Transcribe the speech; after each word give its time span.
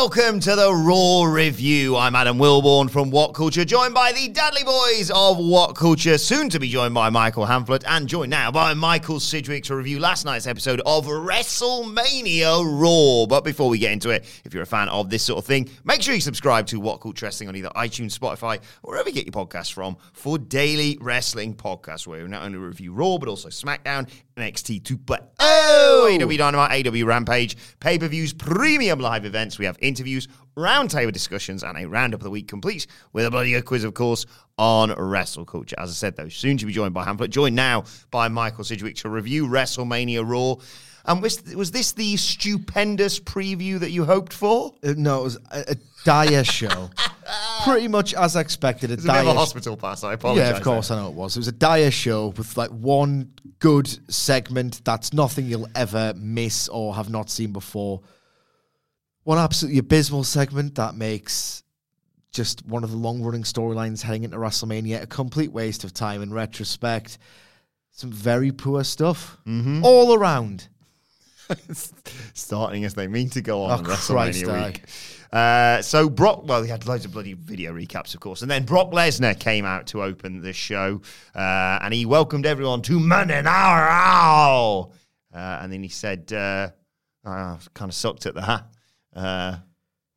welcome 0.00 0.40
to 0.40 0.56
the 0.56 0.72
Raw 0.72 1.24
Review. 1.24 1.94
I'm 1.94 2.14
Adam 2.14 2.38
Wilborn 2.38 2.88
from 2.88 3.10
What 3.10 3.34
Culture, 3.34 3.66
joined 3.66 3.92
by 3.92 4.12
the 4.12 4.28
Dudley 4.28 4.64
Boys 4.64 5.10
of 5.10 5.36
What 5.36 5.74
Culture, 5.74 6.16
soon 6.16 6.48
to 6.48 6.58
be 6.58 6.68
joined 6.68 6.94
by 6.94 7.10
Michael 7.10 7.44
Hamflett, 7.44 7.84
and 7.86 8.08
joined 8.08 8.30
now 8.30 8.50
by 8.50 8.72
Michael 8.72 9.20
Sidgwick 9.20 9.64
to 9.64 9.76
review 9.76 10.00
last 10.00 10.24
night's 10.24 10.46
episode 10.46 10.80
of 10.86 11.04
WrestleMania 11.04 12.64
Raw. 12.80 13.26
But 13.26 13.44
before 13.44 13.68
we 13.68 13.78
get 13.78 13.92
into 13.92 14.08
it, 14.08 14.24
if 14.46 14.54
you're 14.54 14.62
a 14.62 14.66
fan 14.66 14.88
of 14.88 15.10
this 15.10 15.22
sort 15.22 15.38
of 15.38 15.44
thing, 15.44 15.68
make 15.84 16.00
sure 16.00 16.14
you 16.14 16.22
subscribe 16.22 16.66
to 16.68 16.80
What 16.80 17.02
Culture 17.02 17.26
Wrestling 17.26 17.50
on 17.50 17.56
either 17.56 17.70
iTunes, 17.76 18.18
Spotify, 18.18 18.58
or 18.82 18.92
wherever 18.92 19.10
you 19.10 19.14
get 19.14 19.26
your 19.26 19.34
podcasts 19.34 19.70
from 19.70 19.98
for 20.14 20.38
daily 20.38 20.96
wrestling 21.02 21.54
podcasts 21.54 22.06
where 22.06 22.22
we 22.22 22.28
not 22.30 22.42
only 22.42 22.56
review 22.56 22.94
Raw, 22.94 23.18
but 23.18 23.28
also 23.28 23.50
SmackDown, 23.50 24.08
NXT 24.38 24.80
2.0, 24.80 25.26
oh, 25.40 25.80
oh! 25.80 26.08
AEW 26.10 26.38
Dynamite, 26.38 26.84
AEW 26.84 27.04
Rampage, 27.04 27.56
pay-per-views, 27.80 28.32
premium 28.32 28.98
live 28.98 29.24
events. 29.24 29.58
We 29.58 29.66
have 29.66 29.76
interviews, 29.90 30.28
roundtable 30.56 31.12
discussions, 31.12 31.62
and 31.62 31.76
a 31.76 31.86
roundup 31.86 32.20
of 32.20 32.24
the 32.24 32.30
week 32.30 32.48
complete 32.48 32.86
with 33.12 33.26
a 33.26 33.30
bloody 33.30 33.52
good 33.52 33.64
quiz, 33.64 33.84
of 33.84 33.92
course, 33.94 34.24
on 34.56 34.92
wrestle 34.92 35.44
culture. 35.44 35.76
As 35.78 35.90
I 35.90 35.94
said, 35.94 36.16
though, 36.16 36.28
soon 36.28 36.56
to 36.58 36.66
be 36.66 36.72
joined 36.72 36.94
by 36.94 37.04
Hamlet, 37.04 37.30
joined 37.30 37.56
now 37.56 37.84
by 38.10 38.28
Michael 38.28 38.64
Sidgwick 38.64 38.96
to 38.96 39.08
review 39.08 39.46
WrestleMania 39.46 40.22
Raw. 40.26 40.62
And 41.06 41.22
was, 41.22 41.42
was 41.54 41.70
this 41.70 41.92
the 41.92 42.16
stupendous 42.16 43.18
preview 43.18 43.80
that 43.80 43.90
you 43.90 44.04
hoped 44.04 44.32
for? 44.32 44.74
Uh, 44.84 44.94
no, 44.96 45.20
it 45.20 45.24
was 45.24 45.38
a, 45.50 45.64
a 45.68 45.76
dire 46.04 46.44
show. 46.44 46.90
Pretty 47.64 47.88
much 47.88 48.14
as 48.14 48.36
expected. 48.36 48.90
A 48.90 48.94
It's 48.94 49.04
a 49.04 49.08
dire 49.08 49.24
a 49.24 49.32
hospital 49.32 49.76
pass, 49.76 50.04
I 50.04 50.14
apologise. 50.14 50.50
Yeah, 50.50 50.56
of 50.56 50.62
course, 50.62 50.90
I 50.90 50.96
know 50.96 51.08
it 51.08 51.14
was. 51.14 51.36
It 51.36 51.40
was 51.40 51.48
a 51.48 51.52
dire 51.52 51.90
show 51.90 52.28
with 52.28 52.56
like 52.56 52.70
one 52.70 53.32
good 53.60 53.88
segment 54.12 54.84
that's 54.84 55.12
nothing 55.12 55.46
you'll 55.46 55.68
ever 55.74 56.14
miss 56.16 56.68
or 56.68 56.94
have 56.94 57.10
not 57.10 57.30
seen 57.30 57.52
before. 57.52 58.00
One 59.30 59.38
absolutely 59.38 59.78
abysmal 59.78 60.24
segment 60.24 60.74
that 60.74 60.96
makes 60.96 61.62
just 62.32 62.66
one 62.66 62.82
of 62.82 62.90
the 62.90 62.96
long 62.96 63.22
running 63.22 63.44
storylines 63.44 64.02
heading 64.02 64.24
into 64.24 64.36
WrestleMania 64.38 65.02
a 65.02 65.06
complete 65.06 65.52
waste 65.52 65.84
of 65.84 65.94
time 65.94 66.20
in 66.20 66.32
retrospect. 66.32 67.16
Some 67.92 68.10
very 68.10 68.50
poor 68.50 68.82
stuff 68.82 69.36
Mm-hmm. 69.46 69.84
all 69.84 70.14
around. 70.14 70.66
starting 72.34 72.84
as 72.84 72.94
they 72.94 73.06
mean 73.06 73.30
to 73.30 73.40
go 73.40 73.62
on 73.62 73.70
Oh, 73.70 73.74
on 73.74 73.84
Christ, 73.84 74.10
WrestleMania 74.42 74.66
week. 74.66 74.82
Uh, 75.32 75.80
so 75.80 76.10
Brock, 76.10 76.42
well, 76.48 76.64
he 76.64 76.68
had 76.68 76.88
loads 76.88 77.04
of 77.04 77.12
bloody 77.12 77.34
video 77.34 77.72
recaps, 77.72 78.14
of 78.14 78.18
course, 78.20 78.42
and 78.42 78.50
then 78.50 78.64
Brock 78.64 78.90
Lesnar 78.90 79.38
came 79.38 79.64
out 79.64 79.86
to 79.86 80.02
open 80.02 80.40
the 80.40 80.52
show, 80.52 81.02
uh, 81.36 81.78
and 81.82 81.94
he 81.94 82.04
welcomed 82.04 82.46
everyone 82.46 82.82
to 82.82 82.98
Monday 82.98 83.40
Night 83.42 83.86
Raw. 83.86 84.80
Uh, 84.80 84.88
and 85.62 85.72
then 85.72 85.84
he 85.84 85.88
said, 85.88 86.32
uh, 86.32 86.70
"I 87.24 87.58
kind 87.74 87.90
of 87.90 87.94
sucked 87.94 88.26
at 88.26 88.34
that." 88.34 88.66
Uh, 89.14 89.56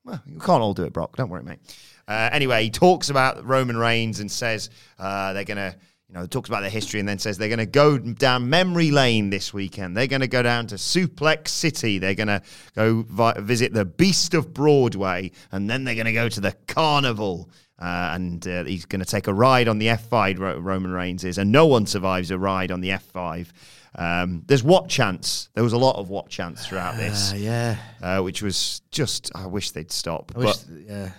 well, 0.05 0.21
you 0.25 0.39
can't 0.39 0.61
all 0.61 0.73
do 0.73 0.83
it, 0.83 0.93
Brock. 0.93 1.15
Don't 1.15 1.29
worry, 1.29 1.43
mate. 1.43 1.59
Uh, 2.07 2.29
anyway, 2.31 2.63
he 2.63 2.69
talks 2.69 3.09
about 3.09 3.45
Roman 3.45 3.77
Reigns 3.77 4.19
and 4.19 4.29
says 4.29 4.69
uh, 4.99 5.31
they're 5.33 5.45
going 5.45 5.57
to, 5.57 5.75
you 6.09 6.15
know, 6.15 6.25
talks 6.27 6.49
about 6.49 6.61
their 6.61 6.69
history 6.69 6.99
and 6.99 7.07
then 7.07 7.17
says 7.17 7.37
they're 7.37 7.47
going 7.47 7.59
to 7.59 7.65
go 7.65 7.97
down 7.97 8.49
memory 8.49 8.91
lane 8.91 9.29
this 9.29 9.53
weekend. 9.53 9.95
They're 9.95 10.07
going 10.07 10.21
to 10.21 10.27
go 10.27 10.43
down 10.43 10.67
to 10.67 10.75
Suplex 10.75 11.47
City. 11.47 11.99
They're 11.99 12.15
going 12.15 12.27
to 12.27 12.41
go 12.75 13.03
vi- 13.03 13.39
visit 13.39 13.73
the 13.73 13.85
Beast 13.85 14.33
of 14.33 14.53
Broadway 14.53 15.31
and 15.51 15.69
then 15.69 15.85
they're 15.85 15.95
going 15.95 16.05
to 16.05 16.13
go 16.13 16.27
to 16.27 16.41
the 16.41 16.51
Carnival. 16.67 17.49
Uh, 17.79 18.11
and 18.13 18.47
uh, 18.47 18.63
he's 18.65 18.85
going 18.85 18.99
to 18.99 19.05
take 19.05 19.27
a 19.27 19.33
ride 19.33 19.67
on 19.67 19.77
the 19.77 19.87
F5, 19.87 20.39
Ro- 20.39 20.59
Roman 20.59 20.91
Reigns 20.91 21.23
is, 21.23 21.37
and 21.37 21.51
no 21.51 21.65
one 21.65 21.85
survives 21.85 22.31
a 22.31 22.37
ride 22.37 22.71
on 22.71 22.81
the 22.81 22.89
F5. 22.89 23.47
Um, 23.95 24.43
there's 24.47 24.63
what 24.63 24.89
chance. 24.89 25.49
There 25.53 25.63
was 25.63 25.73
a 25.73 25.77
lot 25.77 25.97
of 25.97 26.09
what 26.09 26.29
chance 26.29 26.65
throughout 26.65 26.97
this 26.97 27.31
Uh, 27.33 27.35
yeah. 27.35 27.77
uh, 28.01 28.21
which 28.21 28.41
was 28.41 28.81
just 28.91 29.31
I 29.35 29.45
wish 29.45 29.71
they'd 29.71 29.91
stop. 29.91 30.31
I 30.35 30.41
but 30.41 30.65
yeah. 30.87 31.11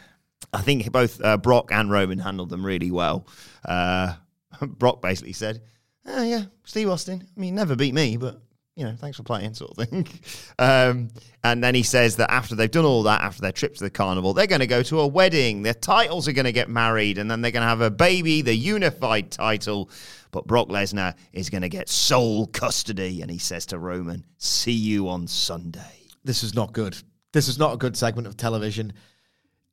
I 0.52 0.60
think 0.62 0.90
both 0.92 1.22
uh, 1.24 1.36
Brock 1.36 1.70
and 1.72 1.90
Roman 1.90 2.18
handled 2.18 2.50
them 2.50 2.64
really 2.64 2.90
well. 2.90 3.26
Uh, 3.64 4.14
Brock 4.62 5.02
basically 5.02 5.32
said, 5.32 5.62
oh, 6.06 6.22
"Yeah, 6.22 6.44
Steve 6.64 6.88
Austin. 6.88 7.26
I 7.36 7.40
mean, 7.40 7.54
never 7.54 7.76
beat 7.76 7.94
me, 7.94 8.16
but 8.16 8.40
you 8.76 8.84
know, 8.84 8.94
thanks 8.96 9.16
for 9.16 9.22
playing, 9.22 9.54
sort 9.54 9.72
of 9.76 9.88
thing." 9.88 10.06
um, 10.58 11.10
and 11.42 11.62
then 11.62 11.74
he 11.74 11.82
says 11.82 12.16
that 12.16 12.30
after 12.30 12.54
they've 12.54 12.70
done 12.70 12.84
all 12.84 13.02
that, 13.04 13.20
after 13.20 13.40
their 13.40 13.52
trip 13.52 13.74
to 13.76 13.84
the 13.84 13.90
carnival, 13.90 14.32
they're 14.32 14.46
going 14.46 14.60
to 14.60 14.66
go 14.66 14.82
to 14.84 15.00
a 15.00 15.06
wedding. 15.06 15.62
Their 15.62 15.74
titles 15.74 16.28
are 16.28 16.32
going 16.32 16.44
to 16.44 16.52
get 16.52 16.68
married, 16.68 17.18
and 17.18 17.30
then 17.30 17.40
they're 17.40 17.52
going 17.52 17.62
to 17.62 17.68
have 17.68 17.80
a 17.80 17.90
baby, 17.90 18.42
the 18.42 18.54
unified 18.54 19.30
title. 19.30 19.90
But 20.34 20.46
Brock 20.46 20.68
Lesnar 20.68 21.14
is 21.32 21.48
going 21.48 21.62
to 21.62 21.70
get 21.70 21.88
sole 21.88 22.46
custody, 22.48 23.22
and 23.22 23.30
he 23.30 23.38
says 23.38 23.66
to 23.66 23.78
Roman, 23.78 24.26
"See 24.36 24.72
you 24.72 25.08
on 25.08 25.26
Sunday." 25.26 26.04
this 26.24 26.42
is 26.42 26.54
not 26.54 26.72
good. 26.72 26.96
This 27.32 27.48
is 27.48 27.58
not 27.58 27.74
a 27.74 27.76
good 27.76 27.96
segment 27.96 28.26
of 28.26 28.36
television. 28.36 28.92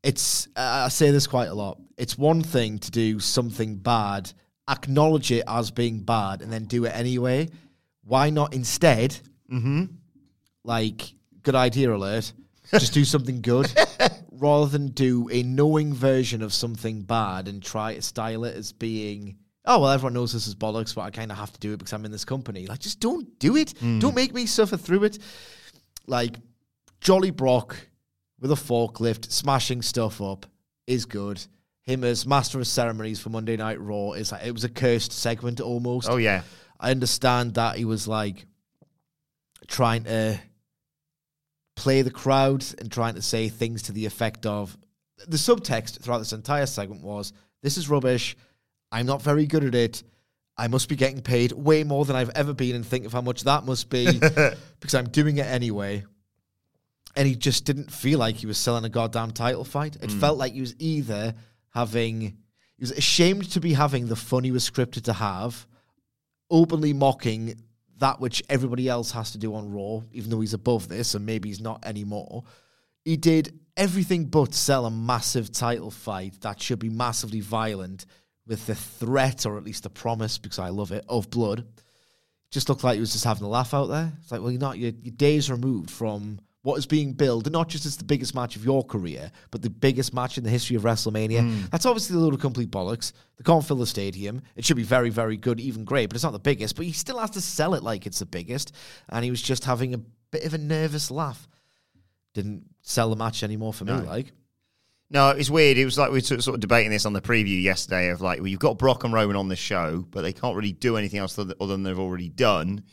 It's 0.03 0.47
uh, 0.55 0.83
I 0.85 0.89
say 0.89 1.11
this 1.11 1.27
quite 1.27 1.47
a 1.47 1.53
lot. 1.53 1.79
It's 1.97 2.17
one 2.17 2.41
thing 2.41 2.79
to 2.79 2.91
do 2.91 3.19
something 3.19 3.77
bad, 3.77 4.31
acknowledge 4.69 5.31
it 5.31 5.43
as 5.47 5.71
being 5.71 5.99
bad, 5.99 6.41
and 6.41 6.51
then 6.51 6.65
do 6.65 6.85
it 6.85 6.95
anyway. 6.95 7.49
Why 8.03 8.29
not 8.29 8.53
instead? 8.53 9.17
Mm-hmm. 9.51 9.85
Like, 10.63 11.13
good 11.43 11.55
idea 11.55 11.93
alert. 11.93 12.33
Just 12.71 12.93
do 12.93 13.05
something 13.05 13.41
good, 13.41 13.71
rather 14.31 14.67
than 14.67 14.89
do 14.89 15.29
a 15.31 15.43
knowing 15.43 15.93
version 15.93 16.41
of 16.41 16.53
something 16.53 17.01
bad 17.01 17.47
and 17.47 17.61
try 17.61 17.95
to 17.95 18.01
style 18.01 18.43
it 18.43 18.55
as 18.55 18.71
being. 18.71 19.37
Oh 19.65 19.79
well, 19.79 19.91
everyone 19.91 20.13
knows 20.13 20.33
this 20.33 20.47
is 20.47 20.55
bollocks, 20.55 20.95
but 20.95 21.01
I 21.01 21.11
kind 21.11 21.31
of 21.31 21.37
have 21.37 21.53
to 21.53 21.59
do 21.59 21.73
it 21.73 21.77
because 21.77 21.93
I'm 21.93 22.05
in 22.05 22.11
this 22.11 22.25
company. 22.25 22.65
Like, 22.65 22.79
just 22.79 22.99
don't 22.99 23.37
do 23.39 23.55
it. 23.55 23.73
Mm. 23.75 23.99
Don't 23.99 24.15
make 24.15 24.33
me 24.33 24.45
suffer 24.45 24.75
through 24.77 25.03
it 25.03 25.19
like 26.07 26.35
Jolly 26.99 27.31
Brock 27.31 27.77
with 28.39 28.51
a 28.51 28.55
forklift 28.55 29.31
smashing 29.31 29.81
stuff 29.81 30.21
up 30.21 30.45
is 30.87 31.05
good. 31.05 31.45
Him 31.83 32.03
as 32.03 32.25
master 32.27 32.59
of 32.59 32.67
ceremonies 32.67 33.19
for 33.19 33.29
Monday 33.29 33.57
Night 33.57 33.79
Raw 33.79 34.11
is 34.13 34.31
like 34.31 34.45
it 34.45 34.51
was 34.51 34.63
a 34.63 34.69
cursed 34.69 35.11
segment 35.11 35.59
almost. 35.59 36.09
Oh 36.09 36.17
yeah. 36.17 36.41
I 36.79 36.91
understand 36.91 37.55
that 37.55 37.77
he 37.77 37.85
was 37.85 38.07
like 38.07 38.45
trying 39.67 40.03
to 40.05 40.39
play 41.75 42.01
the 42.01 42.11
crowd 42.11 42.65
and 42.79 42.91
trying 42.91 43.15
to 43.15 43.21
say 43.21 43.49
things 43.49 43.83
to 43.83 43.91
the 43.91 44.05
effect 44.05 44.45
of 44.45 44.77
the 45.27 45.37
subtext 45.37 46.01
throughout 46.01 46.19
this 46.19 46.33
entire 46.33 46.65
segment 46.65 47.03
was 47.03 47.33
this 47.61 47.77
is 47.77 47.89
rubbish. 47.89 48.35
I'm 48.91 49.05
not 49.05 49.21
very 49.21 49.45
good 49.45 49.63
at 49.63 49.75
it. 49.75 50.03
I 50.57 50.67
must 50.67 50.89
be 50.89 50.95
getting 50.95 51.21
paid 51.21 51.53
way 51.53 51.83
more 51.83 52.05
than 52.05 52.15
I've 52.15 52.29
ever 52.31 52.53
been 52.53 52.75
and 52.75 52.85
think 52.85 53.05
of 53.05 53.13
how 53.13 53.21
much 53.21 53.43
that 53.43 53.65
must 53.65 53.89
be 53.89 54.19
because 54.79 54.93
I'm 54.93 55.09
doing 55.09 55.37
it 55.37 55.45
anyway. 55.45 56.03
And 57.15 57.27
he 57.27 57.35
just 57.35 57.65
didn't 57.65 57.91
feel 57.91 58.19
like 58.19 58.35
he 58.35 58.45
was 58.45 58.57
selling 58.57 58.85
a 58.85 58.89
goddamn 58.89 59.31
title 59.31 59.63
fight. 59.63 59.97
It 60.01 60.11
hmm. 60.11 60.19
felt 60.19 60.37
like 60.37 60.53
he 60.53 60.61
was 60.61 60.75
either 60.79 61.33
having, 61.73 62.21
he 62.21 62.81
was 62.81 62.91
ashamed 62.91 63.49
to 63.51 63.59
be 63.59 63.73
having 63.73 64.07
the 64.07 64.15
fun 64.15 64.43
he 64.43 64.51
was 64.51 64.69
scripted 64.69 65.03
to 65.03 65.13
have, 65.13 65.65
openly 66.49 66.93
mocking 66.93 67.55
that 67.97 68.19
which 68.19 68.43
everybody 68.49 68.89
else 68.89 69.11
has 69.11 69.31
to 69.31 69.37
do 69.37 69.55
on 69.55 69.71
Raw, 69.71 70.01
even 70.11 70.29
though 70.29 70.41
he's 70.41 70.53
above 70.53 70.89
this 70.89 71.15
and 71.15 71.25
maybe 71.25 71.49
he's 71.49 71.61
not 71.61 71.85
anymore. 71.85 72.43
He 73.05 73.15
did 73.15 73.59
everything 73.77 74.25
but 74.25 74.53
sell 74.53 74.85
a 74.85 74.91
massive 74.91 75.51
title 75.51 75.91
fight 75.91 76.41
that 76.41 76.61
should 76.61 76.79
be 76.79 76.89
massively 76.89 77.39
violent 77.39 78.05
with 78.51 78.65
the 78.65 78.75
threat, 78.75 79.45
or 79.45 79.57
at 79.57 79.63
least 79.63 79.83
the 79.83 79.89
promise, 79.89 80.37
because 80.37 80.59
I 80.59 80.69
love 80.69 80.91
it, 80.91 81.05
of 81.07 81.29
blood. 81.29 81.65
Just 82.51 82.67
looked 82.67 82.83
like 82.83 82.95
he 82.95 82.99
was 82.99 83.13
just 83.13 83.23
having 83.23 83.45
a 83.45 83.49
laugh 83.49 83.73
out 83.73 83.85
there. 83.85 84.11
It's 84.21 84.29
like, 84.29 84.41
well, 84.41 84.51
you're 84.51 84.59
not, 84.59 84.77
you're, 84.77 84.91
you're 85.01 85.15
days 85.15 85.49
removed 85.49 85.89
from 85.89 86.37
what 86.63 86.75
is 86.75 86.85
being 86.85 87.13
billed, 87.13 87.49
not 87.49 87.69
just 87.69 87.85
as 87.85 87.95
the 87.95 88.03
biggest 88.03 88.35
match 88.35 88.57
of 88.57 88.65
your 88.65 88.83
career, 88.83 89.31
but 89.51 89.61
the 89.61 89.69
biggest 89.69 90.13
match 90.13 90.37
in 90.37 90.43
the 90.43 90.49
history 90.49 90.75
of 90.75 90.83
WrestleMania. 90.83 91.39
Hmm. 91.39 91.61
That's 91.71 91.85
obviously 91.85 92.17
a 92.17 92.19
little 92.19 92.37
complete 92.37 92.69
bollocks. 92.69 93.13
They 93.37 93.43
can't 93.45 93.65
fill 93.65 93.77
the 93.77 93.87
stadium. 93.87 94.41
It 94.57 94.65
should 94.65 94.75
be 94.75 94.83
very, 94.83 95.09
very 95.09 95.37
good, 95.37 95.61
even 95.61 95.85
great, 95.85 96.07
but 96.07 96.15
it's 96.15 96.23
not 96.25 96.33
the 96.33 96.39
biggest. 96.39 96.75
But 96.75 96.85
he 96.85 96.91
still 96.91 97.19
has 97.19 97.31
to 97.31 97.41
sell 97.41 97.73
it 97.73 97.83
like 97.83 98.05
it's 98.05 98.19
the 98.19 98.25
biggest. 98.25 98.75
And 99.07 99.23
he 99.23 99.31
was 99.31 99.41
just 99.41 99.63
having 99.63 99.93
a 99.93 100.01
bit 100.31 100.43
of 100.43 100.53
a 100.53 100.57
nervous 100.57 101.09
laugh. 101.09 101.47
Didn't 102.33 102.65
sell 102.81 103.09
the 103.09 103.15
match 103.15 103.43
anymore 103.43 103.73
for 103.73 103.85
me, 103.85 103.93
like. 104.05 104.33
No, 105.13 105.31
it's 105.31 105.49
weird. 105.49 105.77
It 105.77 105.83
was 105.83 105.97
like 105.97 106.09
we 106.09 106.15
were 106.15 106.21
sort 106.21 106.47
of 106.47 106.59
debating 106.61 106.89
this 106.89 107.05
on 107.05 107.11
the 107.11 107.21
preview 107.21 107.61
yesterday 107.61 108.09
of 108.11 108.21
like, 108.21 108.39
well, 108.39 108.47
you've 108.47 108.61
got 108.61 108.77
Brock 108.77 109.03
and 109.03 109.13
Roman 109.13 109.35
on 109.35 109.49
the 109.49 109.57
show, 109.57 110.05
but 110.09 110.21
they 110.21 110.31
can't 110.31 110.55
really 110.55 110.71
do 110.71 110.95
anything 110.95 111.19
else 111.19 111.37
other 111.37 111.53
than 111.53 111.83
they've 111.83 111.99
already 111.99 112.29
done. 112.29 112.83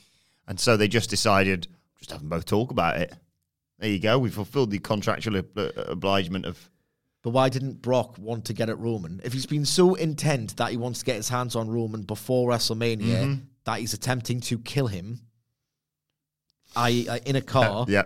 And 0.49 0.59
so 0.59 0.77
they 0.77 0.89
just 0.89 1.11
decided, 1.11 1.69
just 1.99 2.11
have 2.11 2.19
them 2.19 2.29
both 2.29 2.45
talk 2.45 2.73
about 2.73 2.97
it. 2.97 3.15
There 3.79 3.89
you 3.89 4.01
go. 4.01 4.19
We 4.19 4.31
fulfilled 4.31 4.73
the 4.73 4.81
contractual 4.81 5.37
ob- 5.37 5.57
uh, 5.57 5.71
obligement 5.87 6.45
of. 6.45 6.69
But 7.23 7.31
why 7.31 7.51
didn't 7.51 7.83
Brock 7.83 8.19
want 8.19 8.47
to 8.47 8.53
get 8.53 8.69
at 8.69 8.79
Roman? 8.81 9.21
If 9.23 9.33
he's 9.33 9.47
been 9.47 9.65
so 9.65 9.95
intent 9.95 10.57
that 10.57 10.73
he 10.73 10.77
wants 10.77 10.99
to 10.99 11.05
get 11.05 11.15
his 11.15 11.29
hands 11.29 11.55
on 11.55 11.71
Roman 11.71 12.03
before 12.03 12.51
WrestleMania 12.51 12.99
Mm-hmm. 13.01 13.35
that 13.65 13.79
he's 13.79 13.95
attempting 13.95 14.41
to 14.41 14.59
kill 14.59 14.89
him, 14.89 15.21
I, 16.75 17.07
I 17.09 17.21
in 17.27 17.37
a 17.37 17.43
car. 17.43 17.87
Yeah. 17.89 18.05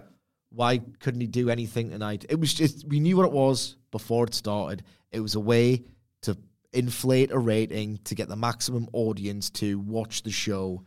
Why 0.50 0.82
couldn't 1.00 1.22
he 1.22 1.26
do 1.26 1.48
anything 1.48 1.88
tonight? 1.90 2.26
It 2.28 2.38
was 2.38 2.52
just 2.52 2.86
we 2.86 3.00
knew 3.00 3.16
what 3.16 3.24
it 3.24 3.32
was 3.32 3.76
before 3.92 4.24
it 4.26 4.34
started. 4.34 4.82
It 5.12 5.20
was 5.20 5.36
a 5.36 5.40
way 5.40 5.84
to 6.22 6.36
inflate 6.72 7.30
a 7.30 7.38
rating 7.38 7.98
to 8.04 8.14
get 8.16 8.28
the 8.28 8.34
maximum 8.36 8.88
audience 8.92 9.48
to 9.50 9.78
watch 9.78 10.24
the 10.24 10.32
show. 10.32 10.82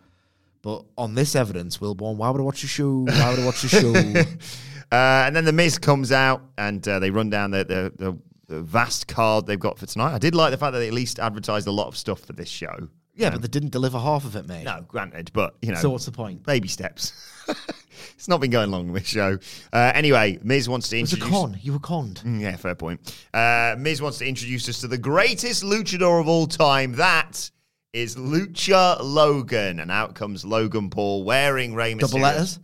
But 0.61 0.83
on 0.97 1.13
this 1.15 1.35
evidence, 1.35 1.77
Wilborn, 1.77 2.17
why 2.17 2.29
would 2.31 2.41
I 2.41 2.43
watch 2.43 2.61
the 2.61 2.67
show? 2.67 3.05
Why 3.05 3.29
would 3.29 3.39
I 3.39 3.45
watch 3.45 3.61
the 3.61 3.69
show? 3.69 3.93
Uh, 4.91 5.23
and 5.25 5.35
then 5.35 5.45
the 5.45 5.51
Miz 5.51 5.79
comes 5.79 6.11
out 6.11 6.43
and 6.59 6.87
uh, 6.87 6.99
they 6.99 7.09
run 7.09 7.27
down 7.31 7.49
the, 7.49 7.63
the, 7.65 7.91
the, 7.97 8.17
the 8.47 8.61
vast 8.61 9.07
card 9.07 9.47
they've 9.47 9.59
got 9.59 9.79
for 9.79 9.87
tonight. 9.87 10.13
I 10.13 10.19
did 10.19 10.35
like 10.35 10.51
the 10.51 10.57
fact 10.57 10.73
that 10.73 10.79
they 10.79 10.87
at 10.87 10.93
least 10.93 11.17
advertised 11.17 11.65
a 11.67 11.71
lot 11.71 11.87
of 11.87 11.97
stuff 11.97 12.19
for 12.19 12.33
this 12.33 12.47
show. 12.47 12.87
yeah, 13.15 13.31
but 13.31 13.41
they 13.41 13.47
didn't 13.47 13.71
deliver 13.71 13.97
half 13.97 14.25
of 14.25 14.35
it, 14.35 14.47
mate. 14.47 14.63
No, 14.63 14.85
granted, 14.87 15.31
but 15.33 15.55
you 15.63 15.71
know, 15.71 15.79
So 15.79 15.89
what's 15.89 16.05
the 16.05 16.11
point? 16.11 16.43
baby 16.43 16.67
steps. 16.67 17.13
it's 18.15 18.27
not 18.27 18.41
been 18.41 18.51
going 18.51 18.71
long 18.71 18.91
this 18.93 19.07
show. 19.07 19.37
Uh, 19.73 19.91
anyway, 19.95 20.39
Miz 20.43 20.67
wants 20.69 20.89
to 20.89 20.97
It 20.97 21.01
was 21.01 21.13
a 21.13 21.15
introduce. 21.15 21.37
con. 21.39 21.59
You 21.61 21.73
were 21.73 21.79
conned. 21.79 22.21
Mm, 22.25 22.41
Yeah, 22.41 22.55
fair 22.55 22.75
point. 22.75 23.15
Uh, 23.33 23.75
Miz 23.77 24.01
wants 24.01 24.17
to 24.19 24.27
introduce 24.27 24.67
us 24.69 24.81
to 24.81 24.87
the 24.87 24.97
greatest 24.97 25.63
luchador 25.63 26.19
of 26.21 26.27
all 26.27 26.47
time. 26.47 26.93
That 26.93 27.49
is 27.93 28.15
Lucha 28.15 28.97
Logan. 29.01 29.79
And 29.79 29.89
out 29.91 30.15
comes 30.15 30.43
Logan 30.45 30.89
Paul 30.89 31.23
wearing 31.23 31.73
Rey 31.75 31.93
Mysterio. 31.93 31.99
Double 31.99 32.19
letters. 32.19 32.59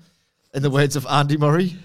In 0.53 0.63
the 0.63 0.69
words 0.69 0.97
of 0.97 1.05
Andy 1.09 1.37
Murray. 1.37 1.77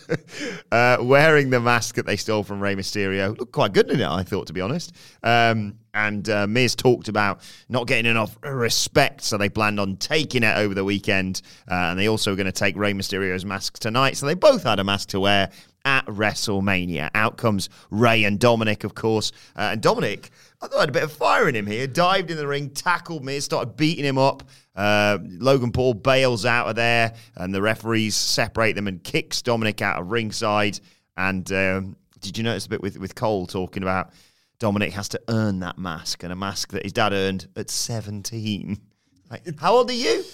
uh, 0.72 0.98
wearing 1.00 1.48
the 1.48 1.60
mask 1.60 1.94
that 1.94 2.04
they 2.04 2.16
stole 2.16 2.42
from 2.42 2.60
Rey 2.60 2.74
Mysterio. 2.74 3.38
Looked 3.38 3.52
quite 3.52 3.72
good 3.72 3.90
in 3.90 4.00
it, 4.00 4.06
I 4.06 4.22
thought, 4.22 4.48
to 4.48 4.52
be 4.52 4.60
honest. 4.60 4.94
Um, 5.22 5.78
and 5.94 6.28
uh, 6.28 6.46
Miz 6.46 6.74
talked 6.74 7.08
about 7.08 7.40
not 7.70 7.86
getting 7.86 8.10
enough 8.10 8.36
respect, 8.42 9.22
so 9.22 9.38
they 9.38 9.48
planned 9.48 9.80
on 9.80 9.96
taking 9.96 10.42
it 10.42 10.58
over 10.58 10.74
the 10.74 10.84
weekend. 10.84 11.40
Uh, 11.70 11.74
and 11.74 11.98
they 11.98 12.08
also 12.08 12.32
were 12.32 12.36
going 12.36 12.44
to 12.44 12.52
take 12.52 12.76
Rey 12.76 12.92
Mysterio's 12.92 13.46
mask 13.46 13.78
tonight, 13.78 14.18
so 14.18 14.26
they 14.26 14.34
both 14.34 14.64
had 14.64 14.78
a 14.78 14.84
mask 14.84 15.08
to 15.10 15.20
wear 15.20 15.50
at 15.84 16.04
WrestleMania. 16.06 17.10
Out 17.14 17.38
comes 17.38 17.68
Rey 17.90 18.24
and 18.24 18.38
Dominic, 18.38 18.84
of 18.84 18.94
course. 18.94 19.32
Uh, 19.56 19.70
and 19.72 19.80
Dominic, 19.80 20.30
I 20.62 20.68
thought 20.68 20.76
I 20.76 20.80
had 20.80 20.88
a 20.90 20.92
bit 20.92 21.02
of 21.02 21.12
fire 21.12 21.48
in 21.48 21.56
him 21.56 21.66
here. 21.66 21.86
Dived 21.88 22.30
in 22.30 22.36
the 22.36 22.46
ring, 22.46 22.70
tackled 22.70 23.24
me, 23.24 23.40
started 23.40 23.76
beating 23.76 24.04
him 24.04 24.16
up. 24.16 24.44
Uh, 24.76 25.18
Logan 25.22 25.72
Paul 25.72 25.94
bails 25.94 26.46
out 26.46 26.68
of 26.68 26.76
there, 26.76 27.14
and 27.34 27.52
the 27.52 27.60
referees 27.60 28.14
separate 28.14 28.74
them 28.74 28.86
and 28.86 29.02
kicks 29.02 29.42
Dominic 29.42 29.82
out 29.82 30.00
of 30.00 30.10
ringside. 30.10 30.78
And 31.16 31.50
um, 31.52 31.96
did 32.20 32.38
you 32.38 32.44
notice 32.44 32.66
a 32.66 32.68
bit 32.68 32.80
with, 32.80 32.96
with 32.96 33.14
Cole 33.14 33.46
talking 33.46 33.82
about 33.82 34.12
Dominic 34.60 34.92
has 34.92 35.08
to 35.10 35.20
earn 35.28 35.58
that 35.60 35.78
mask, 35.78 36.22
and 36.22 36.32
a 36.32 36.36
mask 36.36 36.70
that 36.70 36.84
his 36.84 36.92
dad 36.92 37.12
earned 37.12 37.48
at 37.56 37.68
17? 37.70 38.78
Like, 39.30 39.58
how 39.58 39.76
old 39.76 39.88
are 39.88 39.94
you? 39.94 40.24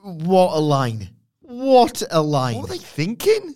What 0.00 0.56
a 0.56 0.58
line. 0.58 1.10
What 1.38 2.02
a 2.10 2.20
line. 2.20 2.56
What 2.56 2.64
are 2.64 2.72
they 2.72 2.78
thinking? 2.78 3.54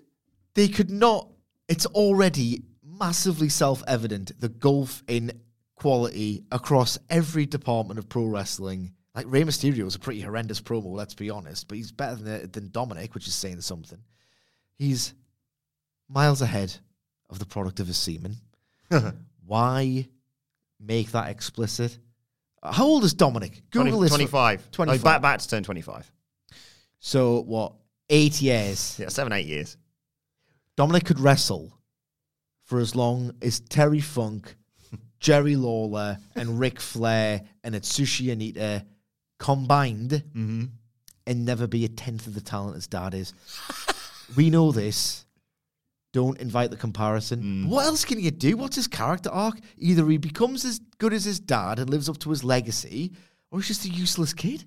they 0.57 0.67
could 0.67 0.91
not. 0.91 1.29
It's 1.69 1.87
already 1.87 2.63
massively 2.83 3.49
self 3.49 3.85
evident 3.87 4.33
the 4.41 4.49
gulf 4.49 5.05
in 5.07 5.33
quality 5.77 6.43
across 6.51 6.99
every 7.09 7.47
department 7.47 7.99
of 7.99 8.09
pro 8.09 8.25
wrestling. 8.25 8.93
Like 9.15 9.27
Rey 9.29 9.43
Mysterio 9.43 9.85
was 9.85 9.95
a 9.95 10.01
pretty 10.01 10.21
horrendous 10.21 10.61
promo, 10.61 10.93
let's 10.93 11.15
be 11.15 11.31
honest, 11.31 11.69
but 11.69 11.77
he's 11.77 11.93
better 11.93 12.17
than, 12.17 12.51
than 12.51 12.71
Dominic, 12.71 13.15
which 13.15 13.27
is 13.27 13.35
saying 13.35 13.61
something. 13.61 13.99
He's 14.75 15.15
miles 16.09 16.43
ahead 16.43 16.75
of 17.31 17.39
the 17.39 17.47
product 17.47 17.81
of 17.81 17.87
his 17.87 17.97
semen. 17.97 18.37
Why 19.47 20.09
make 20.81 21.13
that 21.13 21.31
explicit? 21.31 21.99
How 22.63 22.85
old 22.85 23.05
is 23.05 23.15
Dominic? 23.15 23.63
20, 23.71 23.91
this. 23.93 24.11
25. 24.11 24.71
25. 24.71 24.71
25. 24.73 25.05
back, 25.05 25.23
back 25.23 25.41
to 25.41 25.49
turn 25.49 25.63
25. 25.63 26.11
So 26.99 27.43
what? 27.43 27.75
Eight 28.09 28.41
years. 28.41 28.97
Yeah, 28.99 29.09
seven, 29.09 29.33
eight 29.33 29.47
years. 29.47 29.77
Dominic 30.77 31.05
could 31.05 31.21
wrestle 31.21 31.73
for 32.65 32.79
as 32.79 32.95
long 32.95 33.33
as 33.43 33.61
Terry 33.61 34.01
Funk, 34.01 34.57
Jerry 35.27 35.57
Lawler, 35.57 36.19
and 36.37 36.61
Ric 36.61 36.79
Flair 36.79 37.43
and 37.65 37.75
Atsushi 37.75 38.27
Onita 38.27 38.87
combined 39.41 40.11
mm-hmm. 40.13 40.67
and 41.27 41.45
never 41.45 41.67
be 41.67 41.85
a 41.85 41.89
tenth 41.89 42.29
of 42.29 42.35
the 42.35 42.41
talent 42.41 42.77
as 42.77 42.87
dad 42.87 43.13
is. 43.13 43.35
we 44.37 44.51
know 44.51 44.71
this. 44.71 45.27
Don't 46.13 46.39
invite 46.39 46.71
the 46.71 46.77
comparison. 46.77 47.43
Mm. 47.43 47.69
What 47.69 47.87
else 47.87 48.05
can 48.05 48.21
you 48.21 48.31
do? 48.31 48.57
What's 48.57 48.77
his 48.77 48.87
character 48.87 49.29
arc? 49.31 49.59
Either 49.79 50.07
he 50.07 50.17
becomes 50.17 50.65
as 50.65 50.79
good 50.99 51.13
as 51.13 51.25
his 51.25 51.41
dad 51.41 51.81
and 51.81 51.91
lives 51.91 52.09
up 52.09 52.19
to 52.19 52.31
his 52.31 52.45
legacy, 52.45 53.11
or 53.51 53.59
he's 53.59 53.67
just 53.67 53.85
a 53.85 53.89
useless 53.89 54.33
kid. 54.33 54.65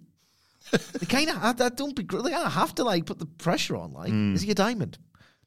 they 0.71 1.06
kind 1.06 1.29
of 1.29 1.38
have 1.38 1.56
that. 1.59 1.77
Don't 1.77 1.95
be. 1.95 2.03
They 2.03 2.31
kind 2.31 2.45
of 2.45 2.51
have 2.51 2.75
to 2.75 2.83
like 2.83 3.06
put 3.06 3.17
the 3.17 3.27
pressure 3.27 3.77
on. 3.77 3.94
Like, 3.94 4.11
mm. 4.11 4.35
is 4.35 4.41
he 4.41 4.51
a 4.51 4.56
diamond, 4.56 4.97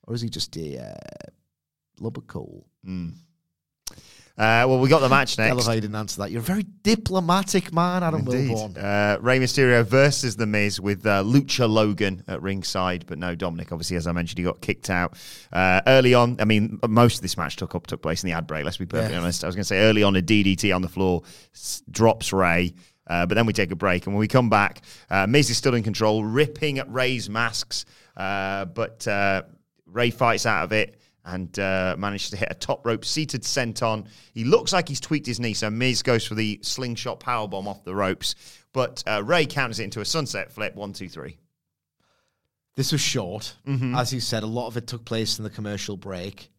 or 0.07 0.15
is 0.15 0.23
he 0.23 0.31
just 0.31 0.57
a 0.57 0.79
uh, 0.83 1.31
lump 2.01 2.17
of 2.17 2.27
coal? 2.27 2.67
Mm. 2.89 3.13
Uh, 4.39 4.65
well, 4.67 4.79
we 4.79 4.89
got 4.89 5.01
the 5.01 5.09
match 5.11 5.39
I 5.39 5.49
love 5.49 5.57
next. 5.59 5.67
how 5.67 5.73
you 5.73 5.81
didn't 5.83 5.97
answer 5.97 6.23
that. 6.23 6.31
You're 6.31 6.41
a 6.41 6.43
very 6.45 6.63
diplomatic 6.83 7.73
man, 7.73 8.03
Adam 8.03 8.21
Indeed. 8.21 8.51
Wilborn. 8.57 8.77
Uh, 8.83 9.19
Rey 9.21 9.39
Mysterio 9.39 9.85
versus 9.85 10.37
The 10.37 10.47
Miz 10.47 10.81
with 10.81 11.05
uh, 11.05 11.23
Lucha 11.23 11.69
Logan 11.69 12.25
at 12.27 12.41
ringside, 12.41 13.05
but 13.07 13.19
no 13.19 13.35
Dominic. 13.35 13.73
Obviously, 13.73 13.97
as 13.97 14.07
I 14.07 14.13
mentioned, 14.13 14.39
he 14.39 14.45
got 14.45 14.61
kicked 14.63 14.89
out 14.89 15.17
uh, 15.53 15.83
early 15.87 16.15
on. 16.15 16.37
I 16.41 16.47
mean, 16.47 16.79
most 16.89 17.17
of 17.17 17.23
this 17.23 17.37
match 17.37 17.57
took 17.57 17.75
up 17.75 17.87
took 17.87 18.01
place 18.01 18.23
in 18.25 18.29
the 18.31 18.35
ad 18.37 18.47
break. 18.47 18.65
Let's 18.65 18.79
be 18.79 18.87
perfectly 18.87 19.15
Yeah. 19.17 19.21
honest. 19.21 19.45
I 19.45 19.49
was 19.49 19.55
going 19.57 19.63
to 19.65 19.69
say 19.69 19.81
early 19.81 20.03
on, 20.03 20.17
a 20.17 20.23
DDT 20.23 20.75
on 20.75 20.81
the 20.81 20.89
floor 20.89 21.23
s- 21.55 21.83
drops 21.91 22.33
Rey. 22.33 22.73
Uh, 23.07 23.27
but 23.27 23.35
then 23.35 23.45
we 23.47 23.53
take 23.53 23.73
a 23.73 23.77
break, 23.77 24.07
and 24.07 24.15
when 24.15 24.21
we 24.21 24.29
come 24.29 24.49
back, 24.49 24.81
uh, 25.11 25.27
Miz 25.27 25.51
is 25.51 25.57
still 25.59 25.75
in 25.75 25.83
control, 25.83 26.25
ripping 26.25 26.79
at 26.79 26.89
Rey's 26.91 27.29
masks. 27.29 27.85
Uh, 28.17 28.65
but 28.65 29.07
uh, 29.09 29.43
Rey 29.87 30.11
fights 30.11 30.47
out 30.47 30.65
of 30.65 30.73
it 30.73 30.97
and 31.25 31.59
uh, 31.59 31.95
manages 31.99 32.31
to 32.31 32.37
hit 32.37 32.49
a 32.51 32.55
top 32.55 32.85
rope 32.85 33.05
seated 33.05 33.43
senton. 33.43 34.07
He 34.35 34.45
looks 34.45 34.73
like 34.73 34.89
he's 34.89 35.01
tweaked 35.01 35.27
his 35.27 35.39
knee, 35.41 35.55
so 35.55 35.71
Miz 35.71 36.03
goes 36.03 36.27
for 36.27 36.35
the 36.35 36.59
slingshot 36.63 37.21
powerbomb 37.21 37.67
off 37.67 37.85
the 37.85 37.95
ropes. 37.95 38.35
But 38.73 39.05
uh, 39.07 39.23
Rey 39.23 39.47
counters 39.47 39.81
it 39.81 39.85
into 39.85 40.01
a 40.01 40.05
sunset 40.05 40.51
flip. 40.51 40.75
One, 40.75 40.93
two, 40.93 41.09
three. 41.09 41.39
This 42.75 42.91
was 42.91 43.01
short. 43.01 43.55
Mm-hmm. 43.67 43.95
As 43.95 44.13
you 44.13 44.21
said, 44.21 44.43
a 44.43 44.47
lot 44.47 44.67
of 44.67 44.77
it 44.77 44.87
took 44.87 45.05
place 45.05 45.39
in 45.39 45.45
the 45.45 45.51
commercial 45.51 45.97
break. 45.97 46.51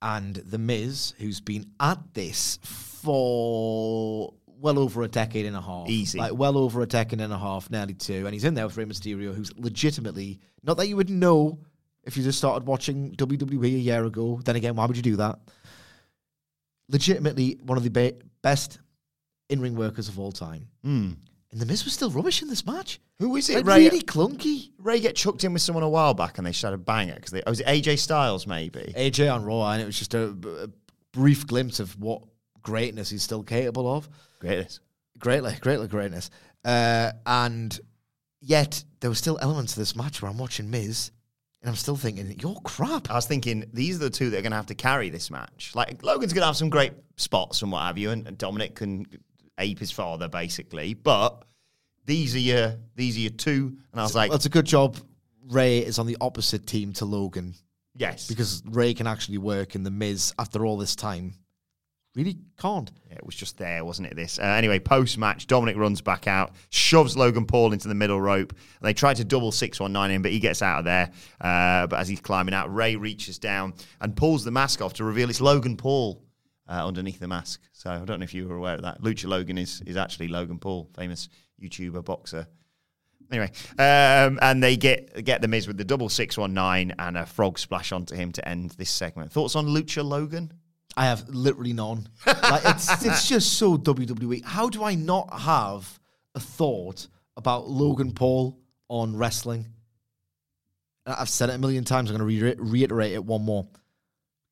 And 0.00 0.36
The 0.36 0.58
Miz, 0.58 1.14
who's 1.18 1.40
been 1.40 1.66
at 1.80 2.14
this 2.14 2.60
for 2.62 4.32
well 4.60 4.78
over 4.78 5.02
a 5.02 5.08
decade 5.08 5.46
and 5.46 5.56
a 5.56 5.60
half. 5.60 5.88
Easy. 5.88 6.18
Like 6.18 6.34
well 6.34 6.56
over 6.56 6.82
a 6.82 6.86
decade 6.86 7.20
and 7.20 7.32
a 7.32 7.38
half, 7.38 7.70
nearly 7.70 7.94
two. 7.94 8.26
And 8.26 8.32
he's 8.32 8.44
in 8.44 8.54
there 8.54 8.66
with 8.66 8.76
Rey 8.76 8.84
Mysterio, 8.84 9.34
who's 9.34 9.56
legitimately, 9.56 10.38
not 10.62 10.76
that 10.76 10.88
you 10.88 10.96
would 10.96 11.10
know 11.10 11.58
if 12.08 12.16
you 12.16 12.24
just 12.24 12.38
started 12.38 12.66
watching 12.66 13.12
WWE 13.12 13.64
a 13.64 13.68
year 13.68 14.04
ago. 14.04 14.40
Then 14.44 14.56
again, 14.56 14.74
why 14.74 14.86
would 14.86 14.96
you 14.96 15.02
do 15.02 15.16
that? 15.16 15.38
Legitimately 16.88 17.58
one 17.62 17.78
of 17.78 17.84
the 17.84 17.90
be- 17.90 18.14
best 18.42 18.80
in 19.50 19.60
ring 19.60 19.76
workers 19.76 20.08
of 20.08 20.18
all 20.18 20.32
time. 20.32 20.68
And 20.82 21.16
The 21.52 21.66
Miz 21.66 21.84
was 21.84 21.92
still 21.94 22.10
rubbish 22.10 22.42
in 22.42 22.48
this 22.48 22.66
match. 22.66 22.98
Who 23.20 23.36
is 23.36 23.48
it? 23.50 23.56
Like, 23.56 23.66
Rey, 23.66 23.84
really 23.84 24.02
clunky. 24.02 24.70
Rey 24.78 25.00
get 25.00 25.16
chucked 25.16 25.44
in 25.44 25.52
with 25.52 25.62
someone 25.62 25.82
a 25.82 25.88
while 25.88 26.14
back 26.14 26.38
and 26.38 26.46
they 26.46 26.52
started 26.52 26.84
banging 26.84 27.10
it 27.10 27.16
because 27.16 27.30
they. 27.32 27.42
Oh, 27.46 27.50
was 27.50 27.60
it 27.60 27.66
AJ 27.66 27.98
Styles 27.98 28.46
maybe? 28.46 28.92
AJ 28.96 29.32
on 29.32 29.44
Raw, 29.44 29.70
and 29.70 29.82
it 29.82 29.86
was 29.86 29.98
just 29.98 30.14
a, 30.14 30.34
a 30.62 30.68
brief 31.12 31.46
glimpse 31.46 31.80
of 31.80 31.98
what 32.00 32.22
greatness 32.62 33.10
he's 33.10 33.22
still 33.22 33.42
capable 33.42 33.92
of. 33.92 34.08
Greatness. 34.40 34.80
Greatly, 35.18 35.54
greatly 35.60 35.88
greatness. 35.88 36.30
Uh, 36.64 37.12
and 37.26 37.78
yet, 38.40 38.84
there 39.00 39.10
were 39.10 39.16
still 39.16 39.38
elements 39.42 39.72
of 39.72 39.78
this 39.78 39.96
match 39.96 40.22
where 40.22 40.30
I'm 40.30 40.38
watching 40.38 40.70
Miz, 40.70 41.10
And 41.60 41.68
I'm 41.68 41.76
still 41.76 41.96
thinking, 41.96 42.36
you're 42.40 42.54
crap. 42.62 43.10
I 43.10 43.14
was 43.14 43.26
thinking 43.26 43.68
these 43.72 43.96
are 43.96 44.04
the 44.04 44.10
two 44.10 44.30
that 44.30 44.38
are 44.38 44.42
going 44.42 44.52
to 44.52 44.56
have 44.56 44.66
to 44.66 44.76
carry 44.76 45.10
this 45.10 45.30
match. 45.30 45.72
Like 45.74 46.02
Logan's 46.04 46.32
going 46.32 46.42
to 46.42 46.46
have 46.46 46.56
some 46.56 46.70
great 46.70 46.92
spots 47.16 47.62
and 47.62 47.72
what 47.72 47.82
have 47.82 47.98
you, 47.98 48.10
and, 48.10 48.26
and 48.28 48.38
Dominic 48.38 48.76
can 48.76 49.06
ape 49.58 49.78
his 49.78 49.90
father 49.90 50.28
basically. 50.28 50.94
But 50.94 51.44
these 52.04 52.34
are 52.36 52.40
your 52.40 52.76
these 52.94 53.16
are 53.16 53.20
your 53.20 53.30
two, 53.30 53.76
and 53.92 54.00
I 54.00 54.04
was 54.04 54.14
like, 54.14 54.30
That's 54.30 54.46
a 54.46 54.50
good 54.50 54.66
job. 54.66 54.96
Rey 55.48 55.78
is 55.78 55.98
on 55.98 56.06
the 56.06 56.16
opposite 56.20 56.66
team 56.66 56.92
to 56.94 57.06
Logan 57.06 57.54
yes, 57.98 58.28
because 58.28 58.62
Rey 58.66 58.94
can 58.94 59.06
actually 59.06 59.38
work 59.38 59.74
in 59.74 59.82
the 59.82 59.90
Miz 59.90 60.32
after 60.38 60.64
all 60.64 60.76
this 60.76 60.96
time. 60.96 61.34
Really 62.16 62.38
can't. 62.58 62.90
It 63.10 63.24
was 63.24 63.36
just 63.36 63.58
there, 63.58 63.84
wasn't 63.84 64.08
it? 64.08 64.16
This 64.16 64.38
uh, 64.38 64.42
anyway. 64.42 64.78
Post 64.78 65.18
match, 65.18 65.46
Dominic 65.46 65.76
runs 65.76 66.00
back 66.00 66.26
out, 66.26 66.52
shoves 66.70 67.16
Logan 67.16 67.46
Paul 67.46 67.72
into 67.72 67.86
the 67.86 67.94
middle 67.94 68.20
rope, 68.20 68.54
they 68.80 68.94
try 68.94 69.14
to 69.14 69.24
double 69.24 69.52
six 69.52 69.78
one 69.78 69.92
nine 69.92 70.10
him, 70.10 70.22
but 70.22 70.32
he 70.32 70.40
gets 70.40 70.62
out 70.62 70.80
of 70.80 70.84
there. 70.84 71.10
Uh, 71.40 71.86
but 71.86 72.00
as 72.00 72.08
he's 72.08 72.20
climbing 72.20 72.54
out, 72.54 72.74
Rey 72.74 72.96
reaches 72.96 73.38
down 73.38 73.74
and 74.00 74.16
pulls 74.16 74.42
the 74.42 74.50
mask 74.50 74.80
off 74.80 74.94
to 74.94 75.04
reveal 75.04 75.30
it's 75.30 75.40
Logan 75.40 75.76
Paul 75.76 76.24
uh, 76.68 76.84
underneath 76.86 77.20
the 77.20 77.28
mask. 77.28 77.60
So 77.72 77.90
I 77.90 78.04
don't 78.04 78.18
know 78.20 78.24
if 78.24 78.34
you 78.34 78.48
were 78.48 78.56
aware 78.56 78.74
of 78.74 78.82
that. 78.82 79.00
Lucha 79.02 79.28
Logan 79.28 79.58
is 79.58 79.82
is 79.86 79.96
actually 79.96 80.28
Logan 80.28 80.58
Paul, 80.58 80.90
famous 80.96 81.28
YouTuber 81.62 82.04
boxer. 82.04 82.48
Anyway, 83.30 83.50
um, 83.78 84.38
and 84.40 84.62
they 84.62 84.76
get 84.76 85.24
get 85.24 85.42
the 85.42 85.48
Miz 85.48 85.68
with 85.68 85.76
the 85.76 85.84
double 85.84 86.08
six 86.08 86.38
one 86.38 86.54
nine 86.54 86.94
and 86.98 87.16
a 87.16 87.26
frog 87.26 87.58
splash 87.58 87.92
onto 87.92 88.14
him 88.16 88.32
to 88.32 88.48
end 88.48 88.70
this 88.72 88.90
segment. 88.90 89.30
Thoughts 89.30 89.54
on 89.54 89.66
Lucha 89.66 90.02
Logan? 90.02 90.52
I 90.96 91.06
have 91.06 91.28
literally 91.28 91.72
none. 91.72 92.08
like 92.26 92.62
it's 92.64 93.04
it's 93.04 93.28
just 93.28 93.54
so 93.54 93.76
WWE. 93.78 94.44
How 94.44 94.68
do 94.68 94.82
I 94.82 94.94
not 94.94 95.40
have 95.40 96.00
a 96.34 96.40
thought 96.40 97.06
about 97.36 97.68
Logan 97.68 98.12
Paul 98.12 98.58
on 98.88 99.16
wrestling? 99.16 99.66
And 101.06 101.14
I've 101.14 101.28
said 101.28 101.50
it 101.50 101.54
a 101.54 101.58
million 101.58 101.84
times. 101.84 102.10
I'm 102.10 102.16
going 102.16 102.28
to 102.28 102.44
re- 102.46 102.54
reiterate 102.58 103.12
it 103.12 103.24
one 103.24 103.42
more. 103.42 103.68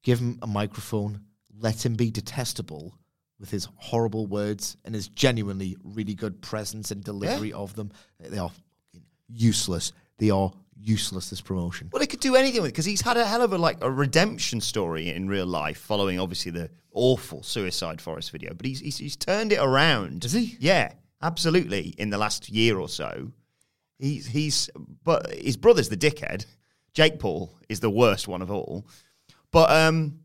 Give 0.02 0.18
him 0.20 0.38
a 0.42 0.46
microphone. 0.46 1.20
Let 1.58 1.84
him 1.84 1.94
be 1.96 2.10
detestable 2.10 2.94
with 3.38 3.50
his 3.50 3.68
horrible 3.76 4.26
words 4.26 4.76
and 4.84 4.94
his 4.94 5.08
genuinely 5.08 5.76
really 5.84 6.14
good 6.14 6.40
presence 6.40 6.90
and 6.90 7.02
delivery 7.02 7.52
of 7.52 7.74
them. 7.74 7.90
They 8.20 8.38
are 8.38 8.48
fucking 8.50 9.06
useless. 9.28 9.92
They 10.18 10.30
are 10.30 10.52
useless. 10.80 11.30
This 11.30 11.40
promotion. 11.40 11.90
Well, 11.92 12.00
they 12.00 12.06
could 12.06 12.20
do 12.20 12.36
anything 12.36 12.62
with 12.62 12.70
it 12.70 12.72
because 12.72 12.84
he's 12.84 13.00
had 13.00 13.16
a 13.16 13.26
hell 13.26 13.42
of 13.42 13.52
a 13.52 13.58
like 13.58 13.78
a 13.82 13.90
redemption 13.90 14.60
story 14.60 15.10
in 15.10 15.28
real 15.28 15.46
life, 15.46 15.78
following 15.78 16.18
obviously 16.18 16.52
the 16.52 16.70
awful 16.92 17.42
Suicide 17.42 18.00
Forest 18.00 18.30
video. 18.30 18.54
But 18.54 18.66
he's 18.66 18.80
he's, 18.80 18.98
he's 18.98 19.16
turned 19.16 19.52
it 19.52 19.58
around. 19.58 20.24
Has 20.24 20.32
he? 20.32 20.56
Yeah, 20.60 20.92
absolutely. 21.22 21.94
In 21.98 22.10
the 22.10 22.18
last 22.18 22.48
year 22.48 22.78
or 22.78 22.88
so, 22.88 23.32
he's 23.98 24.26
he's. 24.26 24.70
But 25.04 25.32
his 25.32 25.56
brother's 25.56 25.88
the 25.88 25.96
dickhead. 25.96 26.46
Jake 26.94 27.18
Paul 27.18 27.52
is 27.68 27.80
the 27.80 27.90
worst 27.90 28.26
one 28.26 28.42
of 28.42 28.50
all. 28.50 28.86
But 29.50 29.70
um, 29.70 30.20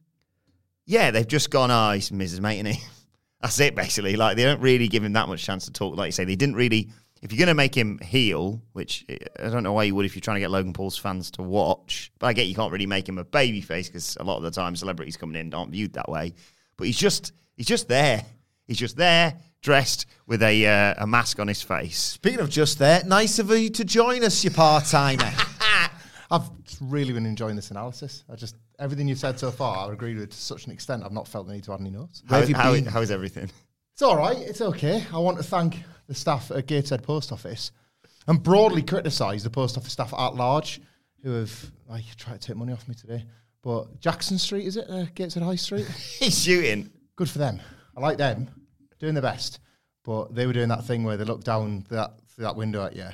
yeah, 0.86 1.12
they've 1.12 1.28
just 1.28 1.52
gone. 1.52 1.72
Ah, 1.72 1.92
oh, 1.92 1.94
he's 1.94 2.10
Mrs. 2.10 2.40
Mate, 2.40 2.60
isn't 2.60 2.66
he? 2.68 2.84
That's 3.42 3.60
it, 3.60 3.76
basically. 3.76 4.16
Like 4.16 4.38
they 4.38 4.44
don't 4.44 4.62
really 4.62 4.88
give 4.88 5.04
him 5.04 5.14
that 5.14 5.28
much 5.28 5.44
chance 5.44 5.66
to 5.66 5.72
talk. 5.72 5.98
Like 5.98 6.08
you 6.08 6.12
say, 6.12 6.26
they 6.26 6.36
didn't 6.36 6.56
really. 6.56 6.90
If 7.22 7.32
you're 7.32 7.38
going 7.38 7.48
to 7.48 7.54
make 7.54 7.76
him 7.76 8.00
heel, 8.00 8.62
which 8.74 9.06
I 9.40 9.50
don't 9.50 9.62
know 9.62 9.74
why 9.74 9.84
you 9.84 9.94
would 9.94 10.06
if 10.06 10.16
you're 10.16 10.22
trying 10.22 10.36
to 10.38 10.42
get 10.42 10.50
Logan 10.50 10.74
Paul's 10.74 10.98
fans 10.98 11.30
to 11.32 11.44
watch, 11.44 12.12
but 12.18 12.28
I 12.28 12.34
get 12.34 12.48
you 12.48 12.56
can't 12.56 12.72
really 12.72 12.88
make 12.88 13.08
him 13.08 13.20
a 13.20 13.24
baby 13.24 13.62
face 13.62 13.88
because 13.88 14.18
a 14.20 14.24
lot 14.24 14.38
of 14.38 14.44
the 14.44 14.50
time 14.50 14.76
celebrities 14.76 15.18
coming 15.18 15.40
in 15.40 15.54
aren't 15.54 15.72
viewed 15.72 15.94
that 15.94 16.10
way. 16.10 16.34
But 16.78 16.88
he's 16.88 16.98
just 16.98 17.34
he's 17.56 17.68
just 17.68 17.88
there. 17.88 18.26
He's 18.66 18.78
just 18.78 18.98
there, 18.98 19.36
dressed 19.62 20.08
with 20.26 20.42
a 20.42 20.66
uh, 20.66 21.04
a 21.04 21.06
mask 21.06 21.40
on 21.40 21.48
his 21.48 21.62
face. 21.62 22.00
Speaking 22.00 22.40
of 22.40 22.50
just 22.50 22.80
there, 22.80 23.04
nice 23.06 23.38
of 23.38 23.52
you 23.52 23.70
to 23.70 23.86
join 23.86 24.24
us, 24.24 24.44
you 24.44 24.50
part 24.50 24.86
timer. 24.86 25.32
I've 26.32 26.50
really 26.80 27.14
been 27.14 27.26
enjoying 27.26 27.56
this 27.56 27.70
analysis. 27.70 28.24
I 28.32 28.36
just 28.36 28.56
everything 28.80 29.08
you've 29.08 29.20
said 29.20 29.38
so 29.38 29.52
far, 29.52 29.90
I 29.90 29.94
agreed 29.94 30.18
with 30.18 30.32
to 30.32 30.38
such 30.38 30.66
an 30.66 30.72
extent. 30.72 31.04
I've 31.04 31.12
not 31.12 31.28
felt 31.28 31.46
the 31.46 31.54
need 31.54 31.66
to 31.66 31.74
add 31.74 31.82
any 31.82 31.92
notes. 31.92 32.24
How, 32.28 32.40
have 32.40 32.50
you 32.50 32.56
how- 32.56 32.74
been? 32.74 32.86
how 32.86 33.02
is 33.02 33.12
everything? 33.12 33.52
It's 33.94 34.02
all 34.02 34.16
right. 34.18 34.38
It's 34.38 34.62
okay. 34.62 35.04
I 35.14 35.20
want 35.20 35.38
to 35.38 35.44
thank 35.44 35.76
the 36.08 36.14
staff 36.14 36.52
at 36.52 36.68
Gateshead 36.68 37.04
Post 37.04 37.32
Office 37.32 37.72
and 38.28 38.42
broadly 38.42 38.84
criticise 38.84 39.44
the 39.44 39.50
post 39.50 39.78
office 39.78 39.94
staff 39.94 40.14
at 40.14 40.36
large 40.36 40.82
who 41.24 41.32
have 41.32 41.72
like 41.90 42.04
tried 42.18 42.42
to 42.42 42.48
take 42.48 42.58
money 42.58 42.74
off 42.74 42.88
me 42.88 42.96
today. 42.96 43.26
But 43.62 44.00
Jackson 44.00 44.38
Street 44.38 44.66
is 44.66 44.78
it? 44.78 44.90
Uh, 44.90 45.06
Gateshead 45.14 45.44
High 45.44 45.56
Street. 45.56 45.88
He's 46.20 46.42
shooting. 46.42 46.90
Good 47.16 47.30
for 47.30 47.38
them. 47.38 47.62
I 47.96 48.00
like 48.00 48.18
them 48.18 48.50
doing 49.00 49.14
their 49.14 49.22
best. 49.22 49.60
But 50.04 50.34
they 50.34 50.48
were 50.48 50.54
doing 50.54 50.70
that 50.70 50.86
thing 50.86 51.04
where 51.04 51.18
they 51.18 51.26
look 51.26 51.44
down 51.44 51.86
that 51.90 52.14
through 52.30 52.46
that 52.46 52.56
window 52.56 52.84
at 52.86 52.96
you, 52.96 53.08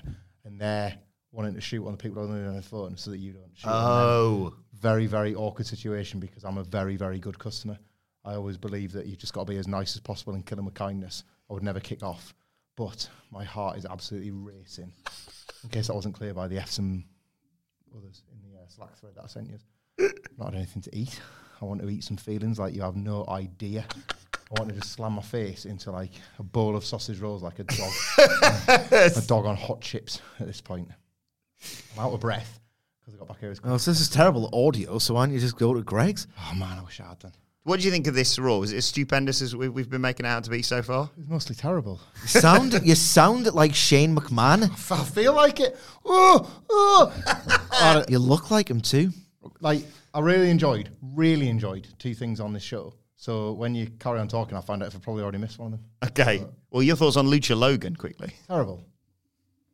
and 0.45 0.59
they're 0.59 0.97
wanting 1.31 1.53
to 1.55 1.61
shoot 1.61 1.85
on 1.85 1.91
the 1.91 1.97
people 1.97 2.23
on 2.23 2.53
their 2.53 2.61
phone 2.61 2.95
so 2.95 3.11
that 3.11 3.17
you 3.17 3.33
don't 3.33 3.51
shoot. 3.53 3.67
Oh, 3.69 4.53
very, 4.73 5.05
very 5.05 5.35
awkward 5.35 5.67
situation 5.67 6.19
because 6.21 6.45
I'm 6.45 6.57
a 6.57 6.63
very, 6.63 6.95
very 6.95 7.19
good 7.19 7.37
customer. 7.37 7.77
I 8.23 8.35
always 8.35 8.57
believe 8.57 8.93
that 8.93 9.05
you've 9.05 9.17
just 9.17 9.33
got 9.33 9.47
to 9.47 9.51
be 9.51 9.57
as 9.57 9.67
nice 9.67 9.95
as 9.95 10.01
possible 10.01 10.33
and 10.33 10.45
kill 10.45 10.55
them 10.55 10.65
with 10.65 10.75
kindness. 10.75 11.23
I 11.49 11.53
would 11.53 11.63
never 11.63 11.79
kick 11.79 12.03
off. 12.03 12.33
But 12.77 13.09
my 13.31 13.43
heart 13.43 13.77
is 13.77 13.85
absolutely 13.85 14.31
racing. 14.31 14.93
In 15.63 15.69
case 15.69 15.87
that 15.87 15.95
wasn't 15.95 16.15
clear 16.15 16.33
by 16.33 16.47
the 16.47 16.59
F's 16.59 16.77
and 16.77 17.03
others 17.97 18.21
in 18.31 18.49
the 18.49 18.57
uh, 18.57 18.67
Slack 18.69 18.95
thread 18.95 19.15
that 19.15 19.23
I 19.23 19.27
sent 19.27 19.49
you. 19.49 19.57
Not 20.37 20.53
had 20.53 20.55
anything 20.55 20.83
to 20.83 20.95
eat. 20.95 21.19
I 21.59 21.65
want 21.65 21.81
to 21.81 21.89
eat 21.89 22.03
some 22.03 22.17
feelings 22.17 22.59
like 22.59 22.75
you 22.75 22.83
have 22.83 22.95
no 22.95 23.25
idea. 23.27 23.83
I 24.55 24.59
want 24.59 24.69
to 24.69 24.75
just 24.75 24.93
slam 24.93 25.13
my 25.13 25.23
face 25.23 25.65
into 25.65 25.91
like 25.91 26.11
a 26.37 26.43
bowl 26.43 26.75
of 26.75 26.85
sausage 26.85 27.19
rolls 27.19 27.41
like 27.41 27.59
a 27.59 27.63
dog. 27.63 27.91
a 29.17 29.21
dog 29.25 29.45
on 29.47 29.57
hot 29.57 29.81
chips 29.81 30.21
at 30.39 30.45
this 30.45 30.61
point. 30.61 30.87
I'm 31.93 32.05
out 32.05 32.13
of 32.13 32.19
breath 32.19 32.59
because 32.99 33.15
I 33.15 33.17
got 33.17 33.27
back 33.27 33.39
here 33.39 33.49
as 33.49 33.59
so 33.59 33.91
this 33.91 33.99
is 33.99 34.07
terrible 34.07 34.49
audio. 34.53 34.99
So 34.99 35.15
why 35.15 35.25
don't 35.25 35.33
you 35.33 35.39
just 35.39 35.57
go 35.57 35.73
to 35.73 35.81
Greggs? 35.81 36.27
Oh 36.39 36.53
man, 36.55 36.77
I 36.77 36.83
wish 36.83 37.01
I 37.01 37.07
had 37.09 37.19
done. 37.19 37.33
What 37.67 37.79
do 37.79 37.85
you 37.85 37.91
think 37.91 38.07
of 38.07 38.13
this 38.15 38.39
Raw? 38.39 38.61
Is 38.61 38.71
it 38.71 38.77
as 38.77 38.85
stupendous 38.85 39.41
as 39.41 39.55
we- 39.55 39.67
we've 39.69 39.89
been 39.89 40.01
making 40.01 40.25
it 40.25 40.29
out 40.29 40.43
to 40.45 40.49
be 40.49 40.61
so 40.61 40.81
far? 40.81 41.09
It's 41.19 41.27
mostly 41.29 41.55
terrible. 41.55 41.99
You 42.21 42.27
sound 42.27 42.79
you 42.83 42.95
sound 42.95 43.53
like 43.53 43.75
Shane 43.75 44.15
McMahon. 44.15 44.63
I 44.91 45.03
feel 45.03 45.33
like 45.33 45.59
it. 45.59 45.77
Oh, 46.05 46.49
oh. 46.69 48.03
You 48.07 48.19
look 48.19 48.51
like 48.51 48.69
him 48.69 48.81
too. 48.81 49.11
like 49.59 49.83
I 50.13 50.19
really 50.21 50.49
enjoyed, 50.49 50.89
really 51.01 51.49
enjoyed 51.49 51.87
two 51.99 52.13
things 52.15 52.39
on 52.39 52.53
this 52.53 52.63
show. 52.63 52.93
So 53.17 53.51
when 53.53 53.75
you 53.75 53.87
carry 53.99 54.19
on 54.19 54.27
talking, 54.27 54.55
I'll 54.55 54.61
find 54.61 54.81
out 54.81 54.87
if 54.89 54.95
I 54.95 54.99
probably 54.99 55.23
already 55.23 55.39
missed 55.39 55.59
one 55.59 55.73
of 55.73 55.79
them. 55.79 55.89
Okay. 56.09 56.45
Well, 56.71 56.83
your 56.83 56.95
thoughts 56.95 57.17
on 57.17 57.27
Lucha 57.27 57.57
Logan 57.57 57.95
quickly? 57.95 58.31
Terrible. 58.47 58.83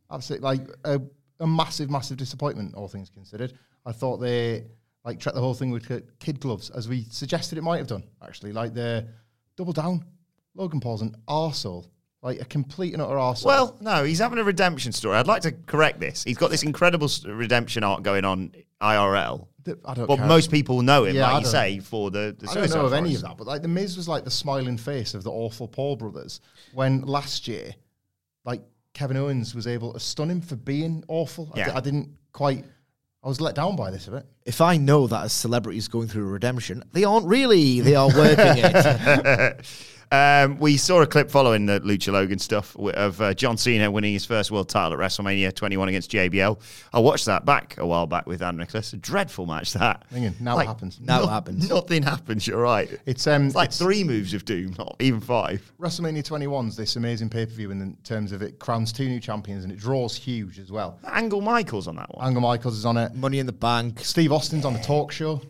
Absolutely, 0.09 0.43
like 0.45 0.61
a, 0.85 1.01
a 1.39 1.47
massive, 1.47 1.89
massive 1.89 2.17
disappointment. 2.17 2.73
All 2.75 2.87
things 2.87 3.09
considered, 3.09 3.53
I 3.85 3.91
thought 3.91 4.17
they 4.17 4.65
like 5.05 5.19
tracked 5.19 5.35
the 5.35 5.41
whole 5.41 5.53
thing 5.53 5.71
with 5.71 5.87
kid 6.19 6.39
gloves, 6.39 6.69
as 6.69 6.87
we 6.87 7.05
suggested 7.09 7.57
it 7.57 7.61
might 7.61 7.77
have 7.77 7.87
done. 7.87 8.03
Actually, 8.21 8.53
like 8.53 8.73
the 8.73 9.07
double 9.57 9.73
down. 9.73 10.05
Logan 10.55 10.79
Paul's 10.79 11.01
an 11.01 11.15
arsehole. 11.27 11.87
like 12.21 12.39
a 12.39 12.45
complete 12.45 12.93
and 12.93 13.01
utter 13.01 13.15
arsehole. 13.15 13.45
Well, 13.45 13.77
no, 13.81 14.03
he's 14.03 14.19
having 14.19 14.37
a 14.39 14.43
redemption 14.43 14.91
story. 14.93 15.17
I'd 15.17 15.27
like 15.27 15.41
to 15.41 15.51
correct 15.51 15.99
this. 15.99 16.23
He's 16.23 16.37
got 16.37 16.51
this 16.51 16.63
incredible 16.63 17.09
redemption 17.25 17.83
arc 17.83 18.01
going 18.03 18.23
on 18.23 18.53
IRL. 18.81 19.47
Th- 19.65 19.77
I 19.83 19.93
don't 19.93 20.07
But 20.07 20.17
care. 20.17 20.27
most 20.27 20.51
people 20.51 20.81
know 20.83 21.05
him, 21.05 21.15
Yeah, 21.15 21.27
I 21.27 21.33
like 21.33 21.39
you 21.41 21.43
don't- 21.45 21.51
say, 21.51 21.79
for 21.79 22.11
the, 22.11 22.35
the 22.37 22.49
I 22.49 22.53
don't 22.53 22.69
know 22.69 22.85
of 22.85 22.93
any 22.93 23.15
of 23.15 23.21
that, 23.23 23.35
but 23.37 23.47
like 23.47 23.61
the 23.61 23.67
Miz 23.67 23.97
was 23.97 24.07
like 24.07 24.23
the 24.25 24.31
smiling 24.31 24.77
face 24.77 25.13
of 25.15 25.23
the 25.23 25.31
awful 25.31 25.67
Paul 25.67 25.95
brothers 25.97 26.39
when 26.73 27.01
last 27.01 27.47
year, 27.47 27.73
like 28.45 28.61
Kevin 28.93 29.17
Owens 29.17 29.55
was 29.55 29.65
able 29.67 29.91
to 29.93 29.99
stun 29.99 30.29
him 30.29 30.39
for 30.41 30.55
being 30.55 31.03
awful. 31.07 31.51
Yeah. 31.55 31.67
di- 31.71 31.75
I 31.75 31.79
didn't 31.79 32.09
quite. 32.31 32.63
I 33.23 33.29
was 33.29 33.39
let 33.39 33.55
down 33.55 33.77
by 33.77 33.89
this 33.89 34.07
a 34.09 34.11
bit. 34.11 34.25
If 34.45 34.59
I 34.59 34.75
know 34.75 35.07
that 35.07 35.23
as 35.23 35.31
celebrities 35.31 35.87
going 35.87 36.09
through 36.09 36.27
a 36.27 36.31
redemption, 36.31 36.83
they 36.91 37.05
aren't 37.05 37.25
really. 37.25 37.79
They 37.79 37.95
are 37.95 38.09
working 38.09 38.57
it. 38.57 39.65
Um, 40.13 40.59
we 40.59 40.77
saw 40.77 41.01
a 41.01 41.07
clip 41.07 41.31
following 41.31 41.65
the 41.65 41.79
Lucha 41.79 42.13
Logan 42.13 42.37
stuff 42.37 42.75
of 42.77 43.19
uh, 43.19 43.33
John 43.33 43.57
Cena 43.57 43.89
winning 43.89 44.13
his 44.13 44.25
first 44.27 44.51
world 44.51 44.69
title 44.69 44.93
at 44.93 44.99
WrestleMania 44.99 45.55
21 45.55 45.87
against 45.89 46.11
JBL. 46.11 46.59
I 46.93 46.99
watched 46.99 47.25
that 47.25 47.45
back 47.45 47.79
a 47.79 47.87
while 47.87 48.05
back 48.05 48.27
with 48.27 48.43
Ann 48.43 48.57
Nicholas. 48.57 48.93
A 48.93 48.97
dreadful 48.97 49.47
match 49.47 49.73
that. 49.73 50.05
Thinking, 50.11 50.35
now 50.39 50.53
Like, 50.55 50.65
it 50.65 50.67
happens. 50.67 50.99
Now 51.01 51.23
it 51.23 51.25
no- 51.25 51.31
happens. 51.31 51.67
Nothing 51.67 52.03
happens. 52.03 52.45
You're 52.45 52.61
right. 52.61 52.91
It's 53.07 53.25
um, 53.25 53.47
It's 53.47 53.55
like 53.55 53.69
it's- 53.69 53.79
three 53.79 54.03
moves 54.03 54.35
of 54.35 54.45
doom, 54.45 54.75
not 54.77 54.95
even 54.99 55.19
five. 55.19 55.71
WrestleMania 55.79 56.21
21's 56.23 56.75
this 56.75 56.95
amazing 56.95 57.29
pay 57.29 57.47
per 57.47 57.51
view 57.53 57.71
in 57.71 57.97
terms 58.03 58.31
of 58.31 58.43
it 58.43 58.59
crowns 58.59 58.93
two 58.93 59.09
new 59.09 59.19
champions 59.19 59.63
and 59.63 59.73
it 59.73 59.79
draws 59.79 60.15
huge 60.15 60.59
as 60.59 60.71
well. 60.71 60.99
Angle 61.11 61.41
Michaels 61.41 61.87
on 61.87 61.95
that 61.95 62.15
one. 62.15 62.23
Angle 62.27 62.43
Michaels 62.43 62.77
is 62.77 62.85
on 62.85 62.97
it. 62.97 63.15
Money 63.15 63.39
in 63.39 63.47
the 63.47 63.51
bank. 63.51 63.99
Steve 64.01 64.31
Austin's 64.31 64.63
on 64.63 64.73
the 64.73 64.79
talk 64.81 65.11
show. 65.11 65.41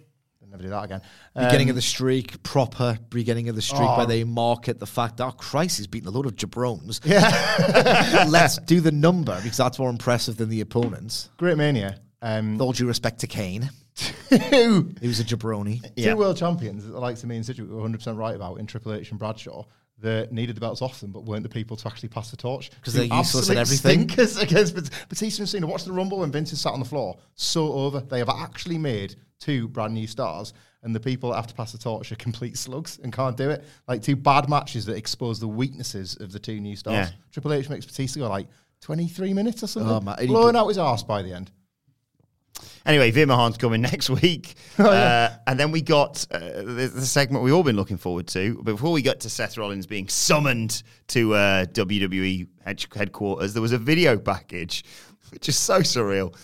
Never 0.54 0.64
do 0.64 0.70
that 0.70 0.84
again. 0.86 1.02
Beginning 1.36 1.68
Um, 1.68 1.70
of 1.72 1.76
the 1.78 1.82
streak, 1.82 2.44
proper 2.44 3.00
beginning 3.10 3.50
of 3.50 3.56
the 3.56 3.62
streak 3.64 3.82
Oh. 3.82 3.98
where 3.98 4.06
they 4.06 4.24
market 4.24 4.80
the 4.80 4.86
fact 4.86 5.18
that, 5.18 5.26
oh, 5.26 5.32
Christ, 5.32 5.78
he's 5.78 5.88
beaten 5.88 6.08
a 6.08 6.12
load 6.12 6.28
of 6.28 6.36
jabrones. 6.36 7.00
Yeah. 7.04 8.28
Let's 8.30 8.60
do 8.60 8.80
the 8.80 8.92
number 8.92 9.36
because 9.42 9.58
that's 9.58 9.80
more 9.80 9.90
impressive 9.90 10.38
than 10.38 10.50
the 10.50 10.62
opponents. 10.62 11.30
Great 11.38 11.58
Mania. 11.58 11.98
Um, 12.22 12.52
With 12.54 12.62
all 12.62 12.72
due 12.72 12.86
respect 12.88 13.20
to 13.22 13.28
Kane, 13.28 13.72
two, 13.96 14.94
he 15.02 15.08
was 15.08 15.20
a 15.20 15.24
jabroni. 15.24 15.84
Yeah. 15.96 16.12
two 16.12 16.18
world 16.18 16.38
champions 16.38 16.86
that 16.86 16.92
the 16.92 17.00
likes 17.00 17.24
of 17.24 17.30
me 17.30 17.36
and 17.36 17.46
Sidgwick 17.46 17.70
were 17.70 17.82
100% 17.82 18.16
right 18.16 18.36
about 18.36 18.60
in 18.60 18.68
Triple 18.68 18.94
H 18.94 19.10
and 19.10 19.20
Bradshaw. 19.20 19.66
that 20.02 20.34
needed 20.34 20.54
the 20.56 20.60
belts 20.60 20.82
off 20.82 21.00
them, 21.00 21.12
but 21.14 21.24
weren't 21.24 21.44
the 21.44 21.50
people 21.50 21.78
to 21.78 21.88
actually 21.88 22.10
pass 22.10 22.30
the 22.30 22.36
torch. 22.36 22.70
Because 22.72 22.94
they're 22.94 23.06
useless 23.06 23.50
at 23.50 23.56
everything. 23.56 24.10
stinkers 24.10 24.36
against 24.42 24.76
Bat- 24.76 24.90
Batista 25.08 25.44
and 25.44 25.50
Cena. 25.50 25.66
Watch 25.66 25.86
the 25.86 25.94
Rumble 25.94 26.20
when 26.20 26.32
Vince 26.32 26.52
is 26.52 26.60
sat 26.60 26.74
on 26.74 26.80
the 26.80 26.86
floor. 26.86 27.18
So 27.36 27.72
over. 27.72 28.02
They 28.02 28.20
have 28.20 28.28
actually 28.28 28.78
made 28.78 29.16
two 29.44 29.68
brand 29.68 29.94
new 29.94 30.08
stars, 30.08 30.54
and 30.84 30.96
the 30.96 31.00
people 31.00 31.30
that 31.30 31.36
have 31.38 31.48
to 31.48 31.54
pass 31.54 31.72
the 31.72 31.78
torch 31.78 32.12
are 32.12 32.16
complete 32.16 32.58
slugs 32.58 33.00
and 33.04 33.12
can't 33.12 33.36
do 33.36 33.50
it. 33.50 33.64
Like 33.88 34.02
two 34.02 34.16
bad 34.16 34.50
matches 34.50 34.86
that 34.86 34.96
expose 34.96 35.40
the 35.40 35.48
weaknesses 35.48 36.16
of 36.20 36.32
the 36.32 36.40
two 36.40 36.60
new 36.60 36.76
stars. 36.76 37.10
Yeah. 37.10 37.16
Triple 37.32 37.54
H 37.54 37.70
makes 37.70 37.86
Batista 37.86 38.20
go 38.20 38.30
like 38.30 38.48
23 38.82 39.34
minutes 39.34 39.64
or 39.64 39.68
something. 39.68 39.92
Oh, 39.92 40.02
man. 40.02 40.28
Blowing 40.28 40.56
out 40.56 40.68
his 40.68 40.78
arse 40.78 41.04
by 41.04 41.22
the 41.22 41.34
end. 41.34 41.52
Anyway, 42.86 43.12
Vimahan's 43.12 43.58
coming 43.58 43.82
next 43.94 44.10
week. 44.10 44.56
Oh, 44.80 44.90
uh, 44.90 45.32
and 45.46 45.60
then 45.60 45.70
we 45.72 45.82
got 45.82 46.26
uh, 46.32 46.40
the, 46.40 46.92
the 46.96 47.06
segment 47.06 47.44
we've 47.44 47.54
all 47.54 47.62
been 47.62 47.76
looking 47.76 47.98
forward 47.98 48.26
to. 48.30 48.60
Before 48.64 48.92
we 48.92 49.04
got 49.04 49.20
to 49.20 49.30
Seth 49.30 49.56
Rollins 49.56 49.86
being 49.86 50.08
summoned 50.08 50.82
to 51.10 51.36
uh, 51.36 51.66
WWE 51.66 52.48
headquarters, 52.66 53.54
there 53.54 53.62
was 53.62 53.72
a 53.72 53.78
video 53.78 54.18
package, 54.18 54.84
which 55.32 55.48
is 55.48 55.56
so 55.56 55.82
surreal. 55.82 56.36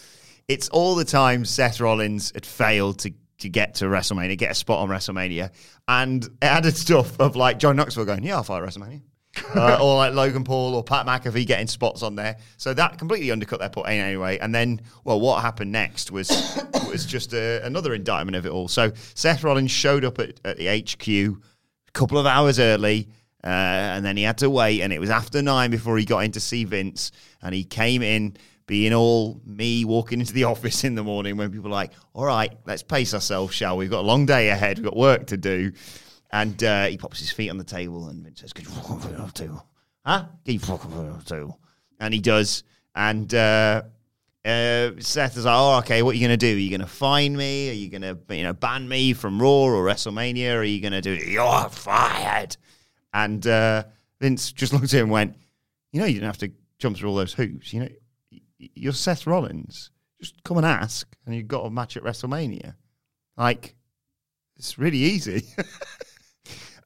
It's 0.50 0.68
all 0.70 0.96
the 0.96 1.06
time 1.06 1.46
Seth 1.46 1.80
Rollins 1.80 2.32
had 2.34 2.46
failed 2.46 3.00
to, 3.00 3.14
to 3.38 3.50
get 3.50 3.76
to 3.76 3.86
WrestleMania, 3.86 4.36
get 4.38 4.52
a 4.52 4.56
spot 4.56 4.80
on 4.80 4.90
WrestleMania. 4.90 5.52
And 5.88 6.24
it 6.24 6.32
added 6.42 6.76
stuff 6.76 7.18
of 7.20 7.36
like 7.36 7.60
John 7.60 7.76
Knoxville 7.76 8.06
going, 8.06 8.24
Yeah, 8.24 8.38
I'll 8.38 8.44
fight 8.44 8.64
WrestleMania. 8.64 9.02
uh, 9.56 9.78
or 9.80 9.96
like 9.96 10.14
Logan 10.14 10.44
Paul 10.44 10.74
or 10.74 10.84
Pat 10.84 11.06
McAfee 11.06 11.46
getting 11.46 11.68
spots 11.68 12.02
on 12.02 12.16
there. 12.16 12.38
So 12.58 12.74
that 12.74 12.98
completely 12.98 13.30
undercut 13.30 13.60
their 13.60 13.70
put 13.70 13.86
in 13.86 13.94
anyway. 13.94 14.40
And 14.40 14.54
then, 14.54 14.82
well, 15.04 15.20
what 15.20 15.44
happened 15.44 15.72
next 15.72 16.12
was 16.12 16.30
was 16.90 17.06
just 17.06 17.34
a, 17.34 17.64
another 17.64 17.94
indictment 17.94 18.36
of 18.36 18.48
it 18.48 18.50
all. 18.50 18.68
So 18.68 18.92
Seth 19.14 19.44
Rollins 19.44 19.70
showed 19.70 20.04
up 20.04 20.18
at, 20.18 20.40
at 20.44 20.58
the 20.58 20.68
HQ 20.68 21.08
a 21.08 21.92
couple 21.92 22.18
of 22.18 22.26
hours 22.26 22.60
early. 22.60 23.08
Uh, 23.44 23.48
and 23.48 24.04
then 24.04 24.18
he 24.18 24.24
had 24.24 24.38
to 24.40 24.50
wait, 24.50 24.82
and 24.82 24.92
it 24.92 25.00
was 25.00 25.10
after 25.10 25.42
nine 25.42 25.72
before 25.72 25.98
he 25.98 26.04
got 26.04 26.26
in 26.26 26.32
to 26.34 26.42
see 26.42 26.66
Vince. 26.66 27.14
And 27.42 27.56
he 27.56 27.64
came 27.64 28.02
in 28.02 28.36
being 28.70 28.94
all 28.94 29.42
me 29.48 29.84
walking 29.84 30.20
into 30.20 30.32
the 30.32 30.44
office 30.54 30.84
in 30.84 30.94
the 30.94 31.04
morning 31.04 31.36
when 31.36 31.52
people 31.52 31.70
are 31.70 31.72
like, 31.72 31.92
all 32.14 32.26
right, 32.26 32.56
let's 32.68 32.84
pace 32.84 33.16
ourselves, 33.16 33.54
shall 33.54 33.76
we? 33.76 33.86
We've 33.86 33.92
got 33.92 34.02
a 34.02 34.08
long 34.08 34.28
day 34.28 34.50
ahead, 34.50 34.78
we've 34.78 34.86
got 34.86 34.96
work 34.96 35.26
to 35.28 35.38
do. 35.38 35.74
And 36.32 36.64
uh, 36.64 36.86
he 36.86 36.96
pops 36.96 37.20
his 37.20 37.32
feet 37.32 37.50
on 37.50 37.58
the 37.58 37.64
table 37.64 38.10
and 38.10 38.24
Vince 38.24 38.42
says, 38.42 38.54
Can 38.54 38.66
you 38.66 38.72
over 38.88 39.10
to 39.10 39.16
the 39.16 39.32
table? 39.32 39.66
Huh? 40.06 40.26
Can 40.46 40.54
you 40.54 40.60
to 40.60 40.68
the 40.68 41.24
table? 41.26 41.60
And 42.00 42.14
he 42.14 42.20
does. 42.20 42.64
And 42.94 43.34
uh, 43.34 43.82
uh, 44.46 44.92
Seth 45.00 45.36
is 45.36 45.46
like, 45.46 45.56
Oh, 45.58 45.80
okay, 45.80 46.04
what 46.04 46.12
are 46.12 46.18
you 46.20 46.28
going 46.28 46.38
to 46.40 46.46
do? 46.46 46.56
Are 46.56 46.60
you 46.60 46.70
going 46.70 46.82
to 46.82 46.86
fine 46.88 47.36
me? 47.36 47.72
Are 47.72 47.74
you 47.74 47.90
going 47.90 48.04
to 48.04 48.20
you 48.36 48.44
know, 48.44 48.54
ban 48.54 48.88
me 48.88 49.14
from 49.14 49.42
Raw 49.42 49.50
or 49.50 49.84
WrestleMania? 49.84 50.56
Are 50.56 50.64
you 50.64 50.80
going 50.80 50.92
to 50.94 51.02
do 51.02 51.14
it? 51.14 51.26
You're 51.26 51.70
fired? 51.70 52.56
And 53.16 53.48
uh, 53.48 53.86
Vince 54.22 54.52
just 54.52 54.74
looked 54.74 54.86
at 54.86 54.94
him 54.94 55.06
and 55.06 55.12
went, 55.12 55.38
You 55.92 56.02
know, 56.02 56.06
you 56.06 56.14
didn't 56.14 56.28
have 56.28 56.38
to 56.38 56.52
jump 56.78 56.98
through 56.98 57.10
all 57.10 57.16
those 57.16 57.34
hoops. 57.34 57.74
You 57.74 57.80
know, 57.80 57.90
you're 58.60 58.94
Seth 58.94 59.26
Rollins. 59.26 59.92
Just 60.22 60.44
come 60.44 60.58
and 60.58 60.66
ask, 60.66 61.16
and 61.26 61.34
you've 61.34 61.48
got 61.48 61.66
a 61.66 61.70
match 61.70 61.96
at 61.96 62.04
WrestleMania. 62.04 62.76
Like, 63.38 63.76
it's 64.58 64.78
really 64.78 64.98
easy. 64.98 65.46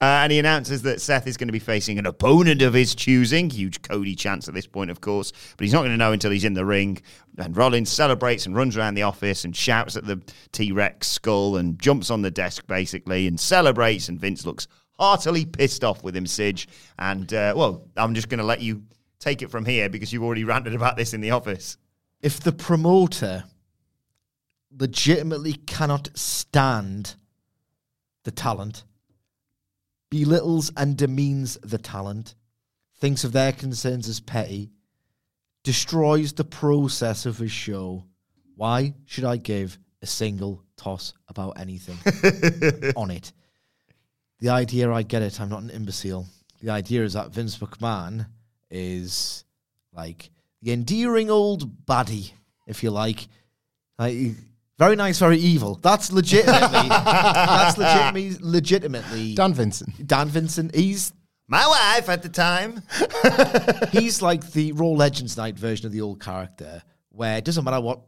Uh, 0.03 0.23
and 0.23 0.33
he 0.33 0.39
announces 0.39 0.81
that 0.81 0.99
Seth 0.99 1.27
is 1.27 1.37
going 1.37 1.47
to 1.47 1.53
be 1.53 1.59
facing 1.59 1.97
an 1.97 2.05
opponent 2.05 2.61
of 2.61 2.73
his 2.73 2.93
choosing. 2.93 3.49
Huge 3.49 3.81
Cody 3.81 4.15
chance 4.15 4.49
at 4.49 4.53
this 4.53 4.67
point, 4.67 4.91
of 4.91 4.99
course. 4.99 5.31
But 5.55 5.63
he's 5.63 5.71
not 5.71 5.79
going 5.79 5.91
to 5.91 5.97
know 5.97 6.11
until 6.11 6.29
he's 6.29 6.43
in 6.43 6.55
the 6.55 6.65
ring. 6.65 7.01
And 7.37 7.55
Rollins 7.55 7.89
celebrates 7.89 8.45
and 8.45 8.53
runs 8.53 8.75
around 8.75 8.95
the 8.95 9.03
office 9.03 9.45
and 9.45 9.55
shouts 9.55 9.95
at 9.95 10.05
the 10.05 10.21
T 10.51 10.73
Rex 10.73 11.07
skull 11.07 11.55
and 11.55 11.79
jumps 11.79 12.09
on 12.09 12.21
the 12.21 12.29
desk, 12.29 12.67
basically, 12.67 13.27
and 13.27 13.39
celebrates. 13.39 14.09
And 14.09 14.19
Vince 14.19 14.45
looks 14.45 14.67
heartily 14.99 15.45
pissed 15.45 15.85
off 15.85 16.03
with 16.03 16.17
him, 16.17 16.25
Sidge. 16.25 16.67
And, 16.99 17.33
uh, 17.33 17.53
well, 17.55 17.87
I'm 17.95 18.13
just 18.13 18.27
going 18.27 18.39
to 18.39 18.45
let 18.45 18.59
you 18.59 18.83
take 19.23 19.41
it 19.41 19.49
from 19.49 19.65
here 19.65 19.89
because 19.89 20.11
you've 20.11 20.23
already 20.23 20.43
ranted 20.43 20.75
about 20.75 20.97
this 20.97 21.13
in 21.13 21.21
the 21.21 21.31
office. 21.31 21.77
if 22.21 22.39
the 22.39 22.51
promoter 22.51 23.43
legitimately 24.77 25.53
cannot 25.53 26.09
stand 26.15 27.15
the 28.23 28.31
talent, 28.31 28.83
belittles 30.09 30.71
and 30.77 30.97
demeans 30.97 31.57
the 31.63 31.77
talent, 31.77 32.35
thinks 32.99 33.23
of 33.23 33.31
their 33.31 33.51
concerns 33.51 34.07
as 34.07 34.19
petty, 34.19 34.71
destroys 35.63 36.33
the 36.33 36.43
process 36.43 37.25
of 37.25 37.37
his 37.37 37.51
show, 37.51 38.03
why 38.55 38.93
should 39.05 39.25
I 39.25 39.37
give 39.37 39.77
a 40.01 40.05
single 40.05 40.63
toss 40.77 41.13
about 41.27 41.59
anything 41.59 41.97
on 42.95 43.11
it? 43.11 43.31
The 44.39 44.49
idea, 44.49 44.91
I 44.91 45.03
get 45.03 45.21
it. 45.21 45.39
I'm 45.39 45.49
not 45.49 45.63
an 45.63 45.69
imbecile. 45.69 46.27
The 46.61 46.69
idea 46.69 47.03
is 47.03 47.13
that 47.13 47.31
Vince 47.31 47.57
McMahon 47.57 48.25
is 48.73 49.45
like 49.93 50.31
the 50.61 50.73
endearing 50.73 51.29
old 51.29 51.85
baddie, 51.85 52.33
if 52.67 52.83
you 52.83 52.91
like. 52.91 53.27
like 53.97 54.35
very 54.79 54.95
nice, 54.95 55.19
very 55.19 55.37
evil. 55.37 55.75
That's 55.75 56.11
legitimately. 56.11 56.89
that's 56.89 57.77
legitimately. 57.77 58.37
Legitimately. 58.41 59.35
Dan 59.35 59.53
Vincent. 59.53 60.07
Dan 60.07 60.27
Vincent. 60.27 60.75
He's 60.75 61.13
My 61.47 61.65
wife 61.67 62.09
at 62.09 62.23
the 62.23 62.29
time. 62.29 62.81
he's 63.91 64.21
like 64.21 64.51
the 64.51 64.71
Raw 64.71 64.87
Legends 64.87 65.37
Night 65.37 65.57
version 65.57 65.85
of 65.85 65.91
the 65.91 66.01
old 66.01 66.19
character, 66.19 66.81
where 67.09 67.37
it 67.37 67.45
doesn't 67.45 67.63
matter 67.63 67.79
what 67.79 68.01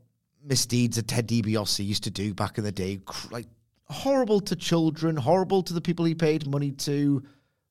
misdeeds 0.43 0.97
that 0.97 1.07
Ted 1.07 1.27
DiBiase 1.27 1.85
used 1.85 2.03
to 2.05 2.11
do 2.11 2.33
back 2.33 2.57
in 2.57 2.63
the 2.63 2.71
day, 2.71 2.99
like 3.29 3.45
horrible 3.87 4.39
to 4.41 4.55
children, 4.55 5.15
horrible 5.15 5.61
to 5.63 5.73
the 5.73 5.81
people 5.81 6.05
he 6.05 6.15
paid 6.15 6.47
money 6.47 6.71
to, 6.71 7.23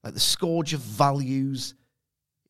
like 0.04 0.14
the 0.14 0.20
scourge 0.20 0.72
of 0.72 0.80
values. 0.80 1.74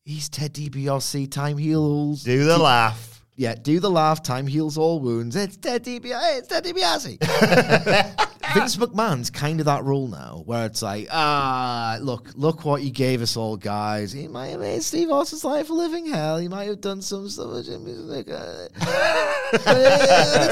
He's 0.07 0.29
Ted 0.29 0.53
DiBiase, 0.53 1.31
time 1.31 1.57
heals. 1.57 2.21
Do 2.21 2.43
the 2.43 2.59
laugh. 2.59 3.14
Yeah, 3.37 3.53
do 3.55 3.81
the 3.81 3.89
laugh, 3.89 4.23
time 4.23 4.47
heals 4.47 4.77
all 4.77 5.01
wounds. 5.01 5.35
It's 5.35 5.57
Ted 5.57 5.83
DiBiase. 5.83 6.37
It's 6.39 6.47
Ted 6.47 6.63
DiBiase. 6.63 7.17
Vince 8.53 8.77
McMahon's 8.77 9.29
kind 9.29 9.59
of 9.59 9.65
that 9.65 9.83
rule 9.83 10.07
now, 10.07 10.43
where 10.45 10.65
it's 10.65 10.81
like, 10.81 11.09
ah, 11.11 11.97
look, 11.99 12.29
look 12.35 12.63
what 12.63 12.81
you 12.81 12.91
gave 12.91 13.21
us 13.21 13.35
all, 13.35 13.57
guys. 13.57 14.13
He 14.13 14.29
might 14.29 14.47
have 14.49 14.61
made 14.61 14.81
Steve 14.83 15.11
Austin's 15.11 15.43
life 15.43 15.69
a 15.69 15.73
living 15.73 16.05
hell. 16.05 16.37
He 16.37 16.47
might 16.47 16.69
have 16.69 16.79
done 16.79 17.01
some 17.01 17.27
stuff 17.27 17.51
with 17.51 17.65
Jimmy 17.65 17.91
it's 17.93 18.07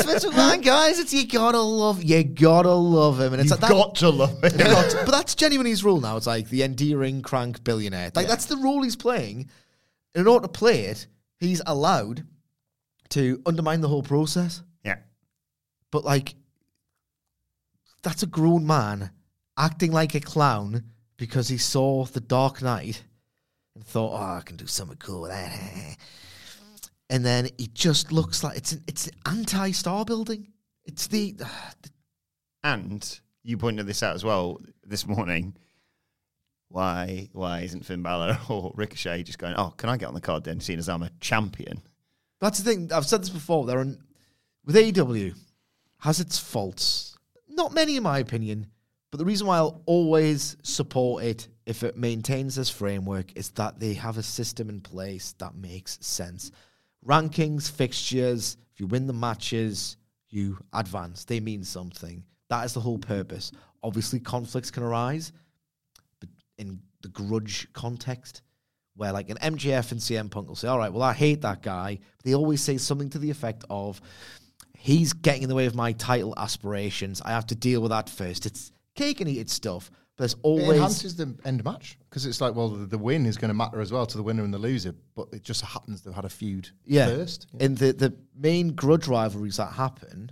Vince 0.06 0.26
McMahon, 0.26 0.62
guys. 0.62 1.00
It's 1.00 1.13
you 1.13 1.26
gotta 1.26 1.62
love, 1.62 2.04
you 2.04 2.22
gotta 2.26 2.74
love 2.74 3.17
him, 3.22 3.32
and 3.32 3.41
it's 3.41 3.52
You've 3.52 3.62
like 3.62 3.69
that. 3.69 3.78
got 3.78 3.96
to 3.96 4.10
love. 4.10 4.34
You 4.43 4.50
got- 4.50 4.93
but 5.06 5.12
that's 5.12 5.36
genuinely 5.36 5.69
his 5.69 5.86
rule 5.86 6.02
now. 6.02 6.17
It's 6.17 6.28
like 6.28 6.50
the 6.50 6.63
endearing 6.63 7.22
crank 7.22 7.63
billionaire. 7.63 8.12
Like 8.13 8.28
that's 8.28 8.48
the 8.48 8.58
role 8.58 8.84
he's 8.84 8.98
playing. 8.98 9.50
And 10.15 10.22
in 10.22 10.28
order 10.28 10.48
to 10.48 10.52
play 10.52 10.82
it, 10.86 11.08
he's 11.39 11.62
allowed 11.65 12.26
to 13.13 13.41
undermine 13.45 13.82
the 13.82 13.88
whole 13.88 14.04
process. 14.04 14.63
Yeah. 14.84 14.97
But 15.91 16.04
like, 16.04 16.36
that's 18.02 18.23
a 18.23 18.28
grown 18.28 18.65
man 18.65 19.12
acting 19.58 19.91
like 19.91 20.15
a 20.15 20.19
clown 20.19 20.84
because 21.17 21.47
he 21.47 21.58
saw 21.58 22.06
The 22.06 22.19
Dark 22.19 22.62
Knight 22.62 23.04
and 23.76 23.86
thought, 23.86 24.13
"Oh, 24.13 24.38
I 24.38 24.41
can 24.43 24.58
do 24.58 24.65
something 24.65 24.97
cool 24.97 25.21
with 25.21 25.32
that." 25.32 25.97
And 27.10 27.23
then 27.23 27.49
he 27.60 27.67
just 27.67 28.12
looks 28.12 28.43
like 28.43 28.58
it's 28.58 28.71
an, 28.71 28.84
it's 28.88 29.10
anti-star 29.28 30.06
building. 30.06 30.52
It's 30.86 31.06
the, 31.06 31.34
the 31.34 31.89
And 32.63 33.19
you 33.43 33.58
pointed 33.58 33.86
this 33.86 34.02
out 34.02 34.15
as 34.15 34.23
well 34.23 34.60
this 34.84 35.06
morning. 35.06 35.56
Why 36.69 37.30
why 37.32 37.62
isn't 37.62 37.86
Finn 37.86 38.02
Balor 38.02 38.39
or 38.49 38.73
Ricochet 38.76 39.21
just 39.21 39.38
going, 39.38 39.54
oh, 39.56 39.76
can 39.78 39.89
I 39.89 39.97
get 39.97 40.08
on 40.08 40.15
the 40.15 40.21
card 40.21 40.43
then, 40.43 40.60
seeing 40.60 40.80
as 40.80 40.89
I'm 40.89 41.04
a 41.04 41.12
champion? 41.19 41.84
That's 42.43 42.60
the 42.60 42.69
thing. 42.69 42.91
I've 42.91 43.06
said 43.06 43.21
this 43.21 43.29
before. 43.29 43.65
There 43.65 43.79
are 43.79 43.88
with 44.65 44.75
AEW 44.75 45.34
has 45.99 46.19
its 46.19 46.38
faults. 46.38 47.17
Not 47.47 47.73
many, 47.73 47.95
in 47.95 48.03
my 48.03 48.19
opinion. 48.19 48.67
But 49.12 49.19
the 49.19 49.25
reason 49.25 49.47
why 49.47 49.58
I'll 49.58 49.82
always 49.86 50.58
support 50.62 51.23
it 51.23 51.47
if 51.65 51.84
it 51.84 51.95
maintains 51.95 52.56
this 52.56 52.69
framework 52.69 53.38
is 53.38 53.51
that 53.51 53.79
they 53.79 53.93
have 53.93 54.17
a 54.17 54.23
system 54.23 54.69
in 54.69 54.82
place 54.82 55.36
that 55.38 55.56
makes 55.56 55.97
sense. 56.01 56.51
Rankings, 57.08 57.71
fixtures, 57.71 58.58
if 58.73 58.79
you 58.82 58.88
win 58.88 59.08
the 59.08 59.13
matches, 59.13 59.95
you 60.27 60.58
advance. 60.73 61.23
They 61.23 61.39
mean 61.39 61.63
something. 61.63 62.25
That 62.49 62.65
is 62.65 62.73
the 62.73 62.82
whole 62.82 62.97
purpose. 62.97 63.53
Obviously, 63.84 64.19
conflicts 64.19 64.69
can 64.69 64.84
arise, 64.84 65.32
but 66.19 66.27
in 66.58 66.82
the 67.03 67.08
grudge 67.08 67.71
context, 67.71 68.41
where 68.95 69.12
like 69.12 69.29
an 69.29 69.38
MJF 69.38 69.91
and 69.91 69.99
CM 69.99 70.29
Punk 70.29 70.47
will 70.47 70.56
say, 70.56 70.67
"All 70.67 70.77
right, 70.77 70.91
well, 70.91 71.03
I 71.03 71.13
hate 71.13 71.41
that 71.41 71.62
guy," 71.62 71.99
but 72.17 72.25
they 72.25 72.36
always 72.36 72.62
say 72.62 72.77
something 72.77 73.10
to 73.12 73.19
the 73.19 73.29
effect 73.29 73.63
of, 73.69 74.01
"He's 74.77 75.13
getting 75.13 75.43
in 75.43 75.49
the 75.49 75.56
way 75.56 75.65
of 75.65 75.75
my 75.75 75.93
title 75.93 76.34
aspirations. 76.38 77.21
I 77.21 77.32
have 77.32 77.47
to 77.47 77.56
deal 77.56 77.82
with 77.82 77.91
that 77.91 78.10
first. 78.10 78.45
It's 78.45 78.71
cake 78.95 79.21
and 79.21 79.29
eat 79.29 79.39
it 79.39 79.49
stuff." 79.49 79.89
But 80.15 80.23
there's 80.23 80.34
It 80.34 80.39
always 80.43 80.69
enhances 80.69 81.15
the 81.15 81.36
end 81.43 81.63
match 81.63 81.97
because 82.08 82.27
it's 82.27 82.39
like, 82.39 82.53
well, 82.53 82.69
the, 82.69 82.86
the 82.86 82.99
win 82.99 83.25
is 83.25 83.36
going 83.36 83.49
to 83.49 83.56
matter 83.56 83.82
as 83.82 83.91
well 83.91 84.06
to 84.06 84.15
the 84.15 84.21
winner 84.21 84.43
and 84.43 84.53
the 84.53 84.60
loser, 84.60 84.93
but 85.15 85.27
it 85.34 85.43
just 85.43 85.62
happens 85.62 86.03
they've 86.03 86.13
had 86.13 86.25
a 86.25 86.29
feud 86.29 86.69
yeah. 86.86 87.08
first. 87.08 87.47
In 87.60 87.73
the 87.75 87.93
the 87.93 88.15
main 88.36 88.73
grudge 88.73 89.08
rivalries 89.08 89.58
that 89.58 89.73
happen, 89.73 90.32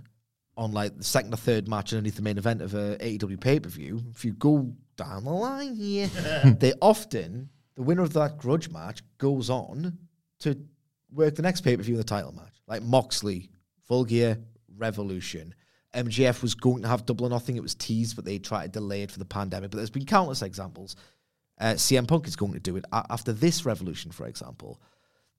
on 0.56 0.72
like 0.72 0.96
the 0.96 1.04
second 1.04 1.32
or 1.32 1.36
third 1.36 1.68
match 1.68 1.92
underneath 1.92 2.16
the 2.16 2.22
main 2.22 2.38
event 2.38 2.62
of 2.62 2.74
a 2.74 2.96
AEW 2.98 3.40
pay 3.40 3.58
per 3.58 3.68
view, 3.68 4.02
if 4.10 4.24
you 4.24 4.32
go 4.32 4.72
down 4.96 5.24
the 5.24 5.30
line 5.30 5.74
here, 5.74 6.06
they 6.60 6.74
often 6.80 7.48
the 7.74 7.82
winner 7.82 8.02
of 8.02 8.12
that 8.14 8.38
grudge 8.38 8.70
match 8.70 9.02
goes 9.18 9.50
on 9.50 9.98
to 10.40 10.58
work 11.12 11.34
the 11.34 11.42
next 11.42 11.62
pay 11.62 11.76
per 11.76 11.82
view 11.82 11.94
in 11.94 11.98
the 11.98 12.04
title 12.04 12.32
match, 12.32 12.60
like 12.66 12.82
Moxley, 12.82 13.50
Full 13.86 14.04
Gear, 14.04 14.38
Revolution. 14.76 15.54
MJF 15.94 16.40
was 16.40 16.54
going 16.54 16.82
to 16.82 16.88
have 16.88 17.04
double 17.04 17.26
or 17.26 17.30
nothing. 17.30 17.56
It 17.56 17.62
was 17.62 17.74
teased, 17.74 18.16
but 18.16 18.24
they 18.24 18.38
tried 18.38 18.72
to 18.72 18.80
delay 18.80 19.02
it 19.02 19.10
for 19.10 19.18
the 19.18 19.24
pandemic. 19.24 19.70
But 19.70 19.76
there's 19.76 19.90
been 19.90 20.06
countless 20.06 20.42
examples. 20.42 20.96
Uh, 21.60 21.74
CM 21.74 22.08
Punk 22.08 22.26
is 22.26 22.34
going 22.34 22.54
to 22.54 22.60
do 22.60 22.76
it 22.76 22.84
after 22.92 23.32
this 23.32 23.66
revolution, 23.66 24.10
for 24.10 24.26
example. 24.26 24.80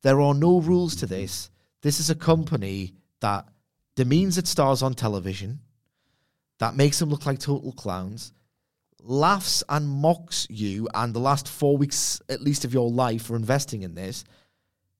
There 0.03 0.21
are 0.21 0.33
no 0.33 0.59
rules 0.61 0.95
to 0.97 1.07
this. 1.07 1.49
This 1.81 1.99
is 1.99 2.09
a 2.09 2.15
company 2.15 2.93
that 3.21 3.47
demeans 3.95 4.37
its 4.37 4.49
stars 4.49 4.83
on 4.83 4.93
television, 4.93 5.59
that 6.59 6.75
makes 6.75 6.99
them 6.99 7.09
look 7.09 7.25
like 7.25 7.39
total 7.39 7.71
clowns, 7.73 8.31
laughs 9.03 9.63
and 9.69 9.87
mocks 9.87 10.47
you 10.49 10.87
and 10.93 11.13
the 11.13 11.19
last 11.19 11.47
four 11.47 11.77
weeks 11.77 12.21
at 12.29 12.41
least 12.41 12.65
of 12.65 12.73
your 12.73 12.89
life 12.89 13.23
for 13.23 13.35
investing 13.35 13.83
in 13.83 13.95
this, 13.95 14.23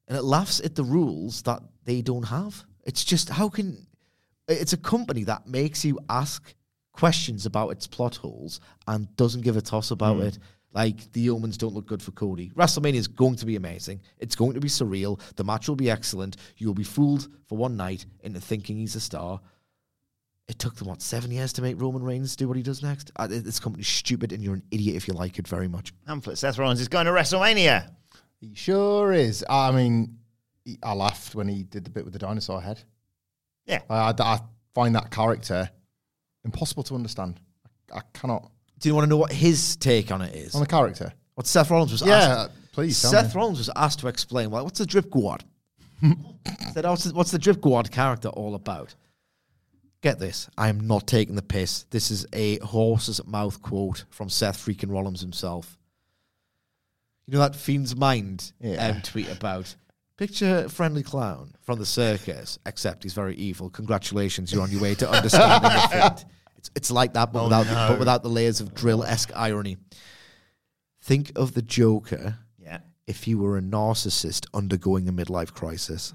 and 0.07 0.17
it 0.17 0.23
laughs 0.23 0.59
at 0.59 0.75
the 0.75 0.83
rules 0.83 1.41
that 1.43 1.61
they 1.85 2.01
don't 2.01 2.23
have. 2.23 2.63
It's 2.85 3.03
just 3.03 3.29
how 3.29 3.49
can 3.49 3.87
it's 4.47 4.73
a 4.73 4.77
company 4.77 5.23
that 5.23 5.47
makes 5.47 5.85
you 5.85 5.99
ask 6.09 6.53
questions 6.91 7.45
about 7.45 7.69
its 7.69 7.87
plot 7.87 8.17
holes 8.17 8.59
and 8.87 9.13
doesn't 9.15 9.41
give 9.41 9.57
a 9.57 9.61
toss 9.61 9.91
about 9.91 10.17
hmm. 10.17 10.23
it. 10.23 10.39
Like 10.73 11.11
the 11.11 11.29
omens 11.29 11.57
don't 11.57 11.75
look 11.75 11.85
good 11.85 12.01
for 12.01 12.11
Cody. 12.11 12.49
WrestleMania 12.55 12.95
is 12.95 13.07
going 13.07 13.35
to 13.35 13.45
be 13.45 13.55
amazing. 13.55 14.01
It's 14.17 14.35
going 14.35 14.55
to 14.55 14.59
be 14.59 14.67
surreal. 14.67 15.19
The 15.35 15.43
match 15.43 15.67
will 15.67 15.75
be 15.75 15.91
excellent. 15.91 16.37
You'll 16.57 16.73
be 16.73 16.83
fooled 16.83 17.27
for 17.45 17.57
one 17.57 17.77
night 17.77 18.07
into 18.21 18.39
thinking 18.39 18.77
he's 18.77 18.95
a 18.95 18.99
star. 18.99 19.39
It 20.49 20.60
took 20.60 20.75
them 20.75 20.88
what 20.89 21.01
seven 21.01 21.32
years 21.32 21.53
to 21.53 21.62
make 21.62 21.79
Roman 21.82 22.03
Reigns 22.03 22.36
do 22.36 22.47
what 22.49 22.58
he 22.58 22.63
does 22.63 22.84
next. 22.84 23.12
Uh, 23.15 23.27
this 23.27 23.60
company's 23.60 23.88
stupid, 23.88 24.34
and 24.34 24.43
you're 24.43 24.56
an 24.56 24.63
idiot 24.71 24.95
if 24.97 25.08
you 25.08 25.13
like 25.13 25.39
it 25.39 25.47
very 25.47 25.67
much. 25.69 25.93
Pamphlet 26.06 26.38
Seth 26.38 26.58
Rollins 26.58 26.82
is 26.82 26.89
going 26.89 27.06
to 27.06 27.12
WrestleMania. 27.13 27.89
He 28.41 28.53
sure 28.53 29.13
is. 29.13 29.45
I 29.49 29.71
mean, 29.71 30.17
he- 30.65 30.77
I 30.84 30.93
laughed 30.93 31.34
when 31.34 31.47
he 31.47 31.63
did 31.63 31.86
the 31.86 31.89
bit 31.89 32.03
with 32.03 32.12
the 32.13 32.19
dinosaur 32.19 32.62
head. 32.62 32.82
Yeah. 33.65 33.79
I, 33.89 34.12
I, 34.12 34.13
I 34.19 34.39
find 34.75 34.95
that 34.95 35.12
character 35.12 35.69
impossible 36.43 36.84
to 36.84 36.95
understand. 36.95 37.39
I, 37.93 37.99
I 37.99 38.01
cannot. 38.13 38.51
Do 38.79 38.89
you 38.89 38.95
want 38.95 39.06
to 39.06 39.10
know 39.10 39.17
what 39.17 39.32
his 39.32 39.77
take 39.77 40.12
on 40.12 40.21
it 40.21 40.36
is? 40.36 40.56
On 40.56 40.60
the 40.62 40.67
character? 40.67 41.13
What 41.36 41.47
Seth 41.47 41.71
Rollins 41.71 41.93
was 41.93 42.01
Yeah, 42.01 42.15
asked. 42.43 42.51
please 42.73 42.97
Seth 42.97 43.34
me. 43.34 43.39
Rollins 43.39 43.60
was 43.60 43.69
asked 43.77 43.99
to 43.99 44.10
explain, 44.10 44.51
well, 44.51 44.65
what's 44.65 44.79
the 44.79 44.86
drip 44.86 45.10
guard? 45.10 45.45
Said, 46.73 46.86
"Oh, 46.86 46.89
what's 46.89 47.06
the, 47.06 47.13
what's 47.13 47.32
the 47.32 47.39
drip 47.39 47.62
guard 47.62 47.89
character 47.91 48.27
all 48.27 48.56
about? 48.56 48.93
Get 50.03 50.19
this, 50.19 50.49
I 50.57 50.67
am 50.67 50.85
not 50.85 51.07
taking 51.07 51.35
the 51.35 51.41
piss. 51.41 51.83
This 51.89 52.11
is 52.11 52.25
a 52.33 52.59
horse's 52.59 53.25
mouth 53.25 53.61
quote 53.61 54.03
from 54.09 54.27
Seth 54.29 54.57
freaking 54.57 54.91
Rollins 54.91 55.21
himself. 55.21 55.77
You 57.25 57.33
know 57.33 57.39
that 57.39 57.55
Fiend's 57.55 57.95
Mind 57.95 58.51
Yeah. 58.59 58.85
um, 58.89 59.01
tweet 59.01 59.31
about 59.31 59.73
picture 60.17 60.65
a 60.65 60.69
friendly 60.69 61.03
clown 61.03 61.55
from 61.61 61.79
the 61.79 61.85
circus, 61.85 62.59
except 62.65 63.03
he's 63.03 63.13
very 63.13 63.33
evil. 63.35 63.69
Congratulations, 63.69 64.51
you're 64.51 64.61
on 64.61 64.71
your 64.71 64.81
way 64.81 64.93
to 64.95 65.09
understanding 65.09 65.61
the 65.71 65.87
Fiend. 65.91 66.25
It's, 66.57 66.69
it's 66.75 66.91
like 66.91 67.13
that, 67.13 67.31
but, 67.31 67.45
without, 67.45 67.65
but 67.89 67.97
without 67.97 68.23
the 68.23 68.29
layers 68.29 68.59
of 68.59 68.73
drill 68.73 69.05
esque 69.05 69.31
irony. 69.33 69.77
Think 71.01 71.31
of 71.37 71.53
the 71.53 71.61
Joker 71.61 72.39
Yeah. 72.61 72.79
if 73.07 73.23
he 73.23 73.35
were 73.35 73.57
a 73.57 73.61
narcissist 73.61 74.47
undergoing 74.53 75.07
a 75.07 75.13
midlife 75.13 75.53
crisis. 75.53 76.13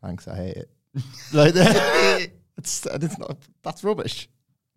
Thanks, 0.00 0.28
I 0.28 0.36
hate 0.36 0.56
it. 0.58 0.70
like 1.32 1.54
that. 1.54 2.30
It's, 2.58 2.84
it's 2.86 3.18
not, 3.18 3.38
that's 3.62 3.82
rubbish. 3.84 4.28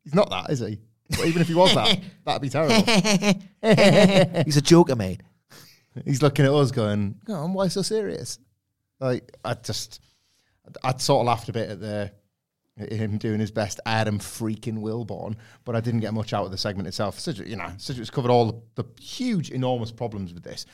He's 0.04 0.16
not 0.16 0.30
that, 0.30 0.50
is 0.50 0.60
he? 0.60 0.80
But 1.10 1.26
even 1.26 1.42
if 1.42 1.48
he 1.50 1.56
was 1.56 1.74
that, 1.76 2.00
that'd 2.26 2.42
be 2.42 2.50
terrible. 2.50 2.76
He's 4.46 4.56
a 4.58 4.62
Joker, 4.62 4.96
mate. 4.96 5.22
He's 6.06 6.22
looking 6.22 6.46
at 6.46 6.52
us 6.54 6.72
going, 6.72 7.16
"Go 7.26 7.34
on, 7.34 7.54
why 7.54 7.68
so 7.68 7.82
serious?" 7.82 8.40
Like 9.02 9.30
I 9.44 9.56
just, 9.56 10.00
I'd 10.84 11.02
sort 11.02 11.22
of 11.22 11.26
laughed 11.28 11.50
a 11.50 11.54
bit 11.54 11.70
at 11.70 11.80
the 11.82 12.12
at 12.80 12.92
him 12.94 13.18
doing 13.18 13.42
his 13.42 13.52
best 13.52 13.82
Adam 13.86 14.20
freaking 14.20 14.78
Wilborn, 14.80 15.36
but 15.66 15.76
I 15.76 15.82
didn't 15.82 16.00
get 16.00 16.14
much 16.14 16.32
out 16.32 16.46
of 16.46 16.52
the 16.52 16.58
segment 16.58 16.88
itself. 16.88 17.20
Cedric, 17.20 17.50
you 17.50 17.58
know, 17.58 17.68
Cedric's 17.78 18.10
covered 18.10 18.32
all 18.32 18.64
the, 18.76 18.84
the 18.84 19.02
huge, 19.02 19.52
enormous 19.52 19.92
problems 19.92 20.34
with 20.34 20.44
this. 20.44 20.66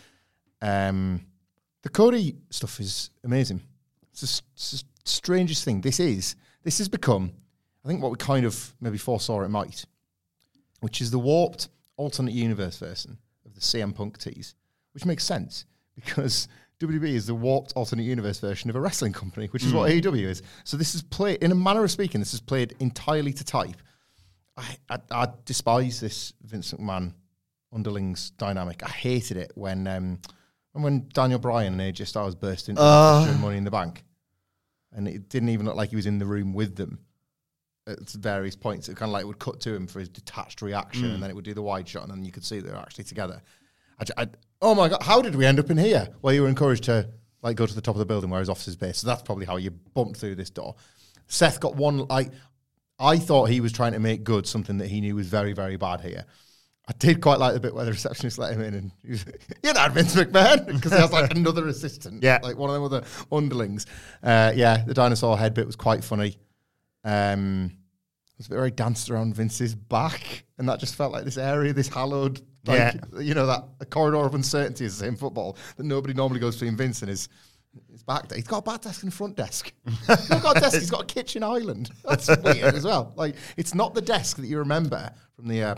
Um, 0.62 1.26
the 1.82 1.90
Cody 1.90 2.36
stuff 2.52 2.80
is 2.80 3.10
amazing. 3.24 3.62
It's 4.12 4.22
the, 4.22 4.26
s- 4.26 4.42
it's 4.54 4.72
the 4.84 5.10
strangest 5.10 5.66
thing. 5.66 5.82
This 5.82 6.00
is 6.00 6.36
this 6.68 6.80
has 6.80 6.90
become, 6.90 7.32
I 7.86 7.88
think, 7.88 8.02
what 8.02 8.12
we 8.12 8.18
kind 8.18 8.46
of 8.46 8.76
maybe 8.82 8.98
foresaw 8.98 9.40
it 9.40 9.48
might, 9.48 9.86
which 10.82 11.00
is 11.00 11.12
the 11.12 11.18
warped 11.18 11.70
alternate 11.96 12.34
universe 12.34 12.78
version 12.78 13.18
of 13.46 13.56
the 13.56 13.62
CM 13.62 13.96
Punk 13.96 14.18
tease, 14.18 14.54
which 14.94 15.06
makes 15.06 15.24
sense 15.24 15.64
because 15.96 16.50
WWE 16.82 17.14
is 17.14 17.26
the 17.26 17.34
warped 17.34 17.72
alternate 17.78 18.04
universe 18.04 18.42
version 18.42 18.70
of 18.70 18.76
a 18.76 18.82
wrestling 18.82 19.14
company, 19.14 19.48
which 19.48 19.64
is 19.64 19.72
what 19.72 19.90
AEW 19.90 20.26
is. 20.26 20.42
So 20.66 20.76
this 20.76 20.94
is 20.94 21.04
played, 21.04 21.42
in 21.42 21.54
a 21.54 21.56
manner 21.56 21.86
of 21.86 21.90
speaking, 21.90 22.20
this 22.20 22.34
is 22.34 22.42
played 22.42 22.76
entirely 22.82 23.32
to 23.32 23.46
type. 23.46 23.78
I, 24.58 24.76
I, 24.90 24.98
I 25.10 25.28
despise 25.46 26.02
this 26.02 26.34
Vince 26.44 26.74
McMahon 26.74 27.14
underlings 27.72 28.32
dynamic. 28.32 28.84
I 28.84 28.90
hated 28.90 29.38
it 29.38 29.54
when 29.56 29.88
um, 29.88 30.20
when, 30.74 30.84
when 30.84 31.10
Daniel 31.14 31.40
Bryan 31.40 31.80
and 31.80 31.96
AJ 31.96 32.08
Styles 32.08 32.36
burst 32.36 32.68
into 32.68 32.82
during 33.26 33.40
Money 33.40 33.58
in 33.58 33.64
the 33.64 33.72
Bank, 33.72 34.04
and 34.98 35.08
it 35.08 35.30
didn't 35.30 35.50
even 35.50 35.66
look 35.66 35.76
like 35.76 35.92
he 35.92 35.96
was 35.96 36.08
in 36.08 36.18
the 36.18 36.26
room 36.26 36.54
with 36.54 36.76
them 36.76 37.00
at 37.86 38.10
various 38.10 38.56
points. 38.56 38.90
It 38.90 38.98
kind 38.98 39.10
of 39.10 39.14
like 39.14 39.26
would 39.26 39.40
cut 39.40 39.62
to 39.62 39.74
him 39.74 39.88
for 39.88 40.00
his 40.00 40.10
detached 40.10 40.62
reaction, 40.62 41.06
and 41.06 41.18
mm. 41.18 41.22
then 41.22 41.30
it 41.30 41.36
would 41.36 41.46
do 41.46 41.54
the 41.54 41.62
wide 41.62 41.88
shot, 41.88 42.04
and 42.04 42.12
then 42.12 42.26
you 42.26 42.32
could 42.32 42.44
see 42.44 42.60
they 42.60 42.72
were 42.72 42.78
actually 42.78 43.06
together. 43.06 43.42
I, 44.00 44.24
I- 44.24 44.28
oh 44.62 44.76
my 44.76 44.90
god, 44.90 45.04
how 45.04 45.22
did 45.22 45.36
we 45.36 45.46
end 45.46 45.60
up 45.60 45.70
in 45.70 45.78
here? 45.78 46.10
Well, 46.22 46.34
you 46.34 46.42
were 46.42 46.50
encouraged 46.50 46.84
to 46.86 47.10
like 47.44 47.56
go 47.56 47.68
to 47.68 47.74
the 47.74 47.82
top 47.82 47.96
of 47.96 48.00
the 48.00 48.06
building 48.06 48.32
where 48.32 48.40
his 48.40 48.50
office 48.50 48.68
is 48.68 48.76
based, 48.76 49.02
so 49.02 49.08
that's 49.08 49.22
probably 49.22 49.46
how 49.46 49.58
you 49.58 49.70
bumped 49.72 50.20
through 50.20 50.36
this 50.36 50.50
door. 50.50 50.76
Seth 51.28 51.60
got 51.60 51.76
one 51.76 52.00
like 52.08 52.32
I 53.00 53.20
thought 53.20 53.50
he 53.50 53.62
was 53.62 53.72
trying 53.72 53.94
to 53.94 54.00
make 54.00 54.24
good 54.24 54.48
something 54.48 54.80
that 54.80 54.88
he 54.88 55.00
knew 55.00 55.16
was 55.16 55.28
very 55.28 55.54
very 55.54 55.78
bad 55.78 56.02
here. 56.02 56.26
I 56.90 56.94
did 57.00 57.22
quite 57.22 57.38
like 57.40 57.54
the 57.54 57.60
bit 57.60 57.76
where 57.76 57.84
the 57.86 57.92
receptionist 57.92 58.38
let 58.38 58.54
him 58.54 58.62
in 58.62 58.74
and 58.74 58.92
he 59.04 59.12
was, 59.12 59.26
you're 59.64 59.74
not 59.74 59.92
Vince 59.92 60.16
McMahon 60.16 60.66
because 60.76 60.94
he 60.94 60.98
has 61.00 61.12
like 61.12 61.32
another 61.34 61.68
assistant, 61.68 62.24
Yeah. 62.24 62.40
like 62.42 62.58
one 62.58 62.70
of 62.70 62.76
them 62.76 62.84
other 62.84 63.04
underlings. 63.32 63.86
Uh, 64.24 64.54
yeah, 64.56 64.84
the 64.86 64.94
dinosaur 64.94 65.38
head 65.38 65.54
bit 65.54 65.66
was 65.66 65.76
quite 65.76 66.04
funny. 66.04 66.38
Um, 67.04 67.72
it 68.34 68.38
was 68.38 68.48
a 68.48 68.50
bit 68.50 68.56
where 68.58 68.66
he 68.66 68.72
danced 68.72 69.10
around 69.10 69.36
Vince's 69.36 69.74
back, 69.76 70.46
and 70.58 70.70
that 70.70 70.80
just 70.80 70.96
felt 70.96 71.12
like 71.12 71.26
this 71.26 71.38
area, 71.38 71.74
this 71.74 71.88
hallowed, 71.88 72.40
like, 72.66 72.78
Yeah. 72.78 73.20
you 73.20 73.34
know, 73.34 73.48
that 73.48 73.64
a 73.80 73.86
corridor 73.86 74.18
of 74.26 74.36
uncertainty 74.36 74.86
is 74.86 74.98
the 74.98 75.06
same 75.06 75.16
football 75.16 75.58
that 75.78 75.86
nobody 75.86 76.14
normally 76.14 76.40
goes 76.40 76.56
between 76.56 76.78
Vince 76.78 77.02
and 77.02 77.10
his 77.10 77.30
his 77.92 78.02
back. 78.02 78.32
He's 78.34 78.48
got 78.48 78.58
a 78.60 78.62
back 78.64 78.82
desk 78.82 79.04
and 79.04 79.12
a 79.12 79.16
front 79.16 79.36
desk. 79.36 79.72
he's 80.08 80.30
not 80.32 80.42
got 80.42 80.58
a 80.58 80.60
desk. 80.62 80.80
He's 80.80 80.90
got 80.90 81.04
a 81.04 81.06
kitchen 81.06 81.44
island. 81.44 81.92
That's 82.04 82.28
weird 82.28 82.74
as 82.74 82.84
well. 82.86 83.14
Like 83.16 83.36
it's 83.56 83.76
not 83.76 83.94
the 83.94 84.02
desk 84.02 84.38
that 84.38 84.48
you 84.48 84.58
remember 84.60 85.12
from 85.36 85.48
the. 85.48 85.62
Uh, 85.64 85.76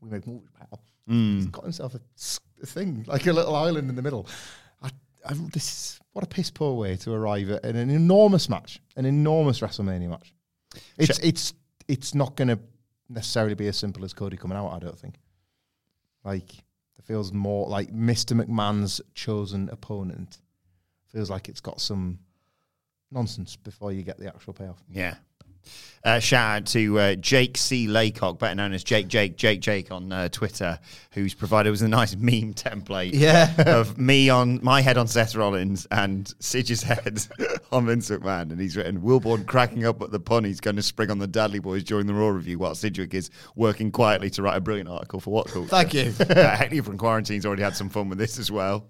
we 0.00 0.10
make 0.10 0.26
movies, 0.26 0.48
pal. 0.58 0.80
He's 1.06 1.46
mm. 1.46 1.50
got 1.50 1.64
himself 1.64 1.94
a 1.94 2.66
thing 2.66 3.04
like 3.06 3.26
a 3.26 3.32
little 3.32 3.54
island 3.54 3.88
in 3.88 3.96
the 3.96 4.02
middle. 4.02 4.26
I, 4.82 4.90
I, 5.26 5.34
this 5.52 5.68
is 5.68 6.00
what 6.12 6.24
a 6.24 6.28
piss 6.28 6.50
poor 6.50 6.74
way 6.74 6.96
to 6.96 7.12
arrive 7.12 7.50
at 7.50 7.64
an 7.64 7.90
enormous 7.90 8.48
match, 8.48 8.80
an 8.96 9.06
enormous 9.06 9.60
WrestleMania 9.60 10.08
match. 10.08 10.34
It's 10.98 11.18
it's 11.20 11.54
it's 11.86 12.14
not 12.14 12.36
going 12.36 12.48
to 12.48 12.58
necessarily 13.08 13.54
be 13.54 13.68
as 13.68 13.76
simple 13.76 14.04
as 14.04 14.12
Cody 14.12 14.36
coming 14.36 14.58
out. 14.58 14.70
I 14.70 14.78
don't 14.78 14.98
think. 14.98 15.14
Like 16.24 16.52
it 16.52 17.04
feels 17.04 17.32
more 17.32 17.68
like 17.68 17.92
Mr. 17.92 18.40
McMahon's 18.40 19.00
chosen 19.14 19.68
opponent. 19.70 20.38
Feels 21.06 21.30
like 21.30 21.48
it's 21.48 21.60
got 21.60 21.80
some 21.80 22.18
nonsense 23.10 23.56
before 23.56 23.92
you 23.92 24.02
get 24.02 24.18
the 24.18 24.26
actual 24.26 24.52
payoff. 24.52 24.82
Yeah. 24.90 25.14
Uh, 26.04 26.20
shout 26.20 26.56
out 26.62 26.66
to 26.66 26.98
uh, 26.98 27.14
Jake 27.16 27.56
C. 27.58 27.88
Laycock, 27.88 28.38
better 28.38 28.54
known 28.54 28.72
as 28.72 28.84
Jake 28.84 29.08
Jake 29.08 29.36
Jake 29.36 29.60
Jake 29.60 29.90
on 29.90 30.12
uh, 30.12 30.28
Twitter, 30.28 30.78
who's 31.10 31.34
provided 31.34 31.72
us 31.72 31.80
a 31.80 31.88
nice 31.88 32.14
meme 32.16 32.54
template 32.54 33.10
Yeah. 33.14 33.52
of 33.66 33.98
me 33.98 34.30
on 34.30 34.60
my 34.62 34.80
head 34.80 34.96
on 34.96 35.08
Seth 35.08 35.34
Rollins 35.34 35.86
and 35.90 36.32
Sidge's 36.38 36.82
head 36.84 37.20
on 37.72 37.86
Vince 37.86 38.08
McMahon, 38.10 38.52
and 38.52 38.60
he's 38.60 38.76
written 38.76 39.00
Wilborn 39.00 39.44
cracking 39.46 39.84
up 39.84 40.00
at 40.00 40.12
the 40.12 40.20
pun 40.20 40.44
he's 40.44 40.60
going 40.60 40.76
to 40.76 40.82
spring 40.82 41.10
on 41.10 41.18
the 41.18 41.26
Dudley 41.26 41.58
Boys 41.58 41.82
during 41.82 42.06
the 42.06 42.14
Raw 42.14 42.28
review, 42.28 42.58
while 42.60 42.76
Sidgwick 42.76 43.12
is 43.12 43.28
working 43.56 43.90
quietly 43.90 44.30
to 44.30 44.42
write 44.42 44.56
a 44.56 44.60
brilliant 44.60 44.88
article 44.88 45.18
for 45.20 45.30
What 45.32 45.48
Culture. 45.48 45.68
Thank 45.68 45.94
you. 45.94 46.02
uh, 46.20 46.56
Heckley 46.56 46.82
from 46.82 46.96
Quarantine's 46.96 47.44
already 47.44 47.64
had 47.64 47.74
some 47.74 47.90
fun 47.90 48.08
with 48.08 48.18
this 48.18 48.38
as 48.38 48.50
well. 48.52 48.86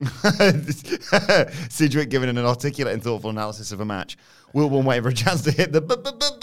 Sidgwick 1.70 2.10
giving 2.10 2.28
an 2.28 2.38
articulate 2.38 2.94
and 2.94 3.02
thoughtful 3.02 3.30
analysis 3.30 3.72
of 3.72 3.80
a 3.80 3.84
match. 3.84 4.16
Will 4.52 4.68
Wilborn 4.68 4.84
waiting 4.84 5.02
for 5.02 5.08
a 5.08 5.14
chance 5.14 5.42
to 5.42 5.50
hit 5.50 5.72
the 5.72 5.80
b- 5.80 5.96
b- 5.96 6.10
b- 6.12 6.36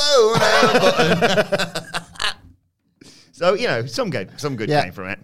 button. 0.83 1.83
so 3.31 3.53
you 3.53 3.67
know, 3.67 3.85
some 3.85 4.09
good, 4.09 4.31
some 4.39 4.55
good 4.55 4.69
Yeah. 4.69 4.83
came 4.83 4.93
from 4.93 5.09
it. 5.09 5.19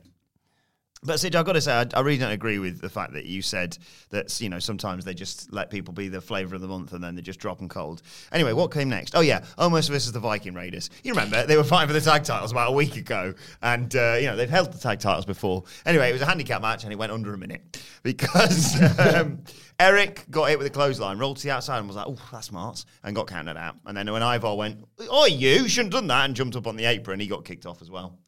But 1.01 1.17
Sid, 1.17 1.33
I've 1.33 1.45
got 1.45 1.53
to 1.53 1.61
say, 1.61 1.71
I, 1.71 1.85
I 1.93 2.01
really 2.01 2.17
don't 2.17 2.31
agree 2.31 2.59
with 2.59 2.81
the 2.81 2.89
fact 2.89 3.13
that 3.13 3.23
you 3.23 3.41
said 3.41 3.77
that 4.09 4.41
you 4.41 4.49
know 4.49 4.59
sometimes 4.59 5.05
they 5.05 5.13
just 5.13 5.51
let 5.53 5.69
people 5.69 5.93
be 5.93 6.09
the 6.09 6.19
flavour 6.19 6.55
of 6.55 6.61
the 6.61 6.67
month 6.67 6.91
and 6.91 7.01
then 7.01 7.15
they 7.15 7.21
just 7.21 7.39
drop 7.39 7.57
them 7.57 7.69
cold. 7.69 8.01
Anyway, 8.33 8.51
what 8.51 8.71
came 8.71 8.89
next? 8.89 9.15
Oh 9.15 9.21
yeah, 9.21 9.41
Omos 9.57 9.89
versus 9.89 10.11
the 10.11 10.19
Viking 10.19 10.53
Raiders. 10.53 10.89
You 11.03 11.13
remember 11.13 11.45
they 11.45 11.55
were 11.55 11.63
fighting 11.63 11.87
for 11.87 11.93
the 11.93 12.01
tag 12.01 12.25
titles 12.25 12.51
about 12.51 12.71
a 12.71 12.73
week 12.73 12.97
ago, 12.97 13.33
and 13.61 13.95
uh, 13.95 14.17
you 14.19 14.27
know 14.27 14.35
they've 14.35 14.49
held 14.49 14.73
the 14.73 14.77
tag 14.77 14.99
titles 14.99 15.25
before. 15.25 15.63
Anyway, 15.85 16.09
it 16.09 16.13
was 16.13 16.21
a 16.21 16.25
handicap 16.25 16.61
match 16.61 16.83
and 16.83 16.91
it 16.91 16.97
went 16.97 17.13
under 17.13 17.33
a 17.33 17.37
minute 17.37 17.81
because 18.03 18.75
um, 18.99 19.41
Erik 19.79 20.25
got 20.29 20.49
hit 20.49 20.57
with 20.57 20.67
a 20.67 20.71
clothesline, 20.71 21.17
rolled 21.17 21.37
to 21.37 21.43
the 21.43 21.51
outside 21.51 21.77
and 21.77 21.87
was 21.87 21.95
like, 21.95 22.07
"Oh, 22.07 22.17
that's 22.29 22.47
smart," 22.47 22.83
and 23.05 23.15
got 23.15 23.27
counted 23.27 23.55
out. 23.55 23.75
And 23.85 23.95
then 23.95 24.11
when 24.11 24.21
Ivar 24.21 24.55
went, 24.55 24.83
"Oh, 25.09 25.27
you 25.27 25.69
shouldn't 25.69 25.93
have 25.93 26.01
done 26.01 26.07
that," 26.07 26.25
and 26.25 26.35
jumped 26.35 26.57
up 26.57 26.67
on 26.67 26.75
the 26.75 26.85
apron, 26.85 27.21
he 27.21 27.27
got 27.27 27.45
kicked 27.45 27.65
off 27.65 27.81
as 27.81 27.89
well. 27.89 28.19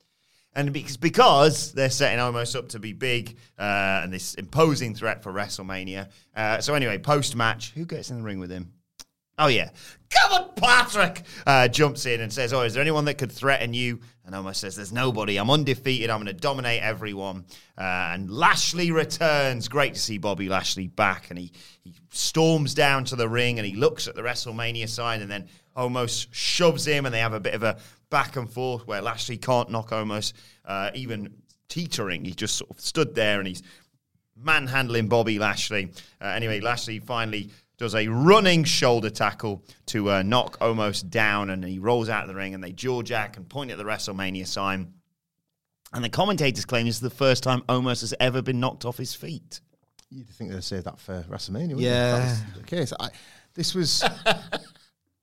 And 0.53 0.73
because, 0.99 1.71
they're 1.71 1.89
setting 1.89 2.19
Omos 2.19 2.57
up 2.57 2.69
to 2.69 2.79
be 2.79 2.91
big 2.91 3.37
uh, 3.57 4.01
and 4.03 4.11
this 4.11 4.33
imposing 4.33 4.95
threat 4.95 5.23
for 5.23 5.31
WrestleMania. 5.31 6.09
Uh, 6.35 6.59
so 6.59 6.73
anyway, 6.73 6.97
post 6.97 7.35
match, 7.37 7.71
who 7.71 7.85
gets 7.85 8.09
in 8.09 8.17
the 8.17 8.23
ring 8.23 8.39
with 8.39 8.51
him? 8.51 8.73
Oh 9.37 9.47
yeah, 9.47 9.69
on, 10.31 10.49
Patrick! 10.55 11.23
Uh, 11.47 11.67
jumps 11.67 12.05
in 12.05 12.21
and 12.21 12.31
says, 12.31 12.53
"Oh, 12.53 12.61
is 12.61 12.73
there 12.73 12.81
anyone 12.81 13.05
that 13.05 13.17
could 13.17 13.31
threaten 13.31 13.73
you?" 13.73 13.99
And 14.25 14.35
Omos 14.35 14.57
says, 14.57 14.75
"There's 14.75 14.91
nobody. 14.91 15.37
I'm 15.37 15.49
undefeated. 15.49 16.09
I'm 16.09 16.17
going 16.17 16.27
to 16.27 16.33
dominate 16.33 16.81
everyone." 16.81 17.45
Uh, 17.77 18.11
and 18.13 18.29
Lashley 18.29 18.91
returns. 18.91 19.67
Great 19.67 19.95
to 19.95 19.99
see 19.99 20.17
Bobby 20.17 20.49
Lashley 20.49 20.87
back, 20.87 21.29
and 21.29 21.39
he 21.39 21.51
he 21.83 21.95
storms 22.11 22.73
down 22.73 23.05
to 23.05 23.15
the 23.15 23.27
ring 23.27 23.57
and 23.57 23.65
he 23.65 23.75
looks 23.75 24.07
at 24.07 24.15
the 24.15 24.21
WrestleMania 24.21 24.87
sign, 24.87 25.21
and 25.21 25.31
then 25.31 25.47
Omos 25.75 26.27
shoves 26.31 26.85
him, 26.85 27.05
and 27.05 27.13
they 27.13 27.19
have 27.19 27.33
a 27.33 27.39
bit 27.39 27.53
of 27.53 27.63
a 27.63 27.77
back 28.09 28.35
and 28.35 28.49
forth 28.51 28.85
where 28.87 29.01
Lashley 29.01 29.37
can't 29.37 29.69
knock 29.69 29.89
Omos 29.91 30.33
uh, 30.65 30.91
even 30.93 31.33
teetering. 31.69 32.25
He 32.25 32.33
just 32.33 32.55
sort 32.57 32.69
of 32.71 32.79
stood 32.79 33.15
there 33.15 33.39
and 33.39 33.47
he's 33.47 33.63
manhandling 34.35 35.07
Bobby 35.07 35.39
Lashley. 35.39 35.91
Uh, 36.21 36.25
anyway, 36.25 36.59
Lashley 36.59 36.99
finally 36.99 37.49
does 37.77 37.95
a 37.95 38.07
running 38.07 38.63
shoulder 38.63 39.09
tackle 39.09 39.63
to 39.87 40.11
uh, 40.11 40.21
knock 40.23 40.59
Omos 40.59 41.07
down, 41.09 41.49
and 41.49 41.63
he 41.63 41.79
rolls 41.79 42.09
out 42.09 42.23
of 42.23 42.27
the 42.27 42.35
ring, 42.35 42.53
and 42.53 42.63
they 42.63 42.71
jaw 42.71 43.01
jack 43.01 43.37
and 43.37 43.47
point 43.49 43.71
at 43.71 43.77
the 43.77 43.83
WrestleMania 43.83 44.45
sign. 44.45 44.93
And 45.93 46.03
the 46.03 46.09
commentators 46.09 46.63
claim 46.65 46.85
this 46.85 46.95
is 46.95 47.01
the 47.01 47.09
first 47.09 47.43
time 47.43 47.61
Omos 47.63 48.01
has 48.01 48.13
ever 48.19 48.41
been 48.41 48.59
knocked 48.59 48.85
off 48.85 48.97
his 48.97 49.13
feet. 49.15 49.61
You'd 50.09 50.27
think 50.29 50.51
they'd 50.51 50.63
say 50.63 50.79
that 50.81 50.99
for 50.99 51.23
WrestleMania, 51.29 51.61
wouldn't 51.69 51.79
Yeah. 51.81 52.15
you? 52.17 52.21
That 52.23 52.29
was 52.29 52.57
the 52.57 52.63
case. 52.63 52.93
I, 52.99 53.09
this 53.55 53.73
was, 53.73 54.03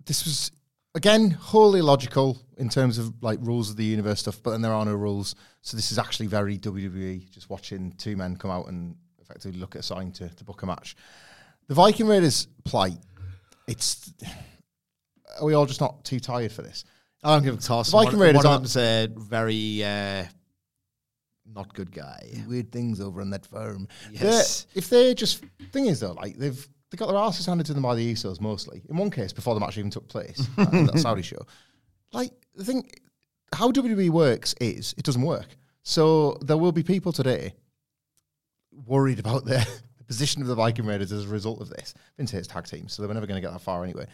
this 0.09 0.25
was 0.25 0.51
again 0.95 1.31
wholly 1.31 1.81
logical 1.83 2.39
in 2.57 2.69
terms 2.69 2.99
of 2.99 3.23
like 3.23 3.39
rules 3.43 3.71
of 3.71 3.77
the 3.77 3.85
universe 3.85 4.19
stuff, 4.21 4.43
but 4.43 4.51
then 4.51 4.63
there 4.63 4.73
are 4.73 4.85
no 4.85 4.95
rules. 4.95 5.37
So 5.63 5.77
this 5.77 5.93
is 5.93 5.99
actually 5.99 6.27
very 6.27 6.59
WWE. 6.59 7.31
Just 7.31 7.49
watching 7.49 7.93
two 7.93 8.17
men 8.17 8.37
come 8.37 8.51
out 8.51 8.67
and 8.67 8.97
effectively 9.21 9.61
look 9.61 9.77
at 9.77 9.81
a 9.81 9.85
sign 9.85 10.11
to, 10.13 10.29
to 10.29 10.45
book 10.45 10.63
a 10.63 10.67
match. 10.67 10.97
The 11.69 11.75
Viking 11.75 12.07
Raiders 12.09 12.49
plight. 12.65 12.97
It's 13.69 14.13
are 15.39 15.45
we 15.45 15.55
all 15.55 15.67
just 15.67 15.81
not 15.81 16.05
too 16.05 16.19
tired 16.19 16.51
for 16.51 16.63
this? 16.63 16.85
I 17.23 17.35
don't 17.35 17.45
give 17.45 17.55
a 17.55 17.59
toss. 17.59 17.91
The 17.91 17.99
Viking 17.99 18.19
one, 18.19 18.27
Raiders 18.27 18.45
one 18.45 18.47
of 18.47 18.77
aren't- 18.77 18.77
a 18.77 19.09
very 19.17 19.85
uh, 19.85 20.25
not 21.55 21.73
good 21.75 21.93
guy. 21.93 22.43
Weird 22.49 22.73
things 22.73 23.01
over 23.01 23.21
on 23.21 23.31
that 23.31 23.45
farm. 23.47 23.89
Yes. 24.11 24.65
They're- 24.73 24.79
if 24.79 24.89
they're 24.91 25.15
just 25.15 25.45
thing 25.73 25.87
is 25.87 26.01
though, 26.01 26.13
like 26.13 26.37
they've 26.39 26.67
they 26.91 26.97
got 26.97 27.09
their 27.09 27.17
asses 27.17 27.47
handed 27.47 27.67
to 27.67 27.75
them 27.75 27.83
by 27.83 27.95
the 27.95 28.13
Usos 28.13 28.41
mostly. 28.41 28.83
In 28.89 28.97
one 28.97 29.11
case, 29.11 29.33
before 29.33 29.55
the 29.55 29.61
match 29.61 29.77
even 29.77 29.91
took 29.91 30.09
place, 30.09 30.47
uh, 30.59 30.65
that 30.65 30.99
Saudi 30.99 31.23
show. 31.23 31.47
Like 32.13 32.33
the 32.55 32.65
thing, 32.65 32.91
how 33.53 33.71
WWE 33.71 34.11
works 34.11 34.55
is 34.61 34.95
it 34.97 35.05
doesn't 35.05 35.23
work. 35.23 35.57
So 35.83 36.39
there 36.43 36.57
will 36.57 36.73
be 36.73 36.83
people 36.83 37.13
today 37.13 37.55
worried 38.87 39.19
about 39.19 39.45
the, 39.45 39.67
the 39.99 40.05
position 40.05 40.43
of 40.43 40.49
the 40.49 40.55
Viking 40.55 40.87
Raiders 40.87 41.13
as 41.13 41.25
a 41.25 41.29
result 41.29 41.61
of 41.61 41.71
this. 41.71 41.95
Vince 42.17 42.31
hates 42.31 42.47
tag 42.47 42.67
teams, 42.67 42.93
so 42.93 43.03
they 43.03 43.09
were 43.09 43.15
never 43.15 43.27
going 43.27 43.41
to 43.41 43.47
get 43.47 43.53
that 43.53 43.63
far 43.63 43.85
anyway. 43.85 44.07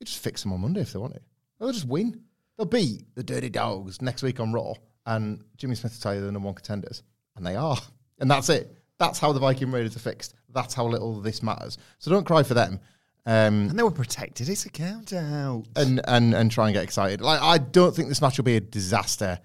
You 0.00 0.04
just 0.04 0.22
fix 0.22 0.42
them 0.42 0.52
on 0.52 0.60
Monday 0.60 0.82
if 0.82 0.92
they 0.92 0.98
want 0.98 1.14
it. 1.14 1.22
They'll 1.58 1.72
just 1.72 1.88
win. 1.88 2.22
They'll 2.56 2.66
beat 2.66 3.14
the 3.14 3.22
Dirty 3.22 3.48
Dawgs 3.48 4.02
next 4.02 4.22
week 4.22 4.40
on 4.40 4.52
Raw, 4.52 4.74
and 5.06 5.42
Jimmy 5.56 5.74
Smith 5.74 5.92
will 5.92 6.00
tell 6.00 6.14
you 6.14 6.20
they're 6.20 6.26
the 6.26 6.32
number 6.32 6.46
one 6.46 6.54
contenders, 6.54 7.02
and 7.36 7.46
they 7.46 7.56
are. 7.56 7.78
And 8.18 8.30
that's 8.30 8.48
it. 8.48 8.75
That's 8.98 9.18
how 9.18 9.32
the 9.32 9.40
Viking 9.40 9.70
Raiders 9.70 9.94
are 9.96 10.00
fixed. 10.00 10.34
That's 10.52 10.72
how 10.74 10.86
little 10.86 11.20
this 11.20 11.42
matters. 11.42 11.76
So 11.98 12.10
don't 12.10 12.24
cry 12.26 12.42
for 12.42 12.54
them. 12.54 12.80
Um, 13.26 13.68
And 13.70 13.78
they 13.78 13.82
were 13.82 13.90
protected. 13.90 14.48
It's 14.48 14.64
a 14.66 14.70
count 14.70 15.12
out. 15.12 15.64
and 15.76 16.00
and 16.06 16.32
and 16.34 16.50
try 16.50 16.66
and 16.68 16.74
get 16.74 16.84
excited. 16.84 17.20
Like 17.20 17.40
I 17.42 17.58
don't 17.58 17.94
think 17.94 18.08
this 18.08 18.20
match 18.22 18.36
will 18.38 18.44
be 18.44 18.56
a 18.56 18.60
disaster. 18.60 19.38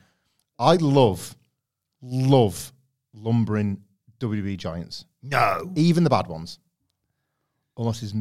I 0.60 0.76
love, 0.76 1.36
love 2.02 2.72
lumbering 3.14 3.82
WWE 4.20 4.56
giants, 4.58 5.06
No. 5.24 5.72
even 5.76 6.04
the 6.04 6.10
bad 6.12 6.28
ones. 6.28 6.60
Omos 7.78 8.04
is 8.04 8.14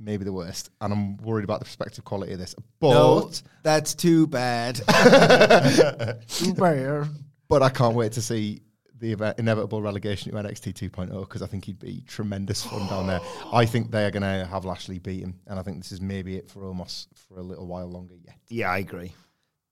maybe 0.00 0.24
the 0.24 0.32
worst, 0.32 0.70
and 0.80 0.92
I'm 0.92 1.16
worried 1.18 1.44
about 1.44 1.60
the 1.60 1.64
perspective 1.66 2.04
quality 2.04 2.32
of 2.32 2.40
this. 2.40 2.56
But 2.80 2.90
No, 2.94 3.30
that's 3.62 3.94
too 3.94 4.26
bad. 4.26 4.76
too 6.28 6.54
bad. 6.54 7.08
but 7.48 7.62
I 7.62 7.68
can't 7.68 7.94
wait 7.94 8.12
to 8.12 8.22
see 8.22 8.60
the 9.04 9.34
inevitable 9.38 9.82
relegation 9.82 10.32
to 10.32 10.38
NXT 10.38 10.90
2.0 10.90 11.20
because 11.20 11.42
I 11.42 11.46
think 11.46 11.64
he'd 11.64 11.78
be 11.78 12.02
tremendous 12.06 12.64
fun 12.64 12.86
down 12.88 13.06
there. 13.06 13.20
I 13.52 13.66
think 13.66 13.90
they 13.90 14.04
are 14.04 14.10
going 14.10 14.22
to 14.22 14.46
have 14.46 14.64
Lashley 14.64 14.98
beat 14.98 15.22
him, 15.22 15.40
and 15.46 15.58
I 15.58 15.62
think 15.62 15.78
this 15.78 15.92
is 15.92 16.00
maybe 16.00 16.36
it 16.36 16.50
for 16.50 16.60
Omos 16.62 17.06
for 17.14 17.38
a 17.38 17.42
little 17.42 17.66
while 17.66 17.86
longer 17.86 18.14
yet. 18.14 18.36
Yeah, 18.48 18.70
I 18.70 18.78
agree. 18.78 19.12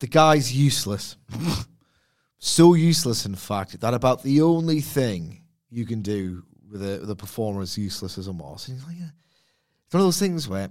The 0.01 0.07
guy's 0.07 0.55
useless. 0.55 1.17
so 2.39 2.75
useless, 2.75 3.25
in 3.25 3.35
fact, 3.35 3.81
that 3.81 3.95
about 3.95 4.23
the 4.23 4.43
only 4.43 4.81
thing 4.81 5.43
you 5.71 5.87
can 5.87 6.03
do 6.03 6.45
with 6.71 6.83
a, 6.83 7.01
with 7.01 7.11
a 7.11 7.17
performer 7.17 7.63
as 7.63 7.79
useless 7.79 8.19
as 8.19 8.29
a 8.29 8.33
Moss. 8.33 8.69
And 8.69 8.77
he's 8.77 8.87
like, 8.87 8.97
yeah. 8.99 9.11
It's 9.87 9.95
one 9.95 10.01
of 10.01 10.07
those 10.07 10.19
things 10.19 10.49
where 10.49 10.71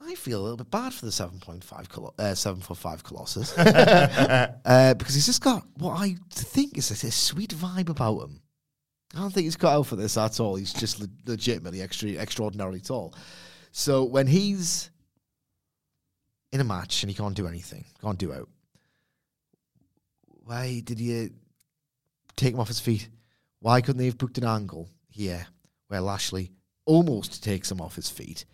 I 0.00 0.14
feel 0.14 0.40
a 0.40 0.42
little 0.42 0.56
bit 0.56 0.70
bad 0.70 0.92
for 0.92 1.04
the 1.06 1.10
7.5 1.10 1.88
colo- 1.88 2.14
uh, 2.18 2.34
7 2.34 2.60
foot 2.60 2.76
5 2.76 3.02
Colossus. 3.04 3.56
uh, 3.58 4.94
because 4.94 5.14
he's 5.14 5.26
just 5.26 5.42
got 5.42 5.64
what 5.78 5.94
I 5.98 6.16
think 6.30 6.76
is 6.76 6.90
a, 6.90 7.06
a 7.06 7.10
sweet 7.10 7.54
vibe 7.54 7.88
about 7.88 8.20
him. 8.20 8.40
I 9.14 9.20
don't 9.20 9.32
think 9.32 9.44
he's 9.44 9.56
cut 9.56 9.72
out 9.72 9.86
for 9.86 9.96
this 9.96 10.16
at 10.16 10.40
all. 10.40 10.56
He's 10.56 10.72
just 10.72 11.00
le- 11.00 11.08
legitimately 11.26 11.80
extra, 11.80 12.10
extraordinarily 12.10 12.80
tall. 12.80 13.14
So 13.72 14.04
when 14.04 14.26
he's 14.26 14.90
in 16.52 16.60
a 16.60 16.64
match 16.64 17.02
and 17.02 17.10
he 17.10 17.16
can't 17.16 17.34
do 17.34 17.46
anything, 17.46 17.84
can't 18.00 18.18
do 18.18 18.32
out, 18.32 18.48
why 20.44 20.80
did 20.84 21.00
you 21.00 21.30
take 22.36 22.54
him 22.54 22.60
off 22.60 22.68
his 22.68 22.80
feet? 22.80 23.08
Why 23.60 23.80
couldn't 23.80 23.98
they 23.98 24.06
have 24.06 24.18
booked 24.18 24.38
an 24.38 24.44
angle 24.44 24.88
here 25.08 25.46
where 25.88 26.00
Lashley 26.00 26.52
almost 26.84 27.42
takes 27.42 27.70
him 27.70 27.80
off 27.80 27.96
his 27.96 28.10
feet 28.10 28.44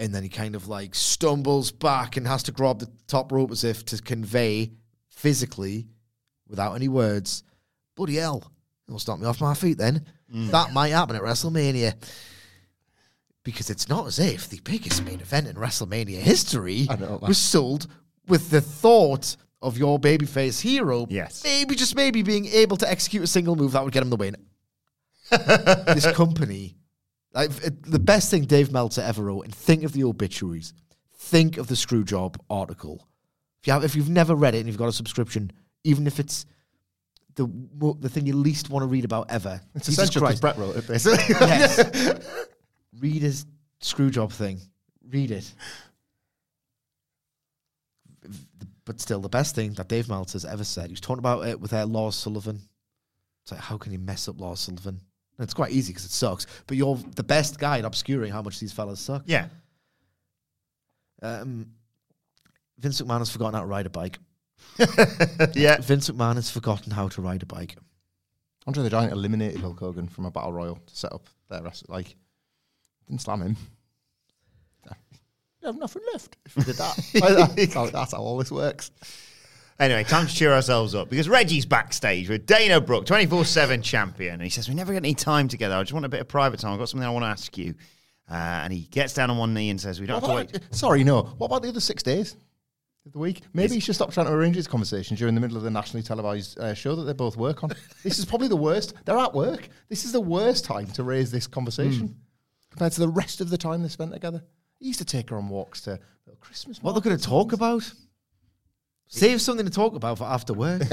and 0.00 0.14
then 0.14 0.22
he 0.22 0.30
kind 0.30 0.56
of 0.56 0.66
like 0.66 0.94
stumbles 0.94 1.70
back 1.70 2.16
and 2.16 2.26
has 2.26 2.42
to 2.44 2.52
grab 2.52 2.78
the 2.78 2.90
top 3.06 3.30
rope 3.30 3.50
as 3.52 3.62
if 3.62 3.84
to 3.84 4.02
convey 4.02 4.72
physically, 5.08 5.86
without 6.48 6.74
any 6.74 6.88
words, 6.88 7.44
bloody 7.94 8.16
hell, 8.16 8.50
it'll 8.88 8.98
stop 8.98 9.18
me 9.20 9.26
off 9.26 9.42
my 9.42 9.52
feet 9.52 9.76
then. 9.76 10.06
Mm. 10.34 10.50
That 10.50 10.72
might 10.72 10.88
happen 10.88 11.16
at 11.16 11.22
WrestleMania. 11.22 11.94
Because 13.42 13.68
it's 13.68 13.88
not 13.88 14.06
as 14.06 14.18
if 14.18 14.48
the 14.48 14.60
biggest 14.64 15.04
main 15.04 15.20
event 15.20 15.46
in 15.46 15.56
WrestleMania 15.56 16.18
history 16.18 16.86
know, 16.98 17.18
was 17.22 17.38
sold 17.38 17.86
with 18.26 18.50
the 18.50 18.60
thought 18.60 19.36
of 19.62 19.76
your 19.76 19.98
babyface 19.98 20.60
hero 20.60 21.06
Yes. 21.10 21.42
maybe 21.44 21.74
just 21.74 21.94
maybe 21.94 22.22
being 22.22 22.46
able 22.46 22.78
to 22.78 22.90
execute 22.90 23.22
a 23.22 23.26
single 23.26 23.56
move 23.56 23.72
that 23.72 23.84
would 23.84 23.92
get 23.92 24.02
him 24.02 24.10
the 24.10 24.16
win. 24.16 24.36
this 25.30 26.10
company, 26.12 26.76
like 27.32 27.50
the 27.82 27.98
best 27.98 28.30
thing 28.30 28.44
Dave 28.44 28.72
Meltzer 28.72 29.02
ever 29.02 29.22
wrote, 29.22 29.42
and 29.42 29.54
think 29.54 29.84
of 29.84 29.92
the 29.92 30.04
obituaries, 30.04 30.74
think 31.14 31.58
of 31.58 31.68
the 31.68 31.74
Screwjob 31.74 32.36
article. 32.48 33.06
If 33.60 33.66
you 33.66 33.72
have, 33.72 33.84
if 33.84 33.94
you've 33.94 34.08
never 34.08 34.34
read 34.34 34.54
it 34.54 34.58
and 34.58 34.66
you've 34.66 34.78
got 34.78 34.88
a 34.88 34.92
subscription, 34.92 35.52
even 35.84 36.06
if 36.06 36.18
it's 36.18 36.46
the 37.34 37.46
the 38.00 38.08
thing 38.08 38.26
you 38.26 38.34
least 38.34 38.70
want 38.70 38.82
to 38.82 38.86
read 38.86 39.04
about 39.04 39.30
ever, 39.30 39.60
It's 39.74 39.86
Jesus 39.86 40.04
essential 40.04 40.22
because. 40.22 40.40
Bret 40.40 40.58
wrote 40.58 40.76
it, 40.76 40.86
basically. 40.86 41.34
Yes. 41.40 42.26
read 43.00 43.22
his 43.22 43.46
Screwjob 43.80 44.32
thing. 44.32 44.60
Read 45.08 45.30
it. 45.30 45.52
But 48.84 49.00
still, 49.00 49.20
the 49.20 49.28
best 49.28 49.54
thing 49.54 49.74
that 49.74 49.88
Dave 49.88 50.08
Meltzer's 50.08 50.44
ever 50.44 50.64
said, 50.64 50.86
he 50.86 50.92
was 50.92 51.00
talking 51.00 51.20
about 51.20 51.46
it 51.46 51.60
with 51.60 51.72
uh, 51.72 51.86
Lars 51.86 52.16
Sullivan. 52.16 52.60
It's 53.42 53.52
like, 53.52 53.60
how 53.60 53.78
can 53.78 53.92
you 53.92 53.98
mess 53.98 54.28
up 54.28 54.40
Lars 54.40 54.60
Sullivan? 54.60 55.00
And 55.40 55.46
it's 55.46 55.54
quite 55.54 55.72
easy 55.72 55.94
because 55.94 56.04
it 56.04 56.10
sucks. 56.10 56.46
But 56.66 56.76
you're 56.76 56.98
the 57.16 57.22
best 57.22 57.58
guy 57.58 57.78
at 57.78 57.86
obscuring 57.86 58.30
how 58.30 58.42
much 58.42 58.60
these 58.60 58.74
fellas 58.74 59.00
suck. 59.00 59.22
Yeah. 59.24 59.46
Um, 61.22 61.68
Vince 62.76 63.00
McMahon 63.00 63.20
has 63.20 63.30
forgotten 63.30 63.54
how 63.54 63.62
to 63.62 63.66
ride 63.66 63.86
a 63.86 63.90
bike. 63.90 64.18
yeah. 65.54 65.80
Vince 65.80 66.10
McMahon 66.10 66.34
has 66.34 66.50
forgotten 66.50 66.92
how 66.92 67.08
to 67.08 67.22
ride 67.22 67.42
a 67.42 67.46
bike. 67.46 67.78
Andre 68.66 68.82
the 68.82 68.90
Giant 68.90 69.14
eliminated 69.14 69.62
Hulk 69.62 69.80
Hogan 69.80 70.08
from 70.08 70.26
a 70.26 70.30
battle 70.30 70.52
royal 70.52 70.76
to 70.76 70.94
set 70.94 71.14
up 71.14 71.26
their 71.48 71.62
rest. 71.62 71.88
Like, 71.88 72.16
didn't 73.06 73.22
slam 73.22 73.40
him. 73.40 73.56
You 75.62 75.68
have 75.68 75.78
nothing 75.78 76.02
left 76.12 76.36
if 76.44 76.54
you 76.54 76.64
did 76.64 76.76
that. 76.76 76.98
Like, 77.14 77.54
that's, 77.56 77.74
how, 77.74 77.86
that's 77.86 78.12
how 78.12 78.18
all 78.18 78.36
this 78.36 78.52
works. 78.52 78.90
Anyway, 79.80 80.04
time 80.04 80.26
to 80.26 80.32
cheer 80.34 80.52
ourselves 80.52 80.94
up 80.94 81.08
because 81.08 81.26
Reggie's 81.28 81.64
backstage 81.64 82.28
with 82.28 82.44
Dana 82.46 82.80
Brooke, 82.80 83.06
24 83.06 83.44
7 83.46 83.80
champion. 83.82 84.34
And 84.34 84.42
he 84.42 84.50
says, 84.50 84.68
We 84.68 84.74
never 84.74 84.92
get 84.92 84.98
any 84.98 85.14
time 85.14 85.48
together. 85.48 85.74
I 85.74 85.82
just 85.82 85.94
want 85.94 86.04
a 86.04 86.08
bit 86.10 86.20
of 86.20 86.28
private 86.28 86.60
time. 86.60 86.74
I've 86.74 86.78
got 86.78 86.88
something 86.90 87.06
I 87.06 87.10
want 87.10 87.22
to 87.24 87.28
ask 87.28 87.56
you. 87.56 87.74
Uh, 88.30 88.34
and 88.34 88.72
he 88.72 88.82
gets 88.82 89.14
down 89.14 89.30
on 89.30 89.38
one 89.38 89.54
knee 89.54 89.70
and 89.70 89.80
says, 89.80 89.98
We 90.00 90.06
don't 90.06 90.22
What 90.22 90.38
have 90.38 90.46
to 90.52 90.60
wait. 90.60 90.74
sorry, 90.74 91.02
no. 91.02 91.22
What 91.22 91.46
about 91.46 91.62
the 91.62 91.68
other 91.70 91.80
six 91.80 92.02
days 92.02 92.36
of 93.06 93.12
the 93.12 93.18
week? 93.18 93.40
Maybe 93.54 93.74
you 93.74 93.80
should 93.80 93.94
stop 93.94 94.12
trying 94.12 94.26
to 94.26 94.32
arrange 94.32 94.54
this 94.54 94.66
conversation 94.66 95.16
during 95.16 95.34
the 95.34 95.40
middle 95.40 95.56
of 95.56 95.62
the 95.62 95.70
nationally 95.70 96.02
televised 96.02 96.58
uh, 96.60 96.74
show 96.74 96.94
that 96.94 97.04
they 97.04 97.14
both 97.14 97.38
work 97.38 97.64
on. 97.64 97.70
this 98.04 98.18
is 98.18 98.26
probably 98.26 98.48
the 98.48 98.56
worst. 98.56 98.92
They're 99.06 99.16
at 99.18 99.32
work. 99.32 99.66
This 99.88 100.04
is 100.04 100.12
the 100.12 100.20
worst 100.20 100.64
time 100.66 100.86
to 100.88 101.02
raise 101.02 101.30
this 101.30 101.46
conversation 101.46 102.08
Hmm. 102.08 102.12
compared 102.72 102.92
to 102.92 103.00
the 103.00 103.08
rest 103.08 103.40
of 103.40 103.48
the 103.48 103.56
time 103.58 103.82
they 103.82 103.88
spent 103.88 104.12
together. 104.12 104.42
He 104.78 104.88
used 104.88 104.98
to 105.00 105.06
take 105.06 105.30
her 105.30 105.36
on 105.36 105.48
walks 105.48 105.80
to 105.82 105.98
Christmas. 106.40 106.82
What 106.82 106.92
they're 106.92 107.00
going 107.02 107.16
to 107.16 107.22
talk 107.24 107.52
about? 107.54 107.90
Save 109.12 109.42
something 109.42 109.66
to 109.66 109.72
talk 109.72 109.94
about 109.96 110.18
for 110.18 110.24
after 110.24 110.54
work. 110.54 110.80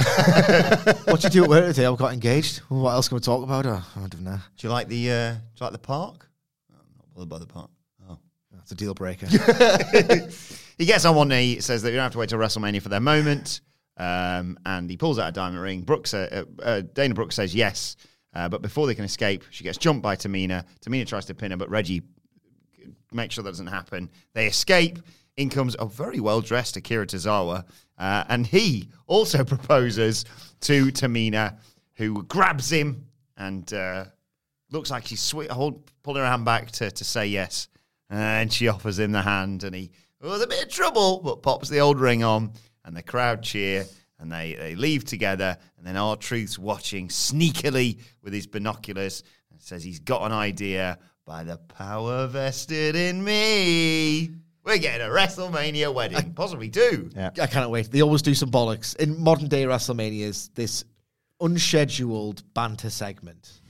what 1.06 1.22
did 1.22 1.36
you 1.36 1.42
do 1.42 1.44
at 1.44 1.50
work 1.50 1.68
today? 1.68 1.86
I've 1.86 1.98
got 1.98 2.14
engaged. 2.14 2.62
Well, 2.70 2.82
what 2.82 2.92
else 2.92 3.08
can 3.08 3.16
we 3.16 3.22
talk 3.22 3.44
about? 3.44 3.66
Oh, 3.66 3.84
I 3.96 4.08
don't 4.08 4.24
know. 4.24 4.40
Do 4.58 4.68
you 4.68 4.70
like 4.70 4.88
the, 4.88 5.12
uh, 5.12 5.34
do 5.34 5.40
you 5.60 5.64
like 5.66 5.72
the 5.72 5.78
park? 5.78 6.28
Oh, 6.74 6.78
I'm 6.80 6.98
not 6.98 7.14
bothered 7.14 7.30
by 7.30 7.40
the 7.40 7.46
park. 7.46 7.70
Oh. 8.10 8.18
That's 8.52 8.72
a 8.72 8.76
deal 8.76 8.94
breaker. 8.94 9.28
He 10.78 10.86
gets 10.86 11.06
on 11.06 11.16
one 11.16 11.30
knee, 11.30 11.60
says 11.60 11.82
that 11.82 11.90
you 11.90 11.96
don't 11.96 12.04
have 12.04 12.12
to 12.12 12.20
wait 12.20 12.30
till 12.30 12.38
WrestleMania 12.38 12.82
for 12.82 12.90
their 12.90 13.00
moment, 13.00 13.62
um, 13.98 14.60
and 14.66 14.90
he 14.90 14.96
pulls 14.96 15.18
out 15.18 15.30
a 15.30 15.32
diamond 15.32 15.62
ring. 15.62 15.82
Brooks, 15.82 16.14
uh, 16.14 16.44
uh, 16.62 16.82
Dana 16.94 17.16
Brooks 17.16 17.36
says 17.36 17.56
yes, 17.56 17.96
uh, 18.36 18.48
but 18.48 18.62
before 18.62 18.86
they 18.86 18.94
can 18.94 19.04
escape, 19.04 19.44
she 19.50 19.64
gets 19.64 19.80
jumped 19.80 20.04
by 20.04 20.16
Tamina. 20.16 20.66
Tamina 20.86 21.08
tries 21.08 21.26
to 21.26 21.34
pin 21.34 21.50
her, 21.52 21.58
but 21.58 21.70
Reggie 21.70 22.04
makes 23.12 23.34
sure 23.34 23.44
that 23.44 23.50
doesn't 23.50 23.68
happen. 23.68 24.10
They 24.34 24.46
escape. 24.46 25.00
In 25.38 25.50
comes 25.50 25.76
a 25.78 25.86
very 25.86 26.20
well 26.20 26.42
dressed 26.42 26.78
Akira 26.78 27.06
Tozawa, 27.06 27.64
uh, 27.98 28.24
and 28.28 28.46
he 28.46 28.90
also 29.06 29.44
proposes 29.46 30.26
to 30.62 30.88
Tamina, 30.88 31.58
who 31.96 32.24
grabs 32.24 32.72
him 32.72 33.06
and 33.38 33.72
uh, 33.72 34.06
looks 34.72 34.90
like 34.90 35.06
she's 35.06 35.22
sweet, 35.22 35.52
hold, 35.52 35.92
pulling 36.02 36.24
her 36.24 36.28
hand 36.28 36.44
back 36.44 36.72
to, 36.72 36.90
to 36.90 37.04
say 37.04 37.28
yes. 37.28 37.68
And 38.10 38.52
she 38.52 38.68
offers 38.68 38.98
him 38.98 39.12
the 39.12 39.22
hand, 39.22 39.64
and 39.64 39.76
he 39.76 39.92
was 40.22 40.42
a 40.42 40.48
bit 40.48 40.64
of 40.64 40.70
trouble, 40.70 41.20
but 41.24 41.44
pops 41.44 41.70
the 41.70 41.80
old 41.80 42.00
ring 42.00 42.24
on, 42.24 42.54
and 42.86 42.96
the 42.96 43.04
crowd 43.04 43.44
cheer, 43.44 43.86
and 44.20 44.32
they, 44.32 44.56
they 44.56 44.76
leave 44.76 45.06
together. 45.06 45.58
And 45.78 45.86
then 45.86 45.98
R-Truth's 45.98 46.58
watching 46.58 47.10
sneakily 47.10 48.00
with 48.24 48.34
his 48.34 48.48
binoculars 48.48 49.24
and 49.52 49.62
says 49.62 49.84
he's 49.84 50.00
got 50.00 50.24
an 50.24 50.32
idea 50.32 50.98
by 51.26 51.44
the 51.44 51.58
power 51.58 52.26
vested 52.28 52.96
in 52.96 53.24
me. 53.24 54.32
We're 54.68 54.80
getting 54.80 55.08
a 55.08 55.10
WrestleMania 55.10 55.94
wedding, 55.94 56.34
possibly 56.34 56.68
two. 56.70 57.10
Yeah. 57.16 57.30
I 57.42 57.48
cannot 57.48 57.72
wait. 57.72 57.90
They 57.90 58.02
always 58.02 58.22
do 58.22 58.34
some 58.34 58.52
bollocks. 58.52 58.98
In 58.98 59.18
modern 59.18 59.48
day 59.48 59.64
WrestleManias, 59.64 60.50
this 60.56 60.84
unscheduled 61.40 62.44
banter 62.54 62.90
segment 62.90 63.62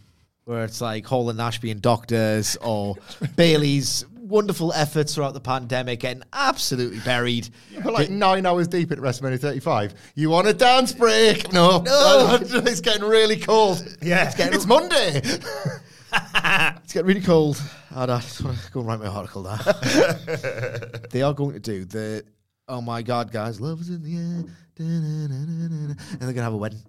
where 0.46 0.64
it's 0.64 0.82
like 0.82 1.06
Hall 1.06 1.30
and 1.30 1.38
Nash 1.38 1.60
being 1.60 1.78
doctors 1.78 2.56
or 2.62 2.96
Bayley's 3.36 4.06
wonderful 4.16 4.74
efforts 4.74 5.14
throughout 5.14 5.36
the 5.36 5.40
pandemic 5.40 6.00
getting 6.00 6.24
absolutely 6.34 7.00
buried. 7.02 7.48
We're 7.84 7.92
like 7.92 8.10
nine 8.10 8.48
hours 8.48 8.68
deep 8.68 8.92
at 8.92 8.98
WrestleMania 8.98 9.40
35. 9.40 9.94
You 10.16 10.32
want 10.32 10.48
a 10.48 10.54
dance 10.54 10.94
break? 10.94 11.54
No. 11.54 11.82
No. 11.82 12.40
it's 12.42 12.82
getting 12.82 13.04
really 13.04 13.38
cold. 13.38 13.86
Yeah. 14.02 14.26
It's, 14.26 14.36
getting, 14.36 14.56
it's 14.56 14.66
Monday. 14.66 15.22
It's 16.84 16.94
getting 16.94 17.08
really 17.08 17.22
cold. 17.22 17.62
Oh, 17.94 18.04
I 18.04 18.06
just 18.06 18.42
want 18.42 18.58
to 18.58 18.72
go 18.72 18.80
and 18.80 18.88
write 18.88 19.00
my 19.00 19.08
article 19.08 19.44
now. 19.44 19.58
they 21.12 21.22
are 21.22 21.34
going 21.34 21.54
to 21.54 21.60
do 21.60 21.84
the 21.84 22.24
oh 22.68 22.82
my 22.82 23.02
god, 23.02 23.32
guys, 23.32 23.60
love 23.60 23.82
is 23.82 23.90
in 23.90 24.04
the 24.04 24.16
air, 24.16 24.46
and 24.80 25.98
they're 26.20 26.34
gonna 26.34 26.44
have 26.44 26.54
a 26.54 26.58
wedding 26.58 26.82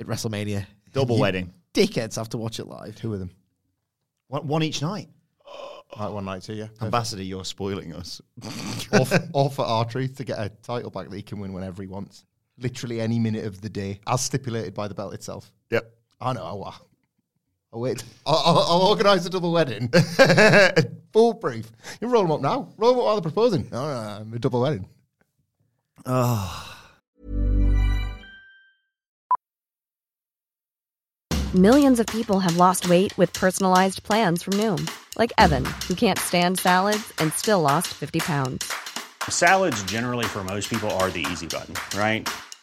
at 0.00 0.06
WrestleMania. 0.06 0.66
Double 0.92 1.16
You 1.16 1.22
wedding. 1.22 1.52
Dickheads 1.74 2.16
have 2.16 2.30
to 2.30 2.38
watch 2.38 2.58
it 2.58 2.66
live. 2.66 2.96
Two 2.96 3.12
of 3.12 3.18
them. 3.18 3.30
One, 4.28 4.46
one 4.46 4.62
each 4.62 4.82
night. 4.82 5.08
Like 5.96 6.12
one 6.12 6.24
night 6.24 6.42
too, 6.42 6.54
yeah. 6.54 6.66
Ambassador, 6.82 7.22
you're 7.22 7.44
spoiling 7.44 7.94
us. 7.94 8.20
or, 8.92 9.06
for, 9.06 9.28
or 9.32 9.50
for 9.50 9.64
R-Truth 9.64 10.16
to 10.16 10.24
get 10.24 10.36
a 10.36 10.48
title 10.48 10.90
back 10.90 11.08
that 11.08 11.14
he 11.14 11.22
can 11.22 11.38
win 11.38 11.52
whenever 11.52 11.80
he 11.80 11.86
wants. 11.86 12.24
Literally 12.58 13.00
any 13.00 13.20
minute 13.20 13.44
of 13.44 13.60
the 13.60 13.68
day, 13.68 14.00
as 14.04 14.20
stipulated 14.20 14.74
by 14.74 14.88
the 14.88 14.94
belt 14.94 15.14
itself. 15.14 15.52
Yep. 15.70 15.88
I 16.20 16.32
know. 16.32 16.42
I'll, 16.42 16.85
I'll 17.72 17.80
wait. 17.80 18.02
I'll, 18.26 18.42
I'll, 18.44 18.58
I'll 18.58 18.82
organise 18.88 19.26
a 19.26 19.30
double 19.30 19.52
wedding. 19.52 19.88
Foolproof. 21.12 21.70
You 22.00 22.08
roll 22.08 22.22
them 22.22 22.32
up 22.32 22.40
now. 22.40 22.68
Roll 22.76 22.92
them 22.92 23.00
up 23.00 23.04
while 23.04 23.14
they're 23.16 23.22
proposing. 23.22 23.68
No, 23.70 23.86
no, 23.86 24.24
no, 24.24 24.36
a 24.36 24.38
double 24.38 24.60
wedding. 24.60 24.88
Oh. 26.04 26.72
Millions 31.54 32.00
of 32.00 32.06
people 32.08 32.40
have 32.40 32.56
lost 32.56 32.88
weight 32.88 33.16
with 33.16 33.32
personalized 33.32 34.02
plans 34.02 34.42
from 34.42 34.54
Noom, 34.54 34.90
like 35.16 35.32
Evan, 35.38 35.64
who 35.88 35.94
can't 35.94 36.18
stand 36.18 36.58
salads 36.58 37.12
and 37.18 37.32
still 37.32 37.60
lost 37.62 37.88
50 37.94 38.18
pounds. 38.20 38.70
Salads, 39.28 39.82
generally, 39.84 40.26
for 40.26 40.44
most 40.44 40.68
people, 40.68 40.90
are 40.92 41.10
the 41.10 41.24
easy 41.32 41.46
button, 41.46 41.74
right? 41.98 42.28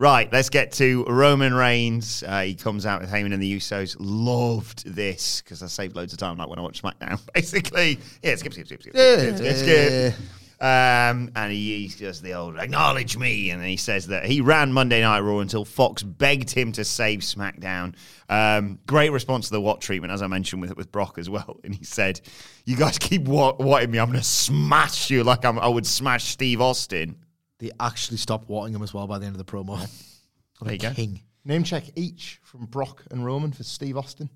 Right, 0.00 0.32
let's 0.32 0.48
get 0.48 0.72
to 0.72 1.04
Roman 1.04 1.52
Reigns. 1.52 2.24
Uh, 2.26 2.40
he 2.40 2.54
comes 2.54 2.86
out 2.86 3.02
with 3.02 3.10
Heyman 3.10 3.34
and 3.34 3.42
the 3.42 3.54
Usos. 3.58 3.96
Loved 3.98 4.86
this 4.86 5.42
because 5.42 5.62
I 5.62 5.66
saved 5.66 5.94
loads 5.94 6.14
of 6.14 6.18
time, 6.18 6.38
like 6.38 6.48
when 6.48 6.58
I 6.58 6.62
watch 6.62 6.80
SmackDown. 6.80 7.20
Basically, 7.34 7.98
yeah, 8.22 8.34
skip, 8.36 8.54
skip, 8.54 8.66
skip, 8.66 8.80
skip, 8.80 8.94
skip, 8.94 9.36
skip, 9.36 9.56
skip. 9.56 10.14
Um, 10.58 11.30
and 11.36 11.52
he, 11.52 11.86
he 11.86 12.02
does 12.02 12.22
the 12.22 12.32
old 12.32 12.56
acknowledge 12.56 13.18
me, 13.18 13.50
and 13.50 13.60
then 13.60 13.68
he 13.68 13.76
says 13.76 14.06
that 14.06 14.24
he 14.24 14.40
ran 14.40 14.72
Monday 14.72 15.02
Night 15.02 15.20
Raw 15.20 15.40
until 15.40 15.66
Fox 15.66 16.02
begged 16.02 16.50
him 16.50 16.72
to 16.72 16.84
save 16.84 17.20
SmackDown. 17.20 17.94
Um, 18.30 18.78
great 18.86 19.12
response 19.12 19.48
to 19.48 19.52
the 19.52 19.60
what 19.60 19.82
treatment, 19.82 20.14
as 20.14 20.22
I 20.22 20.28
mentioned 20.28 20.62
with 20.62 20.74
with 20.78 20.90
Brock 20.90 21.18
as 21.18 21.28
well. 21.28 21.60
And 21.62 21.74
he 21.74 21.84
said, 21.84 22.22
"You 22.64 22.76
guys 22.76 22.98
keep 22.98 23.24
watting 23.24 23.90
me, 23.90 23.98
I'm 23.98 24.08
going 24.08 24.18
to 24.18 24.24
smash 24.24 25.10
you 25.10 25.24
like 25.24 25.44
I'm, 25.44 25.58
I 25.58 25.68
would 25.68 25.86
smash 25.86 26.24
Steve 26.24 26.62
Austin." 26.62 27.16
They 27.60 27.70
actually 27.78 28.16
stopped 28.16 28.48
watching 28.48 28.74
him 28.74 28.82
as 28.82 28.92
well 28.92 29.06
by 29.06 29.18
the 29.18 29.26
end 29.26 29.34
of 29.34 29.44
the 29.44 29.50
promo. 29.50 29.78
What 29.78 29.88
There 30.62 30.70
a 30.70 30.72
you 30.72 30.78
go. 30.78 30.90
king. 30.92 31.22
Name 31.44 31.62
check 31.62 31.84
each 31.94 32.40
from 32.42 32.66
Brock 32.66 33.04
and 33.10 33.24
Roman 33.24 33.52
for 33.52 33.62
Steve 33.62 33.96
Austin. 33.96 34.28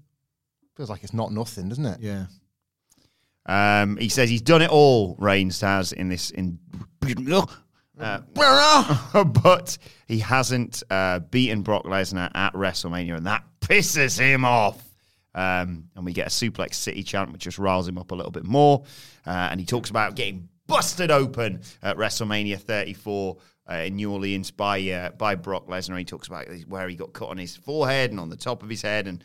Feels 0.76 0.88
like 0.90 1.02
it's 1.02 1.12
not 1.12 1.32
nothing, 1.32 1.68
doesn't 1.68 1.84
it? 1.84 2.00
Yeah. 2.00 2.26
Um, 3.46 3.96
he 3.98 4.08
says 4.08 4.30
he's 4.30 4.40
done 4.42 4.62
it 4.62 4.70
all. 4.70 5.16
Reigns 5.18 5.60
has 5.60 5.92
in 5.92 6.08
this 6.08 6.30
in, 6.30 6.58
uh, 8.00 8.20
but 9.24 9.78
he 10.08 10.18
hasn't 10.18 10.82
uh, 10.90 11.18
beaten 11.20 11.62
Brock 11.62 11.84
Lesnar 11.84 12.30
at 12.34 12.54
WrestleMania, 12.54 13.16
and 13.16 13.26
that 13.26 13.44
pisses 13.60 14.18
him 14.18 14.44
off. 14.44 14.82
Um, 15.34 15.88
and 15.96 16.04
we 16.04 16.12
get 16.12 16.28
a 16.28 16.30
suplex 16.30 16.74
city 16.74 17.02
chant, 17.02 17.32
which 17.32 17.42
just 17.42 17.58
riles 17.58 17.88
him 17.88 17.98
up 17.98 18.12
a 18.12 18.14
little 18.14 18.30
bit 18.32 18.44
more. 18.44 18.84
Uh, 19.26 19.30
and 19.50 19.58
he 19.60 19.66
talks 19.66 19.90
about 19.90 20.14
getting 20.14 20.48
busted 20.66 21.10
open 21.10 21.62
at 21.82 21.96
WrestleMania 21.96 22.58
34 22.58 23.36
uh, 23.70 23.74
in 23.74 23.96
New 23.96 24.12
Orleans 24.12 24.50
by 24.50 24.80
uh, 24.90 25.10
by 25.10 25.34
Brock 25.34 25.66
Lesnar. 25.68 25.98
He 25.98 26.04
talks 26.04 26.28
about 26.28 26.46
where 26.68 26.88
he 26.88 26.96
got 26.96 27.12
cut 27.12 27.28
on 27.28 27.38
his 27.38 27.56
forehead 27.56 28.10
and 28.10 28.20
on 28.20 28.28
the 28.28 28.36
top 28.36 28.62
of 28.62 28.68
his 28.68 28.82
head, 28.82 29.06
and 29.06 29.24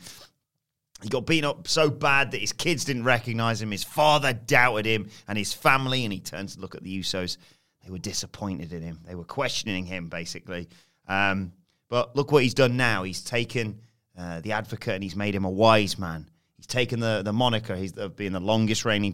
he 1.02 1.10
got 1.10 1.26
beaten 1.26 1.50
up 1.50 1.68
so 1.68 1.90
bad 1.90 2.32
that 2.32 2.42
his 2.42 2.54
kids 2.54 2.86
didn't 2.86 3.04
recognize 3.04 3.62
him. 3.62 3.72
His 3.72 3.84
father 3.84 4.34
doubted 4.34 4.86
him, 4.86 5.10
and 5.28 5.38
his 5.38 5.54
family. 5.54 6.04
And 6.04 6.14
he 6.14 6.20
turns 6.20 6.56
to 6.56 6.62
look 6.62 6.76
at 6.76 6.84
the 6.84 7.00
Usos. 7.00 7.38
They 7.84 7.92
were 7.92 7.98
disappointed 7.98 8.74
in 8.74 8.82
him. 8.82 9.00
They 9.06 9.16
were 9.16 9.24
questioning 9.24 9.86
him, 9.86 10.10
basically. 10.10 10.68
Um, 11.08 11.54
but 11.90 12.16
look 12.16 12.32
what 12.32 12.44
he's 12.44 12.54
done 12.54 12.78
now. 12.78 13.04
He's 13.04 13.24
taken 13.24 13.80
uh, 14.18 14.42
the 14.42 14.52
advocate 14.52 14.94
and 14.94 15.04
he's 15.04 15.16
made 15.16 15.34
him 15.34 15.46
a 15.46 15.50
wise 15.50 15.98
man. 15.98 16.30
He's 16.58 16.68
taken 16.68 17.00
the, 17.00 17.22
the 17.24 17.34
moniker 17.34 17.76
he's, 17.76 17.94
of 17.94 18.16
being 18.16 18.34
the 18.34 18.40
longest 18.40 18.86
reigning 18.86 19.14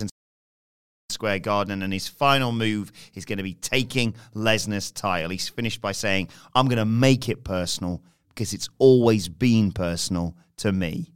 Square 1.15 1.39
Garden, 1.39 1.81
and 1.81 1.91
his 1.91 2.07
final 2.07 2.51
move 2.51 2.91
is 3.15 3.25
going 3.25 3.37
to 3.37 3.43
be 3.43 3.55
taking 3.55 4.13
Lesnar's 4.35 4.91
title. 4.91 5.31
He's 5.31 5.49
finished 5.49 5.81
by 5.81 5.91
saying, 5.91 6.29
I'm 6.53 6.67
going 6.67 6.77
to 6.77 6.85
make 6.85 7.27
it 7.27 7.43
personal 7.43 8.03
because 8.29 8.53
it's 8.53 8.69
always 8.77 9.27
been 9.27 9.71
personal 9.71 10.35
to 10.57 10.71
me. 10.71 11.11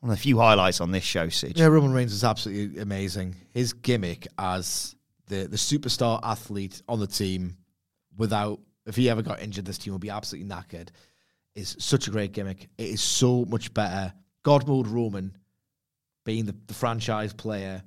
One 0.00 0.10
of 0.10 0.16
the 0.16 0.22
few 0.22 0.38
highlights 0.38 0.80
on 0.80 0.92
this 0.92 1.04
show, 1.04 1.28
Sid. 1.28 1.58
Yeah, 1.58 1.66
Roman 1.66 1.92
Reigns 1.92 2.14
is 2.14 2.24
absolutely 2.24 2.80
amazing. 2.80 3.36
His 3.52 3.74
gimmick 3.74 4.26
as 4.38 4.96
the, 5.26 5.46
the 5.46 5.58
superstar 5.58 6.20
athlete 6.22 6.80
on 6.88 7.00
the 7.00 7.06
team 7.06 7.58
without, 8.16 8.60
if 8.86 8.96
he 8.96 9.10
ever 9.10 9.20
got 9.20 9.42
injured, 9.42 9.66
this 9.66 9.76
team 9.76 9.92
would 9.92 10.00
be 10.00 10.08
absolutely 10.08 10.48
knackered 10.48 10.88
is 11.54 11.76
such 11.78 12.08
a 12.08 12.10
great 12.10 12.32
gimmick. 12.32 12.68
It 12.78 12.88
is 12.88 13.02
so 13.02 13.44
much 13.44 13.74
better. 13.74 14.12
God 14.42 14.66
mode 14.66 14.86
Roman 14.86 15.36
being 16.24 16.46
the, 16.46 16.54
the 16.66 16.74
franchise 16.74 17.32
player 17.32 17.82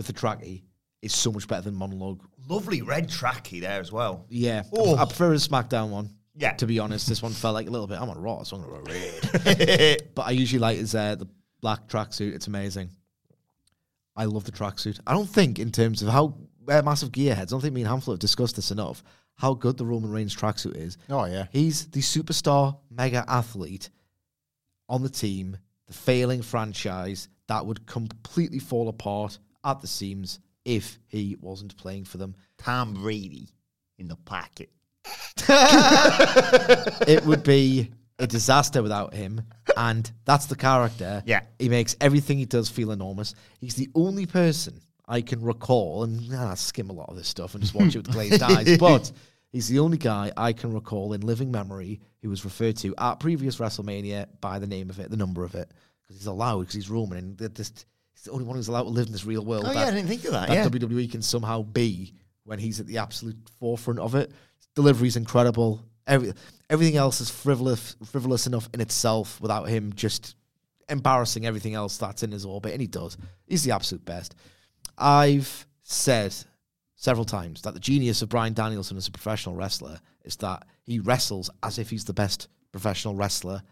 with 0.00 0.06
the 0.06 0.12
tracky 0.14 0.62
is 1.02 1.14
so 1.14 1.30
much 1.30 1.46
better 1.46 1.60
than 1.62 1.74
monologue. 1.74 2.22
Lovely 2.48 2.80
red 2.80 3.08
tracky 3.10 3.60
there 3.60 3.80
as 3.80 3.92
well. 3.92 4.24
Yeah, 4.30 4.62
Oh. 4.72 4.96
I 4.96 5.04
prefer 5.04 5.28
the 5.28 5.34
SmackDown 5.36 5.90
one. 5.90 6.08
Yeah. 6.34 6.52
to 6.54 6.66
be 6.66 6.78
honest, 6.78 7.06
this 7.06 7.20
one 7.22 7.32
felt 7.32 7.52
like 7.52 7.66
a 7.66 7.70
little 7.70 7.86
bit. 7.86 8.00
I'm 8.00 8.08
on 8.08 8.18
Raw, 8.18 8.42
so 8.44 8.56
I'm 8.56 8.62
gonna 8.62 8.82
go 8.82 8.92
red. 9.44 10.08
but 10.14 10.22
I 10.22 10.30
usually 10.30 10.58
like 10.60 10.78
his 10.78 10.94
uh, 10.94 11.16
the 11.16 11.28
black 11.60 11.86
tracksuit. 11.86 12.32
It's 12.34 12.46
amazing. 12.46 12.88
I 14.16 14.24
love 14.24 14.44
the 14.44 14.52
tracksuit. 14.52 15.00
I 15.06 15.12
don't 15.12 15.28
think 15.28 15.58
in 15.58 15.70
terms 15.70 16.00
of 16.02 16.08
how 16.08 16.38
uh, 16.66 16.80
massive 16.82 17.10
gearheads. 17.12 17.40
I 17.40 17.44
don't 17.50 17.60
think 17.60 17.74
me 17.74 17.82
and 17.82 17.90
Hamflett 17.90 18.12
have 18.14 18.18
discussed 18.20 18.56
this 18.56 18.70
enough. 18.70 19.02
How 19.34 19.52
good 19.52 19.76
the 19.76 19.84
Roman 19.84 20.10
Reigns 20.10 20.34
tracksuit 20.34 20.76
is. 20.76 20.96
Oh, 21.10 21.24
yeah. 21.26 21.46
He's 21.52 21.86
the 21.88 22.00
superstar 22.00 22.78
mega 22.90 23.22
athlete 23.28 23.90
on 24.88 25.02
the 25.02 25.08
team, 25.10 25.56
the 25.88 25.92
failing 25.94 26.40
franchise 26.42 27.28
that 27.48 27.66
would 27.66 27.86
completely 27.86 28.58
fall 28.60 28.88
apart 28.88 29.38
at 29.64 29.80
the 29.80 29.86
seams 29.86 30.40
if 30.64 30.98
he 31.06 31.36
wasn't 31.40 31.76
playing 31.76 32.04
for 32.04 32.18
them. 32.18 32.34
Tom 32.58 32.94
Brady 32.94 33.48
in 33.98 34.08
the 34.08 34.16
pocket. 34.16 34.70
it 35.48 37.24
would 37.24 37.42
be 37.42 37.90
a 38.18 38.26
disaster 38.26 38.82
without 38.82 39.14
him. 39.14 39.42
And 39.76 40.10
that's 40.24 40.46
the 40.46 40.56
character. 40.56 41.22
Yeah. 41.26 41.40
He 41.58 41.68
makes 41.68 41.96
everything 42.00 42.38
he 42.38 42.44
does 42.44 42.68
feel 42.68 42.90
enormous. 42.90 43.34
He's 43.58 43.74
the 43.74 43.88
only 43.94 44.26
person 44.26 44.80
I 45.08 45.22
can 45.22 45.42
recall, 45.42 46.04
and 46.04 46.32
I 46.34 46.54
skim 46.54 46.88
a 46.88 46.92
lot 46.92 47.08
of 47.08 47.16
this 47.16 47.26
stuff 47.26 47.54
and 47.54 47.62
just 47.62 47.74
watch 47.74 47.96
it 47.96 47.98
with 47.98 48.12
glazed 48.12 48.42
eyes, 48.44 48.78
but 48.78 49.10
he's 49.50 49.66
the 49.66 49.80
only 49.80 49.98
guy 49.98 50.30
I 50.36 50.52
can 50.52 50.72
recall 50.72 51.14
in 51.14 51.22
living 51.22 51.50
memory 51.50 52.00
who 52.22 52.30
was 52.30 52.44
referred 52.44 52.76
to 52.78 52.94
at 52.96 53.18
previous 53.18 53.56
WrestleMania 53.56 54.26
by 54.40 54.60
the 54.60 54.68
name 54.68 54.88
of 54.88 55.00
it, 55.00 55.10
the 55.10 55.16
number 55.16 55.42
of 55.42 55.56
it, 55.56 55.72
because 56.02 56.16
he's 56.16 56.26
allowed, 56.26 56.60
because 56.60 56.74
he's 56.74 56.90
Roman, 56.90 57.18
and 57.18 57.38
th- 57.38 57.54
this, 57.54 57.86
he's 58.20 58.26
the 58.26 58.32
only 58.32 58.44
one 58.44 58.56
who's 58.56 58.68
allowed 58.68 58.82
to 58.82 58.90
live 58.90 59.06
in 59.06 59.12
this 59.12 59.24
real 59.24 59.44
world. 59.44 59.64
Oh, 59.66 59.72
yeah, 59.72 59.86
I 59.86 59.90
didn't 59.90 60.08
think 60.08 60.24
of 60.24 60.32
that, 60.32 60.48
That 60.48 60.54
yeah. 60.54 60.66
WWE 60.68 61.10
can 61.10 61.22
somehow 61.22 61.62
be 61.62 62.12
when 62.44 62.58
he's 62.58 62.78
at 62.78 62.86
the 62.86 62.98
absolute 62.98 63.36
forefront 63.58 63.98
of 63.98 64.14
it. 64.14 64.30
Delivery's 64.74 65.16
incredible. 65.16 65.82
Every, 66.06 66.34
everything 66.68 66.96
else 66.96 67.22
is 67.22 67.30
frivolous, 67.30 67.96
frivolous 68.04 68.46
enough 68.46 68.68
in 68.74 68.80
itself 68.80 69.40
without 69.40 69.68
him 69.68 69.92
just 69.94 70.34
embarrassing 70.90 71.46
everything 71.46 71.74
else 71.74 71.96
that's 71.96 72.22
in 72.22 72.32
his 72.32 72.44
orbit, 72.44 72.72
and 72.72 72.80
he 72.80 72.86
does. 72.86 73.16
He's 73.46 73.62
the 73.62 73.72
absolute 73.72 74.04
best. 74.04 74.34
I've 74.98 75.66
said 75.82 76.34
several 76.96 77.24
times 77.24 77.62
that 77.62 77.72
the 77.72 77.80
genius 77.80 78.20
of 78.20 78.28
Bryan 78.28 78.52
Danielson 78.52 78.98
as 78.98 79.08
a 79.08 79.12
professional 79.12 79.54
wrestler 79.54 79.98
is 80.24 80.36
that 80.36 80.66
he 80.82 80.98
wrestles 80.98 81.48
as 81.62 81.78
if 81.78 81.88
he's 81.88 82.04
the 82.04 82.12
best 82.12 82.48
professional 82.70 83.14
wrestler 83.14 83.62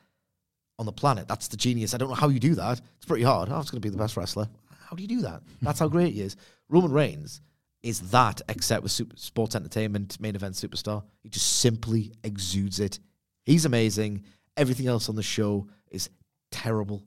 on 0.78 0.86
the 0.86 0.92
planet. 0.92 1.28
That's 1.28 1.48
the 1.48 1.56
genius. 1.56 1.94
I 1.94 1.98
don't 1.98 2.08
know 2.08 2.14
how 2.14 2.28
you 2.28 2.40
do 2.40 2.54
that. 2.54 2.80
It's 2.96 3.06
pretty 3.06 3.24
hard. 3.24 3.48
Oh, 3.48 3.54
I 3.54 3.58
was 3.58 3.70
going 3.70 3.80
to 3.80 3.86
be 3.86 3.90
the 3.90 3.98
best 3.98 4.16
wrestler. 4.16 4.48
How 4.88 4.96
do 4.96 5.02
you 5.02 5.08
do 5.08 5.22
that? 5.22 5.42
That's 5.60 5.80
how 5.80 5.88
great 5.88 6.14
he 6.14 6.22
is. 6.22 6.36
Roman 6.68 6.92
Reigns 6.92 7.40
is 7.82 8.10
that, 8.10 8.40
except 8.48 8.82
with 8.82 8.92
super, 8.92 9.16
sports 9.16 9.54
entertainment, 9.54 10.20
main 10.20 10.34
event 10.34 10.54
superstar. 10.54 11.02
He 11.22 11.28
just 11.28 11.60
simply 11.60 12.12
exudes 12.24 12.80
it. 12.80 12.98
He's 13.44 13.64
amazing. 13.64 14.24
Everything 14.56 14.86
else 14.86 15.08
on 15.08 15.16
the 15.16 15.22
show 15.22 15.68
is 15.90 16.10
terrible, 16.50 17.04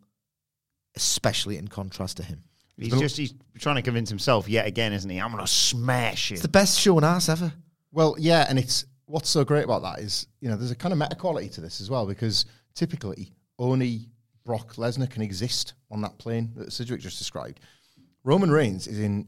especially 0.96 1.58
in 1.58 1.68
contrast 1.68 2.18
to 2.18 2.24
him. 2.24 2.44
He's 2.78 3.00
just 3.00 3.18
he's 3.18 3.34
trying 3.60 3.76
to 3.76 3.82
convince 3.84 4.10
himself 4.10 4.50
yet 4.50 4.66
again, 4.66 4.92
isn't 4.94 5.10
he? 5.10 5.20
I'm 5.20 5.30
gonna 5.30 5.46
smash 5.46 6.32
it. 6.32 6.36
It's 6.36 6.42
the 6.42 6.48
best 6.48 6.80
show 6.80 6.98
on 6.98 7.04
ass 7.04 7.30
ever. 7.30 7.54
Well, 7.92 8.16
yeah, 8.18 8.46
and 8.50 8.58
it's 8.58 8.86
what's 9.06 9.30
so 9.30 9.44
great 9.44 9.66
about 9.66 9.84
that 9.84 10.00
is 10.00 10.26
you 10.40 10.50
know 10.50 10.56
there's 10.56 10.72
a 10.72 10.76
kind 10.76 10.92
of 10.92 10.98
meta 10.98 11.16
quality 11.16 11.50
to 11.50 11.62
this 11.62 11.80
as 11.82 11.90
well 11.92 12.08
because 12.08 12.46
typically 12.74 13.32
only 13.62 14.08
Brock 14.44 14.76
Lesnar 14.76 15.10
can 15.10 15.22
exist 15.22 15.76
on 15.90 16.02
that 16.02 16.18
plane 16.18 16.52
that 16.56 16.74
Sidgwick 16.74 17.02
just 17.02 17.20
described. 17.20 17.60
Roman 18.24 18.52
Reigns 18.52 18.88
is 18.88 19.00
in, 19.00 19.28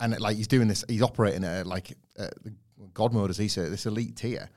and 0.00 0.18
like 0.20 0.36
he's 0.36 0.48
doing 0.48 0.68
this, 0.68 0.84
he's 0.88 1.02
operating 1.02 1.44
at 1.44 1.66
like 1.66 1.96
the 2.16 2.52
God 2.94 3.12
mode 3.12 3.30
as 3.30 3.38
he 3.38 3.48
said, 3.48 3.72
this 3.72 3.86
elite 3.86 4.16
tier. 4.16 4.48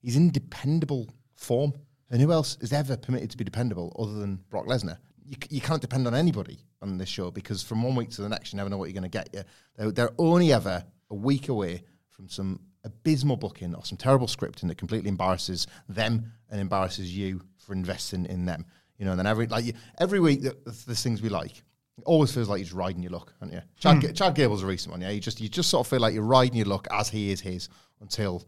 He's 0.00 0.16
in 0.16 0.30
dependable 0.30 1.08
form, 1.34 1.72
and 2.10 2.20
who 2.20 2.32
else 2.32 2.56
is 2.60 2.72
ever 2.72 2.96
permitted 2.96 3.30
to 3.30 3.36
be 3.36 3.44
dependable 3.44 3.94
other 3.98 4.18
than 4.20 4.36
Brock 4.50 4.66
Lesnar? 4.66 4.98
You, 5.24 5.36
you 5.50 5.60
can't 5.60 5.82
depend 5.82 6.06
on 6.06 6.14
anybody 6.14 6.58
on 6.80 6.96
this 6.98 7.08
show 7.08 7.30
because 7.30 7.62
from 7.62 7.82
one 7.82 7.94
week 7.94 8.10
to 8.10 8.22
the 8.22 8.28
next, 8.28 8.52
you 8.52 8.56
never 8.56 8.70
know 8.70 8.78
what 8.78 8.86
you're 8.86 9.00
going 9.00 9.10
to 9.10 9.18
get. 9.32 9.46
They're, 9.76 9.90
they're 9.90 10.10
only 10.18 10.52
ever 10.52 10.84
a 11.10 11.14
week 11.14 11.48
away 11.48 11.82
from 12.08 12.28
some 12.28 12.60
abysmal 12.84 13.36
booking 13.36 13.74
or 13.74 13.84
some 13.84 13.98
terrible 13.98 14.26
scripting 14.26 14.68
that 14.68 14.78
completely 14.78 15.08
embarrasses 15.08 15.66
them 15.88 16.32
and 16.50 16.60
embarrasses 16.60 17.14
you 17.14 17.42
for 17.68 17.74
investing 17.74 18.24
in 18.24 18.46
them. 18.46 18.64
You 18.96 19.04
know, 19.04 19.12
and 19.12 19.20
then 19.20 19.26
every 19.26 19.46
like 19.46 19.76
every 19.98 20.18
week, 20.18 20.42
th- 20.42 20.54
th- 20.64 20.86
there's 20.86 21.02
things 21.02 21.22
we 21.22 21.28
like. 21.28 21.58
It 21.98 22.04
always 22.04 22.32
feels 22.32 22.48
like 22.48 22.66
you're 22.66 22.78
riding 22.78 23.02
your 23.02 23.12
luck, 23.12 23.34
aren't 23.40 23.52
you? 23.52 23.60
Chad, 23.78 23.96
hmm. 23.96 24.00
Ga- 24.00 24.12
Chad 24.12 24.34
Gable's 24.34 24.62
a 24.62 24.66
recent 24.66 24.92
one, 24.92 25.00
yeah. 25.00 25.10
You 25.10 25.20
just 25.20 25.40
you 25.40 25.48
just 25.48 25.68
sort 25.68 25.86
of 25.86 25.90
feel 25.90 26.00
like 26.00 26.14
you're 26.14 26.22
riding 26.22 26.56
your 26.56 26.66
luck 26.66 26.88
as 26.90 27.08
he 27.08 27.30
is 27.30 27.40
his 27.40 27.68
until 28.00 28.44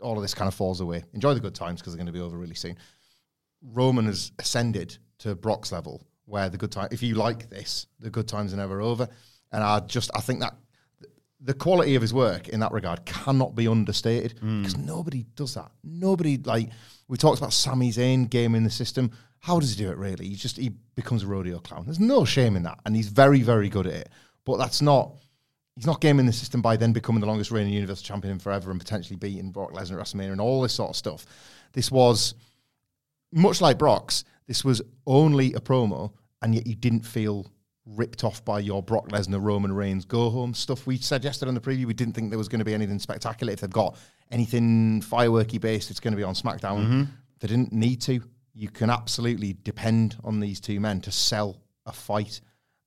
all 0.00 0.16
of 0.16 0.22
this 0.22 0.34
kind 0.34 0.48
of 0.48 0.54
falls 0.54 0.80
away. 0.80 1.04
Enjoy 1.14 1.32
the 1.32 1.40
good 1.40 1.54
times 1.54 1.80
because 1.80 1.92
they're 1.92 1.98
going 1.98 2.06
to 2.06 2.12
be 2.12 2.20
over 2.20 2.36
really 2.36 2.54
soon. 2.54 2.76
Roman 3.62 4.06
has 4.06 4.32
ascended 4.38 4.98
to 5.18 5.34
Brock's 5.34 5.72
level 5.72 6.02
where 6.24 6.48
the 6.48 6.56
good 6.56 6.72
time, 6.72 6.88
if 6.90 7.02
you 7.02 7.14
like 7.14 7.50
this, 7.50 7.86
the 7.98 8.10
good 8.10 8.26
times 8.26 8.52
are 8.54 8.56
never 8.56 8.80
over. 8.80 9.08
And 9.52 9.62
I 9.62 9.80
just, 9.80 10.10
I 10.14 10.20
think 10.20 10.40
that 10.40 10.54
the 11.42 11.54
quality 11.54 11.94
of 11.94 12.02
his 12.02 12.12
work 12.12 12.48
in 12.48 12.60
that 12.60 12.72
regard 12.72 13.04
cannot 13.06 13.54
be 13.54 13.66
understated 13.66 14.38
hmm. 14.38 14.62
because 14.62 14.76
nobody 14.76 15.24
does 15.36 15.54
that. 15.54 15.70
Nobody, 15.82 16.36
like, 16.38 16.70
we 17.08 17.16
talked 17.16 17.38
about 17.38 17.52
Sami 17.52 17.90
Zayn 17.90 18.28
gaming 18.28 18.62
the 18.62 18.70
system. 18.70 19.10
How 19.38 19.58
does 19.58 19.74
he 19.74 19.82
do 19.82 19.90
it 19.90 19.96
really? 19.96 20.28
He 20.28 20.34
just, 20.34 20.58
he 20.58 20.70
becomes 20.94 21.22
a 21.22 21.26
rodeo 21.26 21.58
clown. 21.58 21.84
There's 21.86 21.98
no 21.98 22.24
shame 22.26 22.56
in 22.56 22.62
that. 22.64 22.78
And 22.84 22.94
he's 22.94 23.08
very, 23.08 23.40
very 23.40 23.70
good 23.70 23.86
at 23.86 23.94
it. 23.94 24.08
But 24.44 24.58
that's 24.58 24.82
not, 24.82 25.16
he's 25.76 25.86
not 25.86 26.02
gaming 26.02 26.26
the 26.26 26.32
system 26.32 26.60
by 26.60 26.76
then 26.76 26.92
becoming 26.92 27.20
the 27.20 27.26
longest 27.26 27.50
reigning 27.50 27.72
Universal 27.72 28.04
Champion 28.04 28.38
forever 28.38 28.70
and 28.70 28.78
potentially 28.78 29.16
beating 29.16 29.50
Brock 29.50 29.72
Lesnar 29.72 29.98
at 29.98 30.06
WrestleMania 30.06 30.32
and 30.32 30.40
all 30.42 30.60
this 30.60 30.74
sort 30.74 30.90
of 30.90 30.96
stuff. 30.96 31.24
This 31.72 31.90
was, 31.90 32.34
much 33.32 33.62
like 33.62 33.78
Brock's, 33.78 34.24
this 34.46 34.62
was 34.62 34.82
only 35.06 35.54
a 35.54 35.60
promo, 35.60 36.12
and 36.42 36.54
yet 36.54 36.66
you 36.66 36.74
didn't 36.74 37.06
feel 37.06 37.50
ripped 37.96 38.24
off 38.24 38.44
by 38.44 38.60
your 38.60 38.82
Brock 38.82 39.08
Lesnar, 39.08 39.42
Roman 39.42 39.72
Reigns 39.72 40.04
go 40.04 40.30
home 40.30 40.54
stuff. 40.54 40.86
We 40.86 40.98
said 40.98 41.24
yesterday 41.24 41.48
on 41.48 41.54
the 41.54 41.60
preview 41.60 41.86
we 41.86 41.94
didn't 41.94 42.14
think 42.14 42.30
there 42.30 42.38
was 42.38 42.48
going 42.48 42.60
to 42.60 42.64
be 42.64 42.74
anything 42.74 42.98
spectacular. 42.98 43.52
If 43.52 43.60
they've 43.60 43.70
got 43.70 43.96
anything 44.30 45.02
fireworky 45.02 45.60
based, 45.60 45.90
it's 45.90 46.00
going 46.00 46.12
to 46.12 46.16
be 46.16 46.22
on 46.22 46.34
SmackDown. 46.34 46.84
Mm-hmm. 46.84 47.02
They 47.40 47.48
didn't 47.48 47.72
need 47.72 48.00
to. 48.02 48.22
You 48.54 48.68
can 48.68 48.90
absolutely 48.90 49.56
depend 49.62 50.16
on 50.24 50.40
these 50.40 50.60
two 50.60 50.80
men 50.80 51.00
to 51.02 51.10
sell 51.10 51.56
a 51.86 51.92
fight, 51.92 52.40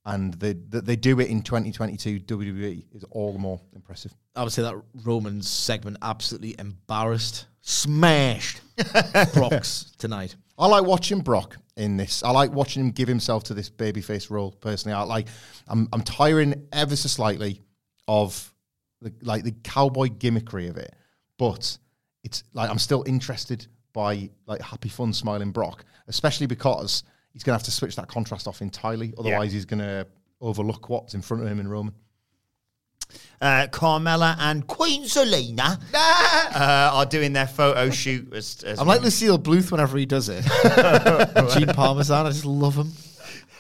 and 0.06 0.34
they 0.36 0.54
that 0.70 0.86
they 0.86 0.96
do 0.96 1.20
it 1.20 1.30
in 1.30 1.42
2022 1.42 2.20
WWE 2.20 2.86
is 2.94 3.04
all 3.12 3.34
the 3.34 3.40
more 3.40 3.60
impressive. 3.74 4.14
Obviously, 4.36 4.64
that 4.64 4.76
Romans 5.04 5.50
segment 5.50 5.98
absolutely 6.02 6.56
embarrassed, 6.60 7.46
smashed 7.62 8.62
Brock's 9.34 9.92
tonight. 9.98 10.36
I 10.58 10.68
like 10.68 10.84
watching 10.84 11.22
Brock 11.22 11.58
in 11.76 11.98
this. 11.98 12.24
I 12.24 12.32
like 12.32 12.52
watching 12.52 12.84
him 12.84 12.92
give 12.92 13.08
himself 13.08 13.44
to 13.46 13.54
this 13.54 13.70
babyface 13.70 14.30
role. 14.30 14.52
Personally, 14.52 14.96
I 14.96 15.02
like. 15.04 15.28
I'm 15.68 15.90
I'm 15.92 16.02
tiring 16.02 16.68
ever 16.72 16.96
so 16.96 17.08
slightly 17.08 17.62
of 18.08 18.54
the 19.02 19.14
like 19.22 19.44
the 19.44 19.54
cowboy 19.64 20.08
gimmickry 20.08 20.70
of 20.70 20.78
it, 20.78 20.94
but 21.38 21.78
it's 22.24 22.44
like 22.54 22.70
I'm 22.70 22.80
still 22.80 23.04
interested 23.08 23.68
by 23.94 24.30
like 24.46 24.62
happy, 24.62 24.90
fun, 24.90 25.14
smiling 25.14 25.52
Brock, 25.52 25.86
especially 26.08 26.48
because 26.48 27.04
he's 27.32 27.44
going 27.44 27.54
to 27.54 27.58
have 27.58 27.66
to 27.66 27.72
switch 27.72 27.96
that 27.96 28.08
contrast 28.08 28.48
off 28.48 28.62
entirely. 28.62 29.14
Otherwise, 29.18 29.52
he's 29.54 29.66
going 29.66 29.80
to 29.80 30.08
overlook 30.42 30.90
what's 30.90 31.14
in 31.14 31.22
front 31.22 31.44
of 31.44 31.50
him 31.50 31.60
in 31.60 31.68
Roman. 31.68 31.94
Uh, 33.42 33.68
Carmella 33.68 34.38
and 34.40 34.66
Queen 34.68 35.04
Zelina 35.04 35.78
uh, 35.94 36.92
are 36.94 37.06
doing 37.06 37.34
their 37.34 37.48
photo 37.48 37.90
shoot. 37.90 38.34
As, 38.34 38.64
as 38.64 38.80
I'm 38.80 38.88
like 38.88 39.02
Lucille 39.02 39.38
Bluth 39.38 39.70
whenever 39.70 39.98
he 39.98 40.06
does 40.06 40.30
it. 40.30 40.44
Gene 41.54 41.68
Parmesan, 41.74 42.26
I 42.26 42.30
just 42.30 42.46
love 42.46 42.76
him 42.76 42.94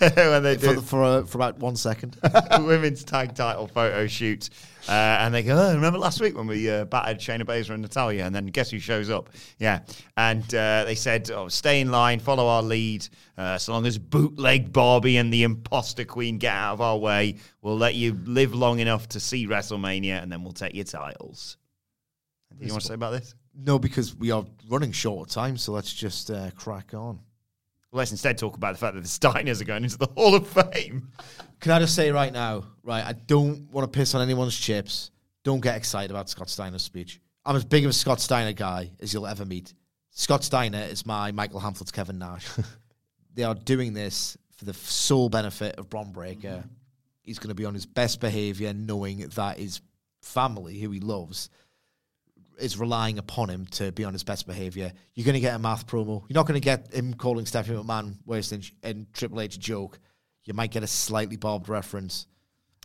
when 0.16 0.43
they 0.43 0.58
for, 0.58 0.76
do 0.76 0.82
for, 0.82 1.04
uh, 1.04 1.24
for 1.24 1.38
about 1.38 1.60
one 1.60 1.76
second. 1.76 2.18
women's 2.60 3.04
tag 3.04 3.36
title 3.36 3.68
photo 3.68 4.08
shoot. 4.08 4.49
Uh, 4.88 4.91
and 4.91 5.34
they 5.34 5.43
go, 5.43 5.56
oh, 5.56 5.74
remember 5.76 5.97
last 5.97 6.20
week 6.20 6.36
when 6.36 6.47
we 6.47 6.70
uh, 6.70 6.84
battered 6.86 7.20
Shayna 7.20 7.43
Baszler 7.43 7.72
and 7.72 7.82
Natalya? 7.82 8.26
And 8.26 8.36
then 8.36 8.47
guess 8.47 8.70
who 8.70 8.80
shows 8.80 9.10
up? 9.10 9.30
Yeah. 9.60 9.80
And 10.18 10.43
uh, 10.54 10.84
they 10.86 10.95
said, 10.95 11.32
oh, 11.32 11.47
stay 11.47 11.80
in 11.80 11.91
line, 11.91 12.20
follow 12.20 12.47
our 12.47 12.62
lead. 12.62 13.08
Uh, 13.38 13.58
so 13.58 13.72
long 13.72 13.86
as 13.86 13.97
bootleg 13.97 14.74
Barbie 14.74 15.18
and 15.18 15.34
the 15.34 15.43
imposter 15.43 16.06
queen 16.06 16.38
get 16.38 16.54
out 16.54 16.74
of 16.74 16.82
our 16.82 16.97
way, 16.97 17.38
we'll 17.62 17.78
let 17.78 17.95
you 17.95 18.20
live 18.26 18.54
long 18.54 18.80
enough 18.80 19.08
to 19.10 19.20
see 19.20 19.47
WrestleMania 19.47 20.22
and 20.22 20.32
then 20.32 20.43
we'll 20.43 20.54
take 20.54 20.76
your 20.76 20.86
titles. 20.86 21.58
Anything 22.51 22.68
you 22.68 22.74
want 22.74 22.82
to 22.82 22.88
say 22.89 22.93
about 22.93 23.12
this? 23.12 23.36
No, 23.56 23.80
because 23.80 24.16
we 24.16 24.32
are 24.32 24.45
running 24.68 24.91
short 24.91 25.30
of 25.30 25.34
time, 25.34 25.58
so 25.58 25.72
let's 25.72 25.93
just 25.93 26.30
uh, 26.30 26.51
crack 26.56 26.93
on. 26.93 27.20
Well, 27.94 28.00
let's 28.00 28.10
instead 28.10 28.39
talk 28.39 28.58
about 28.58 28.74
the 28.74 28.80
fact 28.80 28.96
that 28.96 29.02
the 29.02 29.08
Steiners 29.08 29.62
are 29.62 29.66
going 29.66 29.84
into 29.84 30.00
the 30.00 30.08
Hall 30.18 30.34
of 30.34 30.48
Fame. 30.48 31.10
Can 31.60 31.72
I 31.72 31.78
just 31.78 31.94
say 31.94 32.10
right 32.10 32.34
now, 32.34 32.64
right? 32.82 33.06
I 33.06 33.14
don't 33.14 33.72
want 33.72 33.86
to 33.86 33.96
piss 33.96 34.16
on 34.16 34.22
anyone's 34.24 34.58
chips. 34.58 35.12
Don't 35.44 35.60
get 35.60 35.78
excited 35.78 36.10
about 36.10 36.28
Scott 36.28 36.50
Steiner's 36.50 36.82
speech. 36.82 37.22
I'm 37.46 37.56
as 37.56 37.64
big 37.64 37.84
of 37.84 37.91
a 37.91 37.94
Scott 37.94 38.20
Steiner 38.20 38.54
guy 38.54 38.89
as 39.00 39.14
you'll 39.14 39.28
ever 39.28 39.46
meet. 39.46 39.76
Scott 40.10 40.44
Steiner 40.44 40.82
is 40.82 41.06
my 41.06 41.32
Michael 41.34 41.60
Hamflett's 41.60 41.91
Kevin 41.91 42.18
Nash. 42.18 42.50
they 43.36 43.44
are 43.44 43.54
doing 43.54 43.94
this 43.94 44.39
for 44.58 44.66
the 44.66 44.74
sole 44.74 45.30
benefit 45.30 45.76
of 45.76 45.88
Bron 45.88 46.12
Breakker. 46.12 46.48
Mm-hmm. 46.48 46.68
He's 47.22 47.38
going 47.38 47.50
to 47.50 47.56
be 47.56 47.66
on 47.66 47.76
his 47.76 47.86
best 47.86 48.20
behavior, 48.20 48.74
knowing 48.74 49.20
that 49.36 49.60
his 49.60 49.82
family, 50.24 50.80
who 50.80 50.89
he 50.89 51.00
loves, 51.00 51.52
is 52.60 52.78
relying 52.78 53.18
upon 53.18 53.49
him 53.49 53.66
to 53.68 53.91
be 53.91 54.04
on 54.04 54.14
his 54.14 54.24
best 54.24 54.47
behavior. 54.47 54.91
You're 55.14 55.26
going 55.26 55.36
to 55.36 55.39
get 55.39 55.56
a 55.56 55.60
math 55.60 55.88
promo. 55.88 56.24
You're 56.28 56.36
not 56.36 56.47
going 56.47 56.60
to 56.60 56.64
get 56.64 56.93
him 56.93 57.14
calling 57.14 57.45
Stephanie 57.45 57.78
McMahon 57.78 58.16
worse 58.26 58.49
than 58.49 58.62
and 58.84 59.12
Triple 59.14 59.41
H 59.41 59.60
joke. 59.60 59.99
You 60.43 60.54
might 60.54 60.72
get 60.72 60.84
a 60.84 60.88
slightly 60.88 61.38
barbed 61.38 61.70
reference. 61.70 62.28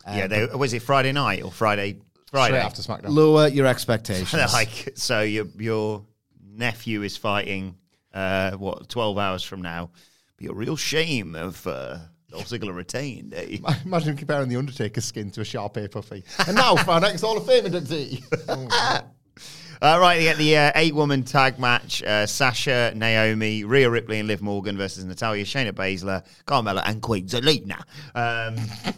yeah, 0.07 0.27
they, 0.27 0.47
was 0.47 0.73
it 0.73 0.83
Friday 0.83 1.13
night 1.13 1.43
or 1.43 1.51
Friday? 1.51 2.01
Friday 2.31 2.61
Straight 2.61 2.65
after 2.65 2.83
SmackDown. 2.83 3.15
Lower 3.15 3.49
your 3.49 3.67
expectations. 3.67 4.33
like 4.53 4.93
so 4.95 5.23
your 5.23 5.47
your 5.59 6.05
nephew 6.41 7.03
is 7.03 7.17
fighting 7.17 7.77
uh 8.13 8.53
what 8.53 8.89
12 8.89 9.19
hours 9.19 9.43
from 9.43 9.63
now 9.63 9.91
be 10.37 10.47
a 10.47 10.53
real 10.53 10.77
shame 10.77 11.35
if 11.35 11.67
uh 11.67 11.99
Dolph 12.31 12.49
Ziggler 12.49 12.75
retained 12.75 13.33
eh? 13.35 13.59
Imagine 13.85 14.17
comparing 14.17 14.49
the 14.49 14.57
Undertaker's 14.57 15.07
skin 15.07 15.31
to 15.33 15.41
a 15.41 15.45
Shar 15.45 15.71
Pei 15.71 15.89
puffy. 15.89 16.25
And 16.47 16.57
now 16.57 16.77
for 16.77 16.91
our 16.93 17.01
next 17.01 17.23
Hall 17.23 17.39
of 17.39 17.47
Fame 17.47 17.65
inductee. 17.65 18.23
Uh, 19.81 19.97
right, 20.01 20.21
you 20.21 20.23
get 20.23 20.39
the 20.39 20.57
uh, 20.57 20.73
eight-woman 20.75 21.23
tag 21.23 21.59
match: 21.59 22.03
uh, 22.03 22.27
Sasha, 22.27 22.93
Naomi, 22.97 23.65
Rhea 23.65 23.89
Ripley, 23.89 24.19
and 24.19 24.27
Liv 24.27 24.43
Morgan 24.43 24.77
versus 24.77 25.05
Natalya, 25.05 25.45
Shayna 25.45 25.73
Baszler, 25.73 26.25
Carmella, 26.47 26.83
and 26.85 27.01
Queen 27.01 27.27
Zelina. 27.27 27.81
Um, 28.15 28.57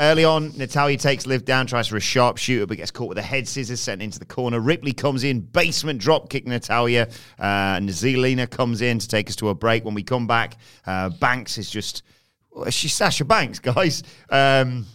early 0.00 0.24
on, 0.24 0.56
Natalya 0.56 0.96
takes 0.96 1.26
Liv 1.26 1.44
down, 1.44 1.66
tries 1.66 1.88
for 1.88 1.96
a 1.96 2.00
sharpshooter, 2.00 2.66
but 2.66 2.78
gets 2.78 2.90
caught 2.90 3.08
with 3.08 3.18
a 3.18 3.22
head 3.22 3.46
scissors, 3.46 3.80
sent 3.80 4.00
into 4.00 4.18
the 4.18 4.24
corner. 4.24 4.58
Ripley 4.58 4.92
comes 4.92 5.22
in, 5.22 5.40
basement 5.40 6.00
drop 6.00 6.30
kick 6.30 6.46
Natalya. 6.46 7.08
Uh, 7.38 7.76
and 7.76 7.88
Zelina 7.88 8.48
comes 8.48 8.80
in 8.80 8.98
to 8.98 9.06
take 9.06 9.28
us 9.28 9.36
to 9.36 9.50
a 9.50 9.54
break. 9.54 9.84
When 9.84 9.94
we 9.94 10.02
come 10.02 10.26
back, 10.26 10.56
uh, 10.86 11.10
Banks 11.10 11.58
is 11.58 11.70
just 11.70 12.02
she's 12.70 12.94
Sasha 12.94 13.24
Banks, 13.24 13.58
guys. 13.60 14.02
Um, 14.30 14.86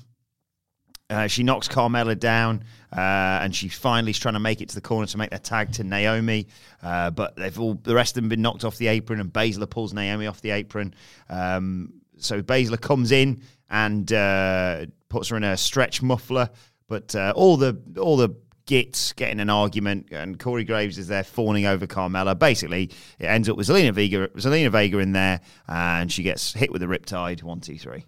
uh, 1.09 1.27
she 1.27 1.43
knocks 1.43 1.67
Carmella 1.67 2.17
down, 2.17 2.63
uh, 2.91 3.39
and 3.41 3.55
she 3.55 3.69
finally 3.69 4.11
is 4.11 4.19
trying 4.19 4.33
to 4.33 4.39
make 4.39 4.61
it 4.61 4.69
to 4.69 4.75
the 4.75 4.81
corner 4.81 5.07
to 5.07 5.17
make 5.17 5.29
their 5.29 5.39
tag 5.39 5.71
to 5.73 5.83
Naomi. 5.83 6.47
Uh, 6.83 7.09
but 7.11 7.35
they've 7.35 7.59
all 7.59 7.75
the 7.75 7.95
rest 7.95 8.17
of 8.17 8.23
them 8.23 8.29
been 8.29 8.41
knocked 8.41 8.63
off 8.63 8.77
the 8.77 8.87
apron, 8.87 9.19
and 9.19 9.31
Baszler 9.31 9.69
pulls 9.69 9.93
Naomi 9.93 10.27
off 10.27 10.41
the 10.41 10.51
apron. 10.51 10.93
Um, 11.29 11.93
so 12.17 12.41
Baszler 12.41 12.79
comes 12.79 13.11
in 13.11 13.41
and 13.69 14.11
uh, 14.11 14.85
puts 15.09 15.29
her 15.29 15.37
in 15.37 15.43
a 15.43 15.57
stretch 15.57 16.01
muffler. 16.01 16.49
But 16.87 17.15
uh, 17.15 17.33
all 17.35 17.55
the 17.55 17.81
all 17.97 18.17
the 18.17 18.35
gits 18.65 19.13
get 19.13 19.31
in 19.31 19.39
an 19.39 19.49
argument, 19.49 20.07
and 20.11 20.37
Corey 20.37 20.63
Graves 20.63 20.97
is 20.97 21.07
there 21.07 21.23
fawning 21.23 21.65
over 21.65 21.87
Carmella. 21.87 22.37
Basically, 22.37 22.91
it 23.19 23.25
ends 23.25 23.49
up 23.49 23.57
with 23.57 23.67
Zelina 23.67 23.93
Vega, 23.93 24.27
Zelina 24.29 24.69
Vega 24.69 24.99
in 24.99 25.13
there, 25.13 25.41
and 25.67 26.11
she 26.11 26.23
gets 26.23 26.53
hit 26.53 26.71
with 26.71 26.83
a 26.83 26.85
riptide. 26.85 27.43
One, 27.43 27.61
two, 27.61 27.77
three. 27.77 28.05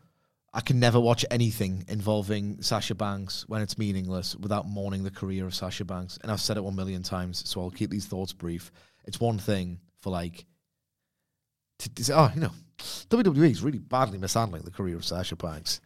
I 0.54 0.62
can 0.62 0.80
never 0.80 1.00
watch 1.00 1.26
anything 1.32 1.84
involving 1.88 2.62
Sasha 2.62 2.94
Banks 2.94 3.44
when 3.48 3.62
it's 3.62 3.78
meaningless 3.78 4.36
without 4.36 4.68
mourning 4.68 5.04
the 5.04 5.10
career 5.10 5.46
of 5.46 5.56
Sasha 5.56 5.84
Banks. 5.84 6.20
And 6.22 6.32
I've 6.32 6.42
said 6.42 6.58
it 6.58 6.64
one 6.64 6.76
million 6.76 7.02
times, 7.02 7.48
so 7.50 7.62
I'll 7.62 7.72
keep 7.72 7.90
these 7.90 8.06
thoughts 8.06 8.34
brief. 8.34 8.72
It's 9.06 9.20
one 9.20 9.40
thing 9.40 9.80
for 10.02 10.12
like, 10.12 10.46
to, 11.80 11.90
to 11.96 12.04
say, 12.04 12.14
oh, 12.14 12.32
you 12.36 12.42
know, 12.42 12.52
WWE 12.78 13.50
is 13.50 13.64
really 13.64 13.80
badly 13.80 14.20
mishandling 14.20 14.62
the 14.62 14.72
career 14.72 14.96
of 14.96 15.06
Sasha 15.06 15.36
Banks 15.36 15.82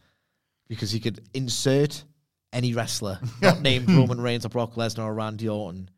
because 0.68 0.92
he 0.92 1.00
could 1.00 1.22
insert 1.34 2.04
any 2.52 2.74
wrestler 2.74 3.20
not 3.42 3.62
named 3.62 3.90
Roman 3.90 4.20
Reigns 4.20 4.46
or 4.46 4.50
Brock 4.50 4.76
Lesnar 4.76 5.06
or 5.06 5.14
Randy 5.14 5.48
Orton 5.48 5.90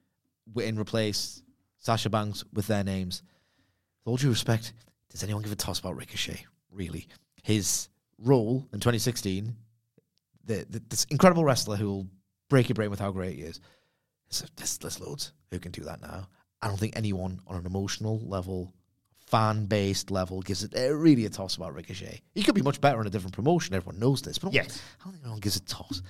and 0.55 0.79
replace 0.79 1.41
Sasha 1.79 2.09
Banks 2.09 2.43
with 2.53 2.67
their 2.67 2.83
names. 2.83 3.23
With 4.05 4.11
all 4.11 4.17
due 4.17 4.29
respect, 4.29 4.73
does 5.09 5.23
anyone 5.23 5.41
give 5.41 5.51
a 5.51 5.55
toss 5.55 5.79
about 5.79 5.95
Ricochet? 5.95 6.45
Really? 6.71 7.07
His 7.41 7.89
role 8.23 8.67
in 8.73 8.79
2016, 8.79 9.55
the, 10.45 10.65
the, 10.69 10.81
this 10.89 11.05
incredible 11.05 11.43
wrestler 11.43 11.75
who 11.75 11.87
will 11.87 12.07
break 12.49 12.69
your 12.69 12.73
brain 12.75 12.89
with 12.89 12.99
how 12.99 13.11
great 13.11 13.35
he 13.37 13.43
is. 13.43 13.59
There's, 14.29 14.49
there's, 14.55 14.77
there's 14.77 14.99
loads 14.99 15.33
who 15.51 15.59
can 15.59 15.71
do 15.71 15.83
that 15.83 16.01
now. 16.01 16.27
I 16.61 16.67
don't 16.67 16.79
think 16.79 16.95
anyone 16.97 17.39
on 17.47 17.55
an 17.55 17.65
emotional 17.65 18.19
level, 18.27 18.73
fan 19.27 19.65
based 19.65 20.11
level, 20.11 20.41
gives 20.41 20.63
it 20.63 20.75
uh, 20.75 20.93
really 20.93 21.25
a 21.25 21.29
toss 21.29 21.55
about 21.55 21.73
Ricochet. 21.73 22.21
He 22.33 22.43
could 22.43 22.55
be 22.55 22.61
much 22.61 22.81
better 22.81 22.99
in 23.01 23.07
a 23.07 23.09
different 23.09 23.35
promotion. 23.35 23.75
Everyone 23.75 23.99
knows 23.99 24.21
this, 24.21 24.37
but 24.37 24.53
Yes. 24.53 24.81
I 24.99 25.03
don't 25.05 25.13
think 25.13 25.23
anyone 25.23 25.39
gives 25.39 25.55
a 25.55 25.61
toss. 25.61 26.01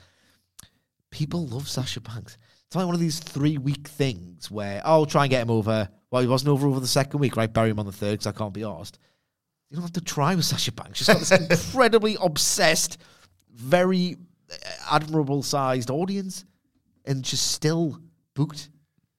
People 1.12 1.48
love 1.48 1.68
Sasha 1.68 2.02
Banks. 2.02 2.38
It's 2.68 2.76
like 2.76 2.86
one 2.86 2.96
of 2.96 3.02
these 3.02 3.20
three 3.20 3.58
week 3.58 3.88
things 3.88 4.52
where, 4.52 4.82
oh, 4.86 4.92
I'll 4.92 5.06
try 5.06 5.24
and 5.24 5.32
get 5.32 5.42
him 5.42 5.50
over. 5.50 5.90
Well, 6.12 6.22
he 6.22 6.28
wasn't 6.28 6.50
over 6.50 6.68
over 6.68 6.80
the 6.80 6.88
second 6.88 7.20
week, 7.20 7.36
right? 7.36 7.52
Bury 7.52 7.72
him 7.72 7.80
on 7.80 7.86
the 7.88 7.92
third 7.92 8.12
because 8.12 8.28
I 8.28 8.32
can't 8.32 8.54
be 8.54 8.64
asked. 8.64 9.00
You 9.70 9.76
don't 9.76 9.84
have 9.84 9.94
to 9.94 10.02
try 10.02 10.36
with 10.36 10.46
Sasha 10.46 10.72
Banks. 10.72 10.98
She's 10.98 11.08
got 11.08 11.20
this 11.20 11.32
incredibly 11.70 12.18
obsessed, 12.22 12.98
very 13.54 14.18
uh, 14.52 14.56
admirable 14.92 15.44
sized 15.44 15.90
audience, 15.90 16.46
and 17.06 17.26
she's 17.26 17.42
still 17.42 18.00
booked 18.34 18.70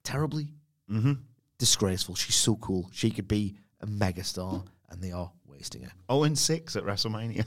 terribly. 0.03 0.49
Mm-hmm. 0.91 1.13
Disgraceful. 1.59 2.17
She's 2.17 2.37
so 2.37 2.57
cool. 2.57 2.89
She 2.93 3.11
could 3.11 3.29
be 3.29 3.57
a 3.81 3.87
megastar, 3.87 4.67
and 4.89 5.01
they 5.01 5.13
are 5.13 5.31
wasting 5.47 5.83
her. 5.83 5.93
Oh, 6.09 6.25
and 6.25 6.37
six 6.37 6.75
at 6.75 6.85
WrestleMania. 6.85 7.45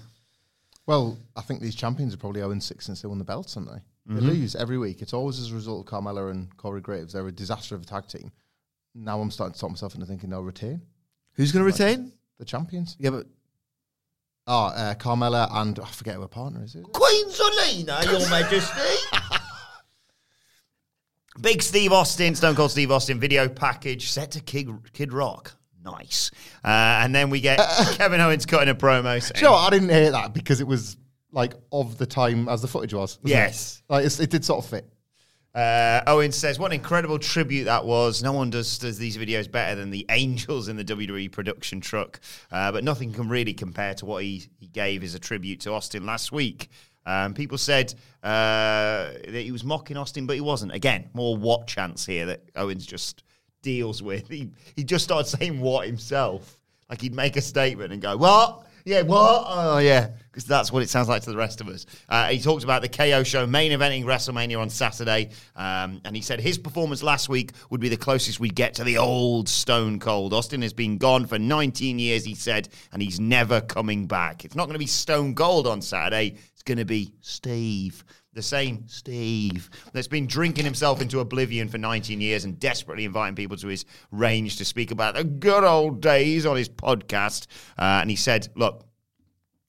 Well, 0.86 1.18
I 1.36 1.42
think 1.42 1.62
these 1.62 1.76
champions 1.76 2.14
are 2.14 2.18
probably 2.18 2.42
0 2.42 2.60
6 2.60 2.86
since 2.86 3.02
they 3.02 3.08
won 3.08 3.18
the 3.18 3.24
belts, 3.24 3.56
aren't 3.56 3.72
they? 3.72 3.82
They 4.06 4.20
lose 4.20 4.54
every 4.56 4.78
week. 4.78 5.02
It's 5.02 5.14
always 5.14 5.40
as 5.40 5.52
a 5.52 5.56
result 5.56 5.88
of 5.88 5.94
Carmella 5.94 6.30
and 6.30 6.56
Corey 6.58 6.82
Graves. 6.82 7.14
They're 7.14 7.26
a 7.26 7.32
disaster 7.32 7.74
of 7.74 7.84
a 7.84 7.86
tag 7.86 8.08
team. 8.08 8.34
Now 8.94 9.22
I'm 9.22 9.32
starting 9.32 9.54
to 9.54 9.60
talk 9.60 9.70
myself 9.70 9.96
into 9.96 10.06
thinking 10.06 10.30
they'll 10.30 10.44
retain 10.44 10.82
Who's 11.36 11.52
going 11.52 11.66
to 11.66 11.72
retain? 11.72 12.12
The 12.40 12.46
champions. 12.46 12.96
Yeah, 13.00 13.12
but 13.12 13.28
Oh, 14.46 14.66
uh, 14.66 14.94
Carmella 14.96 15.48
and 15.52 15.80
I 15.80 15.86
forget 15.88 16.16
who 16.16 16.22
her 16.22 16.28
partner 16.28 16.64
is. 16.66 16.76
It? 16.76 16.84
Queen 16.92 17.30
Zelina, 17.30 18.04
Your 18.04 18.30
Majesty. 18.30 19.18
Big 21.42 21.62
Steve 21.64 21.92
Austin, 21.92 22.36
Stone 22.36 22.56
Cold 22.56 22.70
Steve 22.72 22.92
Austin 22.92 23.20
video 23.20 23.48
package 23.50 24.10
set 24.12 24.32
to 24.32 24.40
Kid, 24.42 24.70
Kid 24.94 25.14
Rock. 25.14 25.56
Nice. 25.84 26.30
Uh, 26.64 26.68
and 26.68 27.14
then 27.16 27.30
we 27.30 27.42
get 27.42 27.58
Kevin 27.94 28.22
Owens 28.22 28.46
cutting 28.46 28.70
a 28.70 28.76
promo. 28.76 29.22
saying- 29.22 29.32
Do 29.36 29.40
you 29.40 29.46
know 29.46 29.54
what? 29.54 29.68
I 29.68 29.70
didn't 29.72 29.90
hear 29.90 30.12
that 30.12 30.34
because 30.34 30.62
it 30.62 30.68
was 30.68 30.98
like 31.32 31.54
of 31.72 31.98
the 31.98 32.06
time 32.06 32.48
as 32.48 32.62
the 32.62 32.68
footage 32.68 32.94
was. 32.94 33.18
wasn't 33.18 33.28
it? 33.28 33.30
Yes. 33.30 33.82
like 33.90 34.06
it's, 34.06 34.20
it 34.20 34.30
did 34.30 34.46
sort 34.46 34.64
of 34.64 34.70
fit. 34.70 34.93
Uh, 35.56 36.02
Owens 36.08 36.36
says, 36.36 36.58
"What 36.58 36.72
an 36.72 36.74
incredible 36.74 37.20
tribute 37.20 37.66
that 37.66 37.86
was! 37.86 38.24
No 38.24 38.34
one 38.34 38.50
does 38.50 38.80
does 38.80 38.98
these 38.98 39.18
videos 39.18 39.50
better 39.50 39.76
than 39.76 39.92
the 39.92 40.06
angels 40.10 40.68
in 40.68 40.78
the 40.78 40.84
WWE 40.84 41.32
production 41.32 41.80
truck, 41.80 42.20
uh, 42.52 42.72
but 42.72 42.84
nothing 42.84 43.14
can 43.14 43.30
really 43.30 43.54
compare 43.54 43.94
to 43.96 44.06
what 44.06 44.24
he 44.24 44.48
he 44.60 44.68
gave 44.68 45.04
as 45.04 45.14
a 45.14 45.20
tribute 45.20 45.60
to 45.62 45.72
Austin 45.72 46.06
last 46.06 46.32
week." 46.32 46.70
Um, 47.06 47.34
people 47.34 47.58
said 47.58 47.94
uh, 48.24 49.12
that 49.28 49.42
he 49.44 49.52
was 49.52 49.64
mocking 49.64 49.98
Austin, 49.98 50.26
but 50.26 50.36
he 50.36 50.42
wasn't. 50.42 50.74
Again, 50.74 51.10
more 51.14 51.38
what 51.38 51.68
chance 51.68 52.06
here 52.06 52.26
that 52.28 52.50
Owens 52.56 52.86
just 52.86 53.24
deals 53.62 54.02
with. 54.02 54.28
He 54.32 54.50
he 54.76 54.84
just 54.84 55.04
started 55.04 55.30
saying 55.30 55.60
what 55.62 55.86
himself, 55.86 56.60
like 56.90 57.02
he'd 57.02 57.14
make 57.14 57.36
a 57.36 57.42
statement 57.42 57.94
and 57.94 58.02
go, 58.02 58.18
"What?" 58.18 58.66
Yeah, 58.86 59.04
what? 59.04 59.46
Oh, 59.48 59.78
yeah. 59.78 60.10
Because 60.26 60.46
that's 60.46 60.72
what 60.72 60.82
it 60.82 60.90
sounds 60.90 61.08
like 61.08 61.22
to 61.22 61.30
the 61.30 61.38
rest 61.38 61.62
of 61.62 61.68
us. 61.68 61.86
Uh, 62.10 62.30
he 62.30 62.40
talked 62.40 62.64
about 62.64 62.82
the 62.82 62.90
KO 62.90 63.24
show 63.24 63.46
main 63.46 63.72
eventing 63.72 64.04
WrestleMania 64.04 64.60
on 64.60 64.70
Saturday. 64.70 65.30
Um, 65.56 66.02
and 66.04 66.16
he 66.16 66.22
said 66.22 66.40
his 66.40 66.58
performance 66.58 67.04
last 67.04 67.30
week 67.30 67.52
would 67.70 67.80
be 67.80 67.90
the 67.90 67.98
closest 67.98 68.40
we'd 68.40 68.56
get 68.56 68.74
to 68.76 68.84
the 68.84 68.98
old 68.98 69.48
Stone 69.48 70.00
Cold. 70.00 70.34
Austin 70.34 70.62
has 70.64 70.74
been 70.74 70.98
gone 70.98 71.28
for 71.28 71.38
19 71.38 72.00
years, 72.00 72.26
he 72.26 72.34
said, 72.34 72.70
and 72.92 73.02
he's 73.02 73.20
never 73.20 73.62
coming 73.62 74.08
back. 74.08 74.44
It's 74.44 74.56
not 74.56 74.66
going 74.66 74.74
to 74.74 74.80
be 74.80 74.88
Stone 74.88 75.36
Cold 75.36 75.68
on 75.68 75.82
Saturday, 75.82 76.36
it's 76.52 76.64
going 76.64 76.80
to 76.80 76.86
be 76.86 77.14
Steve. 77.22 78.04
The 78.34 78.42
same 78.42 78.88
Steve 78.88 79.70
that's 79.94 80.08
been 80.08 80.26
drinking 80.26 80.66
himself 80.66 81.02
into 81.02 81.20
oblivion 81.20 81.70
for 81.70 81.78
19 81.78 82.20
years 82.20 82.46
and 82.46 82.60
desperately 82.60 83.06
inviting 83.06 83.36
people 83.36 83.58
to 83.58 83.68
his 83.68 83.86
range 84.12 84.58
to 84.58 84.66
speak 84.66 84.90
about 84.90 85.14
the 85.14 85.24
good 85.24 85.64
old 85.64 86.02
days 86.02 86.46
on 86.46 86.58
his 86.58 86.68
podcast. 86.68 87.46
Uh, 87.78 88.02
and 88.02 88.10
he 88.10 88.16
said, 88.16 88.48
Look, 88.56 88.86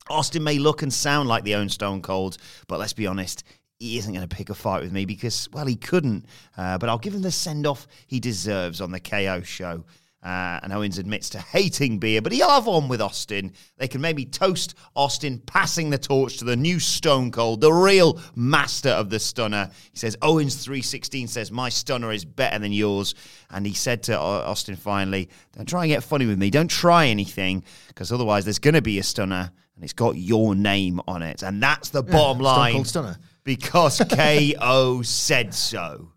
Austin 0.09 0.43
may 0.43 0.59
look 0.59 0.83
and 0.83 0.93
sound 0.93 1.29
like 1.29 1.45
the 1.45 1.55
own 1.55 1.69
Stone 1.69 2.03
Cold, 2.03 2.39
but 2.67 2.79
let's 2.79 2.93
be 2.93 3.07
honest, 3.07 3.45
he 3.79 3.99
isn't 3.99 4.12
going 4.12 4.27
to 4.27 4.37
pick 4.37 4.51
a 4.51 4.55
fight 4.55 4.83
with 4.83 4.93
me 4.93 5.05
because, 5.05 5.49
well, 5.53 5.67
he 5.67 5.77
couldn't. 5.77 6.27
Uh, 6.57 6.79
but 6.79 6.89
I'll 6.89 6.99
give 6.99 7.15
him 7.15 7.23
the 7.23 7.31
send 7.31 7.67
off 7.67 7.87
he 8.07 8.21
deserves 8.21 8.81
on 8.81 8.93
the 8.93 9.01
KO 9.01 9.43
show. 9.43 9.85
Uh, 10.25 10.59
and 10.62 10.72
Owens 10.72 10.97
admits 10.97 11.29
to 11.29 11.39
hating 11.39 11.99
beer, 11.99 12.22
but 12.22 12.33
he'll 12.33 12.49
have 12.49 12.66
on 12.66 12.89
with 12.89 13.03
Austin. 13.03 13.53
They 13.77 13.87
can 13.87 14.01
maybe 14.01 14.25
toast 14.25 14.75
Austin 14.97 15.39
passing 15.45 15.91
the 15.91 15.99
torch 15.99 16.39
to 16.39 16.47
the 16.47 16.57
new 16.57 16.81
Stone 16.81 17.31
Cold, 17.31 17.61
the 17.61 17.70
real 17.70 18.18
master 18.35 18.89
of 18.89 19.11
the 19.11 19.18
stunner. 19.18 19.68
He 19.93 19.99
says, 19.99 20.16
Owens 20.22 20.64
316 20.64 21.29
says, 21.29 21.53
My 21.53 21.68
stunner 21.68 22.11
is 22.11 22.25
better 22.25 22.59
than 22.59 22.72
yours. 22.72 23.14
And 23.51 23.66
he 23.66 23.75
said 23.75 24.03
to 24.05 24.18
Austin 24.18 24.77
finally, 24.77 25.29
Don't 25.53 25.68
try 25.68 25.85
and 25.85 25.91
get 25.91 26.03
funny 26.03 26.25
with 26.25 26.39
me. 26.39 26.49
Don't 26.49 26.70
try 26.70 27.07
anything, 27.09 27.62
because 27.89 28.11
otherwise 28.11 28.45
there's 28.45 28.59
going 28.59 28.75
to 28.75 28.83
be 28.83 28.99
a 28.99 29.03
stunner, 29.03 29.53
and 29.75 29.85
it's 29.85 29.93
got 29.93 30.16
your 30.16 30.55
name 30.55 31.03
on 31.07 31.20
it. 31.20 31.43
And 31.43 31.62
that's 31.62 31.91
the 31.91 32.03
bottom 32.03 32.41
line. 32.43 32.70
Stone. 32.70 32.77
Cold 32.77 32.87
Stunner. 32.87 33.16
Because 33.45 34.01
KO 34.11 35.03
said 35.03 35.53
so. 35.53 36.12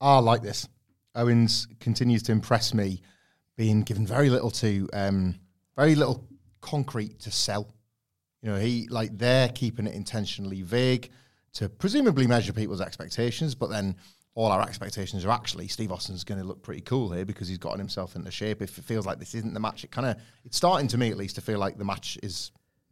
I 0.00 0.18
like 0.18 0.42
this. 0.42 0.68
Owens 1.14 1.68
continues 1.78 2.22
to 2.24 2.32
impress 2.32 2.74
me, 2.74 3.02
being 3.62 3.82
given 3.84 4.04
very 4.04 4.28
little 4.28 4.50
to, 4.50 4.88
um, 4.92 5.36
very 5.76 5.94
little 5.94 6.26
concrete 6.60 7.20
to 7.20 7.30
sell. 7.30 7.72
You 8.42 8.50
know, 8.50 8.58
he 8.58 8.88
like 8.88 9.16
they're 9.16 9.50
keeping 9.50 9.86
it 9.86 9.94
intentionally 9.94 10.62
vague 10.62 11.10
to 11.52 11.68
presumably 11.68 12.26
measure 12.26 12.52
people's 12.52 12.80
expectations, 12.80 13.54
but 13.54 13.70
then 13.70 13.94
all 14.34 14.50
our 14.50 14.62
expectations 14.62 15.24
are 15.24 15.30
actually 15.30 15.68
Steve 15.68 15.92
Austin's 15.92 16.24
going 16.24 16.40
to 16.40 16.46
look 16.46 16.60
pretty 16.60 16.80
cool 16.80 17.12
here 17.12 17.24
because 17.24 17.46
he's 17.46 17.58
gotten 17.58 17.78
himself 17.78 18.16
into 18.16 18.32
shape. 18.32 18.62
If 18.62 18.78
it 18.78 18.84
feels 18.84 19.06
like 19.06 19.20
this 19.20 19.32
isn't 19.36 19.54
the 19.54 19.60
match, 19.60 19.84
it 19.84 19.92
kind 19.92 20.08
of 20.08 20.16
it's 20.44 20.56
starting 20.56 20.88
to 20.88 20.98
me 20.98 21.10
at 21.10 21.16
least 21.16 21.36
to 21.36 21.40
feel 21.40 21.60
like 21.60 21.78
the 21.78 21.84
match 21.84 22.18
is 22.20 22.50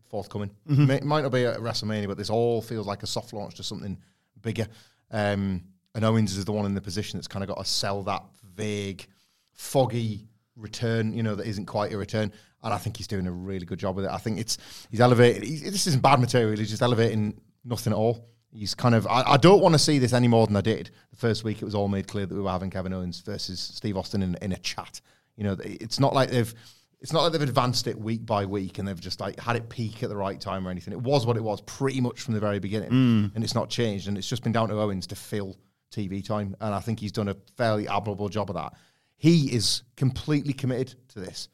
forthcoming. 0.08 0.52
May- 0.66 0.98
It 0.98 1.04
might 1.04 1.22
not 1.22 1.32
be 1.32 1.46
at 1.46 1.58
WrestleMania, 1.58 2.06
but 2.06 2.16
this 2.16 2.30
all 2.30 2.62
feels 2.62 2.86
like 2.86 3.02
a 3.02 3.08
soft 3.08 3.32
launch 3.32 3.56
to 3.56 3.64
something 3.64 3.98
bigger. 4.40 4.68
Um, 5.10 5.64
and 5.96 6.04
Owens 6.04 6.36
is 6.36 6.44
the 6.44 6.52
one 6.52 6.66
in 6.66 6.74
the 6.74 6.80
position 6.80 7.18
that's 7.18 7.26
kind 7.26 7.42
of 7.42 7.48
got 7.48 7.58
to 7.58 7.68
sell 7.68 8.04
that 8.04 8.22
vague, 8.54 9.04
foggy 9.52 10.28
return, 10.60 11.12
you 11.12 11.22
know, 11.22 11.34
that 11.34 11.46
isn't 11.46 11.66
quite 11.66 11.92
a 11.92 11.98
return. 11.98 12.32
And 12.62 12.74
I 12.74 12.78
think 12.78 12.96
he's 12.96 13.06
doing 13.06 13.26
a 13.26 13.32
really 13.32 13.64
good 13.64 13.78
job 13.78 13.96
with 13.96 14.04
it. 14.04 14.10
I 14.10 14.18
think 14.18 14.38
it's 14.38 14.58
he's 14.90 15.00
elevating. 15.00 15.42
He's, 15.42 15.62
this 15.62 15.86
isn't 15.86 16.02
bad 16.02 16.20
material. 16.20 16.56
He's 16.58 16.70
just 16.70 16.82
elevating 16.82 17.40
nothing 17.64 17.92
at 17.92 17.96
all. 17.96 18.28
He's 18.52 18.74
kind 18.74 18.94
of. 18.94 19.06
I, 19.06 19.22
I 19.22 19.36
don't 19.36 19.62
want 19.62 19.74
to 19.74 19.78
see 19.78 19.98
this 19.98 20.12
any 20.12 20.28
more 20.28 20.46
than 20.46 20.56
I 20.56 20.60
did 20.60 20.90
the 21.10 21.16
first 21.16 21.44
week. 21.44 21.62
It 21.62 21.64
was 21.64 21.74
all 21.74 21.88
made 21.88 22.06
clear 22.06 22.26
that 22.26 22.34
we 22.34 22.40
were 22.40 22.50
having 22.50 22.70
Kevin 22.70 22.92
Owens 22.92 23.20
versus 23.20 23.60
Steve 23.60 23.96
Austin 23.96 24.22
in, 24.22 24.36
in 24.42 24.52
a 24.52 24.58
chat. 24.58 25.00
You 25.36 25.44
know, 25.44 25.56
it's 25.62 25.98
not 25.98 26.14
like 26.14 26.30
they've. 26.30 26.52
It's 27.00 27.14
not 27.14 27.22
like 27.22 27.32
they've 27.32 27.40
advanced 27.40 27.86
it 27.86 27.98
week 27.98 28.26
by 28.26 28.44
week 28.44 28.78
and 28.78 28.86
they've 28.86 29.00
just 29.00 29.20
like 29.20 29.40
had 29.40 29.56
it 29.56 29.70
peak 29.70 30.02
at 30.02 30.10
the 30.10 30.16
right 30.16 30.38
time 30.38 30.68
or 30.68 30.70
anything. 30.70 30.92
It 30.92 31.00
was 31.00 31.24
what 31.24 31.38
it 31.38 31.42
was 31.42 31.62
pretty 31.62 31.98
much 31.98 32.20
from 32.20 32.34
the 32.34 32.40
very 32.40 32.58
beginning, 32.58 32.90
mm. 32.90 33.34
and 33.34 33.42
it's 33.42 33.54
not 33.54 33.70
changed. 33.70 34.06
And 34.06 34.18
it's 34.18 34.28
just 34.28 34.42
been 34.42 34.52
down 34.52 34.68
to 34.68 34.78
Owens 34.78 35.06
to 35.06 35.16
fill 35.16 35.56
TV 35.90 36.22
time, 36.22 36.54
and 36.60 36.74
I 36.74 36.80
think 36.80 37.00
he's 37.00 37.12
done 37.12 37.28
a 37.28 37.36
fairly 37.56 37.88
admirable 37.88 38.28
job 38.28 38.50
of 38.50 38.56
that. 38.56 38.74
He 39.20 39.54
is 39.54 39.82
completely 39.96 40.54
committed 40.54 40.94
to 41.08 41.20
this, 41.20 41.48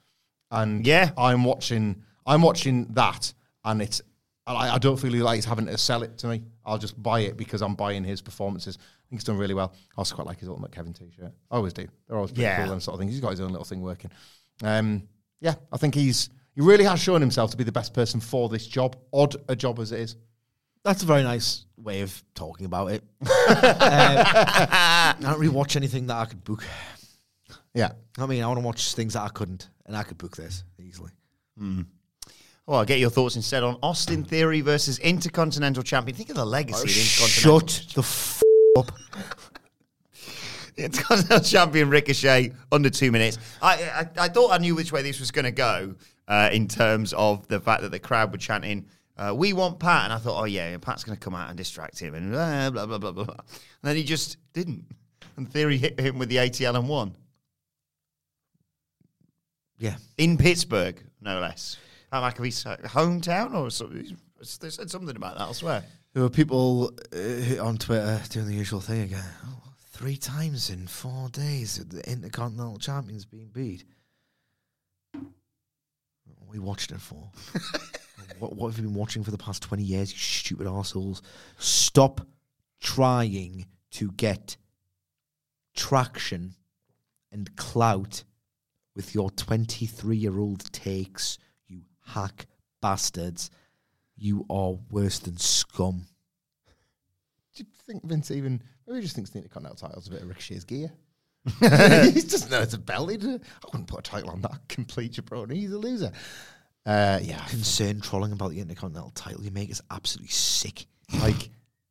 and 0.52 0.86
Yeah. 0.86 1.10
I'm 1.18 1.42
watching. 1.42 2.02
I'm 2.24 2.40
watching 2.42 2.86
that, 2.94 3.34
and 3.64 3.82
it's. 3.82 4.00
I, 4.46 4.70
I 4.76 4.78
don't 4.78 4.96
feel 4.96 5.12
like 5.24 5.34
he's 5.34 5.44
having 5.44 5.66
to 5.66 5.76
sell 5.76 6.04
it 6.04 6.16
to 6.18 6.28
me. 6.28 6.44
I'll 6.64 6.78
just 6.78 7.00
buy 7.02 7.20
it 7.20 7.36
because 7.36 7.62
I'm 7.62 7.74
buying 7.74 8.04
his 8.04 8.22
performances. 8.22 8.78
I 8.80 9.10
think 9.10 9.20
he's 9.20 9.24
done 9.24 9.36
really 9.38 9.54
well. 9.54 9.72
I 9.74 9.98
also 9.98 10.14
quite 10.14 10.28
like 10.28 10.38
his 10.38 10.48
ultimate 10.48 10.70
Kevin 10.70 10.92
T-shirt. 10.92 11.32
I 11.50 11.56
always 11.56 11.72
do. 11.72 11.88
They're 12.06 12.16
always 12.16 12.30
pretty 12.30 12.42
Yeah. 12.42 12.62
cool 12.62 12.72
and 12.72 12.80
sort 12.80 12.94
of 12.94 13.00
things. 13.00 13.10
He's 13.12 13.20
got 13.20 13.30
his 13.32 13.40
own 13.40 13.50
little 13.50 13.64
thing 13.64 13.82
working. 13.82 14.12
Um, 14.62 15.02
yeah, 15.40 15.54
I 15.72 15.76
think 15.78 15.96
he's 15.96 16.30
he 16.54 16.60
really 16.60 16.84
has 16.84 17.00
shown 17.00 17.20
himself 17.20 17.50
to 17.50 17.56
be 17.56 17.64
the 17.64 17.72
best 17.72 17.92
person 17.92 18.20
for 18.20 18.48
this 18.48 18.68
job, 18.68 18.94
odd 19.12 19.34
a 19.48 19.56
job 19.56 19.80
as 19.80 19.90
it 19.90 19.98
is. 19.98 20.14
That's 20.84 21.02
a 21.02 21.06
very 21.06 21.24
nice 21.24 21.66
way 21.76 22.02
of 22.02 22.22
talking 22.36 22.66
about 22.66 22.92
it. 22.92 23.02
um, 23.22 23.28
I 23.28 25.14
don't 25.20 25.40
really 25.40 25.52
watch 25.52 25.74
anything 25.74 26.06
that 26.06 26.16
I 26.16 26.24
could 26.26 26.44
book. 26.44 26.62
Yeah, 27.76 27.92
I 28.18 28.24
mean, 28.24 28.42
I 28.42 28.46
want 28.46 28.58
to 28.58 28.64
watch 28.64 28.94
things 28.94 29.12
that 29.12 29.22
I 29.22 29.28
couldn't, 29.28 29.68
and 29.84 29.94
I 29.94 30.02
could 30.02 30.16
book 30.16 30.34
this 30.34 30.64
easily. 30.78 31.10
Well, 32.66 32.78
I'll 32.78 32.84
get 32.86 32.98
your 32.98 33.10
thoughts 33.10 33.36
instead 33.36 33.62
on 33.62 33.78
Austin 33.82 34.24
Theory 34.24 34.62
versus 34.62 34.98
Intercontinental 34.98 35.82
Champion. 35.82 36.16
Think 36.16 36.30
of 36.30 36.36
the 36.36 36.44
legacy 36.46 36.88
of 36.88 36.96
Intercontinental. 36.96 37.68
Shut 37.68 37.94
the 37.94 38.00
f- 38.00 38.42
up. 38.78 38.92
Intercontinental 40.78 41.40
Champion 41.40 41.90
Ricochet 41.90 42.52
under 42.72 42.88
two 42.88 43.12
minutes. 43.12 43.38
I, 43.60 43.74
I 44.18 44.24
I 44.24 44.28
thought 44.28 44.52
I 44.52 44.58
knew 44.58 44.74
which 44.74 44.90
way 44.90 45.02
this 45.02 45.20
was 45.20 45.30
going 45.30 45.44
to 45.44 45.52
go 45.52 45.94
uh, 46.28 46.48
in 46.52 46.68
terms 46.68 47.12
of 47.12 47.46
the 47.48 47.60
fact 47.60 47.82
that 47.82 47.90
the 47.90 47.98
crowd 48.00 48.32
were 48.32 48.38
chanting, 48.38 48.86
uh, 49.18 49.34
"We 49.36 49.52
want 49.52 49.78
Pat," 49.78 50.04
and 50.04 50.12
I 50.14 50.18
thought, 50.18 50.40
"Oh 50.40 50.44
yeah, 50.44 50.76
Pat's 50.78 51.04
going 51.04 51.16
to 51.16 51.22
come 51.22 51.34
out 51.34 51.48
and 51.50 51.58
distract 51.58 51.98
him," 51.98 52.14
and 52.14 52.32
blah 52.32 52.70
blah 52.70 52.86
blah 52.86 52.98
blah 52.98 53.12
blah. 53.12 53.24
And 53.28 53.82
then 53.82 53.96
he 53.96 54.02
just 54.02 54.38
didn't. 54.54 54.84
And 55.36 55.50
Theory 55.50 55.76
hit 55.76 56.00
him 56.00 56.18
with 56.18 56.30
the 56.30 56.36
ATL 56.36 56.74
and 56.74 56.88
won 56.88 57.14
Yeah. 59.78 59.96
in 60.18 60.38
Pittsburgh, 60.38 61.02
no 61.20 61.40
less. 61.40 61.76
Pat 62.10 62.36
McAfee's 62.36 62.64
hometown, 62.88 63.54
or 63.54 63.70
something. 63.70 64.16
They 64.60 64.70
said 64.70 64.90
something 64.90 65.16
about 65.16 65.38
that. 65.38 65.48
I 65.48 65.52
swear. 65.52 65.84
There 66.12 66.22
were 66.22 66.30
people 66.30 66.92
uh, 67.14 67.62
on 67.62 67.76
Twitter 67.76 68.20
doing 68.30 68.46
the 68.46 68.54
usual 68.54 68.80
thing 68.80 69.02
again. 69.02 69.24
Oh, 69.44 69.62
three 69.90 70.16
times 70.16 70.70
in 70.70 70.86
four 70.86 71.28
days, 71.30 71.76
the 71.76 72.08
Intercontinental 72.10 72.78
Champion's 72.78 73.24
being 73.24 73.50
beat. 73.52 73.84
We 76.48 76.58
watched 76.58 76.92
it 76.92 77.00
for? 77.00 77.30
what, 78.38 78.54
what 78.54 78.68
have 78.68 78.78
you 78.78 78.84
been 78.84 78.94
watching 78.94 79.24
for 79.24 79.30
the 79.30 79.38
past 79.38 79.62
20 79.62 79.82
years, 79.82 80.12
you 80.12 80.18
stupid 80.18 80.66
assholes? 80.66 81.22
Stop 81.58 82.20
trying 82.80 83.66
to 83.92 84.12
get 84.12 84.56
traction 85.74 86.54
and 87.32 87.54
clout 87.56 88.24
with 88.96 89.14
your 89.14 89.30
23 89.30 90.16
year 90.16 90.38
old 90.38 90.72
takes, 90.72 91.38
you 91.68 91.82
hack 92.04 92.46
bastards. 92.80 93.50
You 94.16 94.46
are 94.48 94.74
worse 94.90 95.18
than 95.18 95.36
scum. 95.36 96.06
do 97.54 97.62
you 97.62 97.66
think 97.86 98.02
Vince 98.04 98.30
even 98.30 98.62
maybe 98.86 98.98
he 98.98 99.02
just 99.02 99.14
thinks 99.14 99.30
the 99.30 99.38
Intercontinental 99.38 99.88
title's 99.88 100.08
a 100.08 100.10
bit 100.10 100.22
of 100.22 100.28
Ricochet's 100.28 100.64
gear? 100.64 100.90
he 101.60 102.22
just 102.22 102.50
knows 102.50 102.64
it's 102.64 102.74
a 102.74 102.78
belt. 102.78 103.10
Uh, 103.10 103.38
I 103.38 103.66
wouldn't 103.70 103.86
put 103.86 104.00
a 104.00 104.10
title 104.10 104.30
on 104.30 104.40
that 104.40 104.58
complete 104.68 105.12
jabroni. 105.12 105.54
He's 105.54 105.72
a 105.72 105.78
loser. 105.78 106.10
Uh, 106.86 107.18
yeah, 107.22 107.44
concerned 107.46 108.02
trolling 108.02 108.32
about 108.32 108.50
the 108.50 108.60
Intercontinental 108.60 109.10
title 109.10 109.44
you 109.44 109.50
make 109.50 109.70
is 109.70 109.82
absolutely 109.90 110.32
sick. 110.32 110.86
like 111.20 111.50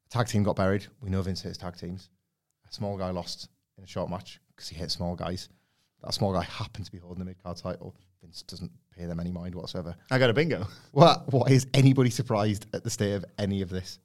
tag 0.10 0.28
team 0.28 0.43
got 0.43 0.56
buried. 0.56 0.88
We 1.01 1.10
know 1.10 1.22
Vince 1.22 1.41
hates 1.43 1.58
tag 1.58 1.78
teams. 1.78 2.10
A 2.68 2.74
small 2.74 2.97
guy 2.97 3.12
lost 3.12 3.49
in 3.78 3.84
a 3.84 3.88
short 3.88 4.10
match 4.10 4.39
because 4.56 4.70
he 4.70 4.76
hates 4.76 4.95
small 4.95 5.16
guys. 5.16 5.49
That 6.06 6.14
small 6.14 6.32
guy 6.34 6.43
happened 6.43 6.86
to 6.86 6.91
be 6.91 6.99
holding 6.99 7.20
the 7.20 7.26
mid 7.26 7.41
card 7.41 7.58
title. 7.58 7.95
Vince 8.22 8.43
doesn't 8.43 8.72
pay 8.95 9.06
them 9.06 9.20
any 9.20 9.32
mind 9.32 9.56
whatsoever. 9.56 9.95
I 10.12 10.20
got 10.20 10.30
a 10.30 10.34
bingo. 10.34 10.68
What? 10.91 11.32
Why 11.34 11.47
is 11.47 11.66
anybody 11.74 12.12
surprised 12.12 12.68
at 12.74 12.84
the 12.84 12.91
state 12.91 13.14
of 13.14 13.26
any 13.39 13.62
of 13.64 13.70
this? 13.70 13.99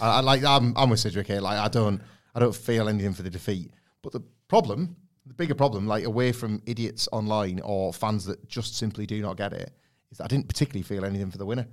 I, 0.00 0.18
I 0.18 0.20
like. 0.20 0.44
I'm, 0.44 0.76
I'm 0.76 0.90
with 0.90 1.00
Cedric 1.00 1.26
here. 1.26 1.40
Like, 1.40 1.58
I 1.58 1.68
don't. 1.68 2.02
I 2.34 2.40
don't 2.40 2.54
feel 2.54 2.88
anything 2.88 3.14
for 3.14 3.22
the 3.22 3.30
defeat. 3.30 3.72
But 4.02 4.12
the 4.12 4.20
problem, 4.48 4.96
the 5.26 5.34
bigger 5.34 5.54
problem, 5.54 5.86
like 5.86 6.04
away 6.04 6.30
from 6.32 6.62
idiots 6.66 7.08
online 7.10 7.60
or 7.64 7.92
fans 7.92 8.24
that 8.26 8.46
just 8.48 8.76
simply 8.76 9.06
do 9.06 9.20
not 9.22 9.36
get 9.36 9.52
it, 9.52 9.72
is 10.12 10.18
that 10.18 10.24
I 10.24 10.28
didn't 10.28 10.46
particularly 10.46 10.82
feel 10.82 11.04
anything 11.04 11.30
for 11.30 11.38
the 11.38 11.46
winner. 11.46 11.66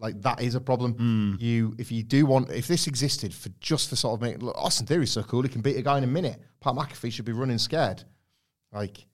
Like 0.00 0.20
that 0.22 0.40
is 0.40 0.54
a 0.54 0.60
problem. 0.60 0.94
Hmm. 0.94 1.34
You, 1.38 1.74
if 1.78 1.92
you 1.92 2.02
do 2.02 2.26
want, 2.26 2.50
if 2.50 2.66
this 2.66 2.86
existed 2.86 3.32
for 3.32 3.50
just 3.60 3.90
for 3.90 3.96
sort 3.96 4.14
of 4.14 4.22
making 4.22 4.40
look, 4.40 4.56
Austin 4.58 4.86
Theory's 4.86 5.12
so 5.12 5.22
cool, 5.22 5.42
he 5.42 5.48
can 5.48 5.60
beat 5.60 5.76
a 5.76 5.82
guy 5.82 5.98
in 5.98 6.04
a 6.04 6.08
minute. 6.08 6.40
Pat 6.60 6.74
McAfee 6.74 7.12
should 7.12 7.24
be 7.26 7.32
running 7.32 7.58
scared. 7.58 8.02
Like, 8.74 9.06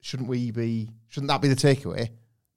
shouldn't 0.00 0.28
we 0.28 0.50
be? 0.50 0.90
Shouldn't 1.08 1.28
that 1.28 1.40
be 1.40 1.48
the 1.48 1.56
takeaway? 1.56 2.10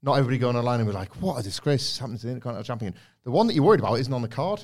Not 0.04 0.20
everybody 0.20 0.38
going 0.38 0.56
online 0.56 0.82
and 0.82 0.90
be 0.90 0.94
like, 0.94 1.22
"What 1.22 1.40
a 1.40 1.44
disgrace! 1.44 1.82
This 1.82 1.98
happened 1.98 2.20
to 2.20 2.28
the 2.28 2.34
Intercontinental 2.34 2.66
Champion." 2.66 2.94
The 3.24 3.32
one 3.32 3.48
that 3.48 3.54
you're 3.54 3.64
worried 3.64 3.80
about 3.80 3.96
isn't 3.96 4.14
on 4.14 4.22
the 4.22 4.28
card. 4.28 4.64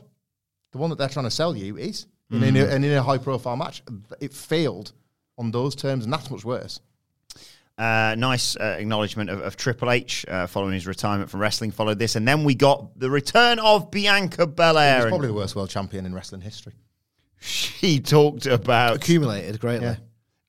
The 0.71 0.77
one 0.77 0.89
that 0.89 0.97
they're 0.97 1.09
trying 1.09 1.25
to 1.25 1.31
sell 1.31 1.55
you 1.55 1.77
is, 1.77 2.05
and, 2.29 2.43
in 2.43 2.55
a, 2.55 2.65
and 2.65 2.85
in 2.85 2.93
a 2.93 3.03
high-profile 3.03 3.57
match, 3.57 3.83
it 4.21 4.33
failed 4.33 4.93
on 5.37 5.51
those 5.51 5.75
terms, 5.75 6.05
and 6.05 6.13
that's 6.13 6.29
much 6.29 6.45
worse. 6.45 6.79
Uh, 7.77 8.15
nice 8.17 8.55
uh, 8.57 8.75
acknowledgement 8.77 9.29
of, 9.29 9.41
of 9.41 9.57
Triple 9.57 9.89
H 9.89 10.25
uh, 10.27 10.45
following 10.45 10.73
his 10.73 10.85
retirement 10.85 11.29
from 11.29 11.39
wrestling. 11.39 11.71
Followed 11.71 11.97
this, 11.97 12.15
and 12.15 12.27
then 12.27 12.43
we 12.43 12.53
got 12.53 12.99
the 12.99 13.09
return 13.09 13.59
of 13.59 13.89
Bianca 13.89 14.45
Belair. 14.45 14.97
He's 14.97 15.05
and 15.05 15.11
probably 15.11 15.27
the 15.27 15.33
worst 15.33 15.55
world 15.55 15.69
champion 15.69 16.05
in 16.05 16.13
wrestling 16.13 16.41
history. 16.41 16.73
She 17.43 17.99
talked 17.99 18.45
about 18.45 18.97
Accumulated 18.97 19.59
greatly. 19.59 19.97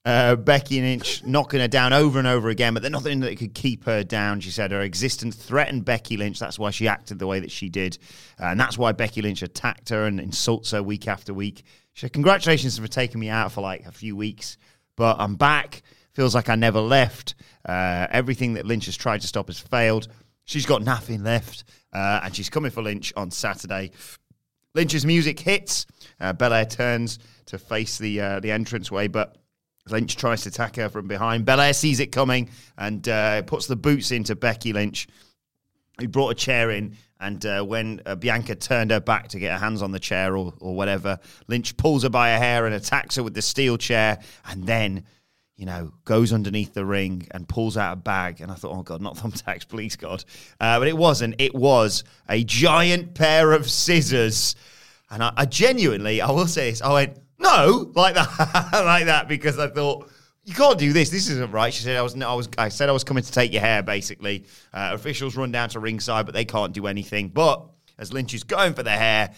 Uh, 0.05 0.35
Becky 0.35 0.81
Lynch 0.81 1.25
knocking 1.25 1.61
her 1.61 1.69
down 1.69 1.93
over 1.93 2.19
and 2.19 2.27
over 2.27 2.49
again, 2.49 2.75
but 2.75 2.83
there's 2.83 2.93
nothing 2.93 3.21
that 3.21 3.39
could 3.39 3.55
keep 3.55 3.85
her 3.85 4.03
down. 4.03 4.41
She 4.41 4.51
said 4.51 4.73
her 4.73 4.81
existence 4.81 5.37
threatened 5.37 5.85
Becky 5.85 6.17
Lynch. 6.17 6.41
That's 6.41 6.59
why 6.59 6.71
she 6.71 6.89
acted 6.89 7.19
the 7.21 7.27
way 7.27 7.39
that 7.41 7.53
she 7.53 7.69
did. 7.69 7.99
Uh, 8.41 8.47
and 8.47 8.59
that's 8.59 8.77
why 8.77 8.93
Becky 8.93 9.23
Lynch 9.23 9.43
attacked 9.43 9.91
her 9.91 10.05
and 10.05 10.19
insults 10.19 10.73
her 10.73 10.83
week 10.83 11.07
after 11.07 11.33
week. 11.33 11.63
She 11.93 12.01
said, 12.01 12.13
Congratulations 12.13 12.79
for 12.79 12.89
taking 12.89 13.21
me 13.21 13.29
out 13.29 13.53
for 13.53 13.61
like 13.61 13.87
a 13.87 13.93
few 13.93 14.17
weeks, 14.17 14.57
but 14.97 15.17
I'm 15.21 15.37
back. 15.37 15.83
Feels 16.15 16.35
like 16.35 16.49
I 16.49 16.57
never 16.57 16.81
left. 16.81 17.37
Uh, 17.65 18.09
everything 18.11 18.55
that 18.55 18.67
Lynch 18.67 18.87
has 18.87 18.97
tried 18.97 19.21
to 19.21 19.27
stop 19.29 19.47
has 19.47 19.61
failed. 19.61 20.09
She's 20.45 20.67
got 20.67 20.83
nothing 20.83 21.23
left. 21.23 21.65
Uh, 21.93 22.21
and 22.25 22.35
she's 22.35 22.51
coming 22.51 22.71
for 22.71 22.83
Lynch 22.83 23.13
on 23.17 23.31
Saturday. 23.31 23.93
Lynch's 24.75 25.07
music 25.07 25.39
hits. 25.39 25.87
Uh, 26.21 26.33
Belair 26.33 26.65
turns 26.65 27.19
to 27.47 27.59
face 27.59 27.99
the 27.99 28.21
uh, 28.21 28.41
the 28.41 28.51
entranceway, 28.51 29.09
but 29.09 29.37
Lynch 29.89 30.17
tries 30.17 30.43
to 30.43 30.49
attack 30.49 30.77
her 30.77 30.89
from 30.89 31.09
behind. 31.09 31.45
Belair 31.45 31.73
sees 31.73 32.01
it 32.01 32.13
coming 32.13 32.51
and 32.79 33.07
uh, 33.09 33.43
puts 33.43 33.67
the 33.67 33.77
boots 33.77 34.11
into 34.11 34.37
Becky 34.37 34.73
Lynch, 34.73 35.09
who 35.99 36.09
brought 36.09 36.31
a 36.31 36.35
chair 36.35 36.71
in. 36.71 36.97
And 37.21 37.45
uh, 37.47 37.63
when 37.63 38.01
uh, 38.05 38.17
Bianca 38.17 38.57
turned 38.57 38.91
her 38.91 39.01
back 39.01 39.29
to 39.29 39.39
get 39.39 39.53
her 39.53 39.59
hands 39.59 39.83
on 39.83 39.93
the 39.93 40.01
chair 40.01 40.37
or, 40.37 40.55
or 40.59 40.75
whatever, 40.75 41.19
Lynch 41.47 41.77
pulls 41.77 42.03
her 42.03 42.09
by 42.09 42.31
her 42.33 42.39
hair 42.39 42.67
and 42.67 42.75
attacks 42.75 43.17
her 43.17 43.23
with 43.23 43.35
the 43.35 43.43
steel 43.43 43.77
chair. 43.77 44.19
And 44.47 44.67
then, 44.67 45.05
you 45.57 45.67
know, 45.67 45.93
goes 46.05 46.33
underneath 46.33 46.75
the 46.75 46.85
ring 46.85 47.29
and 47.31 47.49
pulls 47.49 47.77
out 47.77 47.93
a 47.93 47.97
bag. 47.97 48.41
And 48.41 48.51
I 48.51 48.55
thought, 48.55 48.77
oh, 48.77 48.83
God, 48.83 49.01
not 49.01 49.17
thumbtacks, 49.17 49.69
please, 49.69 49.95
God. 49.97 50.25
Uh, 50.61 50.79
but 50.79 50.89
it 50.89 50.97
wasn't. 50.97 51.37
It 51.39 51.55
was 51.55 52.03
a 52.29 52.43
giant 52.45 53.15
pair 53.15 53.53
of 53.53 53.71
scissors. 53.71 54.57
And 55.11 55.23
I, 55.23 55.33
I 55.37 55.45
genuinely, 55.45 56.21
I 56.21 56.31
will 56.31 56.49
say 56.49 56.71
this, 56.71 56.83
I 56.83 56.93
went, 56.93 57.19
no, 57.43 57.93
like 57.95 58.15
that, 58.15 58.71
like 58.85 59.07
that, 59.07 59.29
because 59.29 59.59
I 59.59 59.69
thought 59.69 60.09
you 60.45 60.55
can't 60.55 60.79
do 60.79 60.93
this. 60.93 61.11
This 61.11 61.29
isn't 61.29 61.53
right. 61.53 61.73
She 61.73 61.83
said 61.83 61.97
I 61.97 62.03
was, 62.03 62.21
I 62.21 62.35
was, 62.35 62.49
I 62.59 62.69
said 62.69 62.89
I 62.89 62.93
was 62.93 63.05
coming 63.05 63.23
to 63.23 63.33
take 63.33 63.53
your 63.53 63.61
hair. 63.61 63.83
Basically, 63.83 64.47
uh, 64.73 64.91
officials 64.93 65.37
run 65.37 65.53
down 65.53 65.69
to 65.71 65.81
ringside, 65.81 66.27
but 66.27 66.35
they 66.35 66.45
can't 66.45 66.73
do 66.73 66.87
anything. 66.87 67.29
But 67.29 67.65
as 67.99 68.13
Lynch 68.13 68.35
is 68.35 68.45
going 68.45 68.75
for 68.75 68.83
the 68.83 68.91
hair, 68.91 69.35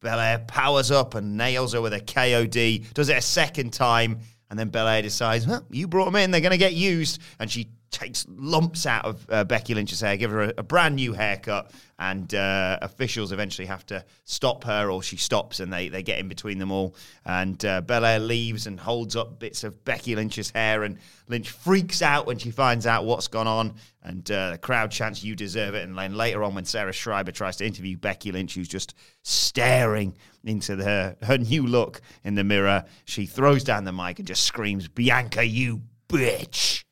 Belair 0.00 0.38
powers 0.38 0.90
up 0.90 1.14
and 1.14 1.36
nails 1.36 1.74
her 1.74 1.80
with 1.80 1.92
a 1.92 2.00
KOD. 2.00 2.92
Does 2.94 3.08
it 3.08 3.16
a 3.16 3.22
second 3.22 3.72
time, 3.72 4.20
and 4.48 4.58
then 4.58 4.70
Belair 4.70 5.02
decides, 5.02 5.46
well, 5.46 5.64
you 5.70 5.86
brought 5.86 6.06
them 6.06 6.16
in, 6.16 6.30
they're 6.30 6.40
going 6.40 6.50
to 6.52 6.58
get 6.58 6.72
used, 6.74 7.20
and 7.38 7.50
she 7.50 7.68
takes 7.90 8.26
lumps 8.28 8.86
out 8.86 9.04
of 9.04 9.26
uh, 9.28 9.44
Becky 9.44 9.74
Lynch's 9.74 10.00
hair, 10.00 10.16
give 10.16 10.30
her 10.30 10.42
a, 10.42 10.54
a 10.58 10.62
brand 10.62 10.96
new 10.96 11.12
haircut, 11.12 11.70
and 11.98 12.34
uh, 12.34 12.78
officials 12.82 13.32
eventually 13.32 13.66
have 13.66 13.84
to 13.86 14.04
stop 14.24 14.64
her, 14.64 14.90
or 14.90 15.02
she 15.02 15.16
stops, 15.16 15.60
and 15.60 15.72
they, 15.72 15.88
they 15.88 16.02
get 16.02 16.18
in 16.18 16.28
between 16.28 16.58
them 16.58 16.70
all. 16.70 16.94
And 17.24 17.62
uh, 17.64 17.80
Belair 17.82 18.18
leaves 18.18 18.66
and 18.66 18.78
holds 18.78 19.16
up 19.16 19.38
bits 19.38 19.64
of 19.64 19.84
Becky 19.84 20.14
Lynch's 20.14 20.50
hair, 20.50 20.84
and 20.84 20.98
Lynch 21.28 21.50
freaks 21.50 22.00
out 22.00 22.26
when 22.26 22.38
she 22.38 22.50
finds 22.50 22.86
out 22.86 23.04
what's 23.04 23.28
gone 23.28 23.46
on, 23.46 23.74
and 24.02 24.30
uh, 24.30 24.52
the 24.52 24.58
crowd 24.58 24.90
chants, 24.90 25.22
"You 25.24 25.34
deserve 25.34 25.74
it." 25.74 25.82
And 25.82 25.98
then 25.98 26.14
later 26.14 26.42
on, 26.44 26.54
when 26.54 26.64
Sarah 26.64 26.92
Schreiber 26.92 27.32
tries 27.32 27.56
to 27.56 27.66
interview 27.66 27.96
Becky 27.96 28.32
Lynch, 28.32 28.54
who's 28.54 28.68
just 28.68 28.94
staring 29.22 30.16
into 30.44 30.76
the, 30.76 30.84
her 30.84 31.16
her 31.22 31.38
new 31.38 31.66
look 31.66 32.00
in 32.24 32.34
the 32.34 32.44
mirror, 32.44 32.84
she 33.04 33.26
throws 33.26 33.64
down 33.64 33.84
the 33.84 33.92
mic 33.92 34.18
and 34.18 34.28
just 34.28 34.44
screams, 34.44 34.88
"Bianca, 34.88 35.44
you 35.44 35.82
bitch!" 36.08 36.84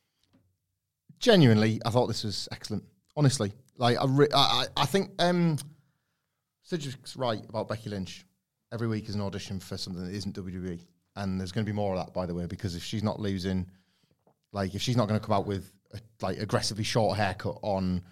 Genuinely, 1.18 1.80
I 1.84 1.90
thought 1.90 2.06
this 2.06 2.24
was 2.24 2.48
excellent. 2.52 2.84
Honestly, 3.16 3.52
like 3.76 3.98
I, 3.98 4.04
re- 4.06 4.28
I, 4.34 4.66
I 4.76 4.86
think 4.86 5.10
um, 5.18 5.56
Cedric's 6.62 7.16
right 7.16 7.42
about 7.48 7.68
Becky 7.68 7.90
Lynch. 7.90 8.24
Every 8.72 8.86
week 8.86 9.08
is 9.08 9.14
an 9.14 9.22
audition 9.22 9.58
for 9.60 9.76
something 9.76 10.04
that 10.04 10.12
isn't 10.12 10.36
WWE, 10.36 10.80
and 11.16 11.40
there's 11.40 11.52
going 11.52 11.64
to 11.64 11.72
be 11.72 11.74
more 11.74 11.94
of 11.94 12.04
that, 12.04 12.12
by 12.12 12.26
the 12.26 12.34
way, 12.34 12.46
because 12.46 12.76
if 12.76 12.84
she's 12.84 13.02
not 13.02 13.18
losing, 13.18 13.66
like 14.52 14.74
if 14.74 14.82
she's 14.82 14.96
not 14.96 15.08
going 15.08 15.18
to 15.18 15.26
come 15.26 15.34
out 15.34 15.46
with 15.46 15.72
a, 15.94 16.00
like 16.20 16.38
aggressively 16.38 16.84
short 16.84 17.16
haircut 17.16 17.58
on 17.62 18.02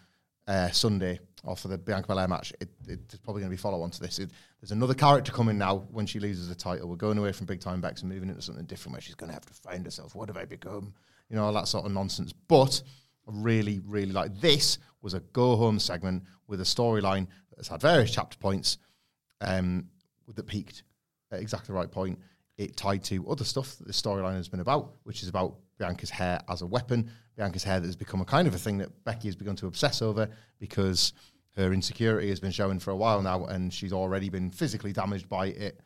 uh, 0.49 0.71
Sunday 0.71 1.21
or 1.45 1.57
for 1.57 1.69
the 1.69 1.79
Bianca 1.79 2.09
Belair 2.09 2.27
match, 2.27 2.53
it, 2.61 2.69
it, 2.89 3.09
there's 3.09 3.21
probably 3.21 3.43
going 3.43 3.51
to 3.51 3.57
be 3.57 3.61
follow 3.61 3.83
on 3.83 3.91
to 3.91 4.01
this. 4.01 4.19
It, 4.19 4.31
there's 4.61 4.73
another 4.73 4.95
character 4.95 5.31
coming 5.31 5.59
now 5.59 5.85
when 5.91 6.07
she 6.07 6.19
loses 6.19 6.49
the 6.49 6.55
title. 6.55 6.89
We're 6.89 6.97
going 6.97 7.19
away 7.19 7.33
from 7.33 7.47
big 7.47 7.61
time 7.61 7.81
Bex 7.81 8.01
and 8.01 8.11
moving 8.11 8.31
into 8.31 8.43
something 8.43 8.65
different 8.65 8.95
where 8.95 9.03
she's 9.03 9.15
going 9.15 9.29
to 9.29 9.35
have 9.35 9.47
to 9.47 9.55
find 9.55 9.85
herself. 9.85 10.15
What 10.15 10.29
have 10.29 10.37
I 10.37 10.45
become? 10.45 10.95
You 11.29 11.37
know, 11.37 11.45
all 11.45 11.53
that 11.53 11.69
sort 11.69 11.87
of 11.87 11.93
nonsense. 11.93 12.33
But 12.33 12.83
I 13.29 13.33
really, 13.33 13.81
really 13.85 14.13
like 14.13 14.41
this 14.41 14.79
was 15.03 15.15
a 15.15 15.21
go 15.21 15.57
home 15.57 15.79
segment 15.79 16.25
with 16.47 16.61
a 16.61 16.65
storyline 16.65 17.27
that's 17.55 17.69
had 17.69 17.81
various 17.81 18.13
chapter 18.13 18.39
points 18.39 18.79
um, 19.41 19.89
that 20.35 20.47
peaked 20.47 20.83
at 21.33 21.41
exactly 21.41 21.73
the 21.73 21.79
right 21.79 21.91
point. 21.91 22.19
It 22.57 22.77
tied 22.77 23.05
to 23.05 23.29
other 23.29 23.45
stuff 23.45 23.77
that 23.77 23.87
the 23.87 23.93
storyline 23.93 24.37
has 24.37 24.49
been 24.49 24.61
about, 24.61 24.95
which 25.03 25.23
is 25.23 25.29
about 25.29 25.57
Bianca's 25.79 26.11
hair 26.11 26.41
as 26.49 26.63
a 26.63 26.67
weapon. 26.67 27.11
Bianca's 27.37 27.65
hair 27.65 27.81
that 27.81 27.87
has 27.87 27.97
become 27.97 28.21
a 28.21 28.25
kind 28.25 28.49
of 28.49 28.55
a 28.55 28.59
thing 28.59 28.79
that 28.79 29.05
Becky 29.05 29.29
has 29.29 29.37
begun 29.37 29.57
to 29.57 29.67
obsess 29.67 30.01
over 30.01 30.29
because 30.59 31.13
her 31.57 31.73
insecurity 31.73 32.29
has 32.29 32.41
been 32.41 32.51
showing 32.51 32.79
for 32.79 32.91
a 32.91 32.97
while 32.97 33.23
now, 33.23 33.47
and 33.47 33.73
she's 33.73 33.93
already 33.93 34.29
been 34.29 34.51
physically 34.51 34.93
damaged 34.93 35.29
by 35.29 35.49
it. 35.49 35.81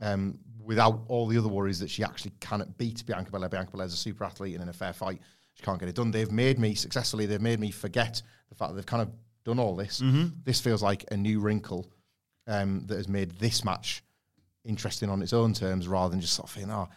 Um, 0.00 0.38
without 0.64 1.02
all 1.08 1.26
the 1.26 1.38
other 1.38 1.48
worries 1.48 1.78
that 1.80 1.90
she 1.90 2.02
actually 2.02 2.32
cannot 2.40 2.76
beat 2.78 3.04
Bianca 3.06 3.30
Belair. 3.30 3.48
Bianca 3.48 3.72
Belair's 3.72 3.92
a 3.92 3.96
super 3.96 4.24
athlete, 4.24 4.54
and 4.54 4.62
in 4.62 4.68
a 4.68 4.72
fair 4.72 4.92
fight, 4.92 5.20
she 5.54 5.62
can't 5.62 5.78
get 5.78 5.88
it 5.88 5.94
done. 5.94 6.10
They've 6.10 6.32
made 6.32 6.58
me 6.58 6.74
successfully. 6.74 7.26
They've 7.26 7.40
made 7.40 7.60
me 7.60 7.70
forget 7.70 8.22
the 8.48 8.54
fact 8.54 8.70
that 8.70 8.76
they've 8.76 8.86
kind 8.86 9.02
of 9.02 9.10
done 9.44 9.58
all 9.58 9.76
this. 9.76 10.00
This 10.44 10.60
feels 10.60 10.82
like 10.82 11.04
a 11.12 11.16
new 11.16 11.40
wrinkle 11.40 11.90
um, 12.46 12.84
that 12.86 12.96
has 12.96 13.08
made 13.08 13.30
this 13.32 13.64
match 13.64 14.02
interesting 14.64 15.10
on 15.10 15.20
its 15.22 15.32
own 15.32 15.52
terms, 15.52 15.86
rather 15.86 16.10
than 16.10 16.20
just 16.20 16.32
sort 16.32 16.48
of 16.48 16.54
thinking, 16.54 16.72
oh, 16.72 16.88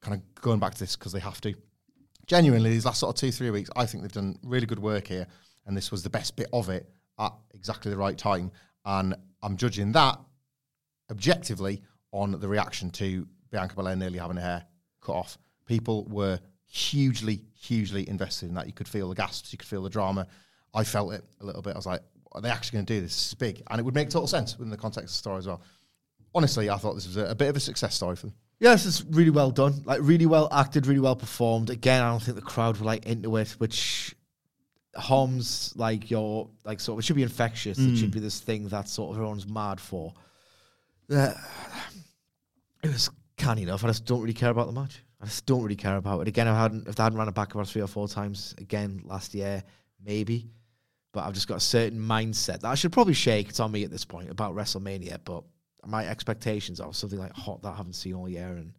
kind 0.00 0.20
of 0.20 0.42
going 0.42 0.58
back 0.58 0.74
to 0.74 0.80
this 0.80 0.96
because 0.96 1.12
they 1.12 1.20
have 1.20 1.40
to. 1.40 1.54
Genuinely, 2.26 2.70
these 2.70 2.84
last 2.84 3.00
sort 3.00 3.14
of 3.14 3.20
two, 3.20 3.32
three 3.32 3.50
weeks, 3.50 3.70
I 3.76 3.86
think 3.86 4.02
they've 4.02 4.12
done 4.12 4.38
really 4.42 4.66
good 4.66 4.80
work 4.80 5.06
here, 5.06 5.26
and 5.66 5.76
this 5.76 5.90
was 5.90 6.02
the 6.02 6.10
best 6.10 6.36
bit 6.36 6.48
of 6.52 6.68
it 6.68 6.88
at 7.18 7.32
exactly 7.54 7.90
the 7.90 7.96
right 7.96 8.18
time. 8.18 8.50
And 8.84 9.14
I'm 9.42 9.56
judging 9.56 9.92
that 9.92 10.18
objectively 11.10 11.82
on 12.12 12.32
the 12.32 12.48
reaction 12.48 12.90
to 12.90 13.26
Bianca 13.50 13.74
Belair 13.74 13.96
nearly 13.96 14.18
having 14.18 14.36
her 14.36 14.42
hair 14.42 14.64
cut 15.00 15.14
off. 15.14 15.38
People 15.66 16.04
were 16.06 16.38
hugely, 16.66 17.42
hugely 17.54 18.08
invested 18.08 18.48
in 18.48 18.54
that. 18.54 18.66
You 18.66 18.72
could 18.72 18.88
feel 18.88 19.08
the 19.08 19.14
gasps, 19.14 19.52
you 19.52 19.58
could 19.58 19.68
feel 19.68 19.82
the 19.82 19.90
drama. 19.90 20.26
I 20.74 20.84
felt 20.84 21.12
it 21.12 21.24
a 21.40 21.44
little 21.44 21.62
bit. 21.62 21.74
I 21.74 21.78
was 21.78 21.86
like, 21.86 22.02
are 22.32 22.40
they 22.40 22.48
actually 22.50 22.76
going 22.76 22.86
to 22.86 22.94
do 22.94 23.00
this? 23.00 23.14
This 23.14 23.26
is 23.28 23.34
big. 23.34 23.62
And 23.70 23.78
it 23.78 23.82
would 23.82 23.94
make 23.94 24.08
total 24.08 24.26
sense 24.26 24.56
within 24.56 24.70
the 24.70 24.76
context 24.76 25.04
of 25.04 25.10
the 25.10 25.18
story 25.18 25.38
as 25.38 25.46
well. 25.46 25.62
Honestly, 26.34 26.70
I 26.70 26.76
thought 26.76 26.94
this 26.94 27.06
was 27.06 27.18
a, 27.18 27.26
a 27.26 27.34
bit 27.34 27.48
of 27.48 27.56
a 27.56 27.60
success 27.60 27.94
story 27.94 28.16
for 28.16 28.26
them. 28.26 28.34
Yes, 28.58 28.86
it's 28.86 29.04
really 29.04 29.30
well 29.30 29.50
done. 29.50 29.82
Like 29.84 29.98
really 30.02 30.24
well 30.24 30.48
acted, 30.52 30.86
really 30.86 31.00
well 31.00 31.16
performed. 31.16 31.68
Again, 31.68 32.00
I 32.02 32.10
don't 32.10 32.22
think 32.22 32.36
the 32.36 32.42
crowd 32.42 32.78
were 32.78 32.86
like 32.86 33.04
into 33.06 33.36
it, 33.36 33.50
which 33.58 34.14
harms 34.94 35.72
like 35.76 36.10
your 36.10 36.48
like 36.64 36.78
sort 36.80 36.96
of 36.96 37.00
it 37.00 37.06
should 37.06 37.16
be 37.16 37.22
infectious. 37.22 37.78
It 37.78 37.96
should 37.96 38.10
mm. 38.10 38.14
be 38.14 38.20
this 38.20 38.40
thing 38.40 38.68
that 38.68 38.88
sort 38.88 39.10
of 39.10 39.16
everyone's 39.16 39.48
mad 39.48 39.80
for. 39.80 40.14
Uh, 41.12 41.34
it 42.82 42.88
was 42.88 43.10
canny 43.36 43.62
enough. 43.62 43.84
I 43.84 43.88
just 43.88 44.04
don't 44.04 44.20
really 44.20 44.32
care 44.32 44.50
about 44.50 44.66
the 44.66 44.72
match. 44.72 45.02
I 45.20 45.26
just 45.26 45.46
don't 45.46 45.62
really 45.62 45.76
care 45.76 45.96
about 45.96 46.20
it. 46.22 46.28
Again, 46.28 46.48
if 46.48 46.54
I 46.54 46.62
hadn't 46.62 46.88
if 46.88 46.94
they 46.96 47.02
hadn't 47.02 47.18
run 47.18 47.28
it 47.28 47.34
back 47.34 47.54
about 47.54 47.68
three 47.68 47.82
or 47.82 47.86
four 47.86 48.08
times 48.08 48.54
again 48.58 49.02
last 49.04 49.34
year, 49.34 49.62
maybe. 50.04 50.48
But 51.12 51.24
I've 51.24 51.34
just 51.34 51.46
got 51.46 51.58
a 51.58 51.60
certain 51.60 52.00
mindset 52.00 52.60
that 52.60 52.66
I 52.66 52.74
should 52.74 52.90
probably 52.90 53.14
shake. 53.14 53.50
It's 53.50 53.60
on 53.60 53.70
me 53.70 53.84
at 53.84 53.90
this 53.90 54.04
point 54.04 54.30
about 54.30 54.54
WrestleMania, 54.54 55.18
but 55.24 55.44
my 55.86 56.06
expectations 56.06 56.80
are 56.80 56.92
something 56.94 57.18
like 57.18 57.32
hot 57.32 57.62
that 57.62 57.68
I 57.68 57.76
haven't 57.76 57.92
seen 57.92 58.14
all 58.14 58.28
year, 58.28 58.48
and 58.48 58.72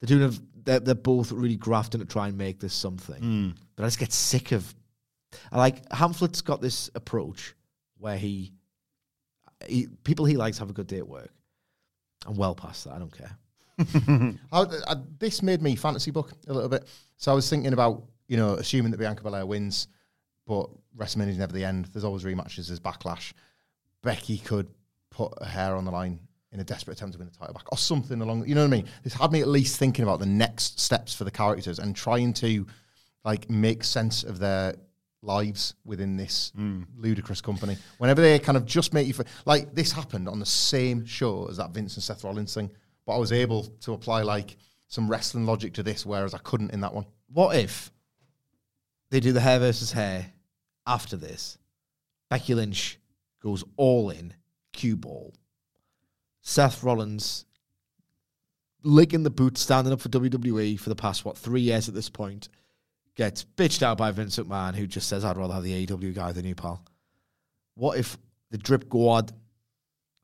they're 0.00 0.18
doing. 0.18 0.30
A, 0.30 0.62
they're, 0.64 0.80
they're 0.80 0.94
both 0.94 1.32
really 1.32 1.56
grafting 1.56 2.00
to 2.00 2.06
try 2.06 2.28
and 2.28 2.38
make 2.38 2.60
this 2.60 2.72
something. 2.72 3.54
But 3.76 3.82
I 3.82 3.86
just 3.86 3.98
get 3.98 4.12
sick 4.12 4.52
of. 4.52 4.74
I 5.50 5.58
like 5.58 5.86
Hamflett's 5.90 6.40
got 6.42 6.60
this 6.60 6.90
approach 6.94 7.54
where 7.98 8.16
he, 8.16 8.52
he 9.66 9.88
people 10.04 10.24
he 10.24 10.36
likes 10.36 10.58
have 10.58 10.70
a 10.70 10.74
good 10.74 10.86
day 10.86 10.98
at 10.98 11.08
work. 11.08 11.30
I'm 12.26 12.36
well 12.36 12.54
past 12.54 12.84
that. 12.84 12.94
I 12.94 12.98
don't 12.98 13.16
care. 13.16 13.36
I, 14.52 14.62
I, 14.86 14.96
this 15.18 15.42
made 15.42 15.62
me 15.62 15.76
fantasy 15.76 16.10
book 16.10 16.32
a 16.46 16.52
little 16.52 16.68
bit. 16.68 16.86
So 17.16 17.32
I 17.32 17.34
was 17.34 17.48
thinking 17.48 17.72
about, 17.72 18.04
you 18.28 18.36
know, 18.36 18.54
assuming 18.54 18.90
that 18.92 18.98
Bianca 18.98 19.22
Belair 19.22 19.46
wins, 19.46 19.88
but 20.46 20.68
WrestleMania 20.96 21.30
is 21.30 21.38
never 21.38 21.52
the 21.52 21.64
end. 21.64 21.86
There's 21.86 22.04
always 22.04 22.24
rematches, 22.24 22.68
there's 22.68 22.80
backlash. 22.80 23.32
Becky 24.02 24.38
could 24.38 24.68
put 25.10 25.32
her 25.40 25.48
hair 25.48 25.76
on 25.76 25.84
the 25.84 25.90
line 25.90 26.20
in 26.52 26.60
a 26.60 26.64
desperate 26.64 26.98
attempt 26.98 27.14
to 27.14 27.18
win 27.18 27.28
the 27.28 27.36
title 27.36 27.54
back 27.54 27.70
or 27.72 27.78
something 27.78 28.20
along, 28.20 28.46
you 28.46 28.54
know 28.54 28.60
what 28.60 28.66
I 28.66 28.76
mean? 28.76 28.86
This 29.02 29.14
had 29.14 29.32
me 29.32 29.40
at 29.40 29.48
least 29.48 29.78
thinking 29.78 30.02
about 30.02 30.20
the 30.20 30.26
next 30.26 30.78
steps 30.78 31.14
for 31.14 31.24
the 31.24 31.30
characters 31.30 31.78
and 31.78 31.96
trying 31.96 32.34
to 32.34 32.66
like 33.24 33.48
make 33.48 33.84
sense 33.84 34.22
of 34.22 34.38
their 34.38 34.74
lives 35.22 35.74
within 35.84 36.16
this 36.16 36.52
mm. 36.58 36.84
ludicrous 36.96 37.40
company. 37.40 37.76
Whenever 37.98 38.20
they 38.20 38.38
kind 38.38 38.56
of 38.56 38.66
just 38.66 38.92
make 38.92 39.06
you 39.06 39.14
feel 39.14 39.26
like 39.46 39.74
this 39.74 39.92
happened 39.92 40.28
on 40.28 40.40
the 40.40 40.46
same 40.46 41.06
show 41.06 41.46
as 41.48 41.56
that 41.56 41.70
Vince 41.70 41.94
and 41.94 42.02
Seth 42.02 42.24
Rollins 42.24 42.54
thing, 42.54 42.70
but 43.06 43.14
I 43.14 43.18
was 43.18 43.32
able 43.32 43.64
to 43.80 43.92
apply 43.92 44.22
like 44.22 44.56
some 44.88 45.08
wrestling 45.08 45.46
logic 45.46 45.74
to 45.74 45.82
this, 45.82 46.04
whereas 46.04 46.34
I 46.34 46.38
couldn't 46.38 46.72
in 46.72 46.80
that 46.80 46.92
one. 46.92 47.06
What 47.28 47.56
if 47.56 47.90
they 49.12 49.20
do 49.20 49.32
the 49.32 49.40
hair 49.40 49.58
versus 49.58 49.92
hair. 49.92 50.32
After 50.86 51.16
this, 51.16 51.58
Becky 52.30 52.54
Lynch 52.54 52.98
goes 53.40 53.62
all 53.76 54.08
in, 54.10 54.34
cue 54.72 54.96
ball. 54.96 55.34
Seth 56.40 56.82
Rollins 56.82 57.44
licking 58.82 59.22
the 59.22 59.30
boot, 59.30 59.58
standing 59.58 59.92
up 59.92 60.00
for 60.00 60.08
WWE 60.08 60.80
for 60.80 60.88
the 60.88 60.96
past, 60.96 61.26
what, 61.26 61.36
three 61.36 61.60
years 61.60 61.88
at 61.88 61.94
this 61.94 62.08
point, 62.08 62.48
gets 63.16 63.44
bitched 63.44 63.82
out 63.82 63.98
by 63.98 64.10
Vince 64.10 64.38
McMahon, 64.38 64.74
who 64.74 64.86
just 64.86 65.08
says, 65.08 65.24
I'd 65.24 65.36
rather 65.36 65.54
have 65.54 65.62
the 65.62 65.86
AEW 65.86 66.14
guy 66.14 66.32
than 66.32 66.44
you, 66.44 66.54
pal. 66.54 66.84
What 67.74 67.98
if 67.98 68.16
the 68.50 68.58
drip 68.58 68.88
guard, 68.88 69.32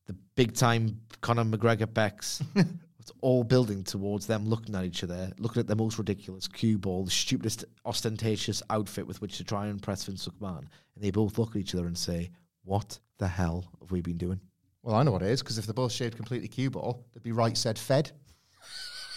the 0.07 0.17
big 0.37 0.55
time 0.55 1.01
Conor 1.21 1.45
McGregor 1.45 1.93
Becks, 1.93 2.43
it's 2.99 3.13
all 3.21 3.45
building 3.45 3.85
towards 3.85 4.27
them 4.27 4.47
looking 4.47 4.75
at 4.75 4.85
each 4.85 5.05
other, 5.05 5.33
looking 5.39 5.61
at 5.61 5.67
the 5.67 5.77
most 5.77 5.99
ridiculous 5.99 6.49
cue 6.49 6.79
ball, 6.79 7.05
the 7.05 7.11
stupidest 7.11 7.65
ostentatious 7.85 8.63
outfit 8.71 9.07
with 9.07 9.21
which 9.21 9.39
to 9.39 9.45
try 9.45 9.63
and 9.63 9.73
impress 9.73 10.05
Vince 10.05 10.29
McMahon. 10.29 10.59
And 10.95 11.05
they 11.05 11.11
both 11.11 11.39
look 11.39 11.51
at 11.51 11.57
each 11.57 11.75
other 11.75 11.87
and 11.87 11.97
say, 11.97 12.31
What 12.65 12.99
the 13.19 13.29
hell 13.29 13.65
have 13.81 13.91
we 13.91 14.01
been 14.01 14.19
doing? 14.19 14.41
Well, 14.83 14.95
I 14.95 15.03
know 15.03 15.13
what 15.13 15.23
it 15.23 15.31
is 15.31 15.43
because 15.43 15.59
if 15.59 15.67
they're 15.67 15.75
both 15.75 15.93
shaved 15.93 16.17
completely 16.17 16.49
cue 16.49 16.71
ball, 16.71 17.05
they'd 17.13 17.23
be 17.23 17.33
Right 17.33 17.57
Said 17.57 17.79
Fred. 17.79 18.11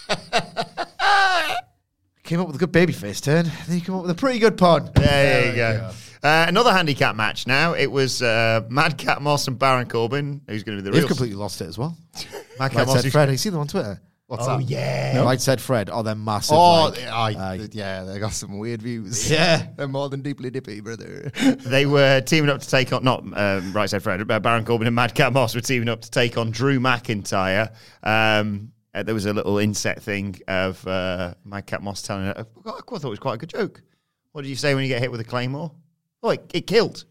Came 2.24 2.40
up 2.40 2.46
with 2.46 2.54
a 2.54 2.58
good 2.64 2.72
babyface 2.72 3.20
turn, 3.20 3.50
then 3.66 3.76
you 3.78 3.82
come 3.82 3.96
up 3.96 4.02
with 4.02 4.10
a 4.12 4.14
pretty 4.14 4.38
good 4.38 4.56
pun. 4.56 4.90
There 4.94 5.50
you 5.50 5.56
go. 5.56 5.90
Uh, 6.22 6.44
another 6.46 6.72
handicap 6.72 7.16
match 7.16 7.48
now. 7.48 7.72
It 7.72 7.90
was 7.90 8.22
uh, 8.22 8.60
Madcap 8.68 9.20
Moss 9.20 9.48
and 9.48 9.58
Baron 9.58 9.88
Corbin, 9.88 10.40
who's 10.46 10.62
going 10.62 10.78
to 10.78 10.84
be 10.84 10.88
the 10.90 10.96
real. 10.96 11.08
completely 11.08 11.34
lost 11.34 11.60
it 11.60 11.66
as 11.66 11.76
well. 11.76 11.96
Madcap 12.60 12.78
Right 12.78 12.86
Moss. 12.86 13.02
said 13.02 13.10
Fred. 13.10 13.28
You 13.30 13.36
see 13.36 13.48
them 13.48 13.58
on 13.58 13.66
Twitter? 13.66 14.00
What's 14.28 14.46
Oh, 14.46 14.58
that? 14.58 14.62
yeah. 14.64 15.12
No? 15.16 15.24
Right 15.24 15.40
said 15.40 15.60
Fred. 15.60 15.90
Oh, 15.92 16.02
they're 16.04 16.14
massive. 16.14 16.56
Oh, 16.56 16.84
like- 16.90 17.02
I, 17.06 17.32
Aye. 17.54 17.68
yeah, 17.72 18.04
they 18.04 18.18
got 18.20 18.32
some 18.32 18.56
weird 18.58 18.80
views. 18.80 19.28
Yeah. 19.30 19.66
they're 19.76 19.88
more 19.88 20.08
than 20.08 20.22
deeply 20.22 20.48
dippy, 20.50 20.80
brother. 20.80 21.32
They 21.40 21.86
were 21.86 22.20
teaming 22.20 22.50
up 22.50 22.60
to 22.62 22.68
take 22.70 22.92
on, 22.92 23.02
not 23.04 23.24
um, 23.36 23.72
Right 23.72 23.90
Said 23.90 24.02
Fred, 24.02 24.30
uh, 24.30 24.38
Baron 24.40 24.64
Corbin 24.64 24.86
and 24.86 24.94
Madcap 24.96 25.32
Moss 25.32 25.54
were 25.56 25.60
teaming 25.60 25.88
up 25.88 26.00
to 26.02 26.10
take 26.10 26.38
on 26.38 26.50
Drew 26.52 26.78
McIntyre. 26.80 27.72
Um, 28.02 28.71
uh, 28.94 29.02
there 29.02 29.14
was 29.14 29.26
a 29.26 29.32
little 29.32 29.58
inset 29.58 30.02
thing 30.02 30.38
of 30.48 30.86
uh, 30.86 31.34
cat 31.66 31.82
Moss 31.82 32.02
telling 32.02 32.24
her, 32.24 32.34
I 32.36 32.42
thought 32.42 33.04
it 33.04 33.08
was 33.08 33.18
quite 33.18 33.34
a 33.34 33.38
good 33.38 33.48
joke. 33.48 33.82
What 34.32 34.42
did 34.42 34.48
you 34.48 34.56
say 34.56 34.74
when 34.74 34.82
you 34.82 34.88
get 34.88 35.00
hit 35.00 35.10
with 35.10 35.20
a 35.20 35.24
claymore? 35.24 35.72
Oh, 36.22 36.30
it, 36.30 36.50
it 36.54 36.66
killed. 36.66 37.04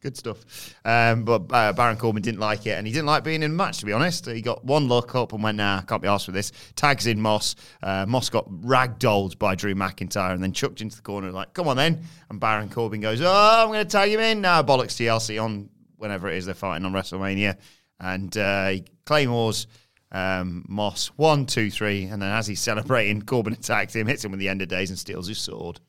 Good 0.00 0.16
stuff. 0.16 0.74
Um, 0.84 1.24
but 1.24 1.42
uh, 1.52 1.72
Baron 1.72 1.96
Corbin 1.96 2.22
didn't 2.22 2.40
like 2.40 2.66
it, 2.66 2.72
and 2.72 2.86
he 2.86 2.92
didn't 2.92 3.06
like 3.06 3.22
being 3.22 3.44
in 3.44 3.52
a 3.52 3.54
match, 3.54 3.78
to 3.78 3.86
be 3.86 3.92
honest. 3.92 4.26
He 4.26 4.42
got 4.42 4.64
one 4.64 4.88
look 4.88 5.14
up 5.14 5.32
and 5.32 5.42
went, 5.44 5.58
nah, 5.58 5.78
I 5.78 5.82
can't 5.82 6.02
be 6.02 6.08
asked 6.08 6.26
for 6.26 6.32
this. 6.32 6.50
Tags 6.74 7.06
in 7.06 7.20
Moss. 7.20 7.54
Uh, 7.80 8.04
Moss 8.08 8.28
got 8.28 8.50
ragdolled 8.50 9.38
by 9.38 9.54
Drew 9.54 9.76
McIntyre 9.76 10.32
and 10.32 10.42
then 10.42 10.52
chucked 10.52 10.80
into 10.80 10.96
the 10.96 11.02
corner, 11.02 11.30
like, 11.30 11.54
come 11.54 11.68
on 11.68 11.76
then. 11.76 12.02
And 12.30 12.40
Baron 12.40 12.68
Corbin 12.68 13.00
goes, 13.00 13.20
oh, 13.22 13.62
I'm 13.62 13.68
going 13.68 13.84
to 13.84 13.90
tag 13.90 14.10
him 14.10 14.18
in. 14.18 14.40
Nah, 14.40 14.64
bollocks 14.64 14.96
TLC 14.96 15.40
on 15.40 15.70
whenever 15.98 16.28
it 16.28 16.36
is 16.36 16.46
they're 16.46 16.54
fighting 16.56 16.84
on 16.84 16.92
WrestleMania. 16.92 17.56
And 18.00 18.36
uh, 18.36 18.74
claymores 19.06 19.68
um, 20.12 20.64
Moss, 20.68 21.08
one, 21.16 21.46
two, 21.46 21.70
three. 21.70 22.04
And 22.04 22.22
then 22.22 22.30
as 22.30 22.46
he's 22.46 22.60
celebrating, 22.60 23.22
Corbin 23.26 23.54
attacks 23.54 23.96
him, 23.96 24.06
hits 24.06 24.24
him 24.24 24.30
with 24.30 24.40
the 24.40 24.48
end 24.48 24.62
of 24.62 24.68
days, 24.68 24.90
and 24.90 24.98
steals 24.98 25.26
his 25.26 25.38
sword. 25.38 25.80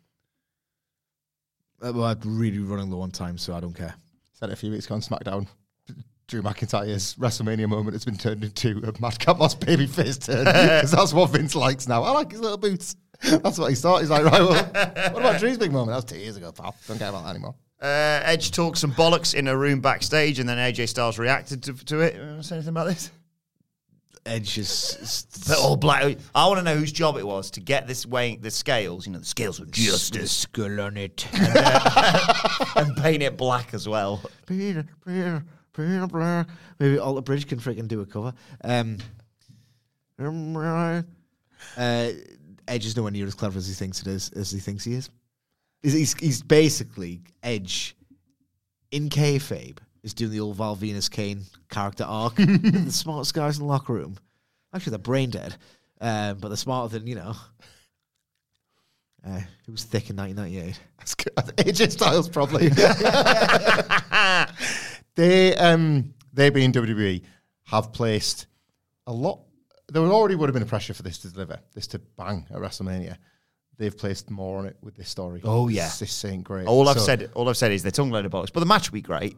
Uh, 1.81 1.91
well, 1.93 2.05
I'm 2.05 2.19
really 2.23 2.59
running 2.59 2.89
low 2.89 3.01
on 3.01 3.11
time, 3.11 3.37
so 3.37 3.53
I 3.53 3.59
don't 3.59 3.75
care. 3.75 3.93
Said 4.31 4.49
it 4.49 4.53
a 4.53 4.55
few 4.55 4.71
weeks 4.71 4.85
ago 4.85 4.95
on 4.95 5.01
SmackDown. 5.01 5.47
Drew 6.27 6.41
McIntyre's 6.41 7.15
WrestleMania 7.15 7.67
moment 7.67 7.93
has 7.93 8.05
been 8.05 8.17
turned 8.17 8.43
into 8.45 8.81
a 8.87 9.01
Madcap 9.01 9.37
Moss 9.37 9.53
babyface 9.55 10.25
turn 10.25 10.45
because 10.45 10.91
that's 10.91 11.13
what 11.13 11.29
Vince 11.31 11.53
likes 11.53 11.87
now. 11.87 12.01
I 12.01 12.11
like 12.11 12.31
his 12.31 12.39
little 12.39 12.57
boots. 12.57 12.95
That's 13.21 13.57
what 13.59 13.69
he 13.69 13.75
thought. 13.75 13.99
He's 13.99 14.09
like, 14.09 14.23
right, 14.23 14.41
well, 14.41 14.53
what 15.13 15.21
about 15.21 15.39
Drew's 15.39 15.57
big 15.57 15.71
moment? 15.71 15.89
That 15.89 15.95
was 15.95 16.05
two 16.05 16.17
years 16.17 16.37
ago, 16.37 16.51
pal. 16.51 16.75
Don't 16.87 16.97
care 16.97 17.09
about 17.09 17.25
that 17.25 17.31
anymore. 17.31 17.55
Uh, 17.81 18.21
Edge 18.23 18.51
talked 18.51 18.77
some 18.77 18.93
bollocks 18.93 19.35
in 19.35 19.49
a 19.49 19.55
room 19.55 19.81
backstage, 19.81 20.39
and 20.39 20.47
then 20.47 20.57
AJ 20.57 20.87
Styles 20.89 21.19
reacted 21.19 21.63
to, 21.63 21.73
to 21.85 21.99
it. 21.99 22.15
You 22.15 22.21
want 22.21 22.41
to 22.41 22.47
say 22.47 22.55
anything 22.55 22.69
about 22.69 22.87
this? 22.87 23.11
Edge 24.25 24.57
is, 24.57 25.27
But 25.47 25.57
all 25.59 25.75
black. 25.75 26.17
I 26.33 26.47
want 26.47 26.59
to 26.59 26.63
know 26.63 26.77
whose 26.77 26.91
job 26.91 27.17
it 27.17 27.27
was 27.27 27.51
to 27.51 27.59
get 27.59 27.87
this 27.87 28.05
weighing 28.05 28.39
the 28.41 28.51
scales. 28.51 29.05
You 29.05 29.13
know, 29.13 29.19
the 29.19 29.25
scales 29.25 29.59
of 29.59 29.69
justice, 29.71 30.31
skull 30.31 30.79
on 30.79 30.97
it. 30.97 31.27
and, 31.33 31.51
uh, 31.55 32.65
and 32.77 32.95
paint 32.97 33.21
it 33.21 33.37
black 33.37 33.73
as 33.73 33.87
well. 33.87 34.21
Peter, 34.45 34.85
Peter, 35.05 35.43
Peter, 35.73 36.07
Peter. 36.07 36.45
Maybe 36.79 36.99
Alter 36.99 37.21
Bridge 37.21 37.47
can 37.47 37.59
freaking 37.59 37.87
do 37.87 38.01
a 38.01 38.05
cover. 38.05 38.33
Um, 38.63 38.97
uh, 41.77 42.11
Edge 42.67 42.85
is 42.85 42.95
nowhere 42.95 43.11
near 43.11 43.27
as 43.27 43.35
clever 43.35 43.57
as 43.57 43.67
he 43.67 43.73
thinks 43.73 44.01
it 44.01 44.07
is, 44.07 44.29
as 44.31 44.51
he 44.51 44.59
thinks 44.59 44.85
he 44.85 44.93
is. 44.93 45.09
He's, 45.81 45.93
he's, 45.93 46.13
he's 46.19 46.41
basically 46.41 47.21
Edge 47.41 47.97
in 48.91 49.09
kayfabe 49.09 49.79
is 50.03 50.13
doing 50.13 50.31
the 50.31 50.39
old 50.39 50.57
Val 50.57 50.75
Venis 50.75 51.09
Kane 51.09 51.43
character 51.69 52.03
arc. 52.03 52.35
the 52.35 52.91
smartest 52.91 53.33
guys 53.33 53.57
in 53.57 53.63
the 53.63 53.71
locker 53.71 53.93
room. 53.93 54.17
Actually, 54.73 54.91
they're 54.91 54.99
brain 54.99 55.29
dead, 55.29 55.55
um, 56.01 56.37
but 56.39 56.49
they're 56.49 56.57
smarter 56.57 56.97
than 56.97 57.07
you 57.07 57.15
know. 57.15 57.35
Uh, 59.25 59.39
it 59.65 59.71
was 59.71 59.85
thick 59.85 60.09
in 60.09 60.17
1998. 60.17 60.79
That's 60.97 61.15
good. 61.15 61.33
AJ 61.57 61.91
Styles 61.91 62.27
probably. 62.27 62.67
they 65.15 65.55
um 65.55 66.13
they 66.33 66.49
being 66.49 66.73
WWE 66.73 67.21
have 67.65 67.93
placed 67.93 68.47
a 69.07 69.13
lot. 69.13 69.39
There 69.89 70.01
already 70.01 70.35
would 70.35 70.49
have 70.49 70.53
been 70.53 70.63
a 70.63 70.67
pressure 70.67 70.93
for 70.93 71.03
this 71.03 71.19
to 71.19 71.29
deliver, 71.29 71.59
this 71.73 71.87
to 71.87 71.99
bang 72.17 72.45
at 72.49 72.57
WrestleMania. 72.57 73.17
They've 73.77 73.97
placed 73.97 74.29
more 74.29 74.59
on 74.59 74.65
it 74.65 74.77
with 74.81 74.95
this 74.95 75.09
story. 75.09 75.41
Oh, 75.43 75.67
yeah. 75.67 75.85
this, 75.85 75.99
this 75.99 76.25
ain't 76.25 76.43
great. 76.43 76.67
All 76.67 76.87
I've 76.87 76.99
So 76.99 77.05
said, 77.05 77.31
all 77.33 77.49
I've 77.49 77.57
said 77.57 77.71
is 77.71 77.81
they're 77.81 77.91
tongue 77.91 78.11
load 78.11 78.25
of 78.25 78.31
bollocks, 78.31 78.53
but 78.53 78.59
the 78.59 78.65
match 78.65 78.89
will 78.89 78.95
be 78.95 79.01
great. 79.01 79.35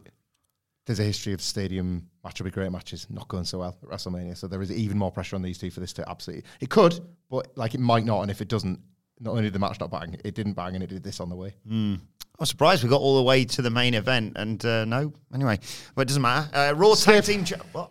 There's 0.86 1.00
a 1.00 1.04
history 1.04 1.32
of 1.32 1.42
stadium 1.42 2.08
match 2.24 2.38
will 2.40 2.44
be 2.44 2.50
great 2.52 2.70
matches 2.70 3.06
not 3.10 3.26
going 3.28 3.44
so 3.44 3.58
well 3.58 3.76
at 3.82 3.88
WrestleMania. 3.88 4.36
So 4.36 4.46
there 4.46 4.62
is 4.62 4.70
even 4.72 4.96
more 4.96 5.10
pressure 5.10 5.34
on 5.36 5.42
these 5.42 5.58
two 5.58 5.70
for 5.70 5.80
this 5.80 5.92
to 5.94 6.08
absolutely. 6.08 6.44
It 6.60 6.70
could, 6.70 6.98
but 7.28 7.56
like 7.56 7.74
it 7.74 7.80
might 7.80 8.04
not. 8.04 8.22
And 8.22 8.30
if 8.30 8.40
it 8.40 8.48
doesn't, 8.48 8.78
not 9.20 9.32
only 9.32 9.42
did 9.44 9.52
the 9.52 9.58
match 9.58 9.80
not 9.80 9.90
bang, 9.90 10.16
it 10.24 10.34
didn't 10.34 10.52
bang, 10.52 10.74
and 10.74 10.84
it 10.84 10.88
did 10.88 11.02
this 11.02 11.18
on 11.20 11.28
the 11.28 11.34
way. 11.36 11.54
I'm 11.68 12.00
surprised 12.44 12.84
we 12.84 12.88
got 12.90 13.00
all 13.00 13.16
the 13.16 13.22
way 13.22 13.44
to 13.46 13.62
the 13.62 13.70
main 13.70 13.94
event, 13.94 14.34
and 14.36 14.64
uh, 14.64 14.84
no. 14.84 15.12
Anyway, 15.34 15.58
but 15.94 16.02
it 16.02 16.08
doesn't 16.08 16.22
matter. 16.22 16.48
Uh, 16.54 16.74
Raw 16.74 16.94
tag 16.94 17.24
team, 17.24 17.44
cha- 17.44 17.56
what? 17.72 17.90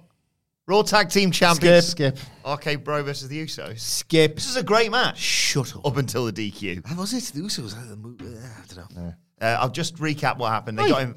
Raw 0.68 0.82
tag 0.82 1.10
team 1.10 1.32
champions. 1.32 1.88
Skip. 1.88 2.18
RK 2.48 2.84
Bro 2.84 3.04
versus 3.04 3.28
the 3.28 3.44
Usos. 3.44 3.80
Skip. 3.80 4.36
This 4.36 4.48
is 4.50 4.56
a 4.56 4.64
great 4.64 4.90
match 4.92 5.18
Shut 5.20 5.76
up. 5.76 5.86
up 5.86 5.98
until 5.98 6.26
the 6.26 6.32
DQ. 6.32 6.90
I 6.90 6.96
was 6.96 7.14
it 7.14 7.34
the 7.36 7.42
Usos? 7.42 7.76
I 7.76 8.74
don't 8.74 8.96
know. 8.96 9.14
Uh, 9.42 9.58
I'll 9.60 9.70
just 9.70 9.96
recap 9.98 10.38
what 10.38 10.50
happened. 10.52 10.78
They 10.80 10.84
Why? 10.84 10.90
got 10.90 11.08
Why? 11.08 11.14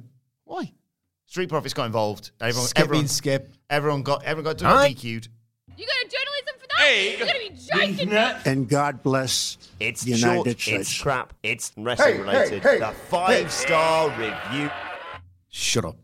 Street 1.29 1.49
Profits 1.51 1.75
got 1.75 1.85
involved. 1.87 2.31
Everyone, 2.41 2.67
Skip 2.69 2.83
everyone, 2.85 3.07
skip. 3.09 3.49
everyone 3.69 4.03
got 4.03 4.25
everyone 4.25 4.55
got 4.57 4.65
Aye. 4.65 4.95
DQ'd. 4.95 5.29
You 5.77 5.87
got 5.87 5.97
a 6.05 6.09
journalism 6.09 6.55
for 6.59 6.67
that? 6.67 6.79
Hey, 6.79 7.17
You're 7.19 7.27
gonna 7.27 7.39
be 7.39 7.95
joking 7.95 8.09
me. 8.11 8.17
and 8.47 8.69
God 8.69 9.03
bless 9.03 9.59
It's 9.79 10.03
the 10.05 10.17
short, 10.17 10.47
United 10.47 10.69
it's 10.81 11.01
crap, 11.03 11.35
it's 11.43 11.73
wrestling 11.77 12.23
related. 12.23 12.63
the 12.63 12.95
five 13.09 13.53
star 13.53 14.09
review. 14.19 14.71
Shut 15.51 15.85
up. 15.85 15.97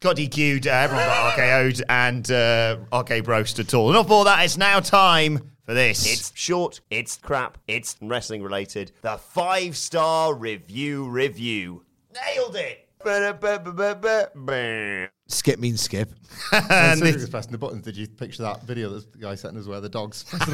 Got 0.00 0.16
DQ'd. 0.16 0.66
Uh, 0.66 0.70
everyone 0.70 1.06
got 1.06 1.32
RKO'd, 1.38 1.82
and 1.88 2.30
uh, 2.30 2.76
RK 2.92 3.24
Bro 3.24 3.44
stood 3.44 3.70
tall. 3.70 3.88
Enough 3.90 4.04
of 4.06 4.12
all 4.12 4.24
that. 4.24 4.44
It's 4.44 4.58
now 4.58 4.80
time 4.80 5.50
for 5.64 5.72
this. 5.72 6.04
It's 6.06 6.30
short, 6.34 6.82
it's 6.90 7.16
crap, 7.16 7.56
it's 7.66 7.96
wrestling 8.02 8.42
related. 8.42 8.92
The 9.00 9.16
five 9.16 9.78
star 9.78 10.34
review 10.34 11.08
review. 11.08 11.84
nailed 12.12 12.56
it. 12.56 12.83
Skip 15.28 15.58
means 15.58 15.80
skip. 15.80 16.10
and 16.52 16.64
And 16.70 17.00
this- 17.00 17.14
was 17.16 17.28
pressing 17.30 17.52
the 17.52 17.58
buttons. 17.58 17.84
Did 17.84 17.96
you 17.96 18.06
picture 18.08 18.42
that 18.42 18.62
video 18.64 18.90
that 18.90 19.12
the 19.12 19.18
guy 19.18 19.34
sent 19.34 19.56
us 19.56 19.66
where 19.66 19.80
the 19.80 19.88
dogs? 19.88 20.24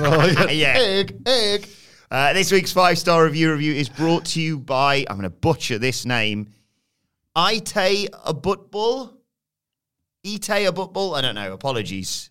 Yeah. 0.51 0.75
Egg, 0.79 1.23
egg. 1.27 1.69
Uh, 2.11 2.33
this 2.33 2.51
week's 2.51 2.73
five 2.73 2.99
star 2.99 3.25
review 3.25 3.53
review 3.53 3.73
is 3.73 3.89
brought 3.89 4.25
to 4.27 4.41
you 4.41 4.59
by, 4.59 5.05
I'm 5.09 5.17
going 5.17 5.23
to 5.23 5.31
butcher 5.31 5.79
this 5.79 6.05
name, 6.05 6.49
Ite 7.37 8.09
Abutbul. 8.27 9.13
Ite 10.27 10.67
Abutbul? 10.67 11.17
I 11.17 11.21
don't 11.21 11.35
know. 11.37 11.53
Apologies 11.53 12.30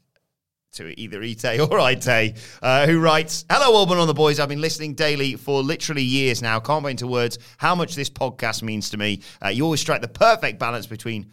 to 0.73 0.99
either 0.99 1.21
Ite 1.23 1.59
or 1.71 1.79
Ite, 1.79 2.37
uh, 2.61 2.85
who 2.85 2.99
writes 2.99 3.45
Hello, 3.49 3.81
Auburn 3.81 3.97
on 3.97 4.07
the 4.07 4.13
boys. 4.13 4.39
I've 4.39 4.49
been 4.49 4.61
listening 4.61 4.93
daily 4.93 5.35
for 5.35 5.61
literally 5.61 6.03
years 6.03 6.41
now. 6.41 6.59
Can't 6.59 6.83
put 6.83 6.91
into 6.91 7.07
words 7.07 7.39
how 7.57 7.75
much 7.75 7.95
this 7.95 8.09
podcast 8.09 8.61
means 8.63 8.89
to 8.91 8.97
me. 8.97 9.21
Uh, 9.43 9.49
you 9.49 9.63
always 9.63 9.81
strike 9.81 10.01
the 10.01 10.07
perfect 10.07 10.59
balance 10.59 10.87
between 10.87 11.31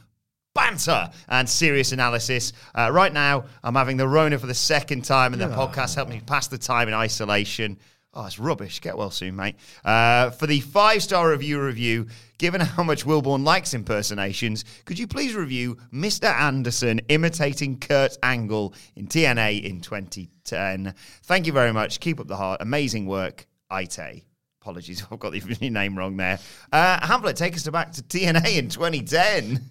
banter 0.54 1.10
and 1.28 1.48
serious 1.48 1.92
analysis. 1.92 2.52
Uh, 2.74 2.90
right 2.90 3.12
now, 3.12 3.44
I'm 3.62 3.74
having 3.74 3.98
the 3.98 4.08
Rona 4.08 4.38
for 4.38 4.46
the 4.46 4.54
second 4.54 5.04
time, 5.04 5.32
and 5.32 5.42
the 5.42 5.48
podcast 5.48 5.94
helped 5.94 6.10
me 6.10 6.20
pass 6.24 6.48
the 6.48 6.58
time 6.58 6.88
in 6.88 6.94
isolation. 6.94 7.78
Oh, 8.14 8.24
it's 8.24 8.38
rubbish. 8.38 8.80
Get 8.80 8.96
well 8.96 9.10
soon, 9.10 9.36
mate. 9.36 9.56
Uh, 9.84 10.30
for 10.30 10.46
the 10.46 10.60
five 10.60 11.02
star 11.02 11.30
review 11.30 11.60
review, 11.60 12.06
given 12.38 12.60
how 12.60 12.82
much 12.82 13.04
Wilborn 13.04 13.44
likes 13.44 13.74
impersonations, 13.74 14.64
could 14.84 14.98
you 14.98 15.06
please 15.06 15.34
review 15.34 15.76
Mr. 15.92 16.24
Anderson 16.24 17.00
imitating 17.08 17.78
Kurt 17.78 18.16
Angle 18.22 18.74
in 18.94 19.06
TNA 19.06 19.64
in 19.64 19.80
2010? 19.80 20.94
Thank 21.24 21.46
you 21.46 21.52
very 21.52 21.72
much. 21.72 22.00
Keep 22.00 22.20
up 22.20 22.28
the 22.28 22.36
heart. 22.36 22.60
Amazing 22.60 23.06
work, 23.06 23.46
Ite. 23.70 24.24
Apologies 24.60 25.04
I've 25.10 25.18
got 25.18 25.32
the 25.32 25.70
name 25.70 25.96
wrong 25.96 26.16
there. 26.16 26.38
Uh, 26.72 27.00
Hamflett, 27.00 27.36
take 27.36 27.54
us 27.54 27.68
back 27.68 27.92
to 27.92 28.02
TNA 28.02 28.56
in 28.58 28.68
2010. 28.68 29.70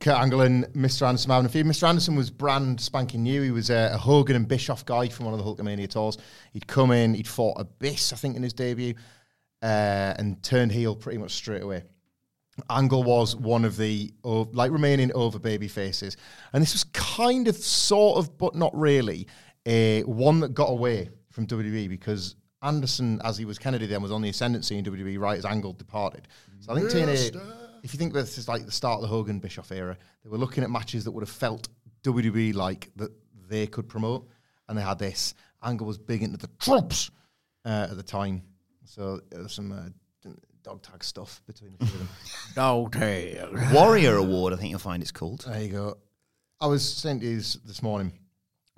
Kurt 0.00 0.18
Angle 0.18 0.40
and 0.40 0.64
Mr. 0.74 1.06
Anderson 1.06 1.30
having 1.30 1.46
a 1.46 1.48
few. 1.48 1.62
Mr. 1.62 1.86
Anderson 1.86 2.16
was 2.16 2.28
brand 2.28 2.80
spanking 2.80 3.22
new. 3.22 3.40
He 3.42 3.52
was 3.52 3.70
a, 3.70 3.92
a 3.94 3.98
Hogan 3.98 4.34
and 4.34 4.48
Bischoff 4.48 4.84
guy 4.84 5.08
from 5.08 5.26
one 5.26 5.34
of 5.34 5.38
the 5.38 5.44
Hulkamania 5.44 5.88
tours. 5.88 6.18
He'd 6.52 6.66
come 6.66 6.90
in, 6.90 7.14
he'd 7.14 7.28
fought 7.28 7.60
Abyss, 7.60 8.12
I 8.12 8.16
think, 8.16 8.36
in 8.36 8.42
his 8.42 8.52
debut, 8.52 8.94
uh, 9.64 10.14
and 10.18 10.42
turned 10.42 10.70
heel 10.70 10.94
pretty 10.94 11.18
much 11.18 11.32
straight 11.32 11.62
away. 11.62 11.82
Angle 12.70 13.02
was 13.02 13.34
one 13.34 13.64
of 13.64 13.76
the 13.76 14.12
like 14.22 14.70
remaining 14.70 15.10
over 15.12 15.38
baby 15.38 15.66
faces, 15.66 16.16
and 16.52 16.62
this 16.62 16.72
was 16.72 16.84
kind 16.92 17.48
of, 17.48 17.56
sort 17.56 18.18
of, 18.18 18.38
but 18.38 18.54
not 18.54 18.76
really, 18.76 19.26
uh, 19.66 20.00
one 20.00 20.38
that 20.40 20.54
got 20.54 20.68
away 20.68 21.08
from 21.30 21.46
WWE 21.46 21.88
because 21.88 22.36
Anderson, 22.62 23.20
as 23.24 23.38
he 23.38 23.44
was 23.44 23.58
Kennedy 23.58 23.86
then, 23.86 24.02
was 24.02 24.12
on 24.12 24.22
the 24.22 24.28
ascendancy 24.28 24.78
in 24.78 24.84
WWE 24.84 25.18
right 25.18 25.38
as 25.38 25.44
Angle 25.44 25.72
departed. 25.72 26.28
So 26.60 26.72
I 26.72 26.76
think 26.76 26.90
TNA, 26.90 27.80
if 27.82 27.92
you 27.92 27.98
think 27.98 28.12
this 28.12 28.38
is 28.38 28.46
like 28.46 28.66
the 28.66 28.72
start 28.72 28.96
of 28.96 29.02
the 29.02 29.08
Hogan 29.08 29.40
Bischoff 29.40 29.72
era, 29.72 29.96
they 30.22 30.30
were 30.30 30.38
looking 30.38 30.62
at 30.62 30.70
matches 30.70 31.04
that 31.04 31.10
would 31.10 31.22
have 31.22 31.30
felt 31.30 31.68
WWE 32.04 32.54
like 32.54 32.90
that 32.96 33.10
they 33.48 33.66
could 33.66 33.88
promote, 33.88 34.28
and 34.68 34.78
they 34.78 34.82
had 34.82 34.98
this. 34.98 35.34
Angle 35.62 35.86
was 35.86 35.98
big 35.98 36.22
into 36.22 36.36
the 36.36 36.50
tropes 36.60 37.10
uh, 37.64 37.88
at 37.90 37.96
the 37.96 38.02
time, 38.02 38.42
so 38.94 39.20
there 39.30 39.42
was 39.42 39.52
some 39.52 39.72
uh, 39.72 40.30
dog 40.62 40.82
tag 40.82 41.02
stuff 41.02 41.42
between 41.46 41.72
the 41.72 41.78
two 41.86 41.92
of 41.92 41.98
them. 41.98 42.08
Dog 42.54 42.92
tag. 42.92 43.72
Warrior 43.72 44.16
Award, 44.16 44.52
I 44.52 44.56
think 44.56 44.70
you'll 44.70 44.78
find 44.78 45.02
it's 45.02 45.10
called. 45.12 45.44
There 45.48 45.60
you 45.62 45.68
go. 45.72 45.96
I 46.60 46.66
was 46.66 46.88
sent 46.88 47.20
to 47.22 47.26
you 47.26 47.36
this, 47.36 47.54
this 47.64 47.82
morning, 47.82 48.12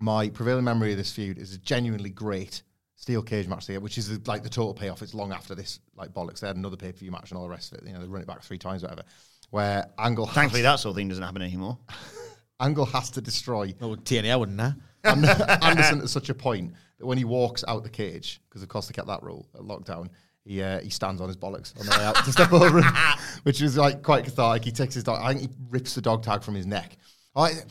my 0.00 0.28
prevailing 0.30 0.64
memory 0.64 0.92
of 0.92 0.98
this 0.98 1.12
feud 1.12 1.38
is 1.38 1.54
a 1.54 1.58
genuinely 1.58 2.10
great 2.10 2.62
steel 2.96 3.22
cage 3.22 3.46
match 3.46 3.66
there, 3.66 3.78
which 3.80 3.98
is 3.98 4.08
the, 4.08 4.28
like 4.28 4.42
the 4.42 4.48
total 4.48 4.74
payoff. 4.74 5.02
It's 5.02 5.14
long 5.14 5.32
after 5.32 5.54
this, 5.54 5.80
like 5.94 6.12
bollocks. 6.12 6.40
They 6.40 6.46
had 6.46 6.56
another 6.56 6.76
pay 6.76 6.92
per 6.92 6.98
view 6.98 7.10
match 7.10 7.30
and 7.30 7.38
all 7.38 7.44
the 7.44 7.50
rest 7.50 7.72
of 7.72 7.78
it. 7.78 7.86
You 7.86 7.92
know, 7.92 8.00
they 8.00 8.06
run 8.06 8.22
it 8.22 8.26
back 8.26 8.42
three 8.42 8.58
times, 8.58 8.82
whatever. 8.82 9.02
Where 9.50 9.86
Angle, 9.98 10.26
Thankfully, 10.26 10.62
has, 10.62 10.76
that 10.76 10.80
sort 10.80 10.92
of 10.92 10.96
thing 10.96 11.08
doesn't 11.08 11.22
happen 11.22 11.42
anymore. 11.42 11.78
Angle 12.60 12.86
has 12.86 13.10
to 13.10 13.20
destroy 13.20 13.74
Oh, 13.80 13.94
TNA, 13.94 14.38
wouldn't 14.40 14.60
I? 14.60 14.72
And- 15.04 15.24
Anderson 15.62 16.00
to 16.00 16.08
such 16.08 16.30
a 16.30 16.34
point 16.34 16.72
that 16.98 17.06
when 17.06 17.18
he 17.18 17.24
walks 17.24 17.64
out 17.68 17.82
the 17.82 17.90
cage, 17.90 18.40
because 18.48 18.62
of 18.62 18.68
course 18.68 18.88
they 18.88 18.92
kept 18.92 19.08
that 19.08 19.22
rule 19.22 19.48
at 19.54 19.60
lockdown, 19.60 20.08
he 20.44 20.62
uh, 20.62 20.80
he 20.80 20.90
stands 20.90 21.20
on 21.20 21.28
his 21.28 21.36
bollocks 21.36 21.78
on 21.78 21.86
the 21.86 21.96
way 21.98 22.04
out 22.04 22.16
to 22.16 22.32
step 22.32 22.52
over 22.52 22.80
him, 22.80 22.94
which 23.42 23.60
is 23.60 23.76
like 23.76 24.02
quite 24.02 24.24
cathartic. 24.24 24.64
He 24.64 24.72
takes 24.72 24.94
his 24.94 25.04
dog, 25.04 25.20
I 25.22 25.34
think 25.34 25.50
he 25.50 25.56
rips 25.70 25.94
the 25.94 26.00
dog 26.00 26.22
tag 26.22 26.42
from 26.42 26.54
his 26.54 26.66
neck. 26.66 26.96
All 27.34 27.44
right, 27.44 27.64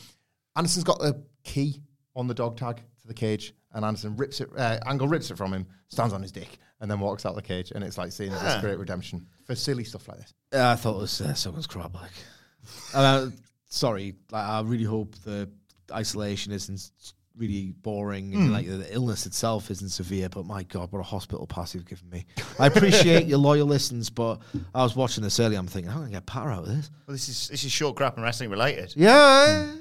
Anderson's 0.56 0.84
got 0.84 0.98
the 0.98 1.22
key 1.42 1.82
on 2.14 2.26
the 2.26 2.34
dog 2.34 2.56
tag 2.56 2.82
to 3.00 3.06
the 3.06 3.14
cage, 3.14 3.54
and 3.72 3.84
Anderson 3.84 4.16
rips 4.16 4.40
it, 4.40 4.48
uh, 4.56 4.78
Angle 4.86 5.08
rips 5.08 5.30
it 5.30 5.36
from 5.36 5.52
him, 5.52 5.66
stands 5.88 6.12
on 6.12 6.22
his 6.22 6.32
dick, 6.32 6.58
and 6.80 6.90
then 6.90 7.00
walks 7.00 7.26
out 7.26 7.34
the 7.34 7.42
cage. 7.42 7.72
And 7.74 7.84
it's 7.84 7.98
like 7.98 8.12
seeing 8.12 8.30
this 8.30 8.60
great 8.60 8.78
redemption 8.78 9.26
for 9.44 9.54
silly 9.54 9.84
stuff 9.84 10.08
like 10.08 10.18
this. 10.18 10.34
Uh, 10.52 10.70
I 10.70 10.76
thought 10.76 10.96
it 10.96 11.02
was 11.02 11.20
uh, 11.20 11.34
someone's 11.34 11.66
crap. 11.66 11.94
Like, 11.94 12.10
uh, 12.94 13.28
sorry, 13.68 14.14
like, 14.30 14.44
I 14.44 14.60
really 14.62 14.84
hope 14.84 15.14
the 15.24 15.50
isolation 15.92 16.52
isn't 16.52 16.90
really 17.36 17.72
boring 17.82 18.34
and 18.34 18.52
like 18.52 18.66
the 18.66 18.86
illness 18.94 19.26
itself 19.26 19.70
isn't 19.70 19.90
severe. 19.90 20.28
But 20.28 20.46
my 20.46 20.62
God, 20.64 20.90
what 20.92 21.00
a 21.00 21.02
hospital 21.02 21.46
pass 21.46 21.74
you've 21.74 21.86
given 21.86 22.08
me! 22.10 22.26
I 22.58 22.66
appreciate 22.66 23.26
your 23.26 23.38
loyal 23.38 23.66
listens, 23.66 24.10
but 24.10 24.40
I 24.74 24.82
was 24.82 24.96
watching 24.96 25.22
this 25.24 25.38
earlier. 25.40 25.58
I'm 25.58 25.66
thinking, 25.66 25.90
how 25.90 25.98
can 25.98 26.08
I 26.08 26.10
get 26.12 26.26
Pat 26.26 26.46
out 26.46 26.60
of 26.60 26.66
this? 26.68 26.90
Well, 27.06 27.12
this 27.14 27.28
is 27.28 27.48
this 27.48 27.64
is 27.64 27.72
short 27.72 27.96
crap 27.96 28.14
and 28.16 28.24
wrestling 28.24 28.50
related. 28.50 28.94
Yeah, 28.96 29.72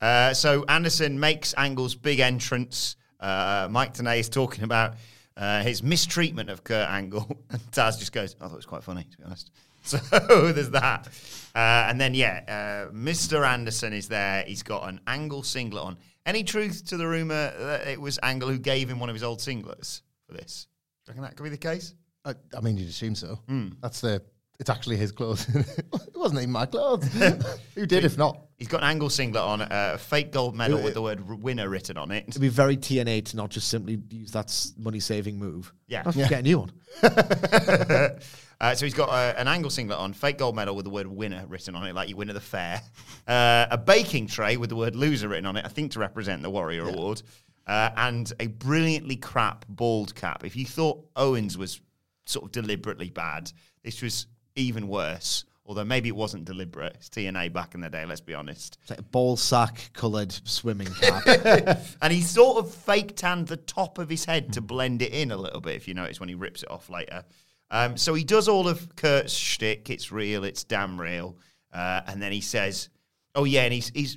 Uh, 0.00 0.32
so 0.32 0.64
Anderson 0.68 1.18
makes 1.18 1.54
Angle's 1.56 1.94
big 1.94 2.20
entrance. 2.20 2.96
Uh, 3.18 3.66
Mike 3.70 3.94
Tenay 3.94 4.20
is 4.20 4.28
talking 4.28 4.62
about 4.62 4.94
uh, 5.36 5.62
his 5.62 5.82
mistreatment 5.82 6.50
of 6.50 6.62
Kurt 6.62 6.88
Angle, 6.88 7.26
and 7.50 7.60
Taz 7.72 7.98
just 7.98 8.12
goes, 8.12 8.36
"I 8.40 8.44
thought 8.44 8.52
it 8.52 8.56
was 8.56 8.66
quite 8.66 8.84
funny, 8.84 9.04
to 9.10 9.18
be 9.18 9.24
honest." 9.24 9.50
So 9.80 10.52
there's 10.52 10.70
that, 10.70 11.08
uh, 11.54 11.86
and 11.88 11.98
then 11.98 12.12
yeah, 12.12 12.42
uh, 12.88 12.92
Mr. 12.92 13.46
Anderson 13.46 13.94
is 13.94 14.06
there. 14.08 14.42
He's 14.46 14.62
got 14.62 14.86
an 14.88 15.00
Angle 15.06 15.44
singlet 15.44 15.82
on. 15.82 15.96
Any 16.28 16.44
truth 16.44 16.84
to 16.88 16.98
the 16.98 17.08
rumor 17.08 17.54
that 17.58 17.86
it 17.88 17.98
was 17.98 18.18
Angle 18.22 18.50
who 18.50 18.58
gave 18.58 18.90
him 18.90 19.00
one 19.00 19.08
of 19.08 19.14
his 19.14 19.22
old 19.22 19.38
singlets 19.38 20.02
for 20.26 20.34
this? 20.34 20.66
Do 21.06 21.08
you 21.08 21.12
reckon 21.12 21.22
that 21.22 21.36
could 21.36 21.44
be 21.44 21.48
the 21.48 21.56
case? 21.56 21.94
I, 22.22 22.34
I 22.54 22.60
mean, 22.60 22.76
you'd 22.76 22.90
assume 22.90 23.14
so. 23.14 23.40
Hmm. 23.48 23.68
That's 23.80 24.02
the. 24.02 24.20
It's 24.58 24.70
actually 24.70 24.96
his 24.96 25.12
clothes. 25.12 25.48
it 25.54 26.16
wasn't 26.16 26.40
even 26.40 26.50
my 26.50 26.66
clothes. 26.66 27.06
Who 27.74 27.86
did 27.86 28.04
if 28.04 28.18
not? 28.18 28.46
He's 28.56 28.66
got 28.66 28.82
an 28.82 28.88
Angle 28.88 29.08
singlet 29.08 29.42
on, 29.42 29.62
uh, 29.62 29.92
a 29.94 29.98
fake 29.98 30.32
gold 30.32 30.56
medal 30.56 30.82
with 30.82 30.94
the 30.94 31.02
word 31.02 31.20
"winner" 31.42 31.68
written 31.68 31.96
on 31.96 32.10
it. 32.10 32.24
it'd 32.26 32.42
be 32.42 32.48
very 32.48 32.76
TNA 32.76 33.26
to 33.26 33.36
not 33.36 33.50
just 33.50 33.68
simply 33.68 34.00
use 34.10 34.32
that 34.32 34.52
money 34.76 34.98
saving 34.98 35.38
move. 35.38 35.72
Yeah. 35.86 36.02
Let's 36.04 36.16
get 36.16 36.40
a 36.40 36.42
new 36.42 36.58
one. 36.58 36.72
Uh, 38.60 38.74
so 38.74 38.84
he's 38.84 38.94
got 38.94 39.08
uh, 39.08 39.34
an 39.38 39.46
angle 39.46 39.70
singlet 39.70 39.98
on, 39.98 40.12
fake 40.12 40.38
gold 40.38 40.56
medal 40.56 40.74
with 40.74 40.84
the 40.84 40.90
word 40.90 41.06
winner 41.06 41.44
written 41.46 41.76
on 41.76 41.86
it, 41.86 41.94
like 41.94 42.08
you 42.08 42.16
win 42.16 42.28
at 42.28 42.34
the 42.34 42.40
fair. 42.40 42.82
Uh, 43.28 43.66
a 43.70 43.78
baking 43.78 44.26
tray 44.26 44.56
with 44.56 44.68
the 44.68 44.74
word 44.74 44.96
loser 44.96 45.28
written 45.28 45.46
on 45.46 45.56
it, 45.56 45.64
I 45.64 45.68
think 45.68 45.92
to 45.92 46.00
represent 46.00 46.42
the 46.42 46.50
Warrior 46.50 46.88
Award. 46.88 47.22
Uh, 47.68 47.90
and 47.96 48.32
a 48.40 48.48
brilliantly 48.48 49.14
crap 49.14 49.64
bald 49.68 50.14
cap. 50.14 50.44
If 50.44 50.56
you 50.56 50.66
thought 50.66 51.04
Owens 51.14 51.56
was 51.56 51.80
sort 52.26 52.46
of 52.46 52.52
deliberately 52.52 53.10
bad, 53.10 53.52
this 53.84 54.02
was 54.02 54.26
even 54.58 54.88
worse. 54.88 55.44
Although 55.66 55.84
maybe 55.84 56.08
it 56.08 56.16
wasn't 56.16 56.46
deliberate. 56.46 56.94
It's 56.94 57.10
TNA 57.10 57.52
back 57.52 57.74
in 57.74 57.82
the 57.82 57.90
day, 57.90 58.06
let's 58.06 58.22
be 58.22 58.32
honest. 58.32 58.78
It's 58.80 58.90
like 58.90 59.00
a 59.00 59.02
ball 59.02 59.36
sack 59.36 59.90
coloured 59.92 60.32
swimming 60.44 60.88
cap. 60.94 61.78
And 62.02 62.10
he 62.10 62.22
sort 62.22 62.56
of 62.56 62.72
fake 62.72 63.16
tanned 63.16 63.48
the 63.48 63.58
top 63.58 63.98
of 63.98 64.08
his 64.08 64.24
head 64.24 64.54
to 64.54 64.62
blend 64.62 65.02
it 65.02 65.12
in 65.12 65.30
a 65.30 65.36
little 65.36 65.60
bit, 65.60 65.76
if 65.76 65.86
you 65.86 65.92
notice 65.92 66.20
when 66.20 66.30
he 66.30 66.34
rips 66.34 66.62
it 66.62 66.70
off 66.70 66.88
later. 66.88 67.22
Um, 67.70 67.98
so 67.98 68.14
he 68.14 68.24
does 68.24 68.48
all 68.48 68.66
of 68.66 68.96
Kurt's 68.96 69.34
shtick. 69.34 69.90
It's 69.90 70.10
real. 70.10 70.44
It's 70.44 70.64
damn 70.64 70.98
real. 70.98 71.36
Uh, 71.70 72.00
and 72.06 72.22
then 72.22 72.32
he 72.32 72.40
says, 72.40 72.88
"Oh 73.34 73.44
yeah," 73.44 73.64
and 73.64 73.74
he's 73.74 73.90
he's 73.90 74.16